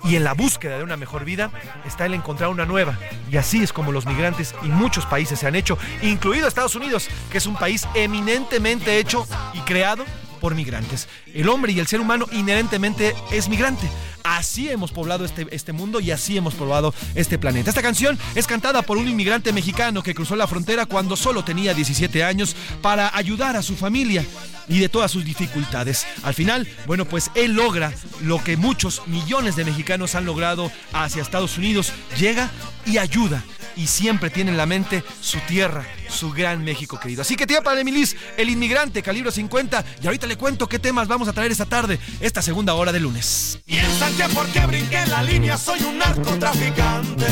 Y 0.03 0.15
en 0.15 0.23
la 0.23 0.33
búsqueda 0.33 0.77
de 0.77 0.83
una 0.83 0.97
mejor 0.97 1.25
vida 1.25 1.51
está 1.85 2.05
el 2.05 2.13
encontrar 2.13 2.49
una 2.49 2.65
nueva. 2.65 2.97
Y 3.31 3.37
así 3.37 3.63
es 3.63 3.73
como 3.73 3.91
los 3.91 4.05
migrantes 4.05 4.55
y 4.63 4.67
muchos 4.67 5.05
países 5.05 5.39
se 5.39 5.47
han 5.47 5.55
hecho, 5.55 5.77
incluido 6.01 6.47
Estados 6.47 6.75
Unidos, 6.75 7.09
que 7.31 7.39
es 7.39 7.45
un 7.45 7.55
país 7.55 7.87
eminentemente 7.95 8.99
hecho 8.99 9.27
y 9.53 9.59
creado 9.61 10.05
por 10.39 10.55
migrantes. 10.55 11.07
El 11.33 11.49
hombre 11.49 11.71
y 11.71 11.79
el 11.79 11.87
ser 11.87 11.99
humano 11.99 12.25
inherentemente 12.31 13.15
es 13.31 13.49
migrante. 13.49 13.89
Así 14.27 14.69
hemos 14.69 14.91
poblado 14.91 15.23
este, 15.23 15.47
este 15.51 15.71
mundo 15.71 16.01
y 16.01 16.11
así 16.11 16.35
hemos 16.35 16.53
poblado 16.53 16.93
este 17.15 17.37
planeta. 17.37 17.69
Esta 17.69 17.81
canción 17.81 18.19
es 18.35 18.45
cantada 18.45 18.81
por 18.81 18.97
un 18.97 19.07
inmigrante 19.07 19.53
mexicano 19.53 20.03
que 20.03 20.13
cruzó 20.13 20.35
la 20.35 20.47
frontera 20.47 20.85
cuando 20.85 21.15
solo 21.15 21.45
tenía 21.45 21.73
17 21.73 22.25
años 22.25 22.53
para 22.81 23.15
ayudar 23.15 23.55
a 23.55 23.61
su 23.61 23.77
familia 23.77 24.25
y 24.67 24.79
de 24.79 24.89
todas 24.89 25.11
sus 25.11 25.23
dificultades. 25.23 26.05
Al 26.23 26.33
final, 26.33 26.67
bueno, 26.85 27.05
pues 27.05 27.31
él 27.35 27.53
logra 27.53 27.93
lo 28.21 28.43
que 28.43 28.57
muchos 28.57 29.01
millones 29.07 29.55
de 29.55 29.63
mexicanos 29.63 30.13
han 30.13 30.25
logrado 30.25 30.69
hacia 30.91 31.21
Estados 31.21 31.57
Unidos. 31.57 31.93
Llega 32.19 32.51
y 32.87 32.97
ayuda 32.97 33.43
y 33.75 33.87
siempre 33.87 34.29
tiene 34.29 34.51
en 34.51 34.57
la 34.57 34.65
mente 34.65 35.03
su 35.21 35.37
tierra, 35.41 35.85
su 36.09 36.31
gran 36.31 36.63
México 36.63 36.99
querido. 36.99 37.21
Así 37.21 37.35
que 37.35 37.45
tía 37.45 37.61
para 37.61 37.79
Emilis, 37.79 38.15
el 38.35 38.49
inmigrante, 38.49 39.03
calibre 39.03 39.31
50. 39.31 39.85
Y 40.01 40.07
ahorita 40.07 40.25
le 40.25 40.35
cuento 40.35 40.67
qué 40.67 40.79
temas 40.79 41.07
vamos 41.07 41.27
a 41.27 41.33
traer 41.33 41.51
esta 41.51 41.65
tarde, 41.65 41.99
esta 42.19 42.41
segunda 42.41 42.73
hora 42.73 42.91
de 42.91 42.99
lunes. 42.99 43.59
Piensan 43.65 44.13
que 44.15 44.23
porque 44.33 44.65
brinqué 44.65 45.05
la 45.07 45.21
línea 45.21 45.57
soy 45.57 45.81
un 45.83 45.99
narcotraficante. 45.99 47.25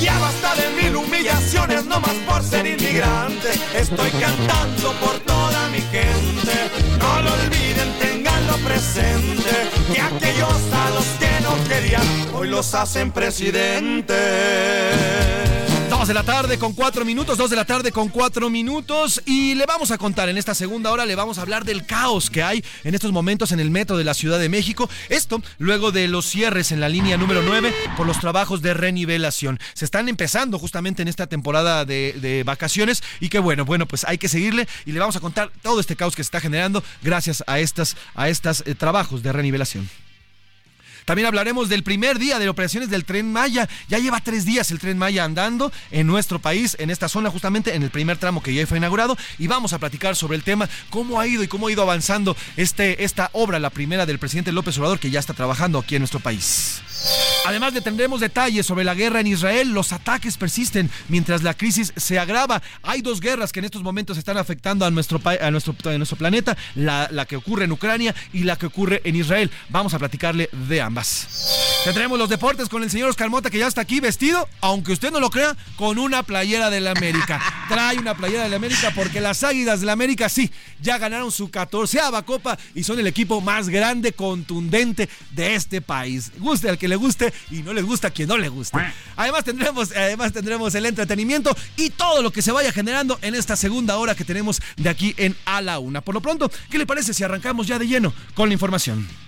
Ya 0.00 0.18
basta 0.18 0.54
de 0.54 0.82
mil 0.82 0.96
humillaciones, 0.96 1.84
no 1.84 2.00
más 2.00 2.14
por 2.26 2.42
ser 2.42 2.66
inmigrante. 2.66 3.50
Estoy 3.76 4.10
cantando 4.12 4.92
por 5.00 5.18
toda 5.20 5.68
mi 5.68 5.80
gente. 5.80 6.54
No 6.98 7.22
lo 7.22 7.34
olviden, 7.34 7.92
tenganlo 8.00 8.56
presente. 8.58 9.68
Que 9.92 10.00
aquellos 10.00 10.72
a 10.72 10.90
los 10.90 11.04
que 11.18 11.27
no 11.48 11.64
querían, 11.68 12.02
hoy 12.34 12.48
los 12.48 12.74
hacen 12.74 13.10
presidente. 13.10 14.14
Dos 15.88 16.06
de 16.06 16.12
la 16.12 16.22
tarde 16.22 16.58
con 16.58 16.74
cuatro 16.74 17.04
minutos, 17.04 17.38
dos 17.38 17.48
de 17.48 17.56
la 17.56 17.64
tarde 17.64 17.90
con 17.90 18.08
cuatro 18.08 18.50
minutos 18.50 19.22
y 19.24 19.54
le 19.54 19.64
vamos 19.64 19.90
a 19.90 19.96
contar 19.96 20.28
en 20.28 20.36
esta 20.36 20.54
segunda 20.54 20.92
hora, 20.92 21.06
le 21.06 21.14
vamos 21.14 21.38
a 21.38 21.42
hablar 21.42 21.64
del 21.64 21.86
caos 21.86 22.28
que 22.28 22.42
hay 22.42 22.62
en 22.84 22.94
estos 22.94 23.10
momentos 23.10 23.52
en 23.52 23.60
el 23.60 23.70
metro 23.70 23.96
de 23.96 24.04
la 24.04 24.12
Ciudad 24.12 24.38
de 24.38 24.50
México. 24.50 24.90
Esto 25.08 25.42
luego 25.58 25.90
de 25.90 26.06
los 26.06 26.26
cierres 26.26 26.72
en 26.72 26.80
la 26.80 26.90
línea 26.90 27.16
número 27.16 27.42
9 27.42 27.72
por 27.96 28.06
los 28.06 28.20
trabajos 28.20 28.60
de 28.60 28.74
renivelación. 28.74 29.58
Se 29.72 29.86
están 29.86 30.08
empezando 30.08 30.58
justamente 30.58 31.00
en 31.00 31.08
esta 31.08 31.26
temporada 31.26 31.86
de, 31.86 32.42
vacaciones 32.44 33.02
y 33.20 33.30
que 33.30 33.38
bueno, 33.38 33.64
bueno, 33.64 33.86
pues 33.86 34.04
hay 34.04 34.18
que 34.18 34.28
seguirle 34.28 34.68
y 34.84 34.92
le 34.92 35.00
vamos 35.00 35.16
a 35.16 35.20
contar 35.20 35.50
todo 35.62 35.80
este 35.80 35.96
caos 35.96 36.14
que 36.14 36.22
se 36.22 36.28
está 36.28 36.40
generando 36.40 36.84
gracias 37.02 37.42
a 37.46 37.58
estas, 37.58 37.96
a 38.14 38.28
estas 38.28 38.62
eh, 38.66 38.74
trabajos 38.74 39.22
de 39.22 39.32
renivelación. 39.32 39.88
También 41.08 41.24
hablaremos 41.24 41.70
del 41.70 41.82
primer 41.84 42.18
día 42.18 42.38
de 42.38 42.50
operaciones 42.50 42.90
del 42.90 43.06
tren 43.06 43.32
Maya. 43.32 43.66
Ya 43.88 43.98
lleva 43.98 44.20
tres 44.20 44.44
días 44.44 44.70
el 44.70 44.78
tren 44.78 44.98
Maya 44.98 45.24
andando 45.24 45.72
en 45.90 46.06
nuestro 46.06 46.38
país, 46.38 46.76
en 46.78 46.90
esta 46.90 47.08
zona, 47.08 47.30
justamente 47.30 47.74
en 47.74 47.82
el 47.82 47.88
primer 47.88 48.18
tramo 48.18 48.42
que 48.42 48.52
ya 48.52 48.66
fue 48.66 48.76
inaugurado. 48.76 49.16
Y 49.38 49.46
vamos 49.46 49.72
a 49.72 49.78
platicar 49.78 50.16
sobre 50.16 50.36
el 50.36 50.42
tema, 50.42 50.68
cómo 50.90 51.18
ha 51.18 51.26
ido 51.26 51.42
y 51.42 51.48
cómo 51.48 51.68
ha 51.68 51.72
ido 51.72 51.80
avanzando 51.80 52.36
este, 52.58 53.04
esta 53.04 53.30
obra, 53.32 53.58
la 53.58 53.70
primera 53.70 54.04
del 54.04 54.18
presidente 54.18 54.52
López 54.52 54.76
Obrador, 54.76 54.98
que 54.98 55.10
ya 55.10 55.18
está 55.18 55.32
trabajando 55.32 55.78
aquí 55.78 55.94
en 55.94 56.02
nuestro 56.02 56.20
país. 56.20 56.82
Además 57.46 57.72
le 57.72 57.80
tendremos 57.80 58.20
detalles 58.20 58.66
sobre 58.66 58.84
la 58.84 58.94
guerra 58.94 59.20
en 59.20 59.28
Israel. 59.28 59.70
Los 59.70 59.92
ataques 59.92 60.36
persisten 60.36 60.90
mientras 61.08 61.42
la 61.42 61.54
crisis 61.54 61.94
se 61.96 62.18
agrava. 62.18 62.60
Hay 62.82 63.00
dos 63.00 63.20
guerras 63.20 63.52
que 63.52 63.60
en 63.60 63.64
estos 63.64 63.82
momentos 63.82 64.18
están 64.18 64.36
afectando 64.36 64.84
a 64.84 64.90
nuestro, 64.90 65.22
a 65.24 65.50
nuestro, 65.50 65.74
a 65.84 65.96
nuestro 65.96 66.18
planeta, 66.18 66.54
la, 66.74 67.08
la 67.10 67.24
que 67.24 67.36
ocurre 67.36 67.64
en 67.64 67.72
Ucrania 67.72 68.14
y 68.34 68.42
la 68.42 68.56
que 68.56 68.66
ocurre 68.66 69.00
en 69.04 69.16
Israel. 69.16 69.50
Vamos 69.70 69.94
a 69.94 69.98
platicarle 69.98 70.50
de 70.68 70.82
ambas. 70.82 70.97
Tendremos 71.84 72.18
los 72.18 72.28
deportes 72.28 72.68
con 72.68 72.82
el 72.82 72.90
señor 72.90 73.10
Oscar 73.10 73.30
Mota 73.30 73.50
que 73.50 73.58
ya 73.58 73.66
está 73.66 73.82
aquí 73.82 74.00
vestido, 74.00 74.48
aunque 74.60 74.92
usted 74.92 75.10
no 75.10 75.20
lo 75.20 75.30
crea, 75.30 75.56
con 75.76 75.98
una 75.98 76.22
playera 76.22 76.70
de 76.70 76.80
la 76.80 76.90
América. 76.90 77.40
Trae 77.68 77.98
una 77.98 78.16
playera 78.16 78.44
de 78.44 78.48
la 78.48 78.56
América 78.56 78.92
porque 78.94 79.20
las 79.20 79.44
Águilas 79.44 79.80
de 79.80 79.86
la 79.86 79.92
América 79.92 80.28
sí, 80.28 80.50
ya 80.80 80.98
ganaron 80.98 81.30
su 81.30 81.50
catorceava 81.50 82.24
copa 82.24 82.58
y 82.74 82.82
son 82.82 82.98
el 82.98 83.06
equipo 83.06 83.40
más 83.40 83.68
grande, 83.68 84.12
contundente 84.12 85.08
de 85.30 85.54
este 85.54 85.80
país. 85.80 86.32
Guste 86.38 86.68
al 86.68 86.78
que 86.78 86.88
le 86.88 86.96
guste 86.96 87.32
y 87.50 87.62
no 87.62 87.72
les 87.72 87.84
gusta 87.84 88.08
a 88.08 88.10
quien 88.10 88.28
no 88.28 88.36
le 88.36 88.48
guste. 88.48 88.78
Además 89.16 89.44
tendremos, 89.44 89.92
además 89.92 90.32
tendremos 90.32 90.74
el 90.74 90.86
entretenimiento 90.86 91.56
y 91.76 91.90
todo 91.90 92.22
lo 92.22 92.32
que 92.32 92.42
se 92.42 92.52
vaya 92.52 92.72
generando 92.72 93.18
en 93.22 93.34
esta 93.34 93.56
segunda 93.56 93.98
hora 93.98 94.14
que 94.14 94.24
tenemos 94.24 94.60
de 94.76 94.88
aquí 94.88 95.14
en 95.16 95.36
A 95.44 95.60
la 95.60 95.78
Una. 95.78 96.00
Por 96.00 96.14
lo 96.14 96.20
pronto, 96.20 96.50
¿qué 96.70 96.78
le 96.78 96.86
parece 96.86 97.14
si 97.14 97.22
arrancamos 97.22 97.66
ya 97.66 97.78
de 97.78 97.86
lleno 97.86 98.12
con 98.34 98.48
la 98.48 98.54
información? 98.54 99.27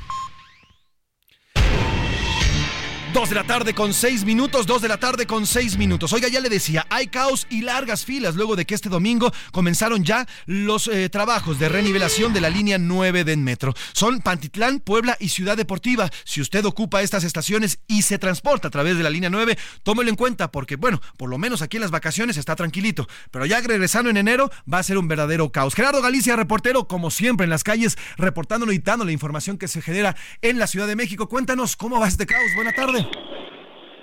Dos 3.13 3.27
de 3.27 3.35
la 3.35 3.43
tarde 3.43 3.73
con 3.73 3.93
seis 3.93 4.23
minutos, 4.23 4.65
dos 4.65 4.81
de 4.81 4.87
la 4.87 4.95
tarde 4.95 5.25
con 5.25 5.45
seis 5.45 5.75
minutos. 5.75 6.13
Oiga, 6.13 6.29
ya 6.29 6.39
le 6.39 6.47
decía, 6.47 6.87
hay 6.89 7.07
caos 7.07 7.45
y 7.49 7.61
largas 7.61 8.05
filas 8.05 8.35
luego 8.35 8.55
de 8.55 8.65
que 8.65 8.73
este 8.73 8.87
domingo 8.87 9.33
comenzaron 9.51 10.05
ya 10.05 10.25
los 10.45 10.87
eh, 10.87 11.09
trabajos 11.09 11.59
de 11.59 11.67
renivelación 11.67 12.31
de 12.31 12.39
la 12.39 12.49
línea 12.49 12.77
9 12.77 13.25
del 13.25 13.39
metro. 13.39 13.73
Son 13.91 14.21
Pantitlán, 14.21 14.79
Puebla 14.79 15.17
y 15.19 15.27
Ciudad 15.27 15.57
Deportiva. 15.57 16.09
Si 16.23 16.39
usted 16.39 16.63
ocupa 16.63 17.01
estas 17.01 17.25
estaciones 17.25 17.79
y 17.85 18.03
se 18.03 18.17
transporta 18.17 18.69
a 18.69 18.71
través 18.71 18.95
de 18.95 19.03
la 19.03 19.09
línea 19.09 19.29
9, 19.29 19.57
tómelo 19.83 20.09
en 20.09 20.15
cuenta 20.15 20.49
porque, 20.49 20.77
bueno, 20.77 21.01
por 21.17 21.29
lo 21.29 21.37
menos 21.37 21.61
aquí 21.61 21.75
en 21.75 21.81
las 21.81 21.91
vacaciones 21.91 22.37
está 22.37 22.55
tranquilito. 22.55 23.09
Pero 23.29 23.45
ya 23.45 23.59
regresando 23.59 24.09
en 24.09 24.15
enero 24.15 24.49
va 24.71 24.79
a 24.79 24.83
ser 24.83 24.97
un 24.97 25.09
verdadero 25.09 25.51
caos. 25.51 25.75
Gerardo 25.75 26.01
Galicia, 26.01 26.37
reportero, 26.37 26.87
como 26.87 27.11
siempre 27.11 27.43
en 27.43 27.49
las 27.49 27.65
calles, 27.65 27.97
reportándolo 28.15 28.71
y 28.71 28.79
dando 28.79 29.03
la 29.03 29.11
información 29.11 29.57
que 29.57 29.67
se 29.67 29.81
genera 29.81 30.15
en 30.41 30.59
la 30.59 30.67
Ciudad 30.67 30.87
de 30.87 30.95
México. 30.95 31.27
Cuéntanos 31.27 31.75
cómo 31.75 31.99
va 31.99 32.07
este 32.07 32.25
caos. 32.25 32.51
Buena 32.55 32.71
tarde. 32.71 33.00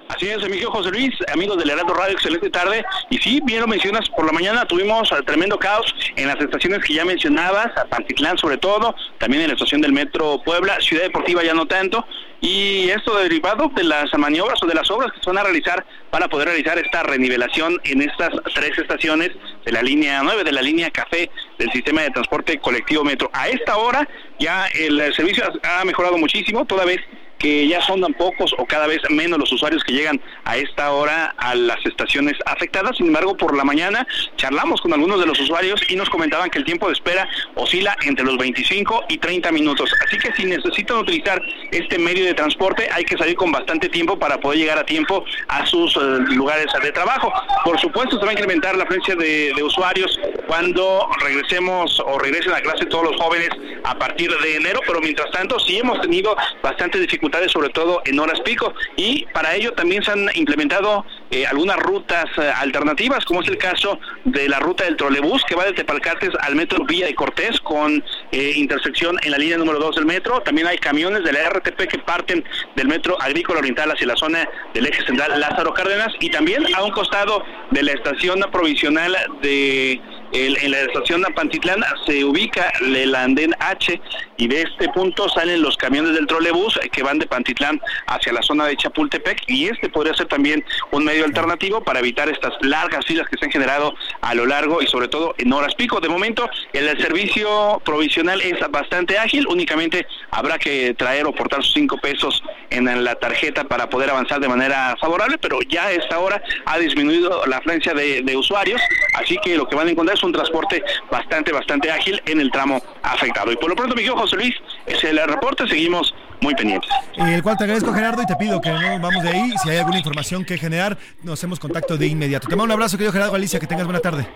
Así 0.08 0.26
es, 0.26 0.42
amigo 0.42 0.70
José 0.70 0.90
Luis, 0.90 1.14
amigos 1.32 1.58
del 1.58 1.68
Heraldo 1.68 1.92
Radio, 1.92 2.14
excelente 2.14 2.48
tarde. 2.48 2.82
Y 3.10 3.18
sí, 3.18 3.40
bien 3.44 3.60
lo 3.60 3.66
mencionas, 3.66 4.08
por 4.08 4.24
la 4.24 4.32
mañana 4.32 4.64
tuvimos 4.64 5.10
tremendo 5.26 5.58
caos 5.58 5.94
en 6.16 6.28
las 6.28 6.40
estaciones 6.40 6.82
que 6.82 6.94
ya 6.94 7.04
mencionabas, 7.04 7.76
a 7.76 7.84
Pantitlán 7.84 8.38
sobre 8.38 8.56
todo, 8.56 8.94
también 9.18 9.42
en 9.42 9.48
la 9.48 9.54
estación 9.54 9.82
del 9.82 9.92
Metro 9.92 10.42
Puebla, 10.42 10.80
Ciudad 10.80 11.02
Deportiva 11.02 11.44
ya 11.44 11.52
no 11.52 11.66
tanto. 11.66 12.06
Y 12.40 12.88
esto 12.88 13.18
derivado 13.18 13.70
de 13.74 13.84
las 13.84 14.16
maniobras 14.16 14.62
o 14.62 14.66
de 14.66 14.74
las 14.74 14.90
obras 14.90 15.12
que 15.12 15.20
se 15.20 15.26
van 15.26 15.38
a 15.38 15.42
realizar 15.42 15.84
para 16.10 16.28
poder 16.28 16.48
realizar 16.48 16.78
esta 16.78 17.02
renivelación 17.02 17.78
en 17.84 18.00
estas 18.00 18.30
tres 18.54 18.78
estaciones 18.78 19.30
de 19.64 19.72
la 19.72 19.82
línea 19.82 20.22
9, 20.22 20.42
de 20.42 20.52
la 20.52 20.62
línea 20.62 20.90
café 20.90 21.30
del 21.58 21.70
sistema 21.70 22.02
de 22.02 22.10
transporte 22.10 22.58
colectivo 22.60 23.04
Metro. 23.04 23.28
A 23.34 23.48
esta 23.48 23.76
hora 23.76 24.08
ya 24.38 24.68
el 24.68 25.14
servicio 25.14 25.44
ha 25.62 25.84
mejorado 25.84 26.16
muchísimo, 26.16 26.64
toda 26.64 26.86
vez 26.86 27.00
que 27.38 27.68
ya 27.68 27.80
son 27.82 28.00
tan 28.00 28.14
pocos 28.14 28.54
o 28.58 28.66
cada 28.66 28.86
vez 28.86 29.00
menos 29.10 29.38
los 29.38 29.52
usuarios 29.52 29.84
que 29.84 29.92
llegan 29.92 30.20
a 30.44 30.56
esta 30.56 30.92
hora 30.92 31.34
a 31.38 31.54
las 31.54 31.84
estaciones 31.84 32.34
afectadas. 32.46 32.96
Sin 32.96 33.06
embargo, 33.06 33.36
por 33.36 33.56
la 33.56 33.64
mañana 33.64 34.06
charlamos 34.36 34.80
con 34.80 34.92
algunos 34.92 35.20
de 35.20 35.26
los 35.26 35.38
usuarios 35.40 35.80
y 35.88 35.96
nos 35.96 36.10
comentaban 36.10 36.50
que 36.50 36.58
el 36.58 36.64
tiempo 36.64 36.88
de 36.88 36.94
espera 36.94 37.28
oscila 37.54 37.96
entre 38.04 38.24
los 38.24 38.36
25 38.36 39.04
y 39.08 39.18
30 39.18 39.52
minutos. 39.52 39.90
Así 40.06 40.18
que 40.18 40.32
si 40.34 40.44
necesitan 40.44 40.98
utilizar 40.98 41.40
este 41.70 41.98
medio 41.98 42.24
de 42.24 42.34
transporte, 42.34 42.88
hay 42.92 43.04
que 43.04 43.16
salir 43.16 43.36
con 43.36 43.52
bastante 43.52 43.88
tiempo 43.88 44.18
para 44.18 44.38
poder 44.38 44.58
llegar 44.58 44.78
a 44.78 44.84
tiempo 44.84 45.24
a 45.48 45.64
sus 45.66 45.96
eh, 45.96 46.00
lugares 46.34 46.66
de 46.82 46.92
trabajo. 46.92 47.32
Por 47.64 47.78
supuesto, 47.80 48.18
se 48.18 48.24
va 48.24 48.30
a 48.30 48.34
incrementar 48.34 48.76
la 48.76 48.86
frecuencia 48.86 49.14
de, 49.14 49.62
usuarios 49.62 50.18
cuando 50.46 51.08
regresemos 51.20 52.00
o 52.00 52.18
regresen 52.18 52.52
a 52.52 52.60
clase 52.60 52.86
todos 52.86 53.10
los 53.10 53.16
jóvenes 53.20 53.50
a 53.84 53.98
partir 53.98 54.30
de 54.30 54.56
enero, 54.56 54.80
pero 54.86 55.00
mientras 55.00 55.30
tanto 55.30 55.58
sí 55.58 55.78
hemos 55.78 56.00
tenido 56.00 56.34
bastantes 56.62 57.00
sobre 57.48 57.68
todo 57.68 58.02
en 58.04 58.18
horas 58.18 58.40
pico, 58.40 58.74
y 58.96 59.26
para 59.32 59.54
ello 59.54 59.72
también 59.72 60.02
se 60.02 60.10
han 60.10 60.28
implementado 60.34 61.04
eh, 61.30 61.46
algunas 61.46 61.76
rutas 61.76 62.24
eh, 62.38 62.50
alternativas, 62.56 63.24
como 63.24 63.42
es 63.42 63.48
el 63.48 63.58
caso 63.58 64.00
de 64.24 64.48
la 64.48 64.58
ruta 64.58 64.84
del 64.84 64.96
trolebús 64.96 65.44
que 65.44 65.54
va 65.54 65.64
de 65.64 65.72
Tepalcates 65.72 66.30
al 66.40 66.54
metro 66.54 66.84
Villa 66.84 67.06
de 67.06 67.14
Cortés 67.14 67.60
con 67.60 68.02
eh, 68.32 68.52
intersección 68.56 69.18
en 69.22 69.30
la 69.30 69.38
línea 69.38 69.58
número 69.58 69.78
2 69.78 69.96
del 69.96 70.06
metro. 70.06 70.40
También 70.40 70.66
hay 70.66 70.78
camiones 70.78 71.24
de 71.24 71.32
la 71.32 71.48
RTP 71.50 71.86
que 71.86 71.98
parten 71.98 72.44
del 72.76 72.88
metro 72.88 73.20
agrícola 73.20 73.60
oriental 73.60 73.90
hacia 73.90 74.06
la 74.06 74.16
zona 74.16 74.48
del 74.74 74.86
eje 74.86 75.04
central 75.04 75.38
Lázaro 75.38 75.74
Cárdenas 75.74 76.12
y 76.20 76.30
también 76.30 76.64
a 76.74 76.82
un 76.82 76.90
costado 76.90 77.44
de 77.70 77.82
la 77.82 77.92
estación 77.92 78.40
provisional 78.50 79.16
de 79.42 80.00
en 80.32 80.70
la 80.70 80.80
estación 80.80 81.22
de 81.22 81.30
Pantitlán 81.30 81.82
se 82.06 82.24
ubica 82.24 82.72
el 82.80 83.14
andén 83.14 83.54
H 83.60 84.00
y 84.36 84.46
de 84.46 84.62
este 84.62 84.88
punto 84.90 85.28
salen 85.28 85.62
los 85.62 85.76
camiones 85.76 86.14
del 86.14 86.26
trolebús 86.26 86.78
que 86.92 87.02
van 87.02 87.18
de 87.18 87.26
Pantitlán 87.26 87.80
hacia 88.06 88.32
la 88.32 88.42
zona 88.42 88.66
de 88.66 88.76
Chapultepec 88.76 89.42
y 89.46 89.68
este 89.68 89.88
podría 89.88 90.14
ser 90.14 90.26
también 90.26 90.64
un 90.90 91.04
medio 91.04 91.24
alternativo 91.24 91.82
para 91.82 92.00
evitar 92.00 92.28
estas 92.28 92.52
largas 92.60 93.06
filas 93.06 93.28
que 93.28 93.38
se 93.38 93.46
han 93.46 93.50
generado 93.50 93.94
a 94.20 94.34
lo 94.34 94.46
largo 94.46 94.82
y 94.82 94.86
sobre 94.86 95.08
todo 95.08 95.34
en 95.38 95.52
horas 95.52 95.74
pico. 95.74 96.00
De 96.00 96.08
momento 96.08 96.48
el 96.72 97.00
servicio 97.00 97.80
provisional 97.84 98.40
es 98.40 98.58
bastante 98.70 99.18
ágil, 99.18 99.46
únicamente 99.48 100.06
habrá 100.30 100.58
que 100.58 100.94
traer 100.94 101.26
o 101.26 101.32
portar 101.32 101.62
sus 101.62 101.74
cinco 101.74 101.98
pesos 101.98 102.42
en 102.70 103.04
la 103.04 103.14
tarjeta 103.14 103.64
para 103.64 103.88
poder 103.88 104.10
avanzar 104.10 104.40
de 104.40 104.48
manera 104.48 104.94
favorable, 105.00 105.38
pero 105.38 105.60
ya 105.62 105.86
a 105.86 105.92
esta 105.92 106.18
hora 106.18 106.42
ha 106.66 106.78
disminuido 106.78 107.46
la 107.46 107.58
afluencia 107.58 107.94
de, 107.94 108.22
de 108.22 108.36
usuarios, 108.36 108.80
así 109.14 109.38
que 109.42 109.56
lo 109.56 109.68
que 109.68 109.76
van 109.76 109.88
a 109.88 109.90
encontrar 109.90 110.17
es 110.18 110.24
un 110.24 110.32
transporte 110.32 110.82
bastante, 111.10 111.52
bastante 111.52 111.90
ágil 111.90 112.20
en 112.26 112.40
el 112.40 112.50
tramo 112.50 112.82
afectado. 113.02 113.50
Y 113.52 113.56
por 113.56 113.70
lo 113.70 113.76
pronto, 113.76 113.94
mi 113.94 114.06
José 114.06 114.36
Luis, 114.36 114.54
es 114.86 115.02
el 115.04 115.18
reporte, 115.18 115.66
seguimos 115.66 116.14
muy 116.40 116.54
pendientes. 116.54 116.90
El 117.16 117.42
cual 117.42 117.56
te 117.56 117.64
agradezco, 117.64 117.92
Gerardo, 117.92 118.22
y 118.22 118.26
te 118.26 118.36
pido 118.36 118.60
que 118.60 118.70
no 118.70 119.00
vamos 119.00 119.22
de 119.22 119.30
ahí. 119.30 119.52
Si 119.62 119.70
hay 119.70 119.78
alguna 119.78 119.98
información 119.98 120.44
que 120.44 120.58
generar, 120.58 120.96
nos 121.22 121.38
hacemos 121.38 121.58
contacto 121.58 121.96
de 121.96 122.06
inmediato. 122.06 122.48
Te 122.48 122.56
mando 122.56 122.64
un 122.64 122.72
abrazo, 122.72 122.96
querido 122.96 123.12
Gerardo 123.12 123.34
Alicia, 123.34 123.58
que 123.58 123.66
tengas 123.66 123.86
buena 123.86 124.00
tarde. 124.00 124.28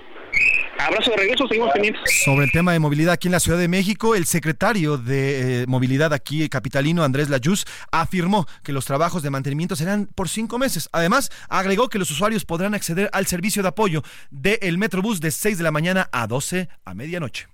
Abrazo 0.78 1.10
de 1.12 1.16
regreso, 1.16 1.46
seguimos 1.46 1.70
pendientes. 1.72 2.02
Sobre 2.24 2.44
el 2.44 2.50
tema 2.50 2.72
de 2.72 2.80
movilidad 2.80 3.12
aquí 3.12 3.28
en 3.28 3.32
la 3.32 3.40
Ciudad 3.40 3.58
de 3.58 3.68
México, 3.68 4.14
el 4.14 4.26
secretario 4.26 4.98
de 4.98 5.62
eh, 5.62 5.66
movilidad 5.68 6.12
aquí 6.12 6.48
capitalino, 6.48 7.04
Andrés 7.04 7.28
Layuz, 7.28 7.64
afirmó 7.92 8.46
que 8.64 8.72
los 8.72 8.84
trabajos 8.84 9.22
de 9.22 9.30
mantenimiento 9.30 9.76
serán 9.76 10.06
por 10.06 10.28
cinco 10.28 10.58
meses. 10.58 10.88
Además, 10.92 11.30
agregó 11.48 11.88
que 11.88 11.98
los 11.98 12.10
usuarios 12.10 12.44
podrán 12.44 12.74
acceder 12.74 13.10
al 13.12 13.26
servicio 13.26 13.62
de 13.62 13.68
apoyo 13.68 14.02
del 14.30 14.78
Metrobús 14.78 15.20
de 15.20 15.30
6 15.30 15.58
de 15.58 15.64
la 15.64 15.70
mañana 15.70 16.08
a 16.10 16.26
12 16.26 16.68
a 16.84 16.94
medianoche. 16.94 17.46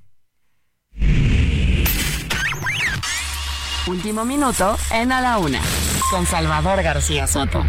Último 3.88 4.26
minuto 4.26 4.76
en 4.92 5.12
A 5.12 5.22
la 5.22 5.38
Una, 5.38 5.62
con 6.10 6.26
Salvador 6.26 6.82
García 6.82 7.26
Soto. 7.26 7.64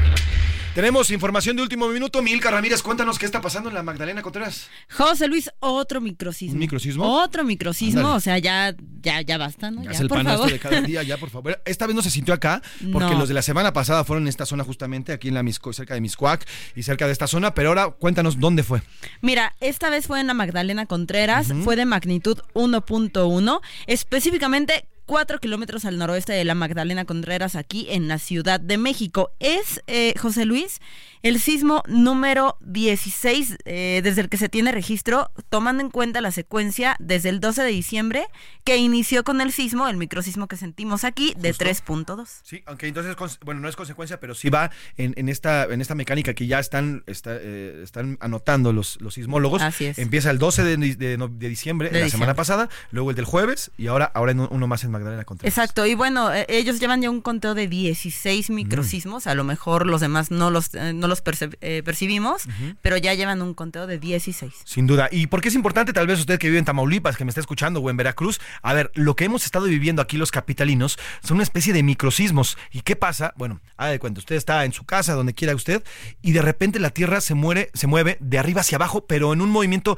Tenemos 0.76 1.12
información 1.12 1.56
de 1.56 1.62
último 1.62 1.88
minuto. 1.88 2.22
Milka 2.22 2.52
Ramírez, 2.52 2.82
cuéntanos 2.82 3.18
qué 3.18 3.26
está 3.26 3.40
pasando 3.40 3.70
en 3.70 3.76
la 3.76 3.84
Magdalena 3.84 4.22
Contreras. 4.22 4.68
José 4.92 5.30
Luis, 5.30 5.50
otro 5.60 6.02
microcismo. 6.02 6.56
¿Un 6.56 6.60
microcismo? 6.60 7.22
Otro 7.24 7.46
microcismo, 7.46 8.16
o 8.16 8.20
sea, 8.20 8.38
ya, 8.38 8.76
ya, 9.02 9.22
ya 9.22 9.38
basta, 9.38 9.72
¿no? 9.72 9.82
Ya, 9.82 9.92
es 9.92 10.00
el 10.02 10.10
panasto 10.10 10.48
de 10.48 10.60
cada 10.60 10.82
día, 10.82 11.04
ya, 11.04 11.18
por 11.18 11.30
favor. 11.30 11.62
Esta 11.64 11.88
vez 11.88 11.96
no 11.96 12.02
se 12.02 12.10
sintió 12.10 12.34
acá, 12.34 12.62
porque 12.92 13.16
los 13.16 13.30
de 13.30 13.34
la 13.34 13.42
semana 13.42 13.72
pasada 13.72 14.04
fueron 14.04 14.24
en 14.24 14.28
esta 14.28 14.46
zona 14.46 14.66
justamente, 14.66 15.14
aquí 15.14 15.30
en 15.30 15.36
la 15.36 15.44
Misco, 15.44 15.72
cerca 15.72 15.94
de 15.94 16.02
Miscuac 16.02 16.46
y 16.76 16.84
cerca 16.84 17.06
de 17.06 17.14
esta 17.14 17.28
zona, 17.28 17.54
pero 17.54 17.70
ahora 17.70 17.92
cuéntanos 17.92 18.42
dónde 18.42 18.64
fue. 18.64 18.82
Mira, 19.22 19.56
esta 19.62 19.90
vez 19.90 20.06
fue 20.06 20.20
en 20.20 20.28
la 20.28 20.34
Magdalena 20.34 20.86
Contreras, 20.86 21.48
fue 21.64 21.78
de 21.78 21.86
magnitud 21.86 22.40
1.1, 22.54 23.62
específicamente 23.88 24.86
4 25.10 25.40
kilómetros 25.40 25.86
al 25.86 25.98
noroeste 25.98 26.34
de 26.34 26.46
la 26.46 26.54
Magdalena 26.54 27.04
Contreras, 27.04 27.56
aquí 27.56 27.88
en 27.90 28.08
la 28.08 28.20
Ciudad 28.20 28.60
de 28.60 28.78
México. 28.78 29.32
Es, 29.40 29.82
eh, 29.88 30.14
José 30.20 30.46
Luis, 30.46 30.82
el 31.24 31.40
sismo 31.40 31.82
número 31.88 32.58
16 32.62 33.58
eh, 33.66 34.02
desde 34.04 34.22
el 34.22 34.30
que 34.30 34.38
se 34.38 34.50
tiene 34.50 34.72
registro, 34.72 35.32
tomando 35.50 35.82
en 35.82 35.90
cuenta 35.90 36.22
la 36.22 36.30
secuencia 36.32 36.96
desde 37.00 37.30
el 37.30 37.40
12 37.40 37.64
de 37.64 37.70
diciembre, 37.70 38.28
que 38.64 38.78
inició 38.78 39.24
con 39.24 39.42
el 39.42 39.52
sismo, 39.52 39.88
el 39.88 39.98
microsismo 39.98 40.48
que 40.48 40.58
sentimos 40.58 41.04
aquí, 41.04 41.34
de 41.40 41.56
3.2. 41.56 42.28
Sí, 42.44 42.62
aunque 42.68 42.88
entonces, 42.88 43.16
bueno, 43.44 43.62
no 43.62 43.68
es 43.68 43.76
consecuencia, 43.76 44.20
pero 44.20 44.36
sí 44.36 44.52
va 44.52 44.70
en, 44.96 45.28
esta, 45.28 45.64
en 45.64 45.82
esta 45.82 45.96
mecánica 45.96 46.36
que 46.36 46.46
ya 46.46 46.60
están, 46.60 47.04
eh, 47.08 47.80
están 47.84 48.20
anotando 48.22 48.74
los, 48.74 49.02
los 49.02 49.16
sismólogos. 49.16 49.64
Así 49.64 49.86
es. 49.86 49.98
Empieza 49.98 50.30
el 50.30 50.38
12 50.38 50.64
de, 50.64 51.40
diciembre, 51.50 51.90
de 51.90 52.02
la 52.02 52.10
semana 52.10 52.36
pasada, 52.36 52.70
luego 52.92 53.10
el 53.10 53.16
del 53.16 53.26
jueves 53.26 53.72
y 53.76 53.88
ahora, 53.88 54.06
ahora 54.14 54.34
uno 54.34 54.68
más 54.68 54.84
en 54.84 54.99
Magdalena 55.00 55.26
Contreras. 55.26 55.58
Exacto, 55.58 55.86
y 55.86 55.96
bueno, 55.96 56.34
eh, 56.34 56.46
ellos 56.50 56.80
llevan 56.80 57.02
ya 57.02 57.10
un 57.10 57.22
conteo 57.22 57.56
de 57.56 57.68
16 57.68 58.50
microsismos, 58.50 59.28
a 59.28 59.36
lo 59.36 59.44
mejor 59.44 59.88
los 59.88 60.02
demás 60.02 60.32
no 60.32 60.52
los 60.52 60.72
los 60.74 61.24
eh, 61.62 61.82
percibimos, 61.84 62.44
pero 62.82 62.98
ya 62.98 63.14
llevan 63.14 63.42
un 63.42 63.54
conteo 63.54 63.88
de 63.88 63.98
16. 63.98 64.54
Sin 64.66 64.88
duda. 64.88 65.10
¿Y 65.12 65.28
por 65.28 65.42
qué 65.42 65.50
es 65.50 65.56
importante, 65.56 65.94
tal 65.94 66.08
vez 66.08 66.20
usted 66.20 66.38
que 66.38 66.48
vive 66.48 66.60
en 66.60 66.66
Tamaulipas, 66.66 67.18
que 67.18 67.26
me 67.26 67.30
está 67.30 67.42
escuchando, 67.42 67.80
o 67.80 67.90
en 67.90 67.98
Veracruz? 67.98 68.40
A 68.62 68.74
ver, 68.74 68.92
lo 68.94 69.16
que 69.16 69.26
hemos 69.26 69.46
estado 69.46 69.66
viviendo 69.66 70.02
aquí 70.02 70.18
los 70.18 70.32
capitalinos 70.32 70.98
son 71.24 71.36
una 71.36 71.44
especie 71.44 71.74
de 71.74 71.84
microsismos. 71.84 72.58
¿Y 72.72 72.82
qué 72.82 72.96
pasa? 72.96 73.34
Bueno, 73.38 73.62
haga 73.78 73.92
de 73.92 74.00
cuenta, 74.00 74.20
usted 74.20 74.36
está 74.36 74.66
en 74.66 74.74
su 74.74 74.86
casa, 74.86 75.14
donde 75.14 75.34
quiera 75.34 75.56
usted, 75.56 75.84
y 76.22 76.32
de 76.32 76.42
repente 76.42 76.80
la 76.80 76.90
Tierra 76.90 77.22
se, 77.22 77.34
muere, 77.34 77.70
se 77.74 77.88
mueve 77.88 78.18
de 78.20 78.40
arriba 78.40 78.62
hacia 78.62 78.78
abajo, 78.78 79.06
pero 79.06 79.34
en 79.34 79.42
un 79.42 79.50
movimiento 79.50 79.98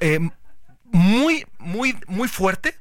eh, 0.00 0.18
muy, 0.92 1.46
muy, 1.58 1.96
muy 2.06 2.28
fuerte 2.28 2.74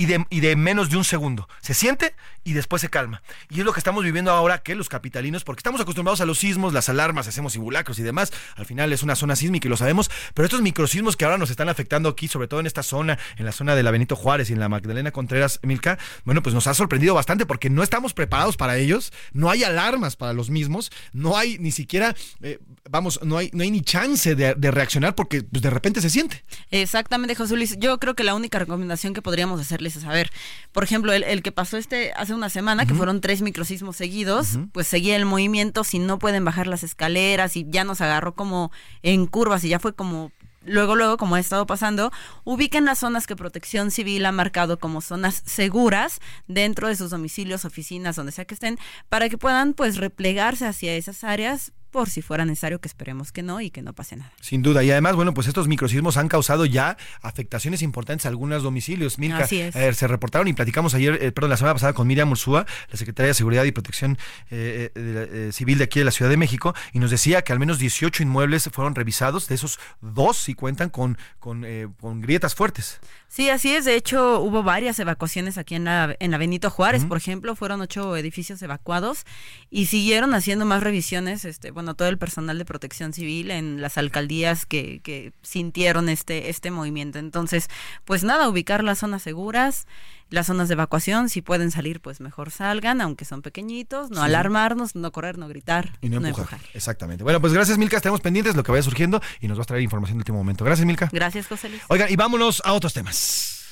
y 0.00 0.40
de, 0.40 0.56
menos 0.56 0.88
de 0.88 0.96
un 0.96 1.04
segundo. 1.04 1.46
Se 1.60 1.74
siente 1.74 2.14
y 2.42 2.54
después 2.54 2.80
se 2.80 2.88
calma. 2.88 3.22
Y 3.50 3.60
es 3.60 3.66
lo 3.66 3.72
que 3.74 3.80
estamos 3.80 4.02
viviendo 4.02 4.30
ahora 4.30 4.62
que 4.62 4.74
los 4.74 4.88
capitalinos, 4.88 5.44
porque 5.44 5.60
estamos 5.60 5.80
acostumbrados 5.80 6.22
a 6.22 6.24
los 6.24 6.38
sismos, 6.38 6.72
las 6.72 6.88
alarmas, 6.88 7.28
hacemos 7.28 7.52
simulacros 7.52 7.98
y 7.98 8.02
demás. 8.02 8.32
Al 8.56 8.64
final 8.64 8.92
es 8.94 9.02
una 9.02 9.14
zona 9.14 9.36
sísmica 9.36 9.68
y 9.68 9.70
lo 9.70 9.76
sabemos, 9.76 10.10
pero 10.32 10.46
estos 10.46 10.62
microsismos 10.62 11.16
que 11.16 11.26
ahora 11.26 11.36
nos 11.36 11.50
están 11.50 11.68
afectando 11.68 12.08
aquí, 12.08 12.28
sobre 12.28 12.48
todo 12.48 12.60
en 12.60 12.66
esta 12.66 12.82
zona, 12.82 13.18
en 13.36 13.44
la 13.44 13.52
zona 13.52 13.74
de 13.74 13.82
la 13.82 13.90
Benito 13.90 14.16
Juárez 14.16 14.48
y 14.48 14.54
en 14.54 14.60
la 14.60 14.70
Magdalena 14.70 15.10
Contreras, 15.10 15.60
Milka, 15.62 15.98
bueno, 16.24 16.42
pues 16.42 16.54
nos 16.54 16.66
ha 16.66 16.72
sorprendido 16.72 17.14
bastante 17.14 17.44
porque 17.44 17.68
no 17.68 17.82
estamos 17.82 18.14
preparados 18.14 18.56
para 18.56 18.78
ellos, 18.78 19.12
no 19.34 19.50
hay 19.50 19.64
alarmas 19.64 20.16
para 20.16 20.32
los 20.32 20.48
mismos, 20.48 20.90
no 21.12 21.36
hay 21.36 21.58
ni 21.58 21.72
siquiera, 21.72 22.16
eh, 22.40 22.58
vamos, 22.88 23.20
no 23.22 23.36
hay, 23.36 23.50
no 23.52 23.62
hay 23.62 23.70
ni 23.70 23.82
chance 23.82 24.34
de, 24.34 24.54
reaccionar 24.70 25.14
porque 25.14 25.42
pues, 25.42 25.62
de 25.62 25.68
repente 25.68 26.00
se 26.00 26.08
siente. 26.08 26.42
Exactamente, 26.70 27.34
José 27.34 27.56
Luis. 27.56 27.76
Yo 27.78 27.98
creo 27.98 28.14
que 28.14 28.24
la 28.24 28.34
única 28.34 28.58
recomendación 28.58 29.12
que 29.12 29.20
podríamos 29.20 29.60
hacerles 29.60 29.89
es 29.96 30.02
saber, 30.02 30.30
por 30.72 30.84
ejemplo, 30.84 31.12
el, 31.12 31.24
el 31.24 31.42
que 31.42 31.52
pasó 31.52 31.76
este 31.76 32.12
hace 32.16 32.34
una 32.34 32.48
semana, 32.48 32.86
que 32.86 32.94
fueron 32.94 33.20
tres 33.20 33.42
microsismos 33.42 33.96
seguidos, 33.96 34.58
pues 34.72 34.86
seguía 34.86 35.16
el 35.16 35.24
movimiento, 35.24 35.84
si 35.84 35.98
no 35.98 36.18
pueden 36.18 36.44
bajar 36.44 36.66
las 36.66 36.82
escaleras 36.82 37.56
y 37.56 37.66
ya 37.68 37.84
nos 37.84 38.00
agarró 38.00 38.34
como 38.34 38.70
en 39.02 39.26
curvas 39.26 39.64
y 39.64 39.68
ya 39.68 39.78
fue 39.78 39.94
como 39.94 40.32
luego, 40.64 40.96
luego, 40.96 41.16
como 41.16 41.34
ha 41.34 41.40
estado 41.40 41.66
pasando, 41.66 42.12
ubiquen 42.44 42.84
las 42.84 42.98
zonas 42.98 43.26
que 43.26 43.36
Protección 43.36 43.90
Civil 43.90 44.26
ha 44.26 44.32
marcado 44.32 44.78
como 44.78 45.00
zonas 45.00 45.42
seguras 45.46 46.20
dentro 46.46 46.88
de 46.88 46.96
sus 46.96 47.10
domicilios, 47.10 47.64
oficinas, 47.64 48.16
donde 48.16 48.32
sea 48.32 48.44
que 48.44 48.54
estén, 48.54 48.78
para 49.08 49.28
que 49.28 49.38
puedan 49.38 49.74
pues 49.74 49.96
replegarse 49.96 50.66
hacia 50.66 50.94
esas 50.94 51.24
áreas 51.24 51.72
por 51.90 52.08
si 52.08 52.22
fuera 52.22 52.44
necesario, 52.44 52.80
que 52.80 52.88
esperemos 52.88 53.32
que 53.32 53.42
no 53.42 53.60
y 53.60 53.70
que 53.70 53.82
no 53.82 53.92
pase 53.92 54.16
nada. 54.16 54.32
Sin 54.40 54.62
duda. 54.62 54.82
Y 54.82 54.90
además, 54.90 55.16
bueno, 55.16 55.34
pues 55.34 55.46
estos 55.46 55.68
microsismos 55.68 56.16
han 56.16 56.28
causado 56.28 56.66
ya 56.66 56.96
afectaciones 57.22 57.82
importantes 57.82 58.26
a 58.26 58.28
algunos 58.28 58.62
domicilios. 58.62 59.18
Milka, 59.18 59.44
Así 59.44 59.60
es. 59.60 59.74
se 59.74 60.06
reportaron 60.06 60.48
y 60.48 60.52
platicamos 60.52 60.94
ayer, 60.94 61.18
eh, 61.22 61.32
perdón, 61.32 61.50
la 61.50 61.56
semana 61.56 61.74
pasada 61.74 61.92
con 61.92 62.06
Miriam 62.06 62.30
Ursúa, 62.30 62.66
la 62.90 62.96
secretaria 62.96 63.28
de 63.28 63.34
Seguridad 63.34 63.64
y 63.64 63.72
Protección 63.72 64.18
eh, 64.50 64.90
eh, 64.94 65.50
Civil 65.52 65.78
de 65.78 65.84
aquí 65.84 65.98
de 65.98 66.04
la 66.04 66.10
Ciudad 66.10 66.30
de 66.30 66.36
México, 66.36 66.74
y 66.92 66.98
nos 66.98 67.10
decía 67.10 67.42
que 67.42 67.52
al 67.52 67.58
menos 67.58 67.78
18 67.78 68.22
inmuebles 68.22 68.68
fueron 68.72 68.94
revisados, 68.94 69.48
de 69.48 69.54
esos 69.54 69.78
dos 70.00 70.36
sí 70.36 70.54
cuentan 70.54 70.90
con, 70.90 71.18
con, 71.38 71.66
con 72.00 72.20
grietas 72.20 72.54
fuertes. 72.54 73.00
Sí, 73.30 73.48
así 73.48 73.72
es. 73.72 73.84
De 73.84 73.94
hecho, 73.94 74.40
hubo 74.40 74.64
varias 74.64 74.98
evacuaciones 74.98 75.56
aquí 75.56 75.76
en 75.76 75.84
la, 75.84 76.16
en 76.18 76.32
la 76.32 76.36
Benito 76.36 76.68
Juárez, 76.68 77.04
por 77.04 77.16
ejemplo, 77.16 77.54
fueron 77.54 77.80
ocho 77.80 78.16
edificios 78.16 78.60
evacuados 78.60 79.24
y 79.70 79.86
siguieron 79.86 80.34
haciendo 80.34 80.66
más 80.66 80.82
revisiones, 80.82 81.44
este, 81.44 81.70
bueno, 81.70 81.94
todo 81.94 82.08
el 82.08 82.18
personal 82.18 82.58
de 82.58 82.64
protección 82.64 83.12
civil 83.12 83.52
en 83.52 83.80
las 83.80 83.98
alcaldías 83.98 84.66
que, 84.66 84.98
que 85.04 85.32
sintieron 85.42 86.08
este, 86.08 86.50
este 86.50 86.72
movimiento. 86.72 87.20
Entonces, 87.20 87.68
pues 88.04 88.24
nada, 88.24 88.48
ubicar 88.48 88.82
las 88.82 88.98
zonas 88.98 89.22
seguras, 89.22 89.86
las 90.30 90.46
zonas 90.46 90.68
de 90.68 90.74
evacuación, 90.74 91.28
si 91.28 91.42
pueden 91.42 91.70
salir, 91.70 92.00
pues 92.00 92.20
mejor 92.20 92.50
salgan, 92.50 93.00
aunque 93.00 93.24
son 93.24 93.42
pequeñitos, 93.42 94.10
no 94.10 94.22
alarmarnos, 94.22 94.94
no 94.94 95.12
correr, 95.12 95.38
no 95.38 95.48
gritar, 95.48 95.98
y 96.00 96.08
no, 96.08 96.24
empujar. 96.26 96.60
Exactamente. 96.72 97.24
Bueno, 97.24 97.40
pues 97.40 97.52
gracias 97.52 97.78
Milka, 97.78 97.96
estamos 97.96 98.20
pendientes 98.20 98.54
de 98.54 98.58
lo 98.58 98.64
que 98.64 98.72
vaya 98.72 98.82
surgiendo 98.82 99.20
y 99.40 99.48
nos 99.48 99.58
va 99.58 99.62
a 99.62 99.66
traer 99.66 99.82
información 99.82 100.18
de 100.18 100.22
último 100.22 100.38
momento. 100.38 100.64
Gracias 100.64 100.86
Milka. 100.86 101.08
Gracias 101.12 101.46
José 101.46 101.68
Luis. 101.68 101.82
Oigan, 101.88 102.10
y 102.10 102.16
vámonos 102.16 102.62
a 102.64 102.72
otros 102.72 102.94
temas. 102.94 103.66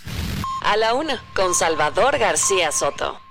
A 0.64 0.76
la 0.76 0.94
una, 0.94 1.22
con 1.34 1.54
Salvador 1.54 2.18
García 2.18 2.72
Soto. 2.72 3.27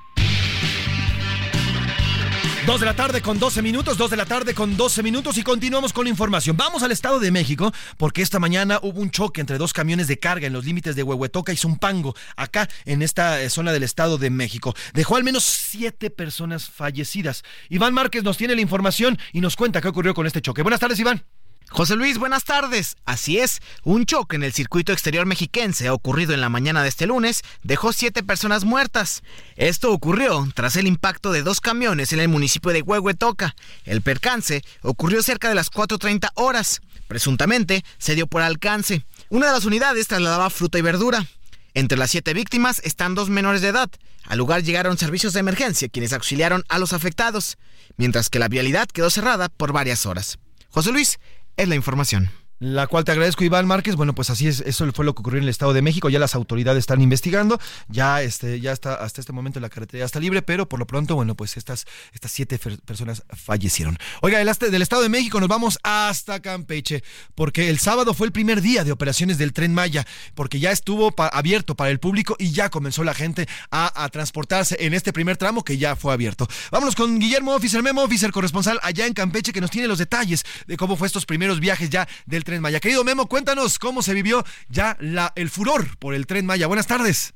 Dos 2.68 2.82
de 2.82 2.86
la 2.86 2.98
tarde 2.98 3.22
con 3.22 3.40
12 3.40 3.62
minutos, 3.62 3.98
dos 3.98 4.12
de 4.12 4.18
la 4.18 4.26
tarde 4.26 4.54
con 4.54 4.76
12 4.76 5.02
minutos 5.02 5.38
y 5.38 5.42
continuamos 5.42 5.94
con 5.94 6.04
la 6.04 6.10
información. 6.10 6.58
Vamos 6.58 6.84
al 6.84 6.92
Estado 6.92 7.18
de 7.18 7.32
México 7.32 7.72
porque 7.96 8.22
esta 8.22 8.40
mañana 8.40 8.78
hubo 8.82 9.00
un 9.00 9.10
choque 9.10 9.40
entre 9.40 9.58
dos 9.58 9.72
camiones 9.72 10.10
de 10.10 10.20
carga 10.20 10.48
en 10.48 10.52
los 10.52 10.66
límites 10.66 10.94
de 10.98 11.02
Huehuetoca 11.02 11.54
y 11.54 11.56
Zumpango, 11.56 12.14
acá 12.36 12.68
en 12.84 13.04
esta 13.04 13.42
eh, 13.42 13.50
zona 13.50 13.72
del 13.72 13.84
Estado 13.84 14.18
de 14.18 14.32
México. 14.32 14.76
Dejó 14.94 15.16
al 15.16 15.24
menos 15.24 15.46
siete 15.46 16.10
personas 16.10 16.70
fallecidas. 16.70 17.44
Iván 17.70 17.94
Márquez 17.94 18.24
nos 18.24 18.36
tiene 18.36 18.54
la 18.54 18.60
información 18.60 19.18
y 19.32 19.40
nos 19.40 19.56
cuenta 19.56 19.80
qué 19.80 19.88
ocurrió 19.88 20.14
con 20.14 20.28
este 20.28 20.42
choque. 20.42 20.62
Buenas 20.62 20.82
tardes, 20.82 21.00
Iván. 21.00 21.24
José 21.70 21.96
Luis, 21.96 22.18
buenas 22.18 22.46
tardes. 22.46 22.96
Así 23.06 23.40
es, 23.40 23.62
un 23.84 24.06
choque 24.06 24.38
en 24.38 24.44
el 24.44 24.54
circuito 24.54 24.94
exterior 24.94 25.26
mexiquense 25.26 25.90
ocurrido 25.90 26.34
en 26.34 26.42
la 26.42 26.50
mañana 26.50 26.82
de 26.82 26.90
este 26.90 27.08
lunes 27.08 27.44
dejó 27.62 27.92
siete 27.92 28.24
personas 28.24 28.64
muertas. 28.64 29.22
Esto 29.58 29.92
ocurrió 29.92 30.48
tras 30.56 30.78
el 30.78 30.88
impacto 30.88 31.32
de 31.32 31.44
dos 31.44 31.60
camiones 31.60 32.14
en 32.14 32.20
el 32.20 32.30
municipio 32.30 32.72
de 32.72 32.82
Huehuetoca. 32.82 33.54
El 33.84 34.02
percance 34.02 34.64
ocurrió 34.82 35.22
cerca 35.22 35.50
de 35.50 35.56
las 35.56 35.70
4.30 35.70 36.30
horas. 36.36 36.82
Presuntamente 37.08 37.84
se 37.98 38.16
dio 38.16 38.28
por 38.28 38.42
alcance. 38.42 39.06
Una 39.30 39.48
de 39.48 39.54
las 39.54 39.66
unidades 39.66 40.08
trasladaba 40.08 40.50
fruta 40.50 40.80
y 40.80 40.82
verdura. 40.82 41.28
Entre 41.74 41.98
las 41.98 42.10
siete 42.10 42.34
víctimas 42.34 42.82
están 42.86 43.14
dos 43.14 43.30
menores 43.30 43.62
de 43.62 43.68
edad. 43.68 43.90
Al 44.24 44.40
lugar 44.40 44.64
llegaron 44.64 44.98
servicios 44.98 45.34
de 45.34 45.42
emergencia 45.42 45.90
quienes 45.90 46.14
auxiliaron 46.14 46.64
a 46.70 46.80
los 46.80 46.94
afectados, 46.94 47.58
mientras 47.98 48.30
que 48.30 48.40
la 48.40 48.48
vialidad 48.48 48.88
quedó 48.88 49.10
cerrada 49.10 49.50
por 49.50 49.74
varias 49.74 50.06
horas. 50.06 50.40
José 50.70 50.92
Luis, 50.92 51.20
es 51.58 51.68
la 51.68 51.76
información 51.76 52.30
la 52.60 52.88
cual 52.88 53.04
te 53.04 53.12
agradezco 53.12 53.44
Iván 53.44 53.68
Márquez. 53.68 53.96
Bueno, 53.96 54.16
pues 54.16 54.30
así 54.30 54.48
es, 54.48 54.62
eso 54.62 54.92
fue 54.94 55.06
lo 55.06 55.14
que 55.14 55.22
ocurrió 55.22 55.38
en 55.38 55.44
el 55.44 55.50
Estado 55.50 55.74
de 55.74 55.82
México. 55.82 56.10
Ya 56.10 56.20
las 56.20 56.36
autoridades 56.36 56.80
están 56.80 57.02
investigando, 57.02 57.60
ya 57.88 58.22
este, 58.22 58.60
ya 58.60 58.72
está 58.72 58.96
hasta 58.96 59.22
este 59.22 59.34
momento 59.34 59.60
la 59.60 59.70
carretera 59.70 60.06
está 60.06 60.20
libre, 60.20 60.42
pero 60.42 60.68
por 60.68 60.80
lo 60.80 60.88
pronto, 60.88 61.16
bueno, 61.16 61.36
pues 61.36 61.58
estas, 61.58 61.86
estas 62.14 62.32
siete 62.32 62.60
personas 62.86 63.24
fallecieron. 63.30 63.98
Oiga, 64.22 64.40
del, 64.40 64.72
del 64.72 64.82
Estado 64.82 65.02
de 65.02 65.10
México 65.10 65.40
nos 65.40 65.50
vamos 65.50 65.80
hasta 65.84 66.42
Campeche, 66.42 67.04
porque 67.36 67.70
el 67.70 67.80
sábado 67.80 68.14
fue 68.14 68.28
el 68.28 68.34
primer 68.34 68.62
día 68.62 68.84
de 68.84 68.92
operaciones 68.92 69.38
del 69.38 69.54
Tren 69.54 69.74
Maya, 69.74 70.06
porque 70.36 70.60
ya 70.60 70.72
estuvo 70.72 71.14
abierto 71.18 71.76
para 71.76 71.92
el 71.92 72.00
público 72.00 72.36
y 72.40 72.52
ya 72.52 72.70
comenzó 72.70 73.04
la 73.04 73.14
gente 73.14 73.48
a, 73.72 74.04
a, 74.04 74.10
transportarse 74.10 74.78
en 74.80 74.94
este 74.94 75.14
primer 75.14 75.38
tramo 75.38 75.64
que 75.64 75.78
ya 75.78 75.96
fue 75.96 76.14
abierto. 76.14 76.48
Vámonos 76.72 76.96
con 76.96 77.20
Guillermo 77.20 77.54
Officer, 77.54 77.84
Memo 77.84 78.04
Officer, 78.04 78.32
corresponsal 78.32 78.80
allá 78.82 79.06
en 79.06 79.14
Campeche, 79.14 79.54
que 79.54 79.62
nos 79.62 79.72
tiene 79.72 79.88
los 79.88 80.00
detalles 80.00 80.44
de 80.66 80.78
cómo 80.78 80.96
fue 80.96 81.08
estos 81.08 81.26
primeros 81.26 81.60
viajes 81.60 81.90
ya 81.90 82.08
del 82.26 82.44
Tren 82.48 82.62
Maya. 82.62 82.80
Querido 82.80 83.04
Memo, 83.04 83.28
cuéntanos 83.28 83.78
cómo 83.78 84.02
se 84.02 84.14
vivió 84.14 84.42
ya 84.70 84.96
la, 85.02 85.34
el 85.36 85.50
furor 85.50 85.98
por 86.00 86.14
el 86.14 86.26
Tren 86.26 86.46
Maya. 86.46 86.68
Buenas 86.68 86.88
tardes. 86.88 87.34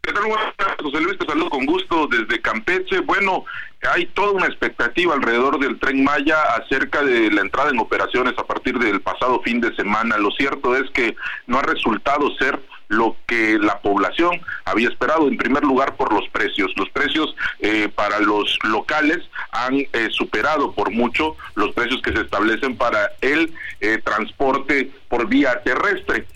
¿Qué 0.00 0.14
tal? 0.14 0.24
Buenas 0.24 0.56
tardes, 0.56 0.76
José 0.80 1.00
Luis, 1.02 1.18
te 1.18 1.26
saludo 1.26 1.50
con 1.50 1.66
gusto 1.66 2.06
desde 2.06 2.40
Campeche. 2.40 3.00
Bueno, 3.00 3.44
hay 3.92 4.06
toda 4.14 4.32
una 4.32 4.46
expectativa 4.46 5.12
alrededor 5.12 5.58
del 5.58 5.78
Tren 5.78 6.02
Maya 6.02 6.36
acerca 6.54 7.02
de 7.02 7.30
la 7.32 7.42
entrada 7.42 7.68
en 7.68 7.78
operaciones 7.78 8.32
a 8.38 8.46
partir 8.46 8.78
del 8.78 9.02
pasado 9.02 9.42
fin 9.42 9.60
de 9.60 9.76
semana. 9.76 10.16
Lo 10.16 10.30
cierto 10.30 10.74
es 10.74 10.90
que 10.92 11.14
no 11.46 11.58
ha 11.58 11.62
resultado 11.62 12.34
ser 12.38 12.58
lo 12.94 13.16
que 13.26 13.58
la 13.58 13.78
población 13.80 14.40
había 14.64 14.88
esperado, 14.88 15.28
en 15.28 15.36
primer 15.36 15.62
lugar 15.62 15.96
por 15.96 16.12
los 16.12 16.28
precios. 16.30 16.72
Los 16.76 16.88
precios 16.90 17.34
eh, 17.60 17.88
para 17.94 18.20
los 18.20 18.58
locales 18.64 19.18
han 19.52 19.74
eh, 19.76 20.08
superado 20.10 20.72
por 20.72 20.90
mucho 20.90 21.36
los 21.54 21.72
precios 21.74 22.00
que 22.02 22.12
se 22.12 22.22
establecen 22.22 22.76
para 22.76 23.12
el 23.20 23.52
eh, 23.80 24.00
transporte 24.02 24.90
por 25.08 25.28
vía 25.28 25.60
terrestre. 25.62 26.26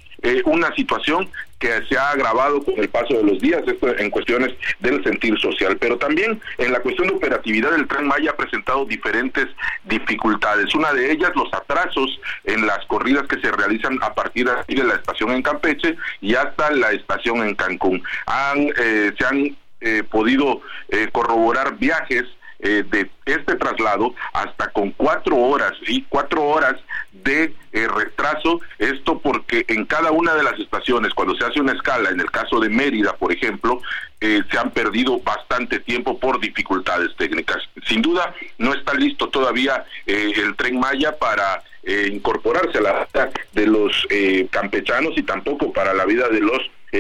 una 0.45 0.75
situación 0.75 1.31
que 1.59 1.83
se 1.89 1.99
ha 1.99 2.11
agravado 2.11 2.63
con 2.63 2.79
el 2.79 2.89
paso 2.89 3.15
de 3.15 3.25
los 3.25 3.41
días, 3.41 3.63
esto 3.67 3.97
en 3.99 4.11
cuestiones 4.11 4.55
del 4.81 5.03
sentir 5.03 5.39
social, 5.39 5.77
pero 5.79 5.99
también 5.99 6.41
en 6.59 6.73
la 6.73 6.81
cuestión 6.81 7.09
de 7.09 7.15
operatividad 7.15 7.73
del 7.73 7.89
tren 7.89 8.07
Maya 8.07 8.31
ha 8.31 8.37
presentado 8.37 8.85
diferentes 8.85 9.47
dificultades. 9.85 10.75
Una 10.75 10.93
de 10.93 11.11
ellas, 11.11 11.33
los 11.35 11.53
atrasos 11.53 12.21
en 12.45 12.67
las 12.67 12.85
corridas 12.87 13.27
que 13.27 13.41
se 13.41 13.51
realizan 13.51 13.99
a 14.03 14.15
partir 14.15 14.49
de 14.49 14.85
la 14.85 14.95
estación 14.95 15.31
en 15.31 15.43
Campeche 15.43 15.97
y 16.21 16.35
hasta 16.35 16.71
la 16.71 16.93
estación 16.93 17.43
en 17.43 17.55
Cancún. 17.55 18.03
Han, 18.27 18.71
eh, 18.79 19.13
se 19.19 19.27
han 19.27 19.57
eh, 19.81 20.03
podido 20.09 20.61
eh, 20.89 21.09
corroborar 21.13 21.77
viajes 21.77 22.25
eh, 22.61 22.85
de 22.91 23.09
este 23.25 23.55
traslado 23.55 24.17
hasta 24.33 24.73
con 24.73 24.91
cuatro 24.91 25.37
horas, 25.37 25.75
y 25.87 26.03
cuatro 26.09 26.43
horas 26.43 26.75
de 27.13 27.55
eh, 27.73 27.87
retraso, 27.87 28.61
esto 28.79 29.21
porque 29.21 29.65
en 29.69 29.85
cada 29.85 30.11
una 30.11 30.35
de 30.35 30.43
las 30.43 30.59
estaciones, 30.59 31.15
cuando 31.15 31.37
se 31.37 31.45
hace 31.45 31.61
una 31.61 31.75
escala, 31.75 32.11
en 32.11 32.19
el 32.19 32.29
caso 32.33 32.59
de 32.59 32.69
Mérida, 32.69 33.13
por 33.13 33.33
ejemplo, 33.33 33.81
eh, 34.21 34.43
se 34.51 34.59
han 34.59 34.73
perdido 34.73 35.21
bastante 35.21 35.79
tiempo 35.79 36.19
por 36.19 36.41
dificultades 36.41 37.15
técnicas. 37.17 37.59
Sin 37.87 38.03
duda, 38.03 38.35
no 38.59 38.75
está 38.75 38.93
listo 38.95 39.29
todavía 39.29 39.85
el 40.07 40.57
tren 40.57 40.81
Maya 40.81 41.17
para 41.17 41.63
incorporarse 42.11 42.79
a 42.79 42.83
la 42.83 42.93
vida 43.05 43.31
de 43.53 43.67
los 43.67 44.09
campechanos 44.51 45.13
y 45.17 45.23
tampoco 45.23 45.73
para 45.73 45.95
la 45.95 46.05
vida 46.07 46.29
de 46.29 46.41
los 46.41 46.59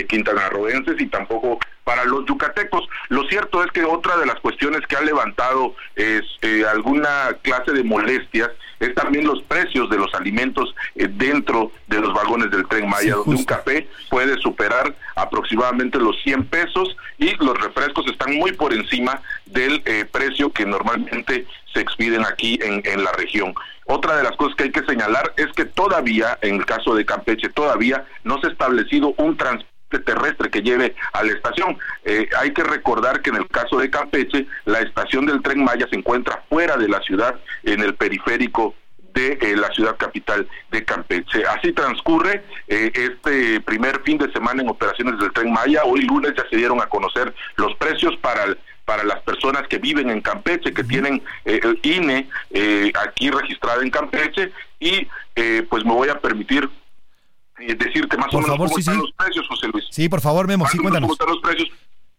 quintanarroenses 0.08 1.00
y 1.00 1.06
tampoco 1.06 1.58
para 1.88 2.04
los 2.04 2.26
yucatecos. 2.26 2.86
Lo 3.08 3.26
cierto 3.28 3.64
es 3.64 3.72
que 3.72 3.82
otra 3.82 4.18
de 4.18 4.26
las 4.26 4.38
cuestiones 4.40 4.82
que 4.86 4.96
ha 4.96 5.00
levantado 5.00 5.74
es 5.96 6.22
eh, 6.42 6.62
alguna 6.70 7.34
clase 7.40 7.72
de 7.72 7.82
molestias 7.82 8.50
es 8.78 8.94
también 8.94 9.26
los 9.26 9.42
precios 9.44 9.88
de 9.88 9.96
los 9.96 10.12
alimentos 10.12 10.74
eh, 10.96 11.08
dentro 11.10 11.72
de 11.86 12.00
los 12.00 12.12
vagones 12.12 12.50
del 12.50 12.68
tren 12.68 12.90
Maya, 12.90 13.14
donde 13.14 13.36
un 13.36 13.44
café 13.44 13.88
puede 14.10 14.36
superar 14.36 14.94
aproximadamente 15.16 15.98
los 15.98 16.14
100 16.24 16.44
pesos 16.48 16.94
y 17.16 17.34
los 17.42 17.58
refrescos 17.58 18.06
están 18.06 18.36
muy 18.36 18.52
por 18.52 18.74
encima 18.74 19.22
del 19.46 19.80
eh, 19.86 20.04
precio 20.04 20.52
que 20.52 20.66
normalmente 20.66 21.46
se 21.72 21.80
expiden 21.80 22.22
aquí 22.26 22.58
en, 22.62 22.82
en 22.84 23.02
la 23.02 23.12
región. 23.12 23.54
Otra 23.86 24.18
de 24.18 24.24
las 24.24 24.36
cosas 24.36 24.54
que 24.56 24.64
hay 24.64 24.72
que 24.72 24.84
señalar 24.84 25.32
es 25.38 25.46
que 25.56 25.64
todavía, 25.64 26.38
en 26.42 26.56
el 26.56 26.66
caso 26.66 26.94
de 26.94 27.06
Campeche, 27.06 27.48
todavía 27.48 28.04
no 28.24 28.38
se 28.42 28.48
ha 28.48 28.50
establecido 28.50 29.14
un 29.16 29.38
transporte 29.38 29.77
terrestre 29.96 30.50
que 30.50 30.60
lleve 30.60 30.94
a 31.12 31.22
la 31.22 31.32
estación. 31.32 31.78
Eh, 32.04 32.28
hay 32.38 32.52
que 32.52 32.62
recordar 32.62 33.22
que 33.22 33.30
en 33.30 33.36
el 33.36 33.48
caso 33.48 33.78
de 33.78 33.88
Campeche, 33.88 34.46
la 34.66 34.80
estación 34.80 35.24
del 35.24 35.42
tren 35.42 35.64
Maya 35.64 35.86
se 35.88 35.96
encuentra 35.96 36.42
fuera 36.48 36.76
de 36.76 36.88
la 36.88 37.00
ciudad, 37.00 37.40
en 37.62 37.80
el 37.80 37.94
periférico 37.94 38.74
de 39.14 39.38
eh, 39.40 39.56
la 39.56 39.68
ciudad 39.70 39.96
capital 39.96 40.46
de 40.70 40.84
Campeche. 40.84 41.44
Así 41.46 41.72
transcurre 41.72 42.44
eh, 42.68 42.92
este 42.94 43.60
primer 43.62 44.02
fin 44.02 44.18
de 44.18 44.30
semana 44.32 44.62
en 44.62 44.68
operaciones 44.68 45.18
del 45.18 45.32
tren 45.32 45.52
Maya. 45.52 45.84
Hoy 45.84 46.02
lunes 46.02 46.34
ya 46.36 46.44
se 46.48 46.56
dieron 46.56 46.80
a 46.80 46.86
conocer 46.86 47.34
los 47.56 47.74
precios 47.76 48.16
para 48.18 48.56
para 48.84 49.04
las 49.04 49.20
personas 49.20 49.68
que 49.68 49.76
viven 49.76 50.08
en 50.08 50.22
Campeche, 50.22 50.72
que 50.72 50.82
tienen 50.82 51.22
el 51.44 51.78
INE 51.82 52.26
aquí 52.94 53.30
registrada 53.30 53.82
en 53.82 53.90
Campeche 53.90 54.50
y 54.80 55.06
pues 55.68 55.84
me 55.84 55.92
voy 55.92 56.08
a 56.08 56.18
permitir 56.18 56.70
decirte 57.58 58.16
más 58.16 58.32
o 58.32 58.40
menos 58.40 58.56
cómo 58.56 58.78
están 58.78 58.98
los 58.98 59.12
precios, 59.12 59.46
José 59.48 59.68
Luis. 59.68 59.84
Sí, 59.90 60.08
por 60.08 60.20
favor, 60.20 60.46
Memo, 60.46 60.66
sí, 60.68 60.78
cuéntanos. 60.78 61.08
¿Cómo 61.08 61.12
están 61.14 61.28
los 61.28 61.40
precios? 61.40 61.68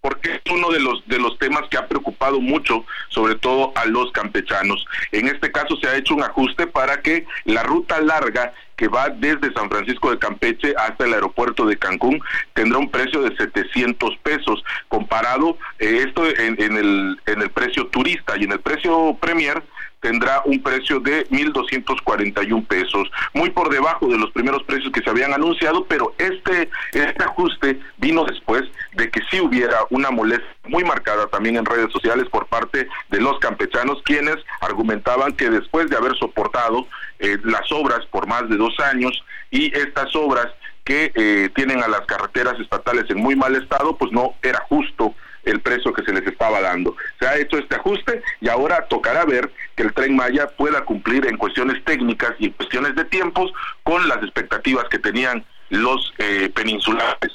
Porque 0.02 0.36
es 0.36 0.42
uno 0.52 0.70
de 0.70 0.80
los 0.80 1.06
de 1.08 1.20
los 1.20 1.38
temas 1.40 1.64
que 1.70 1.78
ha 1.78 1.88
preocupado 1.88 2.40
mucho, 2.40 2.86
sobre 3.10 3.36
todo 3.36 3.74
a 3.76 3.86
los 3.86 4.12
campechanos. 4.14 4.86
En 5.12 5.28
este 5.28 5.52
caso 5.52 5.76
se 5.78 5.88
ha 5.88 5.98
hecho 5.98 6.16
un 6.16 6.24
ajuste 6.24 6.68
para 6.68 7.02
que 7.02 7.26
la 7.44 7.64
ruta 7.64 8.00
larga 8.00 8.54
que 8.78 8.88
va 8.88 9.10
desde 9.10 9.52
San 9.52 9.70
Francisco 9.70 10.10
de 10.10 10.18
Campeche 10.18 10.74
hasta 10.78 11.04
el 11.04 11.14
aeropuerto 11.14 11.66
de 11.66 11.78
Cancún 11.78 12.22
tendrá 12.54 12.80
un 12.80 12.90
precio 12.90 13.22
de 13.22 13.36
700 13.36 14.16
pesos 14.24 14.64
comparado 14.88 15.58
eh, 15.80 16.06
esto 16.08 16.26
en, 16.26 16.56
en, 16.62 16.78
el 16.78 17.20
en 17.26 17.42
el 17.42 17.50
precio 17.50 17.88
turista 17.88 18.38
y 18.38 18.46
en 18.46 18.54
el 18.54 18.62
precio 18.62 19.18
premier 19.20 19.62
tendrá 20.02 20.42
un 20.46 20.62
precio 20.62 21.00
de 21.00 21.28
1.241 21.30 22.68
pesos, 22.68 23.10
muy 23.34 23.50
por 23.50 23.70
debajo 23.70 24.08
de 24.08 24.18
los 24.18 24.32
primeros 24.32 24.64
precios 24.64 24.92
que 24.92 25.02
se 25.02 25.10
habían 25.10 25.34
anunciado, 25.34 25.86
pero 25.86 26.14
este, 26.18 26.70
este 26.94 27.24
ajuste 27.24 27.80
vino 27.98 28.24
después 28.26 28.64
de 28.94 29.10
que 29.10 29.22
sí 29.30 29.40
hubiera 29.42 29.78
una 29.90 30.12
molestia 30.12 30.48
muy 30.68 30.84
marcada 30.84 31.28
también 31.28 31.58
en 31.58 31.66
redes 31.66 31.92
sociales 31.92 32.28
por 32.30 32.48
parte 32.48 32.88
de 33.10 33.22
los 33.22 33.40
campechanos, 33.40 34.02
quienes 34.04 34.38
argumentaban 34.62 35.34
que 35.34 35.50
después 35.50 35.90
de 35.90 35.98
haber 35.98 36.16
soportado 36.18 36.88
eh, 37.20 37.38
las 37.44 37.72
obras 37.72 38.06
por 38.12 38.28
más 38.28 38.48
de 38.50 38.58
dos 38.58 38.80
años 38.80 39.24
y 39.52 39.76
estas 39.78 40.16
obras 40.16 40.48
que 40.84 41.12
eh, 41.14 41.50
tienen 41.56 41.84
a 41.84 41.88
las 41.88 42.02
carreteras 42.02 42.60
estatales 42.60 43.06
en 43.10 43.18
muy 43.18 43.36
mal 43.36 43.56
estado, 43.56 43.98
pues 43.98 44.12
no 44.12 44.36
era 44.42 44.60
justo 44.70 45.14
el 45.44 45.62
precio 45.62 45.94
que 45.94 46.04
se 46.04 46.14
les 46.14 46.26
estaba 46.28 46.62
dando. 46.62 46.96
Se 47.20 47.28
ha 47.28 47.38
hecho 47.38 47.58
este 47.58 47.76
ajuste 47.76 48.22
y 48.42 48.50
ahora 48.50 48.88
tocará 48.88 49.26
ver 49.26 49.52
que 49.76 49.84
el 49.84 49.94
tren 49.94 50.16
Maya 50.16 50.48
pueda 50.48 50.84
cumplir 50.86 51.26
en 51.28 51.38
cuestiones 51.38 51.84
técnicas 51.86 52.34
y 52.40 52.48
en 52.48 52.52
cuestiones 52.54 52.96
de 52.96 53.06
tiempos 53.06 53.52
con 53.84 54.08
las 54.08 54.22
expectativas 54.24 54.86
que 54.90 55.00
tenían 55.00 55.46
los 55.70 56.14
eh, 56.18 56.52
peninsulares. 56.54 57.32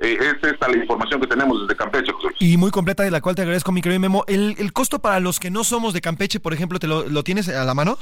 Eh, 0.00 0.16
es 0.20 0.60
la 0.60 0.76
información 0.76 1.20
que 1.20 1.26
tenemos 1.26 1.60
desde 1.62 1.76
Campeche, 1.76 2.12
José. 2.12 2.28
Y 2.38 2.56
muy 2.56 2.70
completa, 2.70 3.02
de 3.02 3.10
la 3.10 3.20
cual 3.20 3.34
te 3.34 3.42
agradezco, 3.42 3.72
mi 3.72 3.82
querido 3.82 3.98
Memo. 3.98 4.24
¿El, 4.28 4.54
el 4.58 4.72
costo 4.72 5.00
para 5.00 5.18
los 5.18 5.40
que 5.40 5.50
no 5.50 5.64
somos 5.64 5.92
de 5.92 6.00
Campeche, 6.00 6.38
por 6.38 6.52
ejemplo, 6.52 6.78
te 6.78 6.86
lo, 6.86 7.08
lo 7.08 7.24
tienes 7.24 7.48
a 7.48 7.64
la 7.64 7.74
mano? 7.74 7.98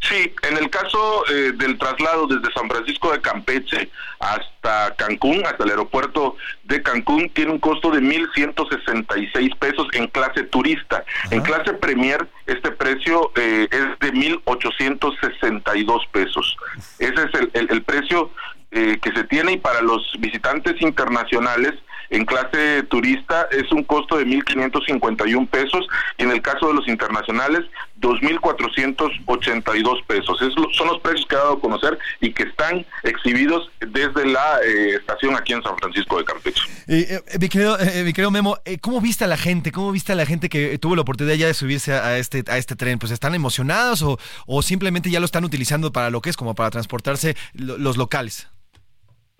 Sí, 0.00 0.32
en 0.42 0.56
el 0.56 0.68
caso 0.70 1.24
eh, 1.30 1.52
del 1.54 1.78
traslado 1.78 2.26
desde 2.26 2.52
San 2.52 2.68
Francisco 2.68 3.12
de 3.12 3.20
Campeche 3.20 3.90
hasta 4.18 4.94
Cancún, 4.96 5.44
hasta 5.46 5.64
el 5.64 5.70
aeropuerto 5.70 6.36
de 6.64 6.82
Cancún, 6.82 7.30
tiene 7.30 7.52
un 7.52 7.58
costo 7.58 7.90
de 7.90 8.00
1.166 8.00 9.56
pesos 9.58 9.88
en 9.92 10.08
clase 10.08 10.42
turista. 10.44 11.04
En 11.30 11.40
clase 11.40 11.72
premier, 11.74 12.28
este 12.46 12.70
precio 12.72 13.32
eh, 13.36 13.68
es 13.70 13.98
de 14.00 14.12
1.862 14.12 16.08
pesos. 16.10 16.56
Ese 16.98 17.14
es 17.14 17.34
el, 17.34 17.50
el, 17.54 17.70
el 17.70 17.82
precio 17.82 18.30
eh, 18.72 18.98
que 19.02 19.10
se 19.12 19.24
tiene 19.24 19.52
y 19.52 19.56
para 19.56 19.82
los 19.82 20.12
visitantes 20.20 20.80
internacionales 20.80 21.74
en 22.10 22.24
clase 22.24 22.82
turista 22.84 23.48
es 23.52 23.70
un 23.72 23.84
costo 23.84 24.18
de 24.18 24.26
1.551 24.26 25.48
pesos 25.48 25.86
y 26.18 26.24
en 26.24 26.32
el 26.32 26.42
caso 26.42 26.68
de 26.68 26.74
los 26.74 26.88
internacionales 26.88 27.64
2.482 28.00 30.06
pesos. 30.06 30.42
Es 30.42 30.54
son 30.76 30.88
los 30.88 31.00
precios 31.00 31.26
que 31.26 31.36
ha 31.36 31.38
dado 31.38 31.54
a 31.54 31.60
conocer 31.60 31.98
y 32.20 32.32
que 32.32 32.44
están 32.44 32.84
exhibidos 33.02 33.70
desde 33.80 34.26
la 34.26 34.60
eh, 34.64 34.96
estación 34.96 35.36
aquí 35.36 35.52
en 35.52 35.62
San 35.62 35.76
Francisco 35.78 36.18
de 36.18 36.24
Campeche. 36.24 36.62
Eh, 36.88 37.20
mi, 37.40 37.48
querido, 37.48 37.78
mi, 38.04 38.12
querido, 38.12 38.30
Memo, 38.30 38.58
¿cómo 38.80 39.00
viste 39.00 39.24
a 39.24 39.28
la 39.28 39.36
gente? 39.36 39.72
¿Cómo 39.72 39.92
viste 39.92 40.12
a 40.12 40.16
la 40.16 40.26
gente 40.26 40.48
que 40.48 40.78
tuvo 40.78 40.96
la 40.96 41.02
oportunidad 41.02 41.36
ya 41.36 41.46
de 41.46 41.54
subirse 41.54 41.92
a, 41.92 42.18
este, 42.18 42.44
a 42.48 42.58
este 42.58 42.76
tren? 42.76 42.98
Pues 42.98 43.12
están 43.12 43.34
emocionados 43.34 44.02
o, 44.02 44.18
o 44.46 44.62
simplemente 44.62 45.10
ya 45.10 45.20
lo 45.20 45.26
están 45.26 45.44
utilizando 45.44 45.92
para 45.92 46.10
lo 46.10 46.20
que 46.20 46.30
es 46.30 46.36
como 46.36 46.54
para 46.54 46.70
transportarse 46.70 47.36
los 47.54 47.96
locales. 47.96 48.48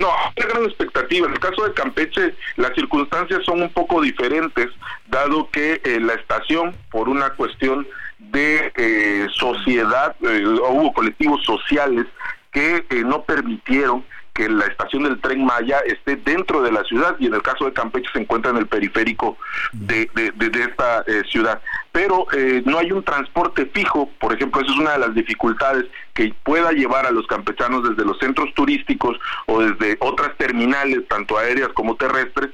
No, 0.01 0.09
hay 0.11 0.49
gran 0.49 0.65
expectativa. 0.65 1.27
En 1.27 1.35
el 1.35 1.41
caso 1.41 1.63
de 1.63 1.75
Campeche, 1.75 2.35
las 2.57 2.75
circunstancias 2.75 3.45
son 3.45 3.63
un 3.63 3.71
poco 3.71 4.01
diferentes, 4.01 4.69
dado 5.09 5.51
que 5.51 5.83
eh, 5.85 6.01
la 6.01 6.15
estación, 6.15 6.75
por 6.91 7.11
una 7.11 7.31
cuestión 7.35 7.87
de 8.19 8.73
eh, 8.77 9.27
sociedad, 9.35 10.17
eh, 10.23 10.43
hubo 10.47 10.93
colectivos 10.95 11.45
sociales 11.45 12.07
que 12.51 12.83
no 13.05 13.23
permitieron 13.23 14.05
que 14.41 14.49
la 14.49 14.65
estación 14.65 15.03
del 15.03 15.21
tren 15.21 15.45
Maya 15.45 15.81
esté 15.81 16.17
dentro 16.17 16.63
de 16.63 16.73
la 16.73 16.83
ciudad 16.85 17.15
y 17.19 17.27
en 17.27 17.35
el 17.35 17.43
caso 17.43 17.67
de 17.67 17.75
Campeche 17.75 18.09
se 18.11 18.21
encuentra 18.21 18.51
en 18.51 18.57
el 18.57 18.67
periférico 18.67 19.37
de, 19.73 20.09
esta 20.67 21.05
eh, 21.07 21.23
ciudad. 21.31 21.61
Pero 21.93 22.27
eh, 22.33 22.63
no 22.65 22.79
hay 22.79 22.91
un 22.91 23.05
transporte 23.05 23.67
fijo, 23.67 24.09
por 24.19 24.33
ejemplo, 24.33 24.63
esa 24.63 24.73
es 24.73 24.79
una 24.79 24.93
de 24.93 24.99
las 25.01 25.15
dificultades 25.15 25.85
que 26.15 26.33
pueda 26.43 26.73
llevar 26.73 27.05
a 27.05 27.11
los 27.11 27.27
campechanos 27.27 27.87
desde 27.87 28.03
los 28.03 28.19
centros 28.19 28.49
turísticos 28.55 29.19
o 29.45 29.61
desde 29.61 29.99
otras 30.01 30.35
terminales, 30.39 31.07
tanto 31.07 31.37
aéreas 31.37 31.69
como 31.75 31.97
terrestres, 31.97 32.49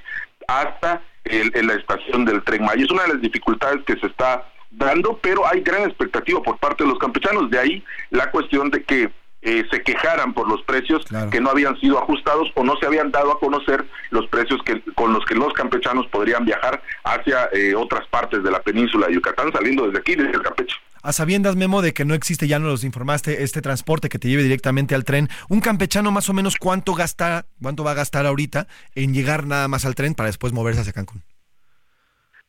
hasta 0.48 1.02
el, 1.22 1.52
la 1.68 1.74
estación 1.74 2.24
del 2.24 2.42
tren 2.42 2.64
Maya. 2.64 2.82
Es 2.82 2.90
una 2.90 3.04
de 3.04 3.14
las 3.14 3.20
dificultades 3.20 3.84
que 3.84 3.96
se 4.00 4.08
está 4.08 4.44
dando, 4.72 5.18
pero 5.22 5.46
hay 5.46 5.60
gran 5.60 5.82
expectativa 5.82 6.42
por 6.42 6.58
parte 6.58 6.82
de 6.82 6.90
los 6.90 6.98
campechanos. 6.98 7.48
De 7.48 7.60
ahí 7.60 7.84
la 8.10 8.28
cuestión 8.32 8.70
de 8.70 8.82
que 8.82 9.12
eh, 9.42 9.64
se 9.70 9.82
quejaran 9.82 10.34
por 10.34 10.48
los 10.48 10.62
precios 10.62 11.04
que 11.30 11.40
no 11.40 11.50
habían 11.50 11.78
sido 11.78 11.98
ajustados 11.98 12.50
o 12.54 12.64
no 12.64 12.76
se 12.78 12.86
habían 12.86 13.12
dado 13.12 13.32
a 13.32 13.38
conocer 13.38 13.84
los 14.10 14.26
precios 14.28 14.60
que 14.64 14.82
con 14.94 15.12
los 15.12 15.24
que 15.24 15.34
los 15.34 15.52
campechanos 15.52 16.06
podrían 16.08 16.44
viajar 16.44 16.82
hacia 17.04 17.48
eh, 17.52 17.74
otras 17.74 18.06
partes 18.08 18.42
de 18.42 18.50
la 18.50 18.60
península 18.60 19.06
de 19.06 19.14
Yucatán 19.14 19.52
saliendo 19.52 19.86
desde 19.86 19.98
aquí, 19.98 20.16
desde 20.16 20.32
el 20.32 20.42
Campeche. 20.42 20.76
A 21.02 21.12
sabiendas, 21.12 21.54
Memo, 21.54 21.82
de 21.82 21.94
que 21.94 22.04
no 22.04 22.14
existe, 22.14 22.48
ya 22.48 22.58
nos 22.58 22.82
informaste, 22.82 23.44
este 23.44 23.62
transporte 23.62 24.08
que 24.08 24.18
te 24.18 24.28
lleve 24.28 24.42
directamente 24.42 24.96
al 24.96 25.04
tren, 25.04 25.28
un 25.48 25.60
campechano 25.60 26.10
más 26.10 26.28
o 26.28 26.32
menos 26.32 26.56
cuánto 26.56 26.94
gasta, 26.94 27.46
cuánto 27.62 27.84
va 27.84 27.92
a 27.92 27.94
gastar 27.94 28.26
ahorita 28.26 28.66
en 28.96 29.14
llegar 29.14 29.46
nada 29.46 29.68
más 29.68 29.84
al 29.84 29.94
tren 29.94 30.14
para 30.14 30.26
después 30.26 30.52
moverse 30.52 30.80
hacia 30.80 30.92
Cancún. 30.92 31.22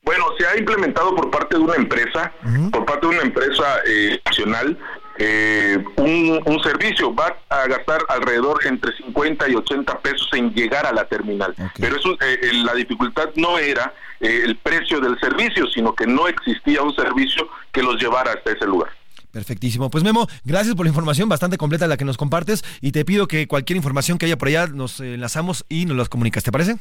Bueno, 0.01 0.26
se 0.39 0.47
ha 0.47 0.57
implementado 0.57 1.14
por 1.15 1.30
parte 1.30 1.57
de 1.57 1.64
una 1.64 1.76
empresa, 1.76 2.31
por 2.72 2.85
parte 2.85 3.07
de 3.07 3.14
una 3.14 3.23
empresa 3.23 3.64
eh, 3.85 4.19
nacional, 4.26 4.77
eh, 5.19 5.84
un, 5.98 6.60
servicio 6.64 7.14
va 7.14 7.38
a 7.49 7.68
gastar 7.68 8.02
alrededor 8.10 8.60
entre 8.65 8.95
50 8.98 9.49
y 9.49 9.56
80 9.56 9.99
pesos 9.99 10.27
en 10.34 10.53
llegar 10.53 10.85
a 10.85 10.91
la 10.91 11.06
terminal. 11.06 11.56
Pero 11.80 11.98
eso, 11.98 12.18
eh, 12.22 12.52
la 12.64 12.73
dificultad 12.73 13.30
no 13.35 13.57
era 13.57 13.94
eh, 14.19 14.41
el 14.44 14.57
precio 14.57 14.99
del 14.99 15.19
servicio, 15.19 15.68
sino 15.68 15.94
que 15.95 16.06
no 16.06 16.27
existía 16.27 16.81
un 16.81 16.94
servicio 16.95 17.48
que 17.72 17.81
los 17.81 18.02
llevara 18.02 18.34
hasta 18.34 18.52
ese 18.52 18.65
lugar. 18.65 18.89
Perfectísimo. 19.31 19.89
Pues 19.89 20.03
Memo, 20.03 20.27
gracias 20.44 20.76
por 20.76 20.85
la 20.85 20.89
información 20.89 21.30
bastante 21.30 21.57
completa 21.57 21.88
la 21.88 21.98
que 21.98 22.06
nos 22.06 22.18
compartes 22.18 22.64
y 22.81 22.91
te 22.91 23.06
pido 23.06 23.27
que 23.27 23.48
cualquier 23.48 23.77
información 23.77 24.18
que 24.18 24.26
haya 24.26 24.38
por 24.38 24.48
allá 24.48 24.68
nos 24.68 24.99
enlazamos 24.99 25.65
y 25.69 25.85
nos 25.85 25.98
las 25.98 26.10
comunicas, 26.10 26.44
¿te 26.44 26.52
parece? 26.52 26.77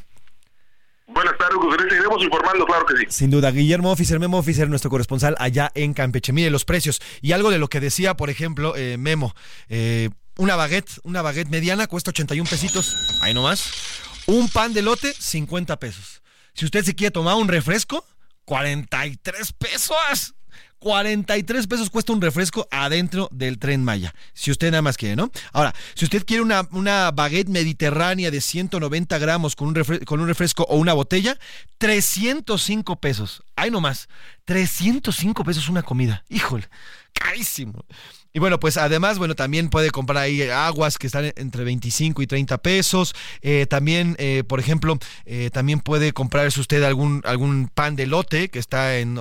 Buenas 1.07 1.37
tardes, 1.37 1.57
José 1.57 1.77
Seguiremos 1.89 2.21
informando, 2.21 2.65
claro 2.65 2.85
que 2.85 2.97
sí. 2.97 3.05
Sin 3.09 3.29
duda, 3.31 3.49
Guillermo 3.51 3.91
Officer, 3.91 4.19
Memo 4.19 4.37
Officer, 4.37 4.69
nuestro 4.69 4.89
corresponsal 4.89 5.35
allá 5.39 5.71
en 5.73 5.93
Campeche. 5.93 6.33
Mire 6.33 6.49
los 6.49 6.65
precios. 6.65 7.01
Y 7.21 7.31
algo 7.31 7.49
de 7.49 7.59
lo 7.59 7.69
que 7.69 7.79
decía, 7.79 8.15
por 8.15 8.29
ejemplo, 8.29 8.75
eh, 8.75 8.97
Memo. 8.97 9.33
Eh, 9.69 10.09
una 10.37 10.55
baguette, 10.55 10.99
una 11.03 11.21
baguette 11.21 11.49
mediana 11.49 11.87
cuesta 11.87 12.11
81 12.11 12.49
pesitos. 12.49 13.19
Ahí 13.21 13.33
nomás. 13.33 13.71
Un 14.27 14.49
pan 14.49 14.73
de 14.73 14.81
lote, 14.81 15.13
50 15.13 15.79
pesos. 15.79 16.21
Si 16.53 16.65
usted 16.65 16.83
se 16.83 16.93
quiere 16.93 17.11
tomar 17.11 17.35
un 17.35 17.47
refresco, 17.47 18.05
43 18.45 19.53
pesos. 19.53 20.35
43 20.79 21.67
pesos 21.67 21.89
cuesta 21.89 22.13
un 22.13 22.21
refresco 22.21 22.67
adentro 22.71 23.29
del 23.31 23.57
tren 23.57 23.83
Maya. 23.83 24.13
Si 24.33 24.51
usted 24.51 24.71
nada 24.71 24.81
más 24.81 24.97
quiere, 24.97 25.15
¿no? 25.15 25.31
Ahora, 25.53 25.73
si 25.95 26.05
usted 26.05 26.25
quiere 26.25 26.43
una, 26.43 26.67
una 26.71 27.11
baguette 27.11 27.49
mediterránea 27.49 28.31
de 28.31 28.41
190 28.41 29.17
gramos 29.17 29.55
con 29.55 29.69
un, 29.69 29.75
refresco, 29.75 30.05
con 30.05 30.19
un 30.19 30.27
refresco 30.27 30.63
o 30.63 30.77
una 30.77 30.93
botella, 30.93 31.37
305 31.79 32.97
pesos. 32.97 33.43
Ay, 33.55 33.71
nomás. 33.71 34.07
305 34.45 35.43
pesos 35.43 35.67
una 35.67 35.83
comida. 35.83 36.23
Híjole, 36.29 36.67
carísimo. 37.13 37.85
Y 38.33 38.39
bueno, 38.39 38.59
pues 38.59 38.77
además, 38.77 39.17
bueno, 39.17 39.33
también 39.35 39.69
puede 39.69 39.89
comprar 39.89 40.23
ahí 40.23 40.43
aguas 40.43 40.99
que 40.99 41.07
están 41.07 41.33
entre 41.37 41.63
25 41.63 42.21
y 42.21 42.27
30 42.27 42.59
pesos. 42.59 43.15
Eh, 43.41 43.65
también, 43.67 44.15
eh, 44.19 44.43
por 44.47 44.59
ejemplo, 44.59 44.99
eh, 45.25 45.49
también 45.51 45.79
puede 45.79 46.13
comprarse 46.13 46.59
usted 46.59 46.83
algún, 46.83 47.21
algún 47.25 47.67
pan 47.73 47.95
de 47.95 48.05
lote 48.05 48.49
que 48.49 48.59
está 48.59 48.99
en 48.99 49.17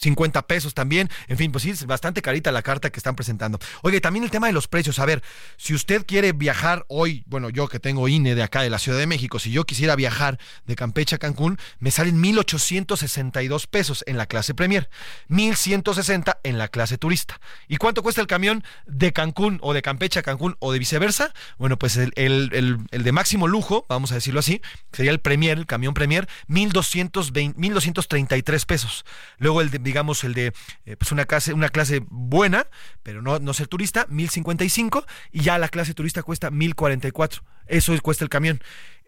50 0.00 0.46
pesos 0.46 0.74
también. 0.74 1.08
En 1.28 1.36
fin, 1.36 1.52
pues 1.52 1.64
sí, 1.64 1.70
es 1.70 1.86
bastante 1.86 2.22
carita 2.22 2.52
la 2.52 2.62
carta 2.62 2.90
que 2.90 2.98
están 2.98 3.16
presentando. 3.16 3.58
Oye, 3.82 4.00
también 4.00 4.24
el 4.24 4.30
tema 4.30 4.46
de 4.46 4.52
los 4.52 4.68
precios. 4.68 4.98
A 4.98 5.06
ver, 5.06 5.22
si 5.56 5.74
usted 5.74 6.04
quiere 6.06 6.32
viajar 6.32 6.84
hoy, 6.88 7.24
bueno, 7.26 7.50
yo 7.50 7.68
que 7.68 7.80
tengo 7.80 8.08
INE 8.08 8.34
de 8.34 8.42
acá 8.42 8.62
de 8.62 8.70
la 8.70 8.78
Ciudad 8.78 8.98
de 8.98 9.06
México, 9.06 9.38
si 9.38 9.50
yo 9.50 9.64
quisiera 9.64 9.96
viajar 9.96 10.38
de 10.66 10.76
Campeche 10.76 11.16
a 11.16 11.18
Cancún, 11.18 11.58
me 11.78 11.90
salen 11.90 12.20
1,862 12.20 13.66
pesos 13.66 14.04
en 14.06 14.16
la 14.16 14.26
clase 14.26 14.54
Premier, 14.54 14.88
1,160 15.28 16.40
en 16.42 16.58
la 16.58 16.68
clase 16.68 16.98
turista. 16.98 17.40
¿Y 17.68 17.76
cuánto 17.76 18.02
cuesta 18.02 18.20
el 18.20 18.26
camión 18.26 18.64
de 18.86 19.12
Cancún 19.12 19.58
o 19.62 19.72
de 19.72 19.82
Campeche 19.82 20.18
a 20.20 20.22
Cancún 20.22 20.56
o 20.58 20.72
de 20.72 20.78
viceversa? 20.78 21.32
Bueno, 21.58 21.78
pues 21.78 21.96
el, 21.96 22.12
el, 22.16 22.78
el, 22.90 23.02
de 23.02 23.12
máximo 23.12 23.48
lujo, 23.48 23.86
vamos 23.88 24.12
a 24.12 24.16
decirlo 24.16 24.40
así, 24.40 24.60
sería 24.92 25.10
el 25.10 25.20
Premier, 25.20 25.56
el 25.58 25.66
camión 25.66 25.94
Premier, 25.94 26.28
1,233 26.48 28.66
pesos. 28.66 29.04
Luego 29.38 29.60
el 29.60 29.70
de 29.70 29.78
digamos, 29.86 30.22
el 30.24 30.34
de 30.34 30.52
eh, 30.84 30.96
pues 30.96 31.12
una 31.12 31.24
clase, 31.24 31.54
una 31.54 31.70
clase 31.70 32.02
buena, 32.08 32.66
pero 33.02 33.22
no, 33.22 33.38
no 33.38 33.54
ser 33.54 33.68
turista, 33.68 34.06
1055, 34.10 35.06
y 35.32 35.40
ya 35.42 35.58
la 35.58 35.68
clase 35.68 35.94
turista 35.94 36.22
cuesta 36.22 36.50
1044. 36.50 37.42
Eso 37.66 37.94
cuesta 38.02 38.24
el 38.24 38.30
camión. 38.30 38.60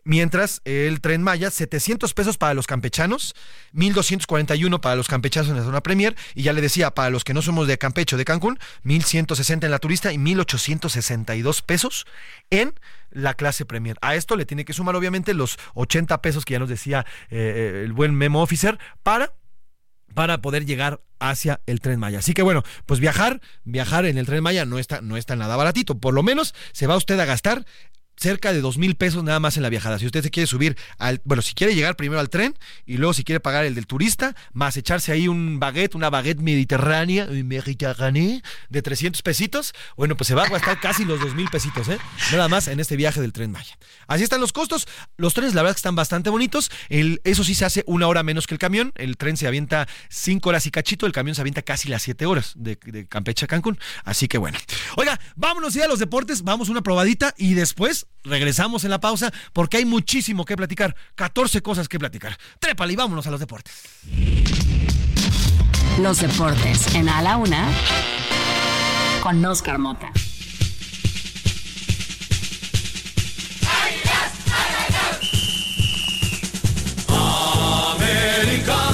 Mientras 0.05 0.63
el 0.65 1.03
tren 1.03 1.23
Maya, 1.23 1.51
700 1.51 2.15
pesos 2.15 2.39
para 2.39 2.55
los 2.55 2.67
campechanos, 2.67 3.35
1241 3.73 4.81
para 4.81 4.97
los 4.97 5.07
campechanos 5.07 5.51
en 5.51 5.57
la 5.57 5.65
zona 5.65 5.83
Premier, 5.83 6.17
y 6.35 6.45
ya 6.45 6.55
le 6.55 6.63
decía, 6.63 6.93
para 6.93 7.11
los 7.11 7.25
que 7.25 7.35
no 7.35 7.43
somos 7.43 7.67
de 7.67 7.77
Campecho, 7.77 8.17
de 8.17 8.25
Cancún, 8.25 8.59
1160 8.85 9.67
en 9.67 9.71
la 9.71 9.79
turista 9.79 10.11
y 10.11 10.17
1862 10.17 11.61
pesos 11.61 12.07
en 12.49 12.73
la 13.11 13.35
clase 13.35 13.67
Premier. 13.67 13.99
A 14.01 14.15
esto 14.15 14.37
le 14.37 14.47
tiene 14.47 14.65
que 14.65 14.73
sumar, 14.73 14.97
obviamente, 14.97 15.35
los 15.35 15.59
80 15.75 16.23
pesos 16.23 16.47
que 16.47 16.53
ya 16.53 16.59
nos 16.59 16.71
decía 16.71 17.05
eh, 17.29 17.37
eh, 17.39 17.83
el 17.85 17.93
buen 17.93 18.15
Memo 18.15 18.43
Officer 18.43 18.79
para 19.03 19.35
para 20.19 20.43
poder 20.43 20.67
llegar 20.67 21.01
hacia 21.21 21.61
el 21.67 21.81
tren 21.81 22.01
Maya. 22.01 22.19
Así 22.19 22.35
que 22.35 22.43
bueno, 22.43 22.65
pues 22.87 22.99
viajar, 22.99 23.41
viajar 23.63 24.05
en 24.05 24.19
el 24.19 24.27
tren 24.27 24.43
Maya 24.43 24.65
no 24.65 24.81
está, 24.81 25.01
no 25.01 25.17
está 25.17 25.37
nada 25.37 25.55
baratito. 25.55 26.01
Por 26.01 26.13
lo 26.13 26.25
menos 26.25 26.57
se 26.73 26.89
va 26.89 26.97
usted 26.97 27.21
a 27.21 27.25
gastar 27.25 27.65
cerca 28.19 28.53
de 28.53 28.61
dos 28.61 28.79
mil 28.79 28.97
pesos 28.97 29.23
nada 29.23 29.41
más 29.41 29.57
en 29.57 29.63
la 29.63 29.69
viajada. 29.69 29.99
Si 29.99 30.07
usted 30.07 30.23
se 30.23 30.31
quiere 30.31 30.47
subir 30.47 30.77
al, 30.99 31.21
bueno, 31.25 31.43
si 31.43 31.55
quiere 31.55 31.75
llegar 31.75 31.97
primero 31.97 32.21
al 32.21 32.29
tren 32.29 32.55
y 32.85 32.97
luego 32.97 33.15
si 33.15 33.25
quiere 33.25 33.41
pagar 33.41 33.65
el 33.65 33.75
del 33.75 33.87
turista, 33.87 34.35
más 34.53 34.77
echarse 34.77 35.13
ahí 35.13 35.29
un 35.29 35.61
baguette, 35.61 35.95
una 35.95 36.11
baguette 36.11 36.41
mediterránea, 36.41 37.27
mediterránea 37.27 38.43
de 38.69 38.83
300 38.83 39.23
pesitos, 39.23 39.73
bueno, 39.97 40.17
pues 40.17 40.29
se 40.29 40.35
va 40.35 40.45
a 40.45 40.49
gastar 40.49 40.81
casi 40.83 41.05
los 41.05 41.21
dos 41.21 41.35
mil 41.35 41.49
pesitos, 41.49 41.89
¿eh? 41.89 41.99
Nada 42.33 42.49
más 42.49 42.69
en 42.69 42.81
este 42.81 42.97
viaje 42.97 43.21
del 43.21 43.33
tren 43.33 43.53
Maya. 43.53 43.79
Así 44.07 44.25
están 44.25 44.41
los 44.41 44.53
costos. 44.53 44.89
Los 45.17 45.35
trenes, 45.35 45.55
la 45.55 45.63
verdad, 45.63 45.75
que 45.75 45.79
están 45.79 45.97
bastante 45.97 46.31
bonitos. 46.31 46.71
El, 46.89 47.21
eso 47.25 47.45
sí 47.45 47.55
se 47.55 47.65
hace 47.65 47.85
una 47.87 48.09
hora 48.09 48.23
menos 48.23 48.47
que 48.47 48.55
el 48.55 48.59
camión. 48.59 48.93
El 48.97 49.17
tren 49.17 49.37
se 49.37 49.47
avienta 49.47 49.89
cinco 50.09 50.49
horas 50.49 50.67
y 50.67 50.71
cachito, 50.71 51.07
el 51.07 51.13
camión 51.13 51.35
se 51.35 51.41
avienta 51.41 51.63
casi 51.63 51.89
las 51.89 52.03
siete 52.03 52.27
horas 52.27 52.53
de, 52.57 52.79
de 52.85 53.07
Campeche 53.07 53.45
a 53.45 53.49
Cancún. 53.49 53.79
Así 54.05 54.29
que 54.29 54.39
bueno. 54.39 54.59
Oiga, 54.97 55.21
vámonos 55.37 55.75
ya 55.75 55.85
a 55.85 55.89
los 55.89 55.99
deportes, 55.99 56.43
vamos 56.43 56.69
una 56.69 56.83
probadita 56.83 57.35
y 57.37 57.55
después 57.55 58.08
regresamos 58.25 58.85
en 58.85 58.91
la 58.91 59.01
pausa 59.01 59.33
porque 59.53 59.79
hay 59.79 59.85
muchísimo 59.85 60.45
que 60.45 60.57
platicar, 60.57 60.95
14 61.15 61.63
cosas 61.63 61.89
que 61.89 61.99
platicar. 61.99 62.37
Trépale 62.59 62.93
y 62.93 62.97
vámonos 62.97 63.27
a 63.27 63.31
los 63.31 63.41
deportes. 63.41 63.75
Los 66.01 66.21
deportes 66.21 66.95
en 66.95 67.09
A 67.09 67.23
la 67.23 67.37
Una 67.37 67.69
con 69.23 69.45
Oscar 69.45 69.79
Mota. 69.79 70.13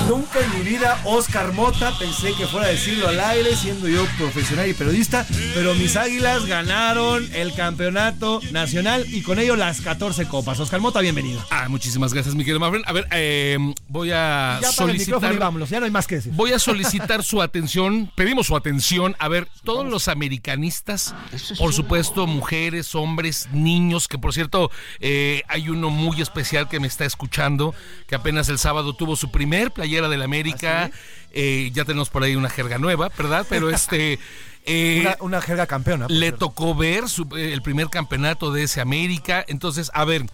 Nunca 0.09 0.41
en 0.41 0.59
mi 0.59 0.71
vida 0.71 0.99
Oscar 1.05 1.53
Mota 1.53 1.93
pensé 1.99 2.33
que 2.33 2.47
fuera 2.47 2.66
a 2.66 2.71
decirlo 2.71 3.09
al 3.09 3.21
aire, 3.21 3.55
siendo 3.55 3.87
yo 3.89 4.07
profesional 4.16 4.66
y 4.71 4.73
periodista, 4.73 5.27
pero 5.55 5.75
mis 5.75 5.97
águilas 5.97 6.47
ganaron 6.47 7.29
el 7.35 7.53
campeonato 7.53 8.41
nacional 8.53 9.05
y 9.07 9.21
con 9.21 9.39
ello 9.39 9.55
las 9.55 9.83
14 9.83 10.29
copas. 10.29 10.61
Oscar 10.61 10.81
Mota, 10.81 11.01
bienvenido. 11.01 11.45
Ah, 11.51 11.69
muchísimas 11.69 12.15
gracias, 12.15 12.35
mi 12.35 12.43
querido 12.43 12.59
Mafren. 12.59 12.85
A 12.87 12.93
ver, 12.93 13.07
eh, 13.12 13.59
voy 13.87 14.12
a 14.12 14.61
Ya 14.62 14.73
para 14.73 14.93
el 14.93 14.97
micrófono 14.97 14.97
y 14.97 15.05
solicitar. 15.05 15.39
vámonos, 15.39 15.69
ya 15.69 15.79
no 15.79 15.85
hay 15.85 15.93
más 15.93 16.07
que 16.07 16.15
decir. 16.15 16.33
Voy 16.33 16.53
a 16.53 16.59
solicitar 16.59 17.23
su 17.23 17.43
atención, 17.43 18.11
pedimos 18.15 18.47
su 18.47 18.57
atención. 18.57 19.15
A 19.19 19.29
ver, 19.29 19.47
todos 19.62 19.87
los 19.87 20.09
americanistas, 20.09 21.15
por 21.59 21.75
supuesto, 21.75 22.27
mujeres, 22.27 22.95
hombres, 22.95 23.49
niños, 23.53 24.09
que 24.09 24.16
por 24.16 24.33
cierto, 24.33 24.71
eh, 25.01 25.43
hay 25.49 25.69
uno 25.69 25.91
muy 25.91 26.23
especial 26.23 26.66
que 26.66 26.81
me 26.81 26.87
está 26.87 27.05
escuchando, 27.05 27.75
que 28.07 28.15
apenas 28.15 28.49
el 28.49 28.59
sábado 28.59 28.95
tuvo 28.95 29.16
su 29.16 29.31
primer 29.35 29.70
playera 29.73 30.09
del 30.09 30.23
América. 30.23 30.90
Eh, 31.32 31.70
ya 31.74 31.85
tenemos 31.85 32.09
por 32.11 32.23
ahí 32.23 32.36
una 32.36 32.48
jerga 32.48 32.78
nueva, 32.78 33.11
¿verdad? 33.19 33.44
Pero 33.48 33.69
este. 33.74 34.19
eh, 34.65 35.01
Una, 35.01 35.16
una 35.20 35.40
jerga 35.43 35.66
campeona. 35.66 36.06
le 36.09 36.19
cierto. 36.20 36.39
tocó 36.47 36.74
ver 36.74 37.09
su- 37.09 37.28
el 37.36 37.61
primer 37.61 37.89
campeonato 37.89 38.52
de 38.52 38.62
ese 38.62 38.81
América. 38.81 39.44
Entonces, 39.48 39.90
a 39.94 40.05
ver. 40.05 40.24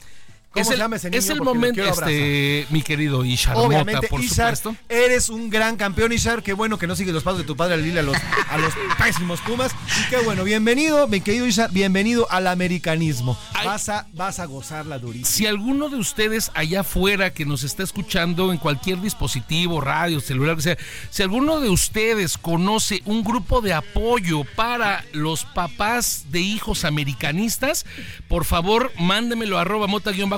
¿Cómo 0.53 0.63
es 0.63 0.67
se 0.67 0.75
el, 0.75 0.81
llama 0.81 0.97
ese 0.97 1.17
es 1.17 1.31
el 1.31 1.39
Porque 1.39 1.55
momento, 1.55 1.85
este, 1.85 2.67
mi 2.71 2.83
querido 2.83 3.25
Ishar 3.25 3.55
Mota, 3.55 3.69
Obviamente, 3.69 4.09
por 4.09 4.21
Ishar, 4.21 4.57
supuesto. 4.57 4.85
eres 4.89 5.29
un 5.29 5.49
gran 5.49 5.77
campeón, 5.77 6.13
Ishar. 6.13 6.43
Qué 6.43 6.55
bueno 6.55 6.77
que 6.77 6.89
no 6.89 6.97
sigues 6.97 7.15
los 7.15 7.23
pasos 7.23 7.39
de 7.39 7.45
tu 7.45 7.57
padre 7.57 7.75
al 7.75 7.87
irle 7.87 8.01
a 8.01 8.03
los, 8.03 8.17
a 8.49 8.59
los 8.59 8.73
pésimos 8.99 9.41
Pumas. 9.43 9.71
Y 10.05 10.11
qué 10.11 10.17
bueno, 10.25 10.43
bienvenido, 10.43 11.07
mi 11.07 11.21
querido 11.21 11.47
Ishar, 11.47 11.71
bienvenido 11.71 12.27
al 12.33 12.49
americanismo. 12.49 13.39
Vas 13.65 13.89
a, 13.91 14.09
vas 14.13 14.41
a 14.41 14.47
gozarla 14.47 14.99
durísimo. 14.99 15.27
Si 15.27 15.47
alguno 15.47 15.89
de 15.89 15.99
ustedes 15.99 16.51
allá 16.55 16.81
afuera 16.81 17.33
que 17.33 17.47
nos 17.47 17.63
está 17.63 17.85
escuchando 17.85 18.51
en 18.51 18.59
cualquier 18.59 19.01
dispositivo, 19.01 19.81
radio, 19.81 20.19
celular, 20.19 20.57
que 20.57 20.63
sea, 20.63 20.79
si 21.11 21.23
alguno 21.23 21.61
de 21.61 21.69
ustedes 21.69 22.37
conoce 22.37 23.03
un 23.05 23.23
grupo 23.23 23.61
de 23.61 23.73
apoyo 23.73 24.43
para 24.57 25.05
los 25.13 25.45
papás 25.45 26.25
de 26.31 26.41
hijos 26.41 26.85
americanistas, 26.85 27.87
por 28.27 28.45
favor, 28.45 28.91
mándemelo 28.99 29.57
a 29.57 29.61
arroba 29.61 29.87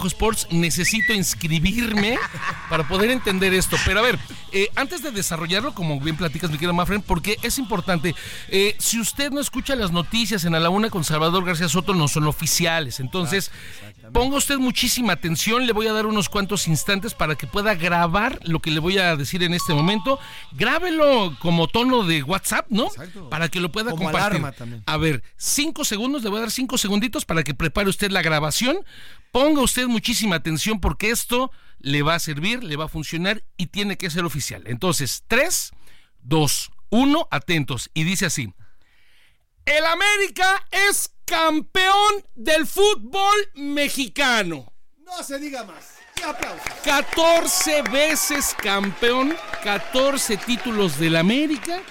mota-sports. 0.03 0.49
Necesito 0.51 1.13
inscribirme 1.13 2.19
para 2.69 2.87
poder 2.87 3.11
entender 3.11 3.55
esto. 3.55 3.77
Pero 3.85 4.01
a 4.01 4.03
ver, 4.03 4.19
eh, 4.53 4.69
antes 4.75 5.03
de 5.03 5.11
desarrollarlo, 5.11 5.75
como 5.75 6.01
bien 6.01 6.17
platicas, 6.17 6.51
mi 6.51 6.57
querido 6.57 6.75
Mafren, 6.75 7.03
porque 7.03 7.37
es 7.43 7.59
importante, 7.59 8.15
eh, 8.49 8.75
si 8.79 9.01
usted 9.01 9.31
no 9.31 9.41
escucha 9.41 9.77
las 9.77 9.93
noticias 9.93 10.45
en 10.45 10.55
A 10.55 10.61
la 10.61 10.71
Una 10.71 10.91
con 10.91 11.05
Salvador 11.05 11.45
García 11.45 11.69
Soto, 11.69 11.95
no 11.95 12.09
son 12.09 12.27
oficiales. 12.27 13.01
Entonces, 13.01 13.51
ponga 14.13 14.37
usted 14.37 14.59
muchísima 14.59 15.15
atención. 15.15 15.67
Le 15.67 15.73
voy 15.73 15.87
a 15.87 15.93
dar 15.93 16.07
unos 16.07 16.29
cuantos 16.29 16.69
instantes 16.69 17.15
para 17.15 17.35
que 17.35 17.47
pueda 17.47 17.75
grabar 17.75 18.39
lo 18.45 18.61
que 18.61 18.71
le 18.71 18.81
voy 18.81 18.99
a 18.99 19.17
decir 19.17 19.43
en 19.43 19.55
este 19.55 19.75
momento. 19.75 20.19
Grábelo 20.53 21.37
como 21.41 21.69
tono 21.69 22.05
de 22.05 22.23
WhatsApp, 22.23 22.67
¿no? 22.69 22.89
Para 23.31 23.49
que 23.49 23.61
lo 23.61 23.73
pueda 23.73 23.91
Como 23.91 24.05
compartir. 24.05 24.27
alarma 24.39 24.53
también. 24.53 24.83
A 24.87 24.97
ver, 24.97 25.23
cinco 25.37 25.85
segundos, 25.85 26.23
le 26.23 26.31
voy 26.31 26.39
a 26.39 26.43
dar 26.43 26.51
cinco 26.51 26.79
segunditos 26.79 27.25
para 27.25 27.43
que 27.43 27.55
prepare 27.55 27.89
usted 27.89 28.11
la 28.11 28.23
grabación. 28.23 28.79
Ponga 29.31 29.63
usted 29.63 29.87
muchísima 29.87 30.37
atención 30.37 30.81
porque 30.81 31.11
esto 31.11 31.51
le 31.79 32.03
va 32.03 32.15
a 32.15 32.19
servir, 32.19 32.63
le 32.63 32.77
va 32.77 32.85
a 32.85 32.89
funcionar 32.89 33.43
y 33.57 33.67
tiene 33.67 33.97
que 33.97 34.11
ser 34.11 34.25
oficial. 34.25 34.63
Entonces, 34.67 35.25
tres, 35.27 35.73
dos, 36.23 36.71
uno, 36.91 37.27
atentos. 37.31 37.91
Y 37.95 38.05
dice 38.05 38.27
así. 38.27 38.53
El 39.65 39.85
América 39.87 40.67
es 40.91 41.13
campeón 41.25 42.25
del 42.35 42.67
fútbol 42.67 43.37
mexicano. 43.55 44.73
No 44.99 45.23
se 45.23 45.39
diga 45.39 45.65
más. 45.65 45.95
Y 46.19 46.23
aplausos. 46.23 46.63
14 46.85 47.83
veces 47.83 48.55
campeón, 48.63 49.37
14 49.63 50.37
títulos 50.37 50.99
del 50.99 51.17
América. 51.17 51.83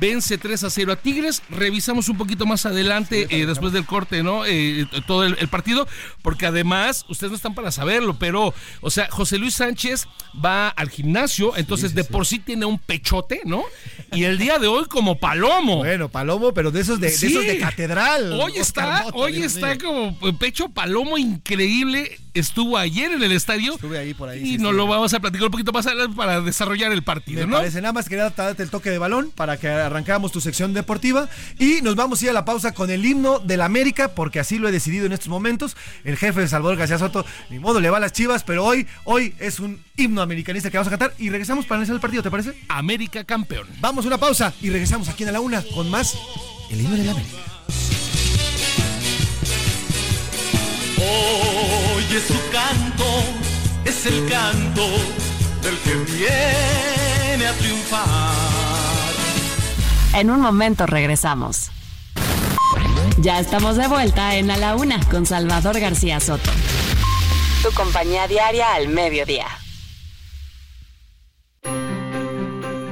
Vence 0.00 0.38
3 0.38 0.64
a 0.64 0.70
0 0.70 0.92
a 0.92 0.96
Tigres. 0.96 1.42
Revisamos 1.50 2.08
un 2.08 2.16
poquito 2.16 2.46
más 2.46 2.66
adelante, 2.66 3.26
eh, 3.30 3.46
después 3.46 3.72
del 3.72 3.84
corte, 3.86 4.22
¿no? 4.22 4.44
Eh, 4.46 4.86
todo 5.06 5.24
el, 5.24 5.36
el 5.38 5.48
partido, 5.48 5.86
porque 6.22 6.46
además, 6.46 7.04
ustedes 7.08 7.30
no 7.30 7.36
están 7.36 7.54
para 7.54 7.70
saberlo, 7.70 8.18
pero, 8.18 8.54
o 8.80 8.90
sea, 8.90 9.08
José 9.10 9.38
Luis 9.38 9.54
Sánchez 9.54 10.06
va 10.44 10.68
al 10.68 10.90
gimnasio, 10.90 11.56
entonces 11.56 11.94
de 11.94 12.04
por 12.04 12.26
sí 12.26 12.38
tiene 12.38 12.66
un 12.66 12.78
pechote, 12.78 13.42
¿no? 13.44 13.64
Y 14.12 14.24
el 14.24 14.38
día 14.38 14.58
de 14.58 14.66
hoy 14.66 14.84
como 14.86 15.18
palomo. 15.18 15.78
Bueno, 15.78 16.08
palomo, 16.08 16.52
pero 16.52 16.70
de 16.70 16.80
esos 16.80 17.00
de, 17.00 17.08
esos 17.08 17.44
de 17.44 17.58
catedral. 17.58 18.32
Hoy 18.32 18.58
Oscar 18.58 18.88
está, 18.88 19.02
Mota, 19.04 19.16
hoy 19.16 19.32
Dios 19.32 19.54
está 19.54 19.78
como 19.78 20.16
pecho 20.38 20.68
palomo 20.68 21.18
increíble. 21.18 22.18
Estuvo 22.34 22.76
ayer 22.76 23.12
en 23.12 23.22
el 23.22 23.32
estadio. 23.32 23.74
Estuve 23.74 23.98
ahí 23.98 24.14
por 24.14 24.28
ahí. 24.28 24.40
Y 24.40 24.44
sí, 24.52 24.58
nos 24.58 24.70
sí. 24.72 24.76
lo 24.76 24.86
vamos 24.86 25.12
a 25.14 25.20
platicar 25.20 25.46
un 25.46 25.50
poquito 25.50 25.72
más 25.72 25.86
adelante 25.86 26.16
para 26.16 26.40
desarrollar 26.40 26.92
el 26.92 27.02
partido, 27.02 27.40
Me 27.40 27.46
¿no? 27.46 27.56
parece 27.56 27.80
nada 27.80 27.92
más 27.92 28.08
quería 28.08 28.30
darte 28.30 28.62
el 28.62 28.70
toque 28.70 28.90
de 28.90 28.98
balón 28.98 29.30
para 29.34 29.56
que 29.56 29.68
arrancáramos 29.68 30.32
tu 30.32 30.40
sección 30.40 30.74
deportiva 30.74 31.28
y 31.58 31.80
nos 31.82 31.96
vamos 31.96 32.20
a 32.20 32.24
ir 32.24 32.30
a 32.30 32.34
la 32.34 32.44
pausa 32.44 32.72
con 32.72 32.90
el 32.90 33.04
himno 33.04 33.38
del 33.38 33.60
América 33.60 34.08
porque 34.14 34.40
así 34.40 34.58
lo 34.58 34.68
he 34.68 34.72
decidido 34.72 35.06
en 35.06 35.12
estos 35.12 35.28
momentos. 35.28 35.76
El 36.04 36.16
jefe 36.16 36.40
de 36.40 36.48
Salvador 36.48 36.76
García 36.76 36.98
Soto, 36.98 37.24
ni 37.50 37.58
modo 37.58 37.80
le 37.80 37.90
va 37.90 37.96
a 37.96 38.00
las 38.00 38.12
Chivas, 38.12 38.44
pero 38.44 38.64
hoy 38.64 38.86
hoy 39.04 39.34
es 39.38 39.58
un 39.60 39.80
himno 39.96 40.22
americanista 40.22 40.70
que 40.70 40.76
vamos 40.76 40.88
a 40.92 40.96
cantar 40.96 41.14
y 41.18 41.30
regresamos 41.30 41.64
para 41.66 41.76
analizar 41.76 41.94
el 41.94 42.00
partido, 42.00 42.22
¿te 42.22 42.30
parece? 42.30 42.54
América 42.68 43.24
campeón. 43.24 43.66
Vamos 43.80 44.04
a 44.04 44.08
una 44.08 44.18
pausa 44.18 44.52
y 44.60 44.70
regresamos 44.70 45.08
aquí 45.08 45.24
en 45.24 45.32
la 45.32 45.40
una 45.40 45.62
con 45.74 45.90
más 45.90 46.16
el 46.70 46.80
himno 46.80 46.96
del 46.96 47.08
América. 47.08 47.36
Oye 50.98 52.20
su 52.20 52.34
canto, 52.50 53.04
es 53.84 54.06
el 54.06 54.28
canto 54.28 54.86
del 55.62 55.78
que 55.78 55.94
viene 56.12 57.46
a 57.46 57.52
triunfar. 57.54 58.34
En 60.14 60.30
un 60.30 60.40
momento 60.40 60.86
regresamos. 60.86 61.70
Ya 63.18 63.40
estamos 63.40 63.76
de 63.76 63.86
vuelta 63.88 64.36
en 64.36 64.50
A 64.50 64.56
la 64.56 64.74
Una 64.76 65.00
con 65.10 65.26
Salvador 65.26 65.78
García 65.80 66.20
Soto. 66.20 66.50
Tu 67.62 67.70
compañía 67.72 68.26
diaria 68.26 68.74
al 68.74 68.88
mediodía. 68.88 69.46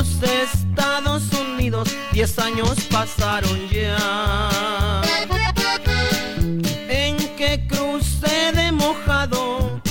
Estados 0.00 1.24
Unidos. 1.32 1.88
Diez 2.12 2.38
años 2.38 2.74
pasaron 2.90 3.68
ya. 3.68 5.00
En 6.88 7.18
que 7.36 7.66
crucé 7.68 8.52
de 8.52 8.72
mojado 8.72 9.82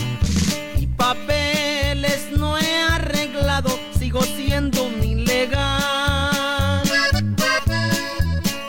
y 0.78 0.88
papeles 0.88 2.32
no 2.36 2.58
he 2.58 2.76
arreglado. 2.90 3.70
Sigo 4.00 4.24
siendo 4.24 4.84
un 4.84 5.04
ilegal. 5.04 6.82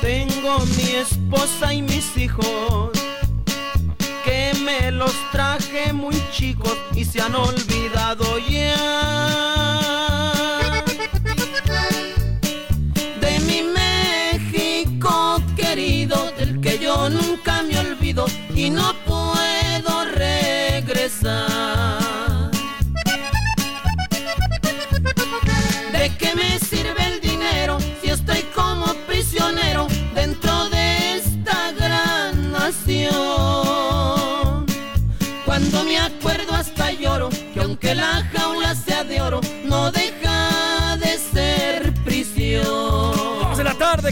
Tengo 0.02 0.58
mi 0.76 0.90
esposa 0.96 1.72
y 1.72 1.80
mis 1.80 2.16
hijos 2.18 2.90
que 4.24 4.52
me 4.62 4.90
los 4.90 5.14
traje 5.32 5.94
muy 5.94 6.22
chicos 6.32 6.76
y 6.94 7.06
se 7.06 7.22
han 7.22 7.34
olvidado 7.34 7.69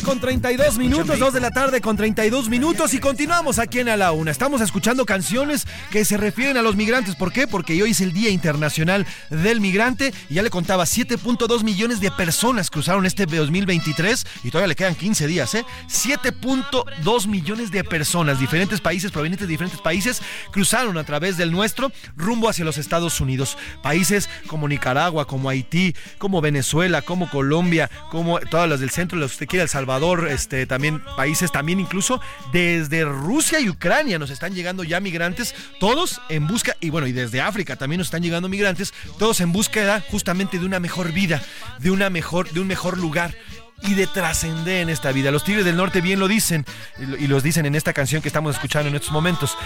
con 0.08 0.20
32 0.20 0.78
minutos, 0.78 1.18
2 1.18 1.34
de 1.34 1.40
la 1.40 1.50
tarde 1.50 1.82
con 1.82 1.94
32 1.94 2.48
minutos 2.48 2.94
y 2.94 2.98
continuamos 2.98 3.58
aquí 3.58 3.80
en 3.80 3.90
A 3.90 3.96
la 3.98 4.12
Una. 4.12 4.30
Estamos 4.30 4.62
escuchando 4.62 5.04
canciones 5.04 5.66
que 5.90 6.02
se 6.06 6.16
refieren 6.16 6.56
a 6.56 6.62
los 6.62 6.76
migrantes. 6.76 7.14
¿Por 7.14 7.30
qué? 7.30 7.46
Porque 7.46 7.82
hoy 7.82 7.90
es 7.90 8.00
el 8.00 8.14
Día 8.14 8.30
Internacional 8.30 9.06
del 9.28 9.60
Migrante 9.60 10.14
y 10.30 10.34
ya 10.36 10.42
le 10.42 10.48
contaba 10.48 10.84
7.2 10.84 11.62
millones 11.62 12.00
de 12.00 12.10
personas 12.10 12.70
cruzaron 12.70 13.04
este 13.04 13.26
2023 13.26 14.26
y 14.44 14.50
todavía 14.50 14.68
le 14.68 14.76
quedan 14.76 14.94
15 14.94 15.26
días, 15.26 15.54
¿eh? 15.54 15.66
7.2 15.88 17.26
millones 17.26 17.70
de 17.70 17.84
personas, 17.84 18.40
diferentes 18.40 18.80
países, 18.80 19.10
provenientes 19.10 19.46
de 19.46 19.52
diferentes 19.52 19.82
países, 19.82 20.22
cruzaron 20.52 20.96
a 20.96 21.04
través 21.04 21.36
del 21.36 21.52
nuestro 21.52 21.92
rumbo 22.16 22.48
hacia 22.48 22.64
los 22.64 22.78
Estados 22.78 23.20
Unidos. 23.20 23.58
Países 23.82 24.30
como 24.46 24.68
Nicaragua, 24.68 25.26
como 25.26 25.50
Haití, 25.50 25.94
como 26.16 26.40
Venezuela, 26.40 27.02
como 27.02 27.28
Colombia, 27.28 27.90
como 28.10 28.40
todas 28.40 28.70
las 28.70 28.80
del 28.80 28.88
centro, 28.88 29.18
los 29.18 29.32
usted 29.32 29.46
quiere 29.46 29.64
El 29.64 29.68
Salvador, 29.68 29.97
este, 30.28 30.66
también 30.66 31.02
países, 31.16 31.52
también 31.52 31.80
incluso 31.80 32.20
desde 32.52 33.04
Rusia 33.04 33.60
y 33.60 33.68
Ucrania 33.68 34.18
nos 34.18 34.30
están 34.30 34.54
llegando 34.54 34.84
ya 34.84 35.00
migrantes, 35.00 35.54
todos 35.80 36.20
en 36.28 36.46
busca, 36.46 36.76
y 36.80 36.90
bueno, 36.90 37.06
y 37.06 37.12
desde 37.12 37.40
África 37.40 37.76
también 37.76 37.98
nos 37.98 38.08
están 38.08 38.22
llegando 38.22 38.48
migrantes, 38.48 38.92
todos 39.18 39.40
en 39.40 39.52
búsqueda 39.52 40.04
justamente 40.10 40.58
de 40.58 40.66
una 40.66 40.80
mejor 40.80 41.12
vida, 41.12 41.42
de 41.78 41.90
una 41.90 42.10
mejor, 42.10 42.50
de 42.50 42.60
un 42.60 42.66
mejor 42.66 42.98
lugar 42.98 43.34
y 43.82 43.94
de 43.94 44.06
trascender 44.06 44.82
en 44.82 44.88
esta 44.88 45.12
vida. 45.12 45.30
Los 45.30 45.44
Tigres 45.44 45.64
del 45.64 45.76
Norte 45.76 46.00
bien 46.00 46.18
lo 46.18 46.28
dicen 46.28 46.64
y 46.98 47.26
los 47.26 47.42
dicen 47.42 47.66
en 47.66 47.74
esta 47.74 47.92
canción 47.92 48.22
que 48.22 48.28
estamos 48.28 48.54
escuchando 48.56 48.88
en 48.88 48.96
estos 48.96 49.12
momentos. 49.12 49.56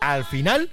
Al 0.00 0.24
final, 0.24 0.70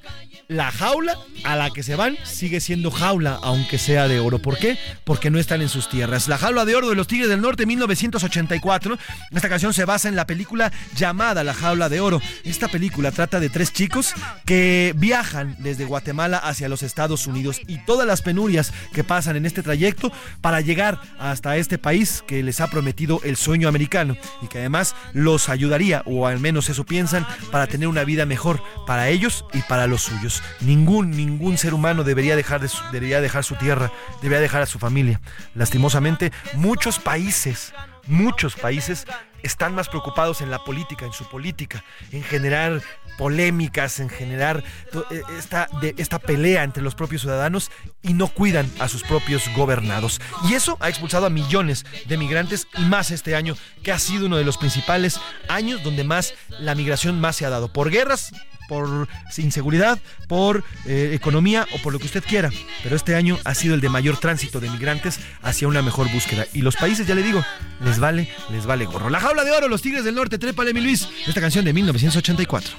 la 0.48 0.72
jaula 0.72 1.18
a 1.44 1.58
la 1.58 1.70
que 1.72 1.84
se 1.84 1.98
van 1.98 2.16
sigue 2.24 2.62
siendo 2.62 2.92
jaula, 2.92 3.38
aunque 3.44 3.78
sea 3.78 4.08
de 4.08 4.22
oro. 4.22 4.40
¿Por 4.40 4.58
qué? 4.58 4.78
Porque 5.04 5.30
no 5.30 5.38
están 5.38 5.62
en 5.62 5.68
sus 5.68 5.90
tierras. 5.90 6.30
La 6.30 6.38
jaula 6.38 6.64
de 6.64 6.76
oro 6.76 6.88
de 6.88 6.96
los 6.96 7.08
Tigres 7.08 7.28
del 7.28 7.42
Norte, 7.42 7.66
1984. 7.66 8.98
Esta 9.32 9.50
canción 9.50 9.74
se 9.74 9.84
basa 9.84 10.08
en 10.08 10.16
la 10.16 10.26
película 10.26 10.72
llamada 10.96 11.44
La 11.44 11.54
jaula 11.54 11.90
de 11.90 12.00
oro. 12.00 12.22
Esta 12.46 12.70
película 12.70 13.12
trata 13.12 13.42
de 13.42 13.50
tres 13.50 13.74
chicos 13.74 14.14
que 14.46 14.94
viajan 14.96 15.58
desde 15.60 15.84
Guatemala 15.84 16.38
hacia 16.38 16.70
los 16.70 16.82
Estados 16.82 17.28
Unidos 17.28 17.60
y 17.68 17.80
todas 17.80 18.08
las 18.08 18.22
penurias 18.22 18.72
que 18.94 19.04
pasan 19.04 19.36
en 19.36 19.46
este 19.46 19.62
trayecto 19.62 20.10
para 20.40 20.62
llegar 20.62 21.02
hasta 21.20 21.58
este 21.58 21.78
país 21.78 22.24
que 22.26 22.44
les 22.44 22.62
ha 22.62 22.68
prometido 22.68 23.20
el 23.26 23.36
sueño 23.36 23.68
americano 23.68 24.16
y 24.42 24.48
que 24.48 24.60
además 24.60 24.96
los 25.12 25.50
ayudaría, 25.50 26.04
o 26.06 26.28
al 26.28 26.40
menos 26.40 26.70
eso 26.70 26.86
piensan, 26.86 27.28
para 27.52 27.68
tener 27.68 27.90
una 27.90 28.06
vida 28.06 28.26
mejor 28.26 28.64
para 28.86 29.10
ellos 29.10 29.17
y 29.54 29.62
para 29.64 29.88
los 29.88 30.04
suyos. 30.04 30.44
Ningún, 30.62 31.12
ningún 31.12 31.58
ser 31.58 31.74
humano 31.74 32.04
debería 32.04 32.36
dejar, 32.36 32.62
de 32.62 32.70
debería 32.92 33.22
dejar 33.22 33.44
su 33.44 33.56
tierra, 33.56 33.92
debería 34.22 34.42
dejar 34.42 34.62
a 34.62 34.66
su 34.66 34.80
familia. 34.80 35.20
Lastimosamente, 35.56 36.32
muchos 36.54 37.00
países, 37.00 37.74
muchos 38.08 38.56
países 38.56 39.06
están 39.44 39.76
más 39.76 39.90
preocupados 39.90 40.42
en 40.42 40.50
la 40.50 40.64
política, 40.64 41.06
en 41.06 41.14
su 41.14 41.28
política, 41.30 41.84
en 42.12 42.24
generar 42.24 42.82
polémicas, 43.18 44.00
en 44.00 44.10
generar 44.10 44.64
eh, 45.12 45.22
esta, 45.38 45.68
esta 45.98 46.20
pelea 46.20 46.64
entre 46.64 46.84
los 46.84 46.96
propios 46.96 47.22
ciudadanos 47.22 47.72
y 48.02 48.14
no 48.14 48.28
cuidan 48.28 48.70
a 48.80 48.88
sus 48.88 49.04
propios 49.04 49.44
gobernados. 49.56 50.22
Y 50.50 50.54
eso 50.54 50.78
ha 50.80 50.90
expulsado 50.90 51.26
a 51.26 51.30
millones 51.30 51.86
de 52.06 52.18
migrantes 52.18 52.68
y 52.78 52.86
más 52.86 53.12
este 53.12 53.36
año, 53.36 53.56
que 53.84 53.92
ha 53.92 54.00
sido 54.00 54.26
uno 54.26 54.38
de 54.38 54.46
los 54.46 54.58
principales 54.58 55.20
años 55.50 55.84
donde 55.84 56.04
más 56.04 56.34
la 56.60 56.76
migración 56.76 57.20
más 57.20 57.36
se 57.36 57.46
ha 57.46 57.50
dado. 57.50 57.72
Por 57.72 57.90
guerras, 57.90 58.34
por 58.68 59.08
inseguridad, 59.38 60.00
por 60.28 60.64
eh, 60.86 61.12
economía 61.14 61.66
o 61.74 61.82
por 61.82 61.94
lo 61.94 62.00
que 62.00 62.06
usted 62.06 62.24
quiera. 62.24 62.52
Pero 62.84 62.96
este 62.96 63.16
año 63.16 63.40
ha 63.46 63.56
sido 63.56 63.74
el 63.74 63.82
de 63.82 63.90
mayor 63.90 64.18
tránsito 64.18 64.60
de 64.60 64.70
migrantes 64.70 65.20
hacia 65.42 65.68
una 65.68 65.82
mejor 65.82 66.12
búsqueda. 66.12 66.46
Y 66.54 66.62
los 66.62 66.76
países, 66.76 67.08
ya 67.08 67.16
le 67.16 67.24
digo, 67.24 67.44
les 67.84 67.97
vale, 68.00 68.30
les 68.50 68.66
vale 68.66 68.86
gorro. 68.86 69.10
La 69.10 69.20
jaula 69.20 69.44
de 69.44 69.52
oro, 69.52 69.68
los 69.68 69.82
Tigres 69.82 70.04
del 70.04 70.16
Norte, 70.16 70.38
trépale 70.38 70.74
mi 70.74 70.82
Luis. 70.82 71.08
Esta 71.26 71.42
canción 71.42 71.66
de 71.66 71.74
1984. 71.74 72.78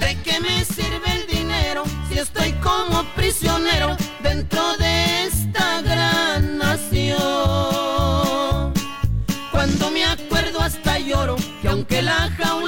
¿De 0.00 0.16
qué 0.22 0.40
me 0.40 0.64
sirve 0.64 1.12
el 1.14 1.26
dinero 1.26 1.84
si 2.08 2.18
estoy 2.18 2.52
como 2.54 3.04
prisionero 3.14 3.96
dentro 4.22 4.76
de 4.76 5.24
esta 5.26 5.82
gran 5.82 6.58
nación? 6.58 7.18
Cuando 9.50 9.90
me 9.90 10.04
acuerdo 10.04 10.60
hasta 10.60 10.98
lloro 10.98 11.36
que 11.62 11.68
aunque 11.68 12.02
la 12.02 12.30
jaula 12.38 12.67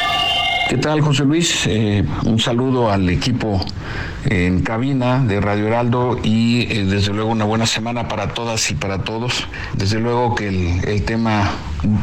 ¿Qué 0.71 0.77
tal, 0.77 1.01
José 1.01 1.25
Luis? 1.25 1.67
Eh, 1.67 2.05
un 2.23 2.39
saludo 2.39 2.89
al 2.89 3.09
equipo 3.09 3.59
en 4.23 4.61
cabina 4.61 5.19
de 5.19 5.41
Radio 5.41 5.67
Heraldo 5.67 6.17
y 6.23 6.61
eh, 6.71 6.85
desde 6.85 7.11
luego 7.11 7.29
una 7.29 7.43
buena 7.43 7.65
semana 7.65 8.07
para 8.07 8.33
todas 8.33 8.71
y 8.71 8.75
para 8.75 9.03
todos. 9.03 9.49
Desde 9.73 9.99
luego 9.99 10.33
que 10.33 10.47
el, 10.47 11.03
tema 11.03 11.51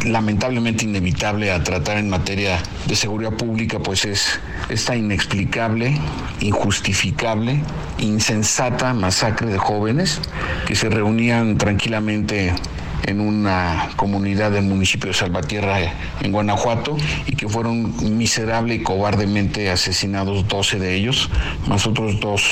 lamentablemente 0.05 0.85
inevitable 0.85 1.51
a 1.51 1.65
tratar 1.65 1.97
en 1.97 2.11
materia 2.11 2.59
de 2.87 2.95
seguridad 2.95 3.33
pública 3.33 3.79
pues 3.79 4.05
es 4.05 4.39
esta 4.69 4.95
inexplicable, 4.95 5.99
injustificable, 6.41 7.63
insensata 7.97 8.93
masacre 8.93 9.49
de 9.49 9.57
jóvenes 9.57 10.21
que 10.67 10.77
se 10.77 10.91
reunían 10.91 11.57
tranquilamente 11.57 12.53
en 13.09 13.21
una 13.21 13.91
comunidad 13.97 14.51
del 14.51 14.65
municipio 14.65 15.09
de 15.09 15.15
Salvatierra 15.15 15.79
en 16.21 16.31
Guanajuato 16.33 16.97
y 17.27 17.35
que 17.37 17.49
fueron 17.49 17.95
miserable 18.17 18.75
y 18.75 18.83
cobardemente 18.83 19.71
asesinados 19.71 20.47
12 20.47 20.79
de 20.79 20.95
ellos, 20.95 21.31
más 21.67 21.87
otros 21.87 22.21
dos, 22.21 22.43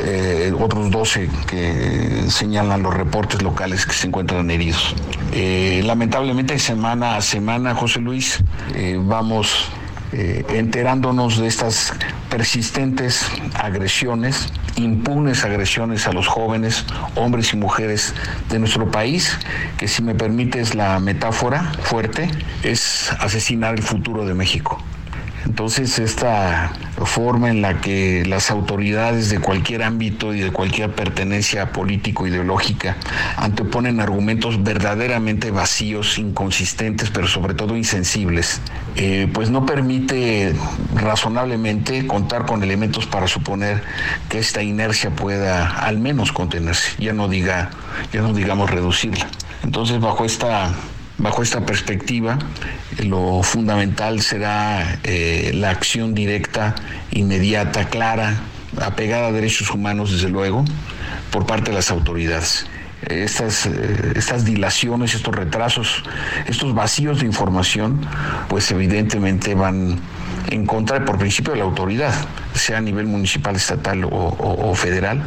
eh, 0.00 0.52
otros 0.58 0.90
12 0.90 1.30
que 1.48 2.24
señalan 2.28 2.82
los 2.82 2.94
reportes 2.94 3.42
locales 3.42 3.86
que 3.86 3.92
se 3.92 4.06
encuentran 4.06 4.50
heridos. 4.50 4.94
Eh, 5.32 5.82
lamentablemente 5.84 6.58
semana 6.58 7.16
a 7.16 7.22
semana, 7.22 7.74
José 7.74 8.00
Luis, 8.00 8.42
eh, 8.74 8.98
vamos 9.00 9.70
enterándonos 10.12 11.38
de 11.38 11.46
estas 11.46 11.92
persistentes 12.30 13.26
agresiones, 13.54 14.52
impunes 14.76 15.44
agresiones 15.44 16.06
a 16.06 16.12
los 16.12 16.26
jóvenes, 16.26 16.84
hombres 17.14 17.52
y 17.52 17.56
mujeres 17.56 18.14
de 18.48 18.58
nuestro 18.58 18.90
país, 18.90 19.38
que 19.76 19.88
si 19.88 20.02
me 20.02 20.14
permites 20.14 20.74
la 20.74 20.98
metáfora 21.00 21.72
fuerte, 21.82 22.30
es 22.62 23.10
asesinar 23.20 23.74
el 23.74 23.82
futuro 23.82 24.24
de 24.24 24.34
México. 24.34 24.82
Entonces, 25.44 25.98
esta 25.98 26.72
forma 27.04 27.50
en 27.50 27.62
la 27.62 27.80
que 27.80 28.24
las 28.26 28.50
autoridades 28.50 29.30
de 29.30 29.38
cualquier 29.38 29.82
ámbito 29.82 30.34
y 30.34 30.40
de 30.40 30.50
cualquier 30.50 30.94
pertenencia 30.94 31.72
político-ideológica 31.72 32.96
anteponen 33.36 34.00
argumentos 34.00 34.62
verdaderamente 34.62 35.50
vacíos, 35.50 36.18
inconsistentes, 36.18 37.10
pero 37.10 37.28
sobre 37.28 37.54
todo 37.54 37.76
insensibles, 37.76 38.60
eh, 38.96 39.28
pues 39.32 39.50
no 39.50 39.64
permite 39.64 40.54
razonablemente 40.94 42.06
contar 42.06 42.46
con 42.46 42.62
elementos 42.62 43.06
para 43.06 43.28
suponer 43.28 43.82
que 44.28 44.38
esta 44.38 44.62
inercia 44.62 45.10
pueda 45.10 45.68
al 45.68 45.98
menos 45.98 46.32
contenerse, 46.32 46.90
ya 46.98 47.12
no 47.12 47.28
diga, 47.28 47.70
ya 48.12 48.22
no 48.22 48.32
digamos 48.32 48.70
reducirla. 48.70 49.28
Entonces, 49.64 50.00
bajo 50.00 50.24
esta 50.24 50.72
Bajo 51.18 51.42
esta 51.42 51.66
perspectiva, 51.66 52.38
lo 53.04 53.42
fundamental 53.42 54.20
será 54.20 55.00
eh, 55.02 55.50
la 55.52 55.70
acción 55.70 56.14
directa, 56.14 56.76
inmediata, 57.10 57.88
clara, 57.88 58.40
apegada 58.80 59.26
a 59.26 59.32
derechos 59.32 59.68
humanos, 59.72 60.12
desde 60.12 60.28
luego, 60.28 60.64
por 61.32 61.44
parte 61.44 61.70
de 61.70 61.74
las 61.76 61.90
autoridades. 61.90 62.66
Estas, 63.02 63.66
eh, 63.66 64.12
estas 64.14 64.44
dilaciones, 64.44 65.14
estos 65.16 65.34
retrasos, 65.34 66.04
estos 66.46 66.72
vacíos 66.72 67.18
de 67.18 67.26
información, 67.26 68.00
pues 68.48 68.70
evidentemente 68.70 69.54
van 69.54 69.98
en 70.50 70.66
contra, 70.66 71.04
por 71.04 71.18
principio, 71.18 71.52
de 71.52 71.58
la 71.58 71.64
autoridad, 71.64 72.14
sea 72.54 72.78
a 72.78 72.80
nivel 72.80 73.06
municipal, 73.06 73.56
estatal 73.56 74.04
o, 74.10 74.74
federal, 74.74 75.22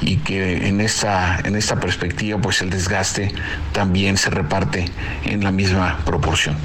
y 0.00 0.16
que 0.18 0.68
en 0.68 0.80
esta, 0.80 1.40
en 1.44 1.56
esta 1.56 1.76
perspectiva, 1.76 2.38
pues 2.38 2.60
el 2.62 2.70
desgaste 2.70 3.32
también 3.72 4.16
se 4.16 4.30
reparte 4.30 4.86
en 5.24 5.44
la 5.44 5.50
misma 5.50 5.98
proporción. 6.04 6.56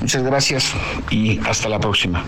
Muchas 0.00 0.22
gracias 0.22 0.72
y 1.10 1.40
hasta 1.46 1.68
la 1.68 1.78
próxima. 1.78 2.24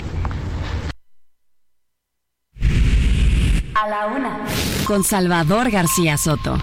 A 3.75 3.89
la 3.89 4.07
una. 4.07 4.39
Con 4.87 5.03
Salvador 5.05 5.71
García 5.71 6.17
Soto. 6.17 6.59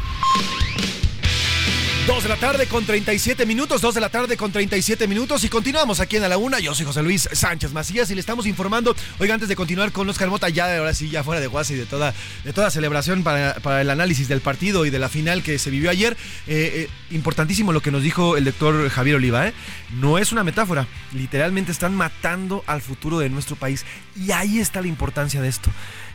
2 2.07 2.23
de 2.23 2.29
la 2.29 2.37
tarde 2.37 2.67
con 2.67 2.85
37 2.85 3.45
minutos, 3.45 3.81
2 3.81 3.95
de 3.95 4.01
la 4.01 4.09
tarde 4.09 4.37
con 4.37 4.51
37 4.51 5.07
minutos 5.07 5.43
y 5.43 5.49
continuamos 5.49 5.99
aquí 5.99 6.17
en 6.17 6.23
A 6.23 6.27
la 6.27 6.37
Una. 6.37 6.59
Yo 6.59 6.73
soy 6.73 6.85
José 6.85 7.03
Luis 7.03 7.29
Sánchez 7.31 7.73
Macías 7.73 8.09
y 8.09 8.15
le 8.15 8.21
estamos 8.21 8.45
informando, 8.47 8.95
oiga, 9.19 9.33
antes 9.33 9.49
de 9.49 9.55
continuar 9.55 9.91
con 9.91 10.09
Oscar 10.09 10.29
Mota, 10.29 10.49
ya 10.49 10.77
ahora 10.77 10.93
sí, 10.93 11.09
ya 11.09 11.23
fuera 11.23 11.39
de 11.41 11.47
Guasa 11.47 11.73
y 11.73 11.77
de 11.77 11.85
toda, 11.85 12.13
de 12.43 12.53
toda 12.53 12.71
celebración 12.71 13.23
para, 13.23 13.81
el 13.81 13.89
análisis 13.89 14.27
del 14.27 14.41
partido 14.41 14.85
y 14.85 14.89
de 14.89 14.99
la 14.99 15.09
final 15.09 15.43
que 15.43 15.59
se 15.59 15.69
vivió 15.69 15.89
ayer, 15.89 16.17
eh, 16.47 16.87
eh, 16.87 16.89
importantísimo 17.11 17.73
lo 17.73 17.81
que 17.81 17.91
nos 17.91 18.01
dijo 18.01 18.37
el 18.37 18.45
doctor 18.45 18.89
Javier 18.89 19.17
Oliva, 19.17 19.47
¿eh? 19.47 19.53
no 19.99 20.17
es 20.17 20.31
una 20.31 20.43
metáfora, 20.43 20.87
literalmente 21.13 21.71
están 21.71 21.95
matando 21.95 22.63
al 22.65 22.81
futuro 22.81 23.19
de 23.19 23.29
nuestro 23.29 23.55
país 23.55 23.85
y 24.15 24.31
ahí 24.31 24.59
está 24.59 24.81
la 24.81 24.87
importancia 24.87 25.41
de 25.41 25.49
esto 25.49 25.69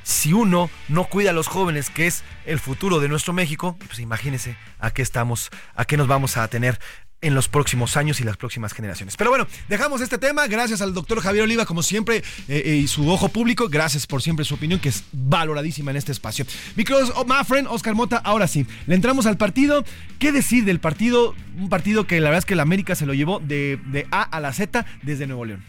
si 0.05 0.33
uno 0.33 0.71
no 0.89 1.05
cuida 1.05 1.31
a 1.31 1.33
los 1.33 1.49
jóvenes, 1.49 1.91
que 1.91 2.07
es 2.07 2.23
el 2.47 2.61
futuro 2.61 3.01
de 3.01 3.09
nuestro 3.09 3.33
México, 3.33 3.77
pues 3.85 3.99
imagínese 3.99 4.57
a 4.79 4.93
qué 4.93 5.03
estamos, 5.03 5.51
a 5.75 5.85
qué 5.85 5.97
nos 5.97 6.07
vamos 6.07 6.37
a 6.37 6.47
tener 6.47 6.79
en 7.25 7.35
los 7.35 7.49
próximos 7.49 7.97
años 7.97 8.21
y 8.21 8.25
las 8.25 8.37
próximas 8.37 8.75
generaciones. 8.75 9.17
Pero 9.17 9.31
bueno, 9.31 9.47
dejamos 9.69 10.03
este 10.03 10.19
tema. 10.19 10.47
Gracias 10.47 10.83
al 10.83 10.93
doctor 10.93 11.21
Javier 11.21 11.45
Oliva, 11.45 11.65
como 11.65 11.83
siempre, 11.83 12.19
eh, 12.19 12.23
eh, 12.67 12.77
y 12.77 12.87
su 12.87 13.11
ojo 13.11 13.31
público. 13.31 13.69
Gracias 13.71 14.07
por 14.07 14.21
siempre 14.21 14.45
su 14.45 14.55
opinión, 14.55 14.79
que 14.79 14.91
es 14.91 15.05
valoradísima 15.11 15.91
en 15.91 15.97
este 15.97 16.13
espacio. 16.13 16.45
Mi 16.77 16.85
oh, 17.15 17.25
my 17.25 17.43
friend 17.47 17.67
Oscar 17.71 17.95
Mota, 17.95 18.19
ahora 18.19 18.47
sí, 18.47 18.67
le 18.87 18.95
entramos 18.95 19.25
al 19.25 19.39
partido. 19.39 19.85
¿Qué 20.19 20.33
decir 20.33 20.67
del 20.67 20.81
partido? 20.81 21.35
Un 21.57 21.71
partido 21.71 22.07
que 22.07 22.21
la 22.21 22.29
verdad 22.29 22.41
es 22.41 22.45
que 22.45 22.57
la 22.57 22.63
América 22.63 22.95
se 22.95 23.07
lo 23.07 23.15
llevó 23.15 23.41
de 23.41 24.07
A 24.11 24.23
a 24.23 24.41
la 24.41 24.53
Z 24.53 24.85
desde 25.03 25.27
Nuevo 25.27 25.47
León. 25.47 25.65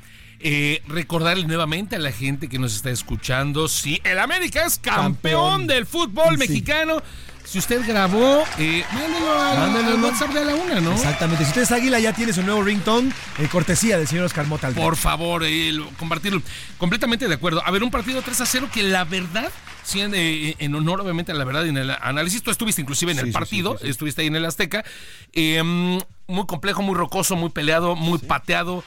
Eh, 0.48 0.84
recordarle 0.88 1.48
nuevamente 1.48 1.96
a 1.96 2.00
la 2.00 2.12
gente 2.12 2.48
que 2.48 2.60
nos 2.60 2.76
está 2.76 2.92
escuchando, 2.92 3.68
si 3.68 4.00
el 4.04 4.20
América 4.20 4.64
es 4.64 4.78
campeón, 4.78 5.66
del 5.66 5.88
fútbol 5.88 6.38
mexicano. 6.38 7.02
Si 7.44 7.58
usted 7.58 7.82
grabó, 7.88 8.44
eh, 8.60 8.84
mándelo 8.94 9.92
al, 9.92 10.04
WhatsApp 10.04 10.30
de 10.34 10.46
la 10.46 10.54
una, 10.54 10.82
¿no? 10.82 10.92
Exactamente. 10.94 11.46
Si 11.46 11.50
usted 11.50 11.64
es 11.64 11.72
águila, 11.72 12.00
ya 12.00 12.14
tiene 12.14 12.32
su 12.32 12.44
nuevo 12.44 12.62
ringtone, 12.62 13.12
eh, 13.40 13.48
cortesía 13.52 13.98
del 13.98 14.08
señor 14.08 14.26
Oscar 14.26 14.46
Mota. 14.46 14.70
Por 14.70 14.96
favor, 14.98 15.44
eh, 15.44 15.76
compartirlo. 15.98 16.44
Completamente 16.78 17.28
de 17.28 17.34
acuerdo. 17.34 17.64
A 17.66 17.72
ver, 17.72 17.82
un 17.82 17.90
partido 17.90 18.22
3 18.22 18.42
a 18.42 18.46
0 18.46 18.70
que 18.72 18.84
la 18.84 19.04
verdad, 19.04 19.52
en, 19.96 20.76
honor 20.76 21.02
obviamente 21.02 21.32
a 21.32 21.36
la 21.36 21.44
verdad 21.44 21.66
y 21.66 21.70
en 21.70 21.78
el 21.78 21.90
análisis, 21.90 22.44
tú 22.44 22.52
estuviste 22.52 22.82
inclusive 22.82 23.14
en 23.14 23.18
el 23.18 23.32
partido, 23.32 23.80
estuviste 23.82 24.22
ahí 24.22 24.28
en 24.28 24.36
el 24.36 24.46
Azteca. 24.46 24.86
muy 25.34 26.46
complejo, 26.46 26.84
muy 26.84 26.94
rocoso, 26.94 27.36
muy 27.36 27.50
peleado, 27.50 27.96
muy 27.96 28.20
pateado 28.20 28.84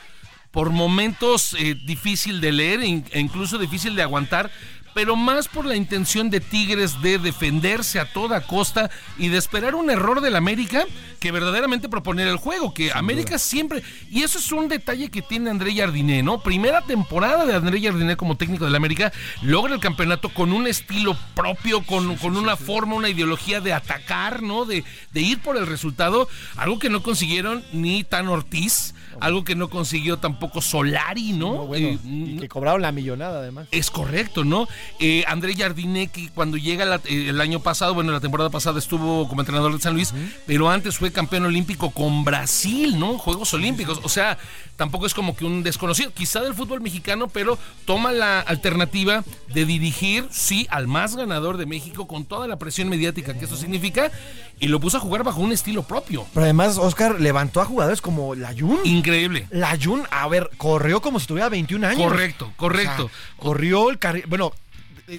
por 0.50 0.70
momentos 0.70 1.54
eh, 1.58 1.74
difícil 1.74 2.40
de 2.40 2.52
leer 2.52 2.80
e 2.82 3.20
incluso 3.20 3.58
difícil 3.58 3.94
de 3.94 4.02
aguantar, 4.02 4.50
pero 4.98 5.14
más 5.14 5.46
por 5.46 5.64
la 5.64 5.76
intención 5.76 6.28
de 6.28 6.40
Tigres 6.40 7.00
de 7.00 7.18
defenderse 7.18 8.00
a 8.00 8.12
toda 8.12 8.40
costa 8.40 8.90
y 9.16 9.28
de 9.28 9.38
esperar 9.38 9.76
un 9.76 9.90
error 9.90 10.20
del 10.20 10.34
América 10.34 10.86
que 11.20 11.30
verdaderamente 11.30 11.88
proponer 11.88 12.26
el 12.26 12.36
juego, 12.36 12.74
que 12.74 12.90
América 12.92 13.38
siempre, 13.38 13.84
y 14.10 14.24
eso 14.24 14.38
es 14.38 14.50
un 14.50 14.66
detalle 14.66 15.08
que 15.08 15.22
tiene 15.22 15.50
André 15.50 15.72
Jardiné, 15.76 16.24
¿no? 16.24 16.40
Primera 16.40 16.82
temporada 16.82 17.46
de 17.46 17.54
André 17.54 17.80
Jardiné 17.80 18.16
como 18.16 18.36
técnico 18.36 18.64
del 18.64 18.74
América, 18.74 19.12
logra 19.42 19.72
el 19.72 19.78
campeonato 19.78 20.30
con 20.30 20.52
un 20.52 20.66
estilo 20.66 21.16
propio, 21.36 21.84
con, 21.84 22.16
con 22.16 22.36
una 22.36 22.56
forma, 22.56 22.96
una 22.96 23.08
ideología 23.08 23.60
de 23.60 23.74
atacar, 23.74 24.42
¿no? 24.42 24.64
De, 24.64 24.82
de 25.12 25.20
ir 25.20 25.40
por 25.40 25.56
el 25.56 25.68
resultado, 25.68 26.28
algo 26.56 26.80
que 26.80 26.90
no 26.90 27.04
consiguieron 27.04 27.64
ni 27.72 28.02
Tan 28.02 28.26
Ortiz, 28.26 28.94
algo 29.20 29.44
que 29.44 29.54
no 29.54 29.68
consiguió 29.68 30.18
tampoco 30.18 30.60
Solari, 30.60 31.32
¿no? 31.32 31.74
Eh, 31.74 31.98
y 32.04 32.36
que 32.36 32.48
cobraron 32.48 32.82
la 32.82 32.92
millonada 32.92 33.40
además. 33.40 33.68
Es 33.70 33.90
correcto, 33.90 34.44
¿no? 34.44 34.68
Eh, 35.00 35.24
André 35.26 35.54
Jardiné, 35.54 36.08
que 36.08 36.30
cuando 36.30 36.56
llega 36.56 37.00
eh, 37.04 37.28
el 37.28 37.40
año 37.40 37.60
pasado, 37.60 37.94
bueno, 37.94 38.12
la 38.12 38.20
temporada 38.20 38.50
pasada 38.50 38.78
estuvo 38.78 39.28
como 39.28 39.42
entrenador 39.42 39.72
de 39.72 39.80
San 39.80 39.94
Luis, 39.94 40.12
pero 40.46 40.70
antes 40.70 40.98
fue 40.98 41.12
campeón 41.12 41.44
olímpico 41.44 41.90
con 41.90 42.24
Brasil, 42.24 42.98
¿no? 42.98 43.18
Juegos 43.18 43.54
Olímpicos. 43.54 44.00
O 44.02 44.08
sea, 44.08 44.38
tampoco 44.76 45.06
es 45.06 45.14
como 45.14 45.36
que 45.36 45.44
un 45.44 45.62
desconocido, 45.62 46.12
quizá 46.12 46.40
del 46.40 46.54
fútbol 46.54 46.80
mexicano, 46.80 47.28
pero 47.28 47.58
toma 47.84 48.12
la 48.12 48.40
alternativa 48.40 49.24
de 49.52 49.64
dirigir, 49.64 50.26
sí, 50.30 50.66
al 50.70 50.88
más 50.88 51.16
ganador 51.16 51.56
de 51.56 51.66
México 51.66 52.06
con 52.06 52.24
toda 52.24 52.46
la 52.46 52.58
presión 52.58 52.88
mediática 52.88 53.34
que 53.38 53.44
eso 53.44 53.56
significa 53.56 54.10
y 54.60 54.68
lo 54.68 54.80
puso 54.80 54.96
a 54.96 55.00
jugar 55.00 55.22
bajo 55.24 55.40
un 55.40 55.52
estilo 55.52 55.82
propio. 55.82 56.26
Pero 56.34 56.44
además, 56.44 56.78
Oscar 56.78 57.20
levantó 57.20 57.60
a 57.60 57.64
jugadores 57.64 58.00
como 58.00 58.34
Layun. 58.34 58.80
Increíble. 58.84 59.46
Layun, 59.50 60.02
a 60.10 60.26
ver, 60.28 60.50
corrió 60.56 61.00
como 61.00 61.20
si 61.20 61.26
tuviera 61.26 61.48
21 61.48 61.86
años. 61.86 62.02
Correcto, 62.02 62.52
correcto. 62.56 63.10
corrió 63.38 63.90
el 63.90 63.98
carril. 63.98 64.24
Bueno, 64.26 64.52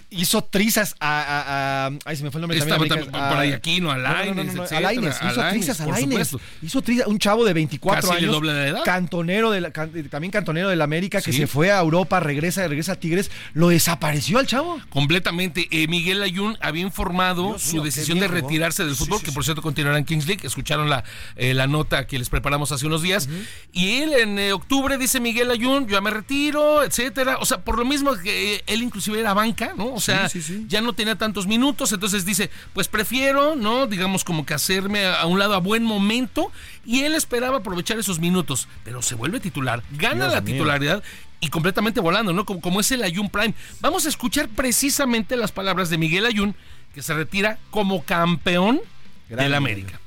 hizo 0.10 0.44
trizas 0.44 0.96
a, 1.00 1.88
a, 1.88 1.92
Ay, 2.06 2.16
se 2.16 2.24
me 2.24 2.32
fue 2.32 2.40
el 2.40 2.48
nombre 2.48 2.60
también. 2.60 3.12
por 3.12 3.38
ahí 3.38 3.52
aquí, 3.52 3.82
no, 3.82 3.92
Alaines, 3.92 4.54
no, 4.54 4.66
Hizo 4.66 5.50
trizas 5.50 5.82
Alaines. 5.82 6.36
Hizo 6.62 6.82
trizas. 6.82 7.08
Un 7.08 7.20
chavo 7.20 7.46
de 7.46 7.54
24 7.54 8.12
años. 8.12 8.32
doble 8.32 8.54
de 8.54 8.70
edad. 8.70 8.84
Cantonero 8.84 9.52
de 9.52 9.70
también 10.10 10.32
cantonero 10.32 10.70
del 10.70 10.82
América 10.82 11.22
que 11.22 11.34
se 11.34 11.48
fue 11.48 11.72
a 11.72 11.80
Europa, 11.80 12.20
regresa, 12.20 12.68
regresa 12.68 12.94
a 12.94 12.96
Tigres. 12.96 13.32
Lo 13.54 13.70
desapareció 13.70 14.40
al 14.40 14.48
chavo. 14.48 14.80
Completamente. 14.90 15.68
Eh, 15.72 15.88
Miguel 15.88 16.22
Ayun 16.24 16.58
había 16.62 16.84
informado 16.84 17.60
su 17.60 17.82
decisión 17.84 18.20
de 18.20 18.28
retirarse 18.28 18.86
del 18.86 18.96
fútbol, 18.96 19.22
que 19.22 19.32
por 19.32 19.44
cierto 19.44 19.62
continuará 19.62 19.98
en 19.98 20.06
Kings 20.06 20.28
League. 20.28 20.46
Escucharon 20.46 20.90
la, 20.90 21.04
eh, 21.36 21.54
la 21.54 21.68
nota 21.68 22.08
que 22.08 22.18
les 22.18 22.30
preparamos 22.30 22.72
hace 22.72 22.86
unos 22.86 23.02
días. 23.02 23.30
Y 23.72 24.02
él 24.02 24.14
en 24.14 24.40
eh, 24.40 24.54
octubre 24.54 24.98
dice 24.98 25.20
Miguel 25.20 25.52
Ayun, 25.52 25.88
yo 25.88 25.94
ya 25.94 26.02
me 26.02 26.10
retiro, 26.10 26.84
etcétera. 26.84 27.38
O 27.40 27.46
sea, 27.46 27.64
por 27.64 27.78
lo 27.78 27.86
mismo 27.86 28.16
que 28.16 28.64
él 28.68 28.84
inclusive 28.84 29.20
era 29.20 29.34
banca, 29.34 29.74
o 29.88 30.00
sea, 30.00 30.30
ya 30.68 30.82
no 30.82 30.94
tenía 30.94 31.16
tantos 31.16 31.48
minutos, 31.48 31.92
entonces 31.92 32.26
dice, 32.26 32.50
pues 32.74 32.88
prefiero, 32.88 33.56
¿no? 33.56 33.88
Digamos 33.88 34.24
como 34.24 34.46
que 34.46 34.54
hacerme 34.54 35.06
a 35.06 35.26
un 35.26 35.40
lado 35.40 35.54
a 35.54 35.60
buen 35.60 35.84
momento 35.84 36.52
y 36.86 37.02
él 37.02 37.16
esperaba 37.16 37.58
aprovechar 37.58 38.00
esos 38.00 38.20
minutos, 38.20 38.68
pero 38.84 39.02
se 39.02 39.16
vuelve 39.16 39.40
titular, 39.40 39.84
gana 39.92 40.28
la 40.28 40.44
titularidad 40.44 41.04
y 41.40 41.50
completamente 41.50 42.00
volando, 42.00 42.34
¿no? 42.34 42.46
Como, 42.46 42.62
como 42.62 42.80
es 42.80 42.92
el 42.92 43.04
Ayun 43.04 43.30
Prime. 43.30 43.54
Vamos 43.80 44.06
a 44.06 44.10
escuchar 44.10 44.50
precisamente 44.50 45.38
las 45.38 45.52
palabras 45.52 45.90
de 45.90 45.98
Miguel 45.98 46.26
Ayun, 46.26 46.56
que 46.94 47.02
se 47.02 47.14
retira 47.14 47.60
como 47.72 48.04
campeón 48.04 48.82
del 49.30 49.54
América 49.54 50.00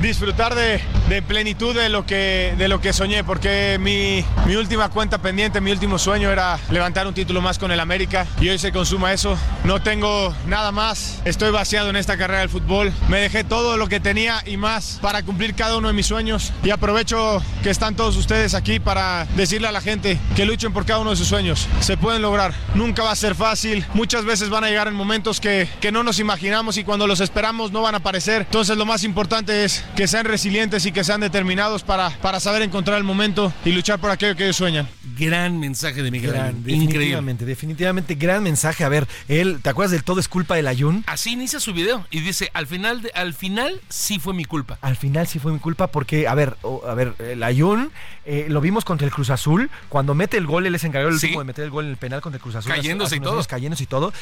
disfrutar 0.00 0.54
de, 0.54 0.80
plenitud 1.22 1.74
de 1.74 1.88
lo, 1.88 2.06
que, 2.06 2.54
de 2.56 2.68
lo 2.68 2.80
que 2.80 2.92
soñé, 2.92 3.24
porque 3.24 3.78
mi, 3.80 4.24
mi, 4.46 4.56
última 4.56 4.88
cuenta 4.90 5.18
pendiente, 5.18 5.60
mi 5.60 5.72
último 5.72 5.98
sueño 5.98 6.30
era 6.30 6.58
levantar 6.70 7.06
un 7.06 7.14
título 7.14 7.40
más 7.40 7.58
con 7.58 7.72
el 7.72 7.80
América 7.80 8.26
y 8.40 8.48
hoy 8.48 8.58
se 8.58 8.72
consuma 8.72 9.12
eso. 9.12 9.36
No 9.64 9.82
tengo 9.82 10.34
nada 10.46 10.70
más, 10.72 11.20
estoy 11.24 11.50
vaciado 11.50 11.90
en 11.90 11.96
esta 11.96 12.16
carrera 12.16 12.40
del 12.40 12.48
fútbol. 12.48 12.92
Me 13.08 13.18
dejé 13.18 13.44
todo 13.44 13.76
lo 13.76 13.88
que 13.88 14.00
tenía 14.00 14.42
y 14.46 14.56
más 14.56 14.98
para 15.02 15.22
cumplir 15.22 15.54
cada 15.54 15.76
uno 15.76 15.88
de 15.88 15.94
mis 15.94 16.06
sueños 16.06 16.52
y 16.62 16.70
aprovecho 16.70 17.42
que 17.62 17.70
están 17.70 17.96
todos 17.96 18.16
ustedes 18.16 18.54
aquí 18.54 18.78
para 18.78 19.26
decirle 19.36 19.68
a 19.68 19.72
la 19.72 19.80
gente 19.80 20.18
que 20.36 20.44
luchen 20.44 20.72
por 20.72 20.86
cada 20.86 21.00
uno 21.00 21.10
de 21.10 21.16
sus 21.16 21.28
sueños. 21.28 21.66
Se 21.80 21.96
pueden 21.96 22.22
lograr, 22.22 22.54
nunca 22.74 23.02
va 23.02 23.10
a 23.10 23.16
ser 23.16 23.34
fácil, 23.34 23.84
muchas 23.94 24.24
veces 24.24 24.48
van 24.48 24.64
a 24.64 24.68
llegar 24.68 24.88
en 24.88 24.94
momentos 24.94 25.40
que, 25.40 25.68
que 25.80 25.90
no 25.90 26.02
nos 26.02 26.18
imaginamos 26.20 26.76
y 26.76 26.84
cuando 26.84 27.06
los 27.06 27.20
esperamos 27.20 27.72
no 27.72 27.82
van 27.82 27.94
a 27.94 27.98
aparecer. 27.98 28.42
Entonces 28.42 28.76
lo 28.76 28.86
más 28.86 29.02
importante 29.02 29.64
es 29.64 29.77
que 29.96 30.06
sean 30.06 30.24
resilientes 30.24 30.86
y 30.86 30.92
que 30.92 31.04
sean 31.04 31.20
determinados 31.20 31.82
para, 31.82 32.10
para 32.20 32.40
saber 32.40 32.62
encontrar 32.62 32.98
el 32.98 33.04
momento 33.04 33.52
y 33.64 33.72
luchar 33.72 33.98
por 34.00 34.10
aquello 34.10 34.36
que 34.36 34.44
ellos 34.44 34.56
sueñan. 34.56 34.88
Gran 35.18 35.58
mensaje 35.58 36.02
de 36.02 36.10
Miguel. 36.10 36.32
Gran, 36.32 36.62
definitivamente, 36.62 37.44
definitivamente 37.44 38.14
gran 38.14 38.42
mensaje. 38.42 38.84
A 38.84 38.88
ver, 38.88 39.06
él, 39.26 39.60
¿te 39.62 39.70
acuerdas 39.70 39.90
del 39.90 40.04
todo 40.04 40.20
es 40.20 40.28
culpa 40.28 40.54
del 40.56 40.68
Ayun? 40.68 41.04
Así 41.06 41.32
inicia 41.32 41.58
su 41.60 41.72
video 41.72 42.06
y 42.10 42.20
dice, 42.20 42.50
al 42.54 42.66
final, 42.66 43.10
al 43.14 43.34
final 43.34 43.80
sí 43.88 44.18
fue 44.18 44.34
mi 44.34 44.44
culpa. 44.44 44.78
Al 44.80 44.96
final 44.96 45.26
sí 45.26 45.38
fue 45.38 45.52
mi 45.52 45.58
culpa 45.58 45.88
porque, 45.88 46.28
a 46.28 46.34
ver, 46.34 46.56
a 46.86 46.94
ver, 46.94 47.14
el 47.18 47.42
Ayun 47.42 47.90
eh, 48.24 48.46
lo 48.48 48.60
vimos 48.60 48.84
contra 48.84 49.06
el 49.06 49.12
Cruz 49.12 49.30
Azul, 49.30 49.70
cuando 49.88 50.14
mete 50.14 50.36
el 50.36 50.46
gol, 50.46 50.66
él 50.66 50.74
es 50.74 50.84
encargado 50.84 51.08
el 51.08 51.14
último 51.14 51.40
de 51.40 51.44
meter 51.46 51.64
el 51.64 51.70
gol 51.70 51.86
en 51.86 51.92
el 51.92 51.96
penal 51.96 52.20
contra 52.20 52.36
el 52.36 52.42
Cruz 52.42 52.54
Azul. 52.56 52.70
Cayéndose 52.70 53.16
y 53.16 53.20
todo. 53.20 53.42
Cayéndose 53.44 53.84
y 53.84 53.86
todo. 53.86 54.12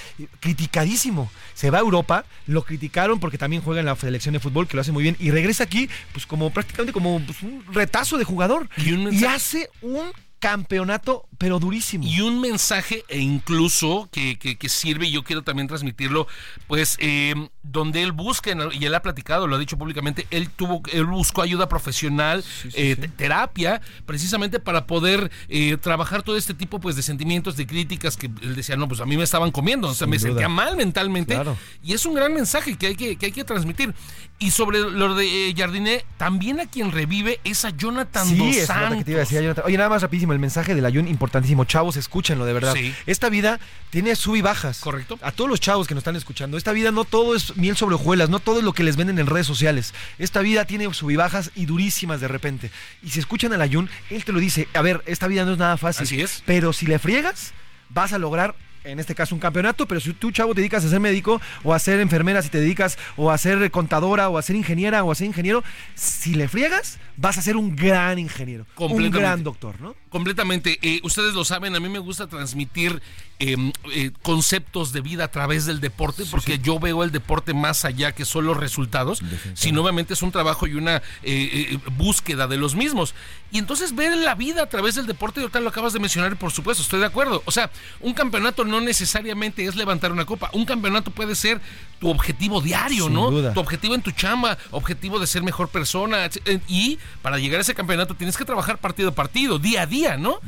Criticadísimo. 0.40 1.30
Se 1.54 1.70
va 1.70 1.78
a 1.78 1.80
Europa, 1.80 2.24
lo 2.46 2.62
criticaron 2.62 3.20
porque 3.20 3.36
también 3.36 3.62
juega 3.62 3.80
en 3.80 3.86
la 3.86 3.96
selección 3.96 4.32
de 4.32 4.40
fútbol, 4.40 4.68
que 4.68 4.76
lo 4.76 4.80
hace 4.80 4.92
muy 4.92 5.02
bien, 5.02 5.16
y 5.18 5.30
regresa 5.30 5.45
aquí, 5.60 5.88
pues 6.12 6.26
como 6.26 6.50
prácticamente 6.50 6.92
como 6.92 7.20
pues, 7.20 7.42
un 7.42 7.64
retazo 7.72 8.18
de 8.18 8.24
jugador. 8.24 8.68
y 8.76 9.24
hace 9.24 9.70
un 9.82 10.12
campeonato, 10.38 11.26
pero 11.38 11.58
durísimo. 11.58 12.04
Y 12.06 12.20
un 12.20 12.40
mensaje 12.40 13.04
e 13.08 13.18
incluso 13.18 14.08
que, 14.12 14.38
que, 14.38 14.68
sirve, 14.68 15.06
y 15.06 15.12
yo 15.12 15.24
quiero 15.24 15.42
también 15.42 15.68
transmitirlo, 15.68 16.26
pues 16.66 16.96
eh, 17.00 17.34
donde 17.70 18.02
él 18.02 18.12
busca, 18.12 18.50
y 18.72 18.84
él 18.84 18.94
ha 18.94 19.02
platicado, 19.02 19.46
lo 19.46 19.56
ha 19.56 19.58
dicho 19.58 19.76
públicamente, 19.76 20.26
él 20.30 20.48
tuvo, 20.50 20.82
él 20.92 21.04
buscó 21.04 21.42
ayuda 21.42 21.68
profesional, 21.68 22.44
eh, 22.74 22.96
terapia, 23.16 23.80
precisamente 24.04 24.60
para 24.60 24.86
poder 24.86 25.30
eh, 25.48 25.76
trabajar 25.76 26.22
todo 26.22 26.36
este 26.36 26.54
tipo 26.54 26.80
pues 26.80 26.96
de 26.96 27.02
sentimientos, 27.02 27.56
de 27.56 27.66
críticas 27.66 28.16
que 28.16 28.26
él 28.42 28.56
decía, 28.56 28.76
no, 28.76 28.88
pues 28.88 29.00
a 29.00 29.06
mí 29.06 29.16
me 29.16 29.24
estaban 29.24 29.50
comiendo, 29.50 29.88
o 29.88 29.94
sea, 29.94 30.06
me 30.06 30.18
sentía 30.18 30.48
mal 30.48 30.76
mentalmente. 30.76 31.38
Y 31.82 31.92
es 31.92 32.06
un 32.06 32.14
gran 32.14 32.32
mensaje 32.32 32.76
que 32.76 32.88
hay 32.88 32.96
que, 32.96 33.16
que 33.16 33.26
hay 33.26 33.32
que 33.32 33.44
transmitir. 33.44 33.94
Y 34.38 34.50
sobre 34.50 34.80
lo 34.80 35.14
de 35.14 35.54
Jardiné, 35.56 36.04
también 36.18 36.60
a 36.60 36.66
quien 36.66 36.92
revive 36.92 37.40
es 37.44 37.64
a 37.64 37.70
Jonathan 37.70 38.26
sí, 38.26 38.36
Dos 38.36 38.66
Santos. 38.66 39.04
Que 39.04 39.24
te 39.24 39.62
Oye, 39.62 39.76
nada 39.78 39.88
más 39.88 40.02
rapidísimo, 40.02 40.34
el 40.34 40.38
mensaje 40.38 40.74
del 40.74 40.84
Ayun 40.84 41.08
importantísimo. 41.08 41.64
Chavos, 41.64 41.96
escúchenlo 41.96 42.44
de 42.44 42.52
verdad. 42.52 42.74
Esta 43.06 43.30
vida 43.30 43.58
tiene 43.88 44.14
sub 44.14 44.36
y 44.36 44.42
bajas. 44.42 44.80
Correcto. 44.80 45.18
A 45.22 45.32
todos 45.32 45.48
los 45.48 45.58
chavos 45.58 45.86
que 45.86 45.94
nos 45.94 46.02
están 46.02 46.16
escuchando, 46.16 46.58
esta 46.58 46.72
vida 46.72 46.90
no 46.90 47.04
todo 47.04 47.34
es 47.34 47.55
miel 47.56 47.76
sobre 47.76 47.94
hojuelas, 47.94 48.28
no 48.28 48.40
todo 48.40 48.58
es 48.58 48.64
lo 48.64 48.72
que 48.72 48.84
les 48.84 48.96
venden 48.96 49.18
en 49.18 49.26
redes 49.26 49.46
sociales. 49.46 49.94
Esta 50.18 50.40
vida 50.40 50.64
tiene 50.64 50.92
subibajas 50.94 51.50
y 51.54 51.66
durísimas 51.66 52.20
de 52.20 52.28
repente. 52.28 52.70
Y 53.02 53.10
si 53.10 53.18
escuchan 53.18 53.52
a 53.52 53.62
Ayun, 53.62 53.90
él 54.10 54.24
te 54.24 54.32
lo 54.32 54.38
dice, 54.38 54.68
a 54.74 54.82
ver, 54.82 55.02
esta 55.06 55.26
vida 55.26 55.44
no 55.44 55.52
es 55.52 55.58
nada 55.58 55.76
fácil. 55.76 56.04
Así 56.04 56.20
es. 56.20 56.42
Pero 56.46 56.72
si 56.72 56.86
le 56.86 56.98
friegas, 56.98 57.52
vas 57.88 58.12
a 58.12 58.18
lograr 58.18 58.54
en 58.86 59.00
este 59.00 59.14
caso 59.14 59.34
un 59.34 59.40
campeonato, 59.40 59.86
pero 59.86 60.00
si 60.00 60.12
tú, 60.12 60.30
chavo, 60.30 60.54
te 60.54 60.60
dedicas 60.60 60.84
a 60.84 60.88
ser 60.88 61.00
médico 61.00 61.40
o 61.64 61.74
a 61.74 61.78
ser 61.78 62.00
enfermera, 62.00 62.40
si 62.42 62.48
te 62.48 62.60
dedicas 62.60 62.98
o 63.16 63.30
a 63.30 63.38
ser 63.38 63.70
contadora 63.70 64.28
o 64.28 64.38
a 64.38 64.42
ser 64.42 64.56
ingeniera 64.56 65.02
o 65.04 65.10
a 65.10 65.14
ser 65.14 65.26
ingeniero, 65.26 65.64
si 65.94 66.34
le 66.34 66.48
friegas, 66.48 66.98
vas 67.16 67.36
a 67.38 67.42
ser 67.42 67.56
un 67.56 67.74
gran 67.74 68.18
ingeniero, 68.18 68.66
un 68.76 69.10
gran 69.10 69.42
doctor, 69.42 69.80
¿no? 69.80 69.96
Completamente. 70.16 70.78
Eh, 70.80 71.00
ustedes 71.02 71.34
lo 71.34 71.44
saben, 71.44 71.76
a 71.76 71.80
mí 71.80 71.90
me 71.90 71.98
gusta 71.98 72.26
transmitir 72.26 73.02
eh, 73.38 73.54
eh, 73.92 74.12
conceptos 74.22 74.94
de 74.94 75.02
vida 75.02 75.24
a 75.24 75.30
través 75.30 75.66
del 75.66 75.78
deporte, 75.78 76.24
porque 76.30 76.58
yo 76.58 76.80
veo 76.80 77.04
el 77.04 77.12
deporte 77.12 77.52
más 77.52 77.84
allá 77.84 78.12
que 78.12 78.24
solo 78.24 78.54
resultados, 78.54 79.20
sino 79.52 79.82
obviamente 79.82 80.14
es 80.14 80.22
un 80.22 80.32
trabajo 80.32 80.66
y 80.66 80.72
una 80.72 81.02
eh, 81.22 81.78
búsqueda 81.98 82.46
de 82.46 82.56
los 82.56 82.74
mismos. 82.74 83.14
Y 83.52 83.58
entonces 83.58 83.94
ver 83.94 84.16
la 84.16 84.34
vida 84.34 84.62
a 84.62 84.66
través 84.70 84.94
del 84.94 85.06
deporte, 85.06 85.40
ahorita 85.40 85.60
lo 85.60 85.68
acabas 85.68 85.92
de 85.92 85.98
mencionar, 85.98 86.32
y 86.32 86.36
por 86.36 86.50
supuesto, 86.50 86.82
estoy 86.82 87.00
de 87.00 87.06
acuerdo. 87.06 87.42
O 87.44 87.50
sea, 87.50 87.70
un 88.00 88.14
campeonato 88.14 88.64
no 88.64 88.80
necesariamente 88.80 89.66
es 89.66 89.76
levantar 89.76 90.12
una 90.12 90.24
copa, 90.24 90.48
un 90.54 90.64
campeonato 90.64 91.10
puede 91.10 91.34
ser 91.34 91.60
tu 92.00 92.08
objetivo 92.08 92.62
diario, 92.62 93.04
Sin 93.04 93.14
¿no? 93.14 93.30
duda. 93.30 93.52
Tu 93.52 93.60
objetivo 93.60 93.94
en 93.94 94.02
tu 94.02 94.12
chamba, 94.12 94.56
objetivo 94.70 95.18
de 95.18 95.26
ser 95.26 95.42
mejor 95.42 95.68
persona. 95.68 96.28
Y 96.68 96.98
para 97.20 97.38
llegar 97.38 97.58
a 97.58 97.62
ese 97.62 97.74
campeonato 97.74 98.14
tienes 98.14 98.36
que 98.36 98.46
trabajar 98.46 98.78
partido 98.78 99.10
a 99.10 99.14
partido, 99.14 99.58
día 99.58 99.82
a 99.82 99.86
día, 99.86 100.05
¿no? 100.16 100.38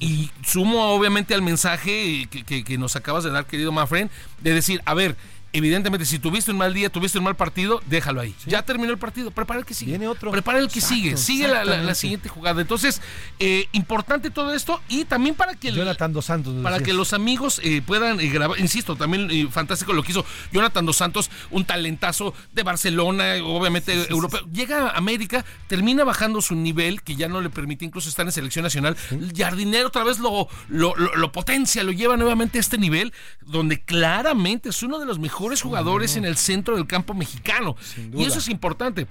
Y 0.00 0.30
sumo 0.46 0.82
obviamente 0.94 1.34
al 1.34 1.42
mensaje 1.42 2.26
que, 2.30 2.42
que- 2.44 2.64
que 2.64 2.78
nos 2.78 2.96
acabas 2.96 3.22
de 3.24 3.30
dar, 3.30 3.44
querido 3.46 3.70
Mafren, 3.72 4.10
de 4.40 4.54
decir, 4.54 4.80
a 4.86 4.94
ver, 4.94 5.16
evidentemente 5.54 6.04
si 6.04 6.18
tuviste 6.18 6.50
un 6.50 6.58
mal 6.58 6.74
día, 6.74 6.90
tuviste 6.90 7.18
un 7.18 7.24
mal 7.24 7.36
partido, 7.36 7.80
déjalo 7.86 8.20
ahí. 8.20 8.34
Ya 8.46 8.62
terminó 8.62 8.90
el 8.92 8.98
partido, 8.98 9.30
prepara 9.30 9.60
el 9.60 9.66
que 9.66 9.72
sigue. 9.74 9.92
Viene 9.92 10.08
otro. 10.08 10.30
Prepara 10.30 10.58
el 10.58 10.68
que 10.68 10.80
Exacto, 10.80 10.94
sigue, 10.96 11.16
sigue 11.16 11.44
la, 11.48 11.48
la- 11.48 11.54
la 11.54 11.60
exactamente. 11.62 11.94
siguiente 11.94 12.28
jugada. 12.28 12.60
Entonces, 12.60 13.00
eh, 13.38 13.68
importante 13.72 14.30
todo 14.30 14.52
esto 14.52 14.80
y 14.88 15.04
también 15.06 15.34
para 15.34 15.54
que... 15.54 15.72
Jonathan 15.72 16.12
Dos 16.12 16.26
Santos. 16.26 16.54
para 16.62 16.76
decías. 16.76 16.86
que 16.88 16.92
los 16.94 17.12
amigos 17.12 17.60
eh, 17.64 17.80
puedan 17.86 18.20
eh, 18.20 18.28
grabar, 18.28 18.58
insisto, 18.60 18.96
también 18.96 19.50
fantástico 19.50 19.92
lo 19.92 20.02
que 20.02 20.12
hizo 20.12 20.24
Jonathan 20.52 20.84
Dos 20.84 20.96
Santos, 20.96 21.30
un 21.50 21.64
talentazo 21.64 22.34
de 22.52 22.62
Barcelona, 22.64 23.34
obviamente 23.44 23.92
europeo. 24.10 24.40
Llega 24.52 24.88
a 24.88 24.96
América, 24.98 25.44
termina 25.68 26.04
bajando 26.04 26.42
su 26.42 26.54
nivel, 26.54 27.02
que 27.02 27.14
ya 27.16 27.28
no 27.28 27.40
le 27.40 27.48
permite 27.50 27.84
incluso 27.84 28.08
estar 28.08 28.26
en 28.26 28.32
selección 28.32 28.64
nacional. 28.64 28.96
Jardinero 29.36 29.88
otra 29.88 30.02
vez 30.04 30.18
lo, 30.18 30.48
lo, 30.68 30.94
lo- 30.96 31.14
lo 31.16 31.32
potencia, 31.32 31.82
lo 31.84 31.92
lleva 31.92 32.16
nuevamente 32.16 32.58
a 32.58 32.60
este 32.60 32.76
nivel, 32.78 33.12
donde 33.42 33.82
claramente 33.82 34.68
es 34.70 34.82
uno 34.82 34.98
de 34.98 35.06
los 35.06 35.18
mejores 35.18 35.43
jugadores 35.62 36.16
en 36.16 36.24
el 36.24 36.36
centro 36.36 36.76
del 36.76 36.86
campo 36.86 37.14
mexicano. 37.14 37.76
Y 38.12 38.24
eso 38.24 38.38
es 38.38 38.48
importante. 38.48 39.06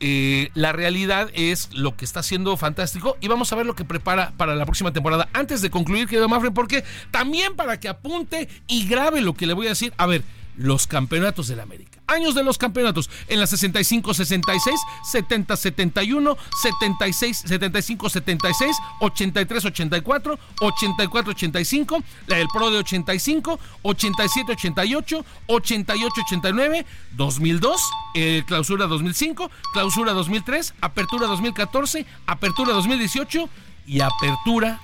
Eh, 0.00 0.50
la 0.54 0.72
realidad 0.72 1.30
es 1.34 1.70
lo 1.72 1.96
que 1.96 2.04
está 2.04 2.20
haciendo 2.20 2.56
fantástico 2.56 3.16
y 3.20 3.28
vamos 3.28 3.52
a 3.52 3.56
ver 3.56 3.64
lo 3.64 3.74
que 3.74 3.84
prepara 3.84 4.32
para 4.36 4.54
la 4.54 4.64
próxima 4.64 4.92
temporada. 4.92 5.28
Antes 5.32 5.62
de 5.62 5.70
concluir, 5.70 6.08
querido 6.08 6.28
Mafren, 6.28 6.52
porque 6.52 6.84
también 7.10 7.54
para 7.54 7.78
que 7.78 7.88
apunte 7.88 8.48
y 8.66 8.86
grabe 8.88 9.20
lo 9.20 9.34
que 9.34 9.46
le 9.46 9.54
voy 9.54 9.66
a 9.66 9.70
decir. 9.70 9.94
A 9.96 10.06
ver, 10.06 10.22
los 10.56 10.86
campeonatos 10.86 11.48
del 11.48 11.60
América. 11.60 12.00
Años 12.06 12.34
de 12.34 12.44
los 12.44 12.58
campeonatos. 12.58 13.08
En 13.28 13.40
la 13.40 13.46
65-66, 13.46 14.60
70-71, 15.10 16.36
76, 16.62 17.44
75-76, 17.46 18.72
83-84, 19.00 20.38
84-85, 20.60 22.04
la 22.26 22.36
del 22.36 22.48
Pro 22.52 22.70
de 22.70 22.78
85, 22.78 23.58
87-88, 23.82 25.24
88-89, 25.48 26.84
2002, 27.12 27.82
eh, 28.14 28.42
clausura 28.46 28.86
2005, 28.86 29.50
clausura 29.72 30.12
2003, 30.12 30.74
apertura 30.80 31.26
2014, 31.26 32.06
apertura 32.26 32.74
2018 32.74 33.48
y 33.86 34.00
apertura 34.00 34.80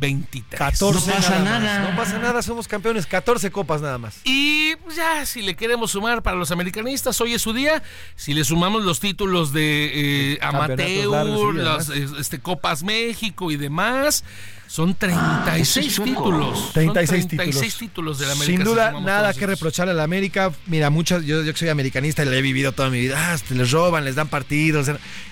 2023. 0.00 0.58
14 0.58 1.10
nada. 1.10 1.60
más. 1.60 1.90
No 1.90 1.96
pasa 1.96 2.18
nada, 2.18 2.42
somos 2.42 2.66
campeones. 2.66 3.06
14 3.06 3.50
copas 3.50 3.82
nada 3.82 3.98
más. 3.98 4.20
Y 4.24 4.74
pues, 4.76 4.96
ya, 4.96 5.24
si 5.26 5.42
le 5.42 5.54
queremos 5.54 5.90
sumar 5.92 6.22
para 6.22 6.36
los 6.36 6.50
americanistas, 6.50 7.20
hoy 7.20 7.34
es 7.34 7.42
su 7.42 7.52
día. 7.52 7.82
Si 8.16 8.34
le 8.34 8.44
sumamos 8.44 8.84
los 8.84 9.00
títulos 9.00 9.52
de 9.52 10.32
eh, 10.32 10.38
amateur, 10.42 11.06
largos, 11.06 11.54
sí, 11.54 11.60
las, 11.60 11.88
este, 12.18 12.40
Copas 12.40 12.82
México 12.82 13.50
y 13.50 13.56
demás, 13.56 14.24
son 14.70 14.94
36 14.94 15.98
Ah, 15.98 16.04
títulos. 16.04 16.58
Son 16.60 16.72
36 16.74 17.26
36 17.26 17.26
títulos. 17.26 17.78
títulos 17.78 18.18
de 18.20 18.26
la 18.26 18.32
América. 18.34 18.52
Sin 18.52 18.58
si 18.58 18.64
duda, 18.64 19.00
nada 19.00 19.34
que 19.34 19.44
reprocharle 19.44 19.90
a 19.90 19.96
la 19.96 20.04
América. 20.04 20.52
Mira, 20.66 20.90
muchas, 20.90 21.24
yo, 21.24 21.42
yo 21.42 21.52
que 21.52 21.58
soy 21.58 21.70
americanista 21.70 22.22
y 22.22 22.26
le 22.26 22.38
he 22.38 22.42
vivido 22.42 22.70
toda 22.70 22.88
mi 22.88 23.00
vida. 23.00 23.16
Ah, 23.18 23.34
este, 23.34 23.56
les 23.56 23.72
roban, 23.72 24.04
les 24.04 24.14
dan 24.14 24.28
partidos. 24.28 24.88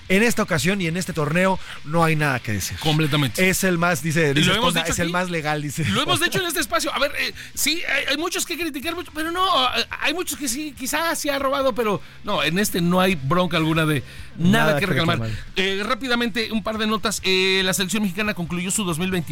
En 0.09 0.23
esta 0.23 0.43
ocasión 0.43 0.81
y 0.81 0.86
en 0.86 0.97
este 0.97 1.12
torneo 1.12 1.60
no 1.85 2.02
hay 2.02 2.16
nada 2.16 2.40
que 2.40 2.52
decir. 2.52 2.78
Completamente. 2.78 3.48
Es 3.48 3.62
el 3.62 3.78
más, 3.78 4.02
dice, 4.02 4.32
dice 4.35 4.48
lo 4.48 4.55
Esponda, 4.55 4.81
es 4.82 4.98
el 4.98 5.10
más 5.10 5.31
legal, 5.31 5.60
dice. 5.62 5.85
Lo 5.85 6.02
hemos 6.02 6.19
dicho 6.19 6.40
en 6.40 6.47
este 6.48 6.60
espacio. 6.60 6.93
A 6.93 6.98
ver, 6.98 7.12
eh, 7.20 7.32
sí, 7.55 7.82
hay, 7.86 8.06
hay 8.10 8.16
muchos 8.16 8.44
que 8.44 8.59
criticar, 8.59 8.97
pero 9.15 9.31
no, 9.31 9.44
eh, 9.66 9.85
hay 10.01 10.15
muchos 10.15 10.39
que 10.39 10.48
sí, 10.48 10.74
quizás 10.77 11.16
sí 11.19 11.28
ha 11.28 11.39
robado, 11.39 11.74
pero 11.74 12.01
no, 12.24 12.43
en 12.43 12.59
este 12.59 12.81
no 12.81 13.01
hay 13.01 13.15
bronca 13.16 13.59
alguna 13.59 13.85
de 13.85 14.02
nada, 14.39 14.65
Nada 14.66 14.74
que 14.81 14.86
que 14.86 14.86
reclamar. 14.86 15.28
Eh, 15.56 15.82
rápidamente, 15.85 16.51
un 16.52 16.62
par 16.62 16.78
de 16.78 16.86
notas. 16.86 17.20
Eh, 17.24 17.60
la 17.65 17.74
selección 17.74 18.02
mexicana 18.02 18.32
concluyó 18.32 18.70
su 18.70 18.85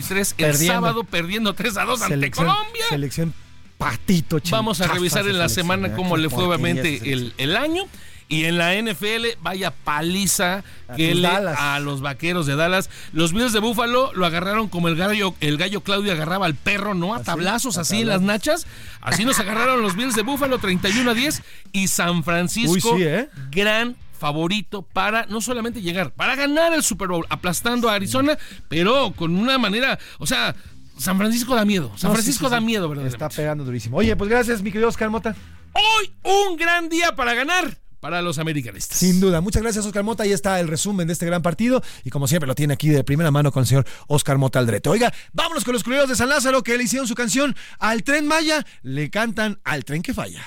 2023 0.03 0.35
el 0.39 0.55
sábado 0.69 1.05
perdiendo 1.05 1.55
3 1.55 1.77
a 1.77 1.85
2 1.85 2.03
ante 2.03 2.15
Selección- 2.15 2.47
Colombia. 2.47 2.85
Selección 2.89 3.35
patito, 3.79 4.39
Vamos 4.51 4.81
a 4.81 4.87
revisar 4.89 5.27
en 5.29 5.39
la 5.39 5.49
semana 5.49 5.95
cómo 5.95 6.17
le 6.17 6.31
fue 6.31 6.45
obviamente 6.45 7.13
el, 7.13 7.35
el 7.39 7.57
año. 7.57 7.85
Y 8.29 8.47
en 8.47 8.59
la 8.59 8.75
NFL, 8.75 9.39
vaya 9.41 9.71
paliza 9.71 10.65
A 10.89 10.97
que 10.97 11.13
tus 11.13 11.21
le 11.21 11.29
Dallas. 11.29 11.57
a 11.61 11.79
los 11.79 12.01
vaqueros 12.01 12.47
de 12.47 12.57
Dallas. 12.57 12.91
Los 13.13 13.33
Bills 13.33 13.53
de 13.53 13.61
Búfalo 13.61 14.13
lo 14.15 14.27
agarraron 14.27 14.69
como 14.69 14.89
el 14.89 14.97
gallo, 14.97 15.37
el 15.41 15.57
gallo 15.59 15.81
Claudio 15.83 16.11
agarraba 16.11 16.45
al 16.47 16.57
perro, 16.57 16.95
¿no? 16.95 17.15
A 17.15 17.23
tablazos 17.23 17.79
a 17.79 17.83
así 17.83 18.01
en 18.01 18.09
las 18.09 18.23
nachas. 18.23 18.67
Así 19.01 19.25
nos 19.25 19.39
agarraron 19.39 19.81
los 19.81 19.95
Bills 19.95 20.17
de 20.17 20.23
Búfalo 20.23 20.59
31 20.59 21.13
a 21.13 21.15
10. 21.15 21.41
Y 21.71 21.87
San 21.87 22.25
Francisco, 22.25 22.73
Uy, 22.73 22.81
sí, 22.99 23.05
¿eh? 23.05 23.29
gran 23.53 23.95
favorito 24.17 24.83
para 24.83 25.27
no 25.27 25.41
solamente 25.41 25.83
llegar, 25.83 26.13
para 26.15 26.35
ganar 26.35 26.73
el 26.73 26.83
Super 26.83 27.09
Bowl, 27.09 27.27
aplastando 27.29 27.89
a 27.89 27.95
Arizona, 27.95 28.37
pero 28.69 29.13
con 29.15 29.37
una 29.37 29.59
manera, 29.59 29.99
o 30.19 30.27
sea, 30.27 30.55
San 30.99 31.19
Francisco 31.19 31.55
da 31.55 31.65
miedo. 31.65 31.93
San 31.97 32.09
No, 32.11 32.15
Francisco 32.15 32.47
sí, 32.47 32.51
da 32.53 32.61
miedo, 32.61 32.89
¿verdad? 32.89 33.07
Está 33.07 33.29
pegando 33.29 33.65
durísimo. 33.65 33.99
Oye, 33.99 34.17
pues 34.17 34.31
gracias, 34.31 34.63
mi 34.63 34.71
querido 34.73 34.89
Oscar 34.89 35.11
Mota. 35.11 35.37
Hoy 35.73 36.11
un 36.23 36.57
gran 36.57 36.89
día 36.89 37.15
para 37.15 37.35
ganar 37.35 37.79
para 38.01 38.23
los 38.23 38.39
americanistas. 38.39 38.97
Sin 38.99 39.21
duda. 39.21 39.41
Muchas 39.41 39.63
gracias, 39.63 39.85
Oscar 39.85 40.05
Mota. 40.05 40.23
Ahí 40.23 40.33
está 40.33 40.61
el 40.61 40.69
resumen 40.69 41.07
de 41.07 41.13
este 41.13 41.27
gran 41.27 41.43
partido. 41.43 41.83
Y 42.05 42.11
como 42.11 42.29
siempre, 42.29 42.47
lo 42.47 42.55
tiene 42.55 42.75
aquí 42.75 42.89
de 42.89 43.05
primera 43.05 43.31
mano 43.31 43.53
con 43.53 43.63
el 43.63 43.67
señor 43.67 43.87
Oscar 44.07 44.39
Mota 44.39 44.59
Aldrete. 44.59 44.89
Oiga, 44.89 45.13
vámonos 45.33 45.65
con 45.65 45.75
los 45.75 45.83
culeros 45.83 46.09
de 46.09 46.15
San 46.15 46.29
Lázaro 46.29 46.63
que 46.63 46.77
le 46.79 46.85
hicieron 46.85 47.09
su 47.09 47.15
canción 47.15 47.57
al 47.79 48.05
tren 48.05 48.27
Maya. 48.27 48.65
Le 48.83 49.11
cantan 49.11 49.59
al 49.65 49.85
tren 49.85 50.03
que 50.03 50.15
falla. 50.15 50.45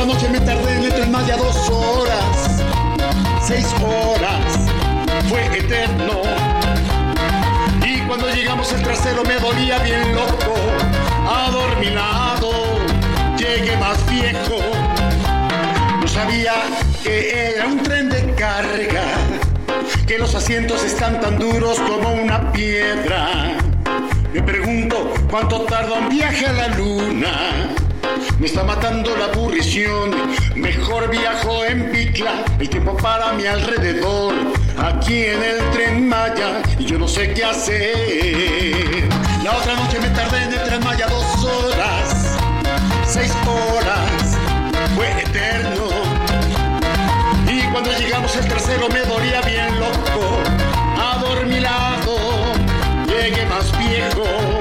La 0.00 0.06
noche 0.06 0.30
me 0.30 0.40
tardé 0.40 0.78
en 0.78 0.84
el 0.84 0.94
tren 0.94 1.12
más 1.12 1.26
de 1.26 1.36
dos 1.36 1.68
horas, 1.68 2.62
seis 3.46 3.66
horas, 3.84 4.58
fue 5.28 5.44
eterno. 5.58 6.22
Y 7.84 8.00
cuando 8.06 8.30
llegamos 8.30 8.72
el 8.72 8.82
trasero 8.82 9.22
me 9.24 9.34
dolía 9.34 9.78
bien 9.80 10.14
loco, 10.14 10.54
adormilado, 11.28 12.50
llegué 13.36 13.76
más 13.76 13.98
viejo. 14.08 14.56
No 16.00 16.08
sabía 16.08 16.54
que 17.02 17.50
era 17.50 17.66
un 17.66 17.82
tren 17.82 18.08
de 18.08 18.34
carga, 18.36 19.04
que 20.06 20.16
los 20.16 20.34
asientos 20.34 20.82
están 20.82 21.20
tan 21.20 21.38
duros 21.38 21.78
como 21.78 22.14
una 22.14 22.50
piedra. 22.52 23.52
Me 24.32 24.42
pregunto 24.42 25.12
cuánto 25.30 25.60
tarda 25.66 25.98
un 25.98 26.08
viaje 26.08 26.46
a 26.46 26.52
la 26.54 26.68
luna. 26.68 27.76
Me 28.38 28.46
está 28.46 28.64
matando 28.64 29.16
la 29.16 29.26
aburrición. 29.26 30.10
Mejor 30.54 31.10
viajo 31.10 31.64
en 31.64 31.90
Picla. 31.92 32.44
El 32.58 32.68
tiempo 32.68 32.96
para 32.96 33.32
mi 33.32 33.46
alrededor. 33.46 34.32
Aquí 34.78 35.24
en 35.24 35.42
el 35.42 35.70
tren 35.72 36.08
Maya. 36.08 36.62
Y 36.78 36.84
yo 36.84 36.98
no 36.98 37.06
sé 37.06 37.32
qué 37.34 37.44
hacer. 37.44 39.08
La 39.44 39.56
otra 39.56 39.74
noche 39.74 39.98
me 40.00 40.08
tardé 40.10 40.44
en 40.44 40.52
el 40.52 40.62
tren 40.64 40.84
Maya 40.84 41.06
dos 41.08 41.44
horas. 41.44 42.38
Seis 43.06 43.32
horas. 43.46 44.38
Fue 44.94 45.10
eterno. 45.22 45.88
Y 47.46 47.62
cuando 47.72 47.90
llegamos 47.98 48.34
el 48.36 48.48
tercero 48.48 48.88
me 48.88 49.00
dolía 49.00 49.40
bien 49.42 49.80
loco. 49.80 50.38
Adormilado. 50.98 52.16
Llegué 53.06 53.46
más 53.46 53.70
viejo. 53.78 54.59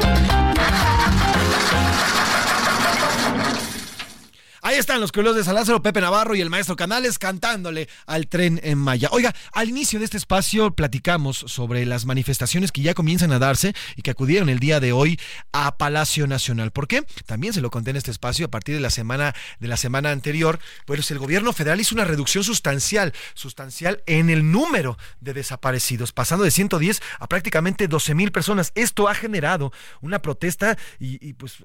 Ahí 4.70 4.78
están 4.78 5.02
los 5.02 5.12
culos 5.12 5.36
de 5.36 5.44
Salazar, 5.44 5.82
Pepe 5.82 6.00
Navarro 6.00 6.36
y 6.36 6.42
el 6.42 6.52
maestro 6.52 6.76
Canales 6.76 7.18
cantándole 7.18 7.90
al 8.06 8.28
tren 8.28 8.62
en 8.64 8.78
Maya. 8.78 9.10
Oiga, 9.12 9.34
al 9.52 9.68
inicio 9.68 9.98
de 9.98 10.06
este 10.06 10.18
espacio 10.18 10.70
platicamos 10.76 11.38
sobre 11.48 11.88
las 11.88 12.06
manifestaciones 12.06 12.72
que 12.72 12.84
ya 12.84 12.94
comienzan 12.94 13.32
a 13.32 13.40
darse 13.40 13.74
y 13.96 14.04
que 14.04 14.12
acudieron 14.12 14.48
el 14.48 14.60
día 14.60 14.80
de 14.80 14.92
hoy 14.92 15.20
a 15.54 15.76
Palacio 15.80 16.28
Nacional. 16.28 16.70
¿Por 16.70 16.88
qué? 16.88 17.02
También 17.26 17.52
se 17.52 17.62
lo 17.62 17.72
conté 17.72 17.90
en 17.90 17.96
este 17.96 18.12
espacio 18.12 18.46
a 18.46 18.52
partir 18.52 18.76
de 18.76 18.82
la 18.82 18.92
semana 18.92 19.34
de 19.60 19.68
la 19.68 19.76
semana 19.76 20.12
anterior, 20.12 20.60
pues 20.86 21.10
el 21.10 21.18
gobierno 21.18 21.52
federal 21.52 21.82
hizo 21.82 21.96
una 21.96 22.06
reducción 22.06 22.44
sustancial, 22.44 23.12
sustancial 23.34 24.04
en 24.06 24.30
el 24.30 24.52
número 24.52 25.00
de 25.20 25.34
desaparecidos, 25.34 26.12
pasando 26.12 26.46
de 26.46 26.52
110 26.52 27.02
a 27.18 27.26
prácticamente 27.28 27.88
12 27.88 28.14
mil 28.14 28.32
personas. 28.32 28.72
Esto 28.76 29.10
ha 29.10 29.16
generado 29.16 29.74
una 30.02 30.22
protesta 30.22 30.78
y, 31.00 31.28
y 31.28 31.34
pues 31.34 31.58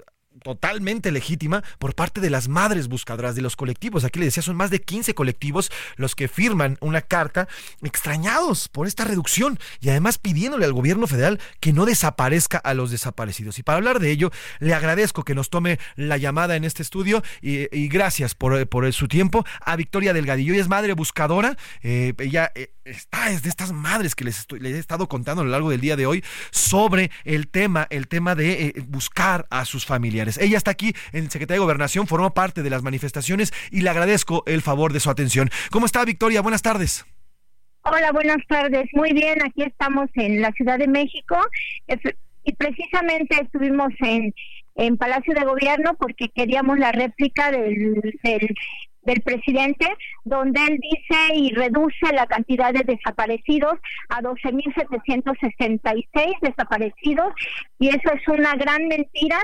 totalmente 0.43 1.11
legítima 1.11 1.63
por 1.79 1.95
parte 1.95 2.21
de 2.21 2.29
las 2.29 2.47
madres 2.47 2.87
buscadoras 2.87 3.35
de 3.35 3.41
los 3.41 3.55
colectivos. 3.55 4.03
Aquí 4.03 4.19
le 4.19 4.25
decía, 4.25 4.43
son 4.43 4.55
más 4.55 4.69
de 4.69 4.81
15 4.81 5.13
colectivos 5.13 5.71
los 5.95 6.15
que 6.15 6.27
firman 6.27 6.77
una 6.81 7.01
carta 7.01 7.47
extrañados 7.81 8.67
por 8.67 8.87
esta 8.87 9.05
reducción 9.05 9.59
y 9.81 9.89
además 9.89 10.17
pidiéndole 10.17 10.65
al 10.65 10.73
gobierno 10.73 11.07
federal 11.07 11.39
que 11.59 11.73
no 11.73 11.85
desaparezca 11.85 12.57
a 12.57 12.73
los 12.73 12.91
desaparecidos. 12.91 13.59
Y 13.59 13.63
para 13.63 13.77
hablar 13.77 13.99
de 13.99 14.11
ello, 14.11 14.31
le 14.59 14.73
agradezco 14.73 15.23
que 15.23 15.35
nos 15.35 15.49
tome 15.49 15.79
la 15.95 16.17
llamada 16.17 16.55
en 16.55 16.63
este 16.63 16.83
estudio 16.83 17.23
y, 17.41 17.87
gracias 17.87 18.35
por, 18.35 18.67
por, 18.67 18.91
su 18.93 19.07
tiempo 19.07 19.45
a 19.61 19.75
Victoria 19.75 20.13
Delgadillo. 20.13 20.53
Ella 20.53 20.61
es 20.61 20.67
madre 20.67 20.93
buscadora, 20.93 21.57
eh, 21.81 22.13
ella 22.19 22.51
eh, 22.55 22.71
está, 22.83 23.31
es 23.31 23.41
de 23.41 23.49
estas 23.49 23.71
madres 23.71 24.15
que 24.15 24.23
les, 24.23 24.39
estoy, 24.39 24.59
les 24.59 24.75
he 24.75 24.79
estado 24.79 25.07
contando 25.07 25.41
a 25.41 25.45
lo 25.45 25.51
largo 25.51 25.69
del 25.69 25.81
día 25.81 25.95
de 25.95 26.05
hoy 26.05 26.23
sobre 26.51 27.11
el 27.23 27.47
tema, 27.47 27.87
el 27.89 28.07
tema 28.07 28.35
de 28.35 28.67
eh, 28.67 28.73
buscar 28.87 29.47
a 29.49 29.65
sus 29.65 29.85
familiares. 29.85 30.24
Ella 30.39 30.57
está 30.57 30.71
aquí 30.71 30.93
en 31.13 31.29
Secretaría 31.29 31.59
de 31.59 31.65
Gobernación, 31.65 32.07
formó 32.07 32.33
parte 32.33 32.63
de 32.63 32.69
las 32.69 32.83
manifestaciones 32.83 33.53
y 33.71 33.81
le 33.81 33.89
agradezco 33.89 34.43
el 34.45 34.61
favor 34.61 34.93
de 34.93 34.99
su 34.99 35.09
atención. 35.09 35.49
¿Cómo 35.71 35.85
está, 35.85 36.03
Victoria? 36.05 36.41
Buenas 36.41 36.61
tardes. 36.61 37.05
Hola, 37.83 38.11
buenas 38.11 38.37
tardes. 38.47 38.89
Muy 38.93 39.13
bien, 39.13 39.37
aquí 39.45 39.61
estamos 39.61 40.09
en 40.15 40.41
la 40.41 40.51
Ciudad 40.53 40.79
de 40.79 40.87
México 40.87 41.37
y 42.43 42.53
precisamente 42.53 43.39
estuvimos 43.41 43.89
en, 43.99 44.33
en 44.75 44.97
Palacio 44.97 45.35
de 45.35 45.45
Gobierno 45.45 45.95
porque 45.99 46.29
queríamos 46.29 46.79
la 46.79 46.91
réplica 46.91 47.51
del, 47.51 48.01
del, 48.23 48.55
del 49.03 49.21
presidente, 49.21 49.85
donde 50.23 50.59
él 50.65 50.79
dice 50.81 51.35
y 51.35 51.53
reduce 51.53 52.11
la 52.13 52.25
cantidad 52.25 52.73
de 52.73 52.81
desaparecidos 52.83 53.75
a 54.09 54.21
12.766 54.21 56.39
desaparecidos 56.41 57.31
y 57.79 57.89
eso 57.89 58.11
es 58.13 58.27
una 58.27 58.55
gran 58.55 58.87
mentira 58.87 59.37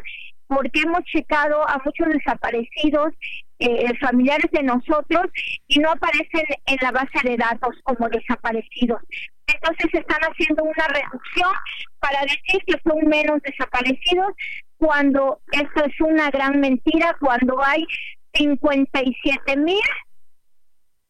porque 0.51 0.81
hemos 0.81 1.01
checado 1.05 1.65
a 1.65 1.81
muchos 1.85 2.09
desaparecidos, 2.09 3.13
eh, 3.59 3.97
familiares 4.01 4.51
de 4.51 4.63
nosotros, 4.63 5.27
y 5.69 5.79
no 5.79 5.91
aparecen 5.91 6.43
en 6.65 6.77
la 6.81 6.91
base 6.91 7.19
de 7.23 7.37
datos 7.37 7.73
como 7.83 8.09
desaparecidos. 8.09 8.99
Entonces 9.47 9.85
están 9.93 10.19
haciendo 10.29 10.63
una 10.63 10.87
reducción 10.89 11.51
para 11.99 12.21
decir 12.23 12.61
que 12.67 12.75
son 12.83 13.07
menos 13.07 13.41
desaparecidos, 13.43 14.33
cuando 14.75 15.39
esto 15.53 15.85
es 15.85 16.01
una 16.01 16.29
gran 16.31 16.59
mentira, 16.59 17.15
cuando 17.21 17.63
hay 17.63 17.85
57 18.33 19.55
mil 19.55 19.79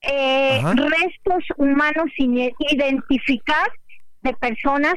eh, 0.01 0.61
restos 0.63 1.45
humanos 1.57 2.11
sin 2.15 2.37
identificar 2.37 3.71
de 4.21 4.33
personas, 4.33 4.95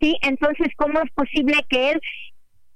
¿sí? 0.00 0.16
Entonces, 0.22 0.68
¿cómo 0.76 1.00
es 1.00 1.10
posible 1.12 1.64
que 1.68 1.92
él 1.92 2.00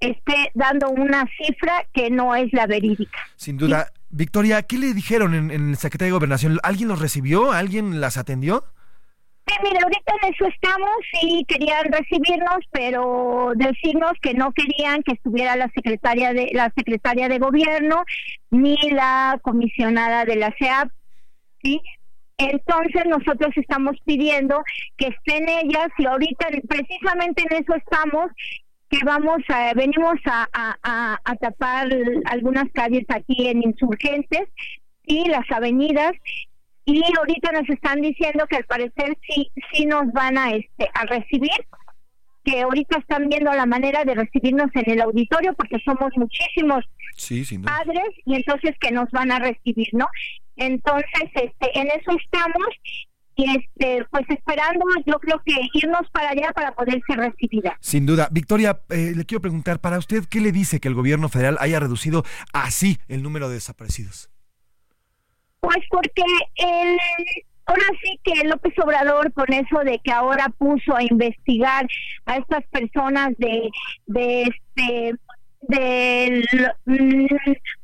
esté 0.01 0.51
dando 0.55 0.91
una 0.91 1.25
cifra 1.37 1.85
que 1.93 2.11
no 2.11 2.35
es 2.35 2.53
la 2.53 2.67
verídica. 2.67 3.19
Sin 3.37 3.57
duda. 3.57 3.89
Victoria, 4.11 4.63
¿qué 4.63 4.79
le 4.79 4.95
dijeron 4.95 5.35
en, 5.35 5.51
en 5.51 5.71
el 5.71 5.77
Secretario 5.77 6.15
de 6.15 6.19
Gobernación? 6.19 6.59
¿Alguien 6.63 6.89
los 6.89 7.01
recibió? 7.01 7.53
¿Alguien 7.53 8.01
las 8.01 8.17
atendió? 8.17 8.65
Sí, 9.49 9.55
mira, 9.63 9.81
ahorita 9.83 10.13
en 10.23 10.35
eso 10.35 10.47
estamos, 10.47 10.91
sí 11.13 11.45
querían 11.49 11.85
recibirnos, 11.91 12.59
pero 12.71 13.53
decirnos 13.57 14.13
que 14.21 14.35
no 14.35 14.53
querían 14.53 15.03
que 15.03 15.15
estuviera 15.15 15.57
la 15.57 15.71
secretaria 15.75 16.35
de 16.35 16.51
la 16.53 16.71
secretaria 16.77 17.29
de 17.29 17.39
gobierno 17.39 18.05
ni 18.51 18.77
la 18.91 19.39
comisionada 19.43 20.27
de 20.27 20.37
la 20.37 20.55
CEAP, 20.59 20.91
sí. 21.63 21.81
Entonces 22.37 23.05
nosotros 23.07 23.51
estamos 23.57 23.97
pidiendo 24.05 24.63
que 24.97 25.09
estén 25.09 25.49
ellas 25.49 25.89
y 25.97 26.07
ahorita 26.07 26.49
precisamente 26.69 27.43
en 27.51 27.63
eso 27.63 27.75
estamos 27.75 28.31
que 28.89 28.99
vamos 29.05 29.39
a, 29.49 29.75
venimos 29.75 30.19
a, 30.25 30.49
a, 30.83 31.37
tapar 31.37 31.89
algunas 32.25 32.65
calles 32.73 33.05
aquí 33.09 33.49
en 33.49 33.63
Insurgentes 33.63 34.49
y 35.05 35.29
las 35.29 35.51
avenidas 35.51 36.13
y 36.85 37.03
ahorita 37.19 37.53
nos 37.53 37.69
están 37.69 38.01
diciendo 38.01 38.47
que 38.49 38.57
al 38.57 38.65
parecer 38.65 39.17
sí 39.29 39.51
sí 39.73 39.85
nos 39.85 40.11
van 40.13 40.39
a 40.39 40.53
este 40.53 40.89
a 40.95 41.05
recibir 41.05 41.51
que 42.45 42.63
ahorita 42.63 42.99
están 42.99 43.29
viendo 43.29 43.53
la 43.53 43.67
manera 43.67 44.05
de 44.05 44.15
recibirnos 44.15 44.71
en 44.75 44.91
el 44.91 45.03
auditorio 45.03 45.53
porque 45.55 45.79
somos 45.85 46.11
muchísimos 46.17 46.85
padres 47.65 48.09
y 48.25 48.37
entonces 48.37 48.75
que 48.81 48.91
nos 48.91 49.11
van 49.11 49.33
a 49.33 49.39
recibir, 49.39 49.89
¿no? 49.93 50.07
Entonces, 50.57 51.31
este, 51.35 51.79
en 51.79 51.89
eso 51.89 52.17
estamos 52.23 52.69
y 53.39 53.49
este 53.57 54.05
pues 54.11 54.25
esperando 54.29 54.85
yo 55.07 55.19
creo 55.21 55.41
que 55.45 55.55
irnos 55.73 56.11
para 56.11 56.31
allá 56.31 56.53
para 56.53 56.73
poder 56.73 57.01
ser 57.07 57.19
recibida. 57.19 57.79
Sin 57.81 58.05
duda. 58.05 58.29
Victoria, 58.33 58.81
eh, 58.91 59.13
le 59.15 59.25
quiero 59.25 59.41
preguntar, 59.41 59.81
para 59.81 59.99
usted, 59.99 60.25
¿qué 60.29 60.41
le 60.41 60.51
dice 60.51 60.81
que 60.81 60.89
el 60.89 60.95
gobierno 60.95 61.29
federal 61.29 61.57
haya 61.61 61.79
reducido 61.79 62.25
así 62.53 62.99
el 63.07 63.23
número 63.23 63.49
de 63.49 63.55
desaparecidos? 63.55 64.29
Pues 65.61 65.79
porque 65.89 66.25
el, 66.57 66.99
ahora 67.67 67.83
sí 68.03 68.19
que 68.25 68.45
López 68.49 68.75
Obrador 68.83 69.33
con 69.33 69.53
eso 69.53 69.79
de 69.85 70.01
que 70.03 70.11
ahora 70.11 70.49
puso 70.59 70.97
a 70.97 71.05
investigar 71.05 71.87
a 72.27 72.39
estas 72.39 72.65
personas 72.67 73.35
de, 73.39 73.71
de 74.07 74.43
este 74.43 75.15
del 75.61 76.45
mm, 76.85 77.27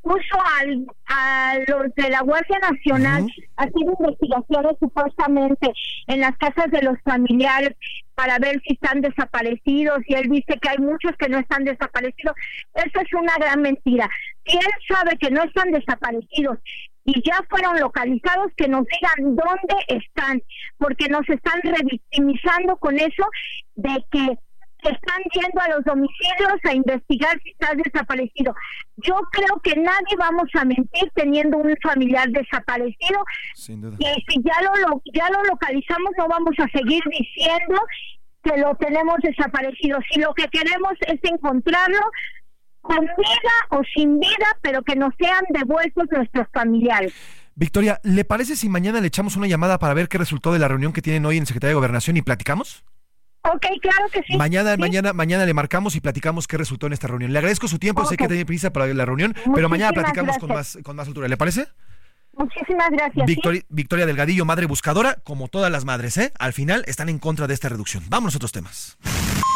puso 0.01 0.37
al, 0.59 0.85
a 1.07 1.55
los 1.67 1.93
de 1.95 2.09
la 2.09 2.21
Guardia 2.21 2.59
Nacional 2.59 3.27
haciendo 3.57 3.97
investigaciones 3.99 4.73
supuestamente 4.79 5.71
en 6.07 6.21
las 6.21 6.37
casas 6.37 6.71
de 6.71 6.81
los 6.81 6.97
familiares 7.03 7.75
para 8.15 8.39
ver 8.39 8.61
si 8.65 8.73
están 8.73 9.01
desaparecidos 9.01 9.99
y 10.07 10.15
él 10.15 10.29
dice 10.29 10.57
que 10.61 10.69
hay 10.69 10.77
muchos 10.77 11.11
que 11.17 11.27
no 11.27 11.37
están 11.37 11.65
desaparecidos. 11.65 12.35
Eso 12.73 12.99
es 13.01 13.13
una 13.13 13.35
gran 13.37 13.61
mentira. 13.61 14.09
Si 14.45 14.57
él 14.57 14.65
sabe 14.87 15.17
que 15.17 15.29
no 15.31 15.43
están 15.43 15.71
desaparecidos 15.71 16.57
y 17.03 17.21
ya 17.23 17.39
fueron 17.49 17.79
localizados, 17.79 18.51
que 18.55 18.67
nos 18.67 18.85
digan 18.87 19.35
dónde 19.35 19.75
están, 19.89 20.41
porque 20.77 21.07
nos 21.09 21.27
están 21.29 21.61
revictimizando 21.61 22.77
con 22.77 22.97
eso 22.97 23.25
de 23.75 24.03
que 24.11 24.37
están 24.89 25.21
yendo 25.33 25.61
a 25.61 25.69
los 25.69 25.83
domicilios 25.83 26.59
a 26.63 26.73
investigar 26.73 27.39
si 27.43 27.51
está 27.51 27.73
desaparecido. 27.75 28.55
Yo 28.97 29.15
creo 29.31 29.59
que 29.63 29.75
nadie 29.75 30.15
vamos 30.17 30.49
a 30.53 30.65
mentir 30.65 31.11
teniendo 31.15 31.57
un 31.57 31.75
familiar 31.81 32.29
desaparecido. 32.29 33.23
Y 33.57 33.65
si 33.65 34.41
ya 34.43 34.61
lo, 34.61 35.01
ya 35.13 35.29
lo 35.29 35.43
localizamos, 35.45 36.11
no 36.17 36.27
vamos 36.27 36.55
a 36.59 36.67
seguir 36.77 37.03
diciendo 37.09 37.81
que 38.43 38.57
lo 38.57 38.75
tenemos 38.75 39.17
desaparecido. 39.21 39.99
Si 40.11 40.19
lo 40.19 40.33
que 40.33 40.47
queremos 40.47 40.93
es 41.07 41.19
encontrarlo 41.23 41.99
con 42.81 42.99
vida 42.99 43.55
o 43.69 43.81
sin 43.95 44.19
vida, 44.19 44.57
pero 44.61 44.83
que 44.83 44.95
nos 44.95 45.13
sean 45.19 45.43
devueltos 45.49 46.05
nuestros 46.11 46.47
familiares. 46.53 47.13
Victoria, 47.55 47.99
¿le 48.03 48.25
parece 48.25 48.55
si 48.55 48.69
mañana 48.69 49.01
le 49.01 49.07
echamos 49.07 49.37
una 49.37 49.47
llamada 49.47 49.79
para 49.79 49.93
ver 49.93 50.07
qué 50.07 50.17
resultó 50.17 50.53
de 50.53 50.59
la 50.59 50.67
reunión 50.67 50.93
que 50.93 51.01
tienen 51.01 51.25
hoy 51.25 51.37
en 51.37 51.45
Secretaría 51.45 51.69
de 51.69 51.75
Gobernación 51.75 52.17
y 52.17 52.21
platicamos? 52.21 52.83
Ok, 53.53 53.65
claro 53.81 54.07
que 54.11 54.23
sí. 54.23 54.37
Mañana, 54.37 54.75
mañana, 54.77 55.13
mañana 55.13 55.45
le 55.45 55.53
marcamos 55.53 55.95
y 55.95 56.01
platicamos 56.01 56.47
qué 56.47 56.57
resultó 56.57 56.87
en 56.87 56.93
esta 56.93 57.07
reunión. 57.07 57.31
Le 57.31 57.39
agradezco 57.39 57.67
su 57.67 57.79
tiempo, 57.79 58.05
sé 58.05 58.17
que 58.17 58.27
tiene 58.27 58.45
prisa 58.45 58.71
para 58.71 58.87
la 58.87 59.05
reunión, 59.05 59.35
pero 59.53 59.69
mañana 59.69 59.91
platicamos 59.91 60.37
con 60.37 60.49
más, 60.49 60.77
con 60.83 60.95
más 60.95 61.07
altura. 61.07 61.27
¿Le 61.27 61.37
parece? 61.37 61.67
Muchísimas 62.33 62.89
gracias. 62.91 63.25
Victoria, 63.69 64.05
Delgadillo, 64.05 64.45
madre 64.45 64.65
buscadora, 64.65 65.17
como 65.23 65.47
todas 65.47 65.71
las 65.71 65.85
madres, 65.85 66.17
¿eh? 66.17 66.33
Al 66.37 66.53
final 66.53 66.83
están 66.87 67.07
en 67.07 67.19
contra 67.19 67.47
de 67.47 67.53
esta 67.53 67.69
reducción. 67.69 68.03
Vamos 68.09 68.33
a 68.33 68.37
otros 68.37 68.51
temas. 68.51 68.97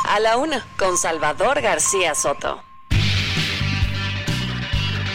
A 0.07 0.19
la 0.19 0.37
una, 0.37 0.65
con 0.77 0.97
Salvador 0.97 1.61
García 1.61 2.15
Soto. 2.15 2.63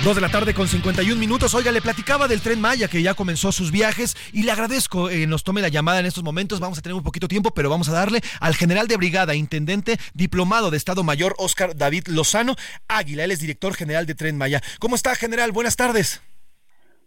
Dos 0.05 0.17
de 0.17 0.21
la 0.21 0.29
tarde 0.29 0.53
con 0.53 0.69
51 0.69 1.19
minutos. 1.19 1.55
Oiga, 1.55 1.73
le 1.73 1.81
platicaba 1.81 2.29
del 2.29 2.43
tren 2.43 2.61
Maya 2.61 2.89
que 2.89 3.01
ya 3.01 3.15
comenzó 3.15 3.53
sus 3.53 3.73
viajes 3.73 4.15
y 4.35 4.43
le 4.43 4.53
agradezco 4.53 5.09
eh, 5.09 5.27
nos 5.27 5.45
tome 5.45 5.63
la 5.63 5.69
llamada 5.69 5.99
en 5.99 6.05
estos 6.05 6.23
momentos. 6.23 6.61
Vamos 6.61 6.79
a 6.79 6.83
tener 6.83 6.95
un 6.95 7.03
poquito 7.03 7.27
tiempo, 7.27 7.53
pero 7.53 7.71
vamos 7.71 7.89
a 7.89 7.93
darle 7.93 8.21
al 8.39 8.55
general 8.55 8.87
de 8.87 8.99
brigada, 8.99 9.35
intendente 9.35 9.97
diplomado 10.13 10.71
de 10.71 10.77
Estado 10.77 11.05
Mayor, 11.05 11.35
Oscar 11.39 11.75
David 11.75 12.09
Lozano 12.09 12.55
Águila. 12.87 13.25
Él 13.25 13.31
es 13.31 13.41
director 13.41 13.73
general 13.73 14.05
de 14.05 14.15
Tren 14.15 14.37
Maya. 14.37 14.61
¿Cómo 14.79 14.95
está, 14.95 15.15
general? 15.15 15.53
Buenas 15.53 15.75
tardes. 15.75 16.21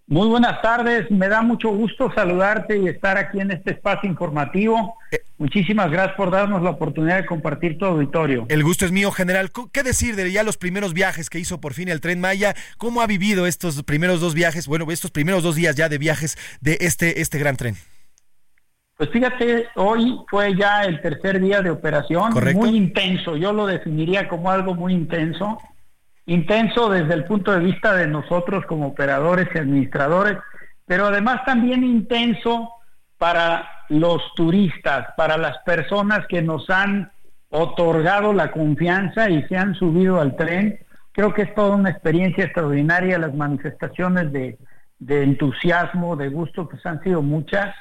Muy 0.07 0.27
buenas 0.27 0.59
tardes, 0.63 1.11
me 1.11 1.27
da 1.27 1.43
mucho 1.43 1.69
gusto 1.69 2.11
saludarte 2.15 2.79
y 2.79 2.87
estar 2.87 3.15
aquí 3.17 3.41
en 3.41 3.51
este 3.51 3.73
espacio 3.73 4.09
informativo. 4.09 4.95
Muchísimas 5.39 5.91
gracias 5.91 6.15
por 6.15 6.31
darnos 6.31 6.63
la 6.63 6.71
oportunidad 6.71 7.17
de 7.17 7.25
compartir 7.27 7.77
tu 7.77 7.85
auditorio. 7.85 8.47
El 8.49 8.63
gusto 8.63 8.85
es 8.85 8.91
mío, 8.91 9.11
general. 9.11 9.51
¿Qué 9.71 9.83
decir 9.83 10.15
de 10.15 10.31
ya 10.31 10.41
los 10.41 10.57
primeros 10.57 10.93
viajes 10.93 11.29
que 11.29 11.37
hizo 11.37 11.61
por 11.61 11.73
fin 11.73 11.89
el 11.89 12.01
Tren 12.01 12.19
Maya? 12.19 12.55
¿Cómo 12.77 13.01
ha 13.01 13.07
vivido 13.07 13.45
estos 13.45 13.83
primeros 13.83 14.19
dos 14.19 14.33
viajes, 14.33 14.67
bueno, 14.67 14.91
estos 14.91 15.11
primeros 15.11 15.43
dos 15.43 15.55
días 15.55 15.75
ya 15.75 15.89
de 15.89 15.99
viajes 15.99 16.37
de 16.59 16.77
este, 16.81 17.21
este 17.21 17.37
gran 17.37 17.55
tren? 17.55 17.75
Pues 18.97 19.11
fíjate, 19.11 19.67
hoy 19.75 20.19
fue 20.27 20.55
ya 20.57 20.81
el 20.81 20.99
tercer 21.01 21.39
día 21.39 21.61
de 21.61 21.69
operación, 21.69 22.33
muy 22.55 22.75
intenso, 22.75 23.37
yo 23.37 23.53
lo 23.53 23.67
definiría 23.67 24.27
como 24.27 24.49
algo 24.49 24.73
muy 24.73 24.91
intenso, 24.91 25.59
intenso 26.25 26.89
desde 26.89 27.13
el 27.13 27.25
punto 27.25 27.51
de 27.51 27.59
vista 27.59 27.93
de 27.93 28.07
nosotros 28.07 28.65
como 28.65 28.87
operadores 28.87 29.49
y 29.53 29.59
administradores, 29.59 30.39
pero 30.87 31.05
además 31.05 31.45
también 31.45 31.83
intenso 31.83 32.71
para 33.17 33.67
los 33.89 34.21
turistas, 34.35 35.07
para 35.15 35.37
las 35.37 35.57
personas 35.59 36.27
que 36.27 36.41
nos 36.41 36.69
han 36.69 37.11
otorgado 37.49 38.33
la 38.33 38.51
confianza 38.51 39.29
y 39.29 39.43
se 39.43 39.57
han 39.57 39.75
subido 39.75 40.19
al 40.19 40.35
tren. 40.35 40.79
Creo 41.11 41.33
que 41.33 41.43
es 41.43 41.55
toda 41.55 41.75
una 41.75 41.89
experiencia 41.89 42.43
extraordinaria, 42.43 43.17
las 43.17 43.33
manifestaciones 43.33 44.31
de, 44.31 44.57
entusiasmo, 44.99 46.15
de 46.15 46.29
gusto, 46.29 46.67
pues 46.69 46.85
han 46.85 47.01
sido 47.01 47.21
muchas. 47.21 47.73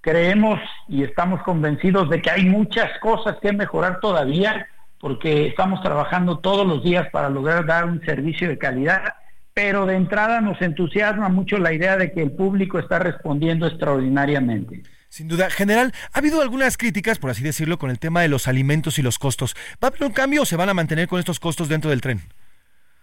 Creemos 0.00 0.58
y 0.88 1.04
estamos 1.04 1.42
convencidos 1.42 2.08
de 2.08 2.22
que 2.22 2.30
hay 2.30 2.46
muchas 2.46 2.98
cosas 3.00 3.36
que 3.40 3.52
mejorar 3.52 4.00
todavía, 4.00 4.66
porque 4.98 5.46
estamos 5.46 5.82
trabajando 5.82 6.38
todos 6.38 6.66
los 6.66 6.82
días 6.82 7.08
para 7.10 7.28
lograr 7.28 7.66
dar 7.66 7.84
un 7.84 8.00
servicio 8.04 8.48
de 8.48 8.58
calidad, 8.58 9.14
pero 9.54 9.86
de 9.86 9.96
entrada 9.96 10.40
nos 10.40 10.60
entusiasma 10.62 11.28
mucho 11.28 11.58
la 11.58 11.72
idea 11.72 11.96
de 11.96 12.12
que 12.12 12.22
el 12.22 12.32
público 12.32 12.78
está 12.78 12.98
respondiendo 12.98 13.66
extraordinariamente. 13.66 14.82
Sin 15.08 15.26
duda, 15.26 15.50
general, 15.50 15.92
ha 16.12 16.18
habido 16.18 16.40
algunas 16.40 16.76
críticas, 16.76 17.18
por 17.18 17.30
así 17.30 17.42
decirlo, 17.42 17.78
con 17.78 17.90
el 17.90 17.98
tema 17.98 18.22
de 18.22 18.28
los 18.28 18.46
alimentos 18.46 18.98
y 18.98 19.02
los 19.02 19.18
costos. 19.18 19.56
¿Va 19.82 19.88
a 19.88 19.90
haber 19.90 20.04
un 20.04 20.12
cambio 20.12 20.42
o 20.42 20.44
se 20.44 20.54
van 20.54 20.68
a 20.68 20.74
mantener 20.74 21.08
con 21.08 21.18
estos 21.18 21.40
costos 21.40 21.68
dentro 21.68 21.90
del 21.90 22.00
tren? 22.00 22.20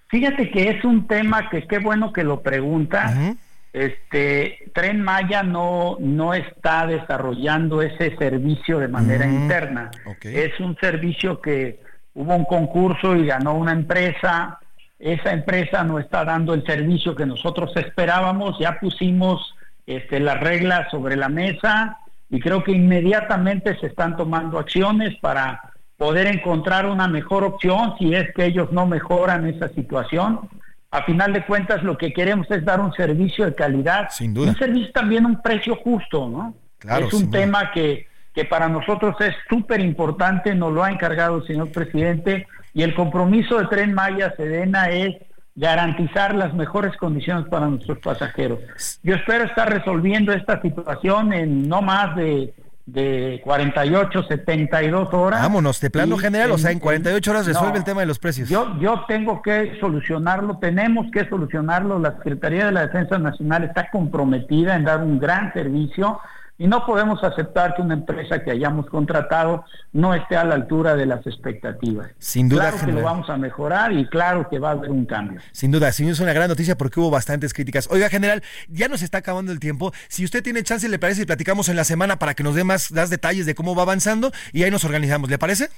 Fíjate 0.08 0.50
que 0.50 0.70
es 0.70 0.86
un 0.86 1.06
tema 1.06 1.50
que 1.50 1.68
qué 1.68 1.80
bueno 1.80 2.14
que 2.14 2.24
lo 2.24 2.42
pregunta. 2.42 3.36
Este 3.74 4.72
Tren 4.74 5.02
Maya 5.04 5.44
no, 5.44 5.98
no 6.00 6.34
está 6.34 6.88
desarrollando 6.88 7.82
ese 7.82 8.16
servicio 8.16 8.80
de 8.80 8.88
manera 8.88 9.28
interna. 9.28 9.92
Es 10.24 10.58
un 10.62 10.78
servicio 10.80 11.42
que 11.42 11.82
hubo 12.14 12.36
un 12.36 12.46
concurso 12.46 13.18
y 13.18 13.26
ganó 13.26 13.56
una 13.56 13.74
empresa. 13.74 14.60
Esa 15.00 15.32
empresa 15.32 15.84
no 15.84 16.00
está 16.00 16.26
dando 16.26 16.54
el 16.54 16.66
servicio 16.66 17.16
que 17.16 17.26
nosotros 17.26 17.72
esperábamos. 17.76 18.58
Ya 18.60 18.80
pusimos 18.80 19.56
este, 19.86 20.20
las 20.20 20.40
reglas 20.40 20.90
sobre 20.90 21.16
la 21.16 21.30
mesa 21.30 22.00
y 22.30 22.40
creo 22.40 22.64
que 22.64 22.72
inmediatamente 22.72 23.78
se 23.80 23.88
están 23.88 24.18
tomando 24.18 24.60
acciones 24.60 25.16
para 25.20 25.62
poder 25.98 26.28
encontrar 26.28 26.86
una 26.86 27.08
mejor 27.08 27.44
opción 27.44 27.96
si 27.98 28.14
es 28.14 28.34
que 28.34 28.46
ellos 28.46 28.72
no 28.72 28.86
mejoran 28.86 29.48
esa 29.48 29.70
situación 29.70 30.50
a 30.92 31.04
final 31.04 31.34
de 31.34 31.46
cuentas 31.46 31.84
lo 31.84 31.98
que 31.98 32.14
queremos 32.14 32.50
es 32.50 32.64
dar 32.64 32.80
un 32.80 32.94
servicio 32.94 33.46
de 33.46 33.54
calidad, 33.54 34.08
Sin 34.10 34.34
duda. 34.34 34.50
un 34.50 34.58
servicio 34.58 34.92
también 34.92 35.26
a 35.26 35.28
un 35.28 35.42
precio 35.42 35.76
justo, 35.76 36.30
¿no? 36.30 36.56
Claro, 36.78 37.08
es 37.08 37.14
un 37.14 37.30
tema 37.30 37.72
que, 37.72 38.08
que 38.34 38.46
para 38.46 38.70
nosotros 38.70 39.16
es 39.20 39.36
súper 39.50 39.82
importante, 39.82 40.56
nos 40.56 40.72
lo 40.72 40.84
ha 40.84 40.92
encargado 40.92 41.38
el 41.38 41.48
señor 41.48 41.72
presidente 41.72 42.48
y 42.78 42.84
el 42.84 42.94
compromiso 42.94 43.58
de 43.58 43.66
Tren 43.66 43.96
Maya 43.96 44.36
Sedena 44.38 44.92
es 44.92 45.16
garantizar 45.56 46.36
las 46.36 46.54
mejores 46.54 46.96
condiciones 46.98 47.48
para 47.50 47.66
nuestros 47.66 47.98
pasajeros. 47.98 48.60
Yo 49.02 49.16
espero 49.16 49.46
estar 49.46 49.68
resolviendo 49.68 50.32
esta 50.32 50.62
situación 50.62 51.34
en 51.34 51.68
no 51.68 51.82
más 51.82 52.16
de 52.16 52.54
de 52.86 53.42
48, 53.44 54.24
72 54.30 55.14
horas. 55.14 55.42
Vámonos, 55.42 55.82
de 55.82 55.90
plano 55.90 56.18
general, 56.18 56.52
o 56.52 56.58
sea, 56.58 56.72
en 56.72 56.80
48 56.80 57.32
horas 57.32 57.46
resuelve 57.46 57.80
el 57.80 57.84
tema 57.84 58.00
de 58.00 58.08
los 58.08 58.18
precios. 58.18 58.48
Yo, 58.48 58.80
yo 58.80 59.04
tengo 59.10 59.42
que 59.42 59.78
solucionarlo, 59.82 60.58
tenemos 60.58 61.08
que 61.12 61.28
solucionarlo. 61.28 62.00
La 62.00 62.16
Secretaría 62.16 62.68
de 62.68 62.72
la 62.72 62.88
Defensa 62.88 63.20
Nacional 63.20 63.66
está 63.66 63.90
comprometida 63.90 64.76
en 64.76 64.86
dar 64.86 65.02
un 65.02 65.20
gran 65.20 65.52
servicio 65.52 66.22
y 66.58 66.68
no 66.68 66.86
podemos 66.86 67.24
aceptar 67.24 67.76
que 67.76 67.82
una 67.82 67.94
empresa 67.94 68.44
que 68.44 68.52
hayamos 68.52 68.88
contratado 68.88 69.64
no 69.94 70.14
esté 70.14 70.36
a 70.36 70.44
la 70.44 70.56
altura 70.56 70.96
de 70.96 71.06
las 71.06 71.26
expectativas. 71.28 72.10
Sin 72.18 72.50
duda, 72.50 72.72
claro 72.72 72.86
que 72.86 72.92
lo 72.92 73.02
vamos 73.02 73.30
a 73.30 73.38
mejorar 73.38 73.94
y 73.94 74.08
claro 74.08 74.48
que 74.50 74.60
va 74.60 74.70
a 74.70 74.72
haber 74.72 74.90
un 74.90 75.06
cambio. 75.06 75.40
Sin 75.52 75.72
duda, 75.72 75.92
sí, 75.92 76.08
es 76.08 76.20
una 76.20 76.34
gran 76.34 76.50
noticia 76.50 76.78
porque 76.78 77.00
hubo 77.00 77.12
bastantes 77.12 77.54
críticas. 77.54 77.88
Oiga, 77.92 78.10
general, 78.10 78.44
ya 78.70 78.88
nos 78.88 79.02
está 79.02 79.20
acabando 79.20 79.52
el 79.52 79.60
tiempo. 79.60 79.92
Si 80.08 80.26
usted 80.26 80.44
tiene 80.44 80.64
chance, 80.64 80.88
le 80.90 81.00
parece 81.00 81.24
y 81.24 81.26
platicamos 81.26 81.70
en 81.70 81.76
la 81.76 81.84
semana 81.84 82.18
para 82.18 82.34
que 82.34 82.44
nos 82.44 82.56
dé 82.56 82.64
más, 82.64 82.92
más 82.92 83.10
detalles 83.10 83.46
de 83.46 83.56
cómo 83.56 83.76
va 83.76 83.84
avanzando 83.84 84.32
y 84.52 84.64
ahí 84.64 84.72
nos 84.72 84.84
organizamos. 84.84 85.30
¿Le 85.30 85.38
parece? 85.38 85.70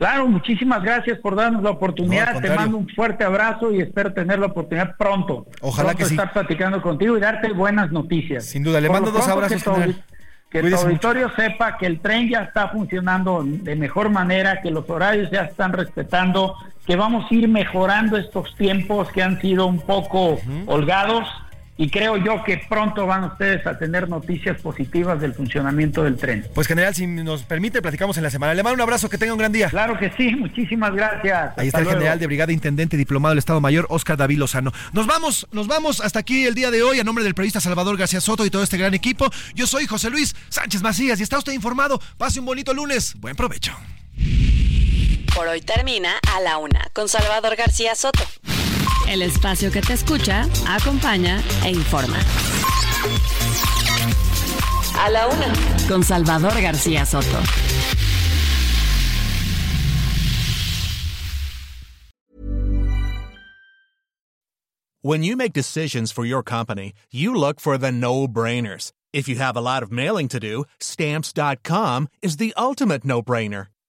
Claro, 0.00 0.26
muchísimas 0.26 0.82
gracias 0.82 1.18
por 1.18 1.36
darnos 1.36 1.62
la 1.62 1.68
oportunidad. 1.68 2.40
Te 2.40 2.48
mando 2.48 2.78
un 2.78 2.88
fuerte 2.88 3.22
abrazo 3.22 3.70
y 3.70 3.82
espero 3.82 4.14
tener 4.14 4.38
la 4.38 4.46
oportunidad 4.46 4.96
pronto. 4.96 5.46
Ojalá 5.60 5.94
que 5.94 6.06
sí. 6.06 6.14
estar 6.14 6.32
platicando 6.32 6.80
contigo 6.80 7.18
y 7.18 7.20
darte 7.20 7.52
buenas 7.52 7.92
noticias. 7.92 8.46
Sin 8.46 8.62
duda, 8.62 8.80
le 8.80 8.88
mando 8.88 9.10
dos 9.10 9.28
abrazos. 9.28 9.62
Que, 10.48 10.62
tu, 10.62 10.74
auditorio 10.74 11.30
sepa 11.36 11.76
que 11.76 11.84
el 11.84 12.00
tren 12.00 12.30
ya 12.30 12.44
está 12.44 12.68
funcionando 12.68 13.44
de 13.44 13.76
mejor 13.76 14.08
manera, 14.08 14.62
que 14.62 14.70
los 14.70 14.88
horarios 14.88 15.30
ya 15.30 15.42
están 15.42 15.74
respetando, 15.74 16.56
que 16.86 16.96
vamos 16.96 17.30
a 17.30 17.34
ir 17.34 17.46
mejorando 17.46 18.16
estos 18.16 18.54
tiempos 18.56 19.10
que 19.12 19.22
han 19.22 19.38
sido 19.42 19.66
un 19.66 19.80
poco 19.80 20.38
holgados 20.64 21.28
y 21.80 21.88
creo 21.88 22.18
yo 22.18 22.44
que 22.44 22.58
pronto 22.68 23.06
van 23.06 23.24
ustedes 23.24 23.66
a 23.66 23.78
tener 23.78 24.06
noticias 24.06 24.60
positivas 24.60 25.18
del 25.18 25.32
funcionamiento 25.32 26.04
del 26.04 26.18
tren. 26.18 26.46
Pues 26.54 26.66
general, 26.66 26.94
si 26.94 27.06
nos 27.06 27.42
permite, 27.44 27.80
platicamos 27.80 28.18
en 28.18 28.22
la 28.22 28.28
semana. 28.28 28.52
Le 28.52 28.62
mando 28.62 28.74
un 28.74 28.82
abrazo, 28.82 29.08
que 29.08 29.16
tenga 29.16 29.32
un 29.32 29.38
gran 29.38 29.50
día. 29.50 29.70
Claro 29.70 29.98
que 29.98 30.12
sí, 30.14 30.36
muchísimas 30.36 30.92
gracias. 30.94 31.54
Ahí 31.56 31.68
está 31.68 31.80
el 31.80 31.88
general 31.88 32.18
de 32.18 32.26
brigada 32.26 32.52
intendente 32.52 32.98
diplomado 32.98 33.30
del 33.30 33.38
Estado 33.38 33.62
Mayor, 33.62 33.86
Oscar 33.88 34.18
David 34.18 34.36
Lozano. 34.36 34.72
Nos 34.92 35.06
vamos, 35.06 35.48
nos 35.52 35.68
vamos 35.68 36.02
hasta 36.02 36.18
aquí 36.18 36.44
el 36.44 36.54
día 36.54 36.70
de 36.70 36.82
hoy 36.82 37.00
a 37.00 37.04
nombre 37.04 37.24
del 37.24 37.34
periodista 37.34 37.62
Salvador 37.62 37.96
García 37.96 38.20
Soto 38.20 38.44
y 38.44 38.50
todo 38.50 38.62
este 38.62 38.76
gran 38.76 38.92
equipo. 38.92 39.30
Yo 39.54 39.66
soy 39.66 39.86
José 39.86 40.10
Luis 40.10 40.36
Sánchez 40.50 40.82
Macías 40.82 41.18
y 41.18 41.22
está 41.22 41.38
usted 41.38 41.54
informado. 41.54 41.98
Pase 42.18 42.40
un 42.40 42.44
bonito 42.44 42.74
lunes. 42.74 43.14
Buen 43.20 43.36
provecho. 43.36 43.72
Por 45.34 45.48
hoy 45.48 45.62
termina 45.62 46.12
a 46.36 46.40
la 46.40 46.58
una 46.58 46.90
con 46.92 47.08
Salvador 47.08 47.56
García 47.56 47.94
Soto. 47.94 48.22
El 49.10 49.22
espacio 49.22 49.72
que 49.72 49.80
te 49.80 49.94
escucha, 49.94 50.48
acompaña 50.68 51.42
e 51.64 51.70
informa. 51.70 52.16
A 54.96 55.10
la 55.10 55.26
una. 55.26 55.52
Con 55.88 56.04
Salvador 56.04 56.52
García 56.62 57.04
Soto. 57.04 57.42
When 65.02 65.24
you 65.24 65.36
make 65.36 65.52
decisions 65.52 66.12
for 66.12 66.24
your 66.24 66.44
company, 66.44 66.92
you 67.10 67.34
look 67.34 67.58
for 67.58 67.76
the 67.76 67.90
no-brainers. 67.90 68.92
If 69.12 69.28
you 69.28 69.34
have 69.40 69.56
a 69.56 69.60
lot 69.60 69.82
of 69.82 69.90
mailing 69.90 70.28
to 70.28 70.38
do, 70.38 70.66
stamps.com 70.78 72.06
is 72.22 72.36
the 72.36 72.54
ultimate 72.56 73.04
no-brainer. 73.04 73.66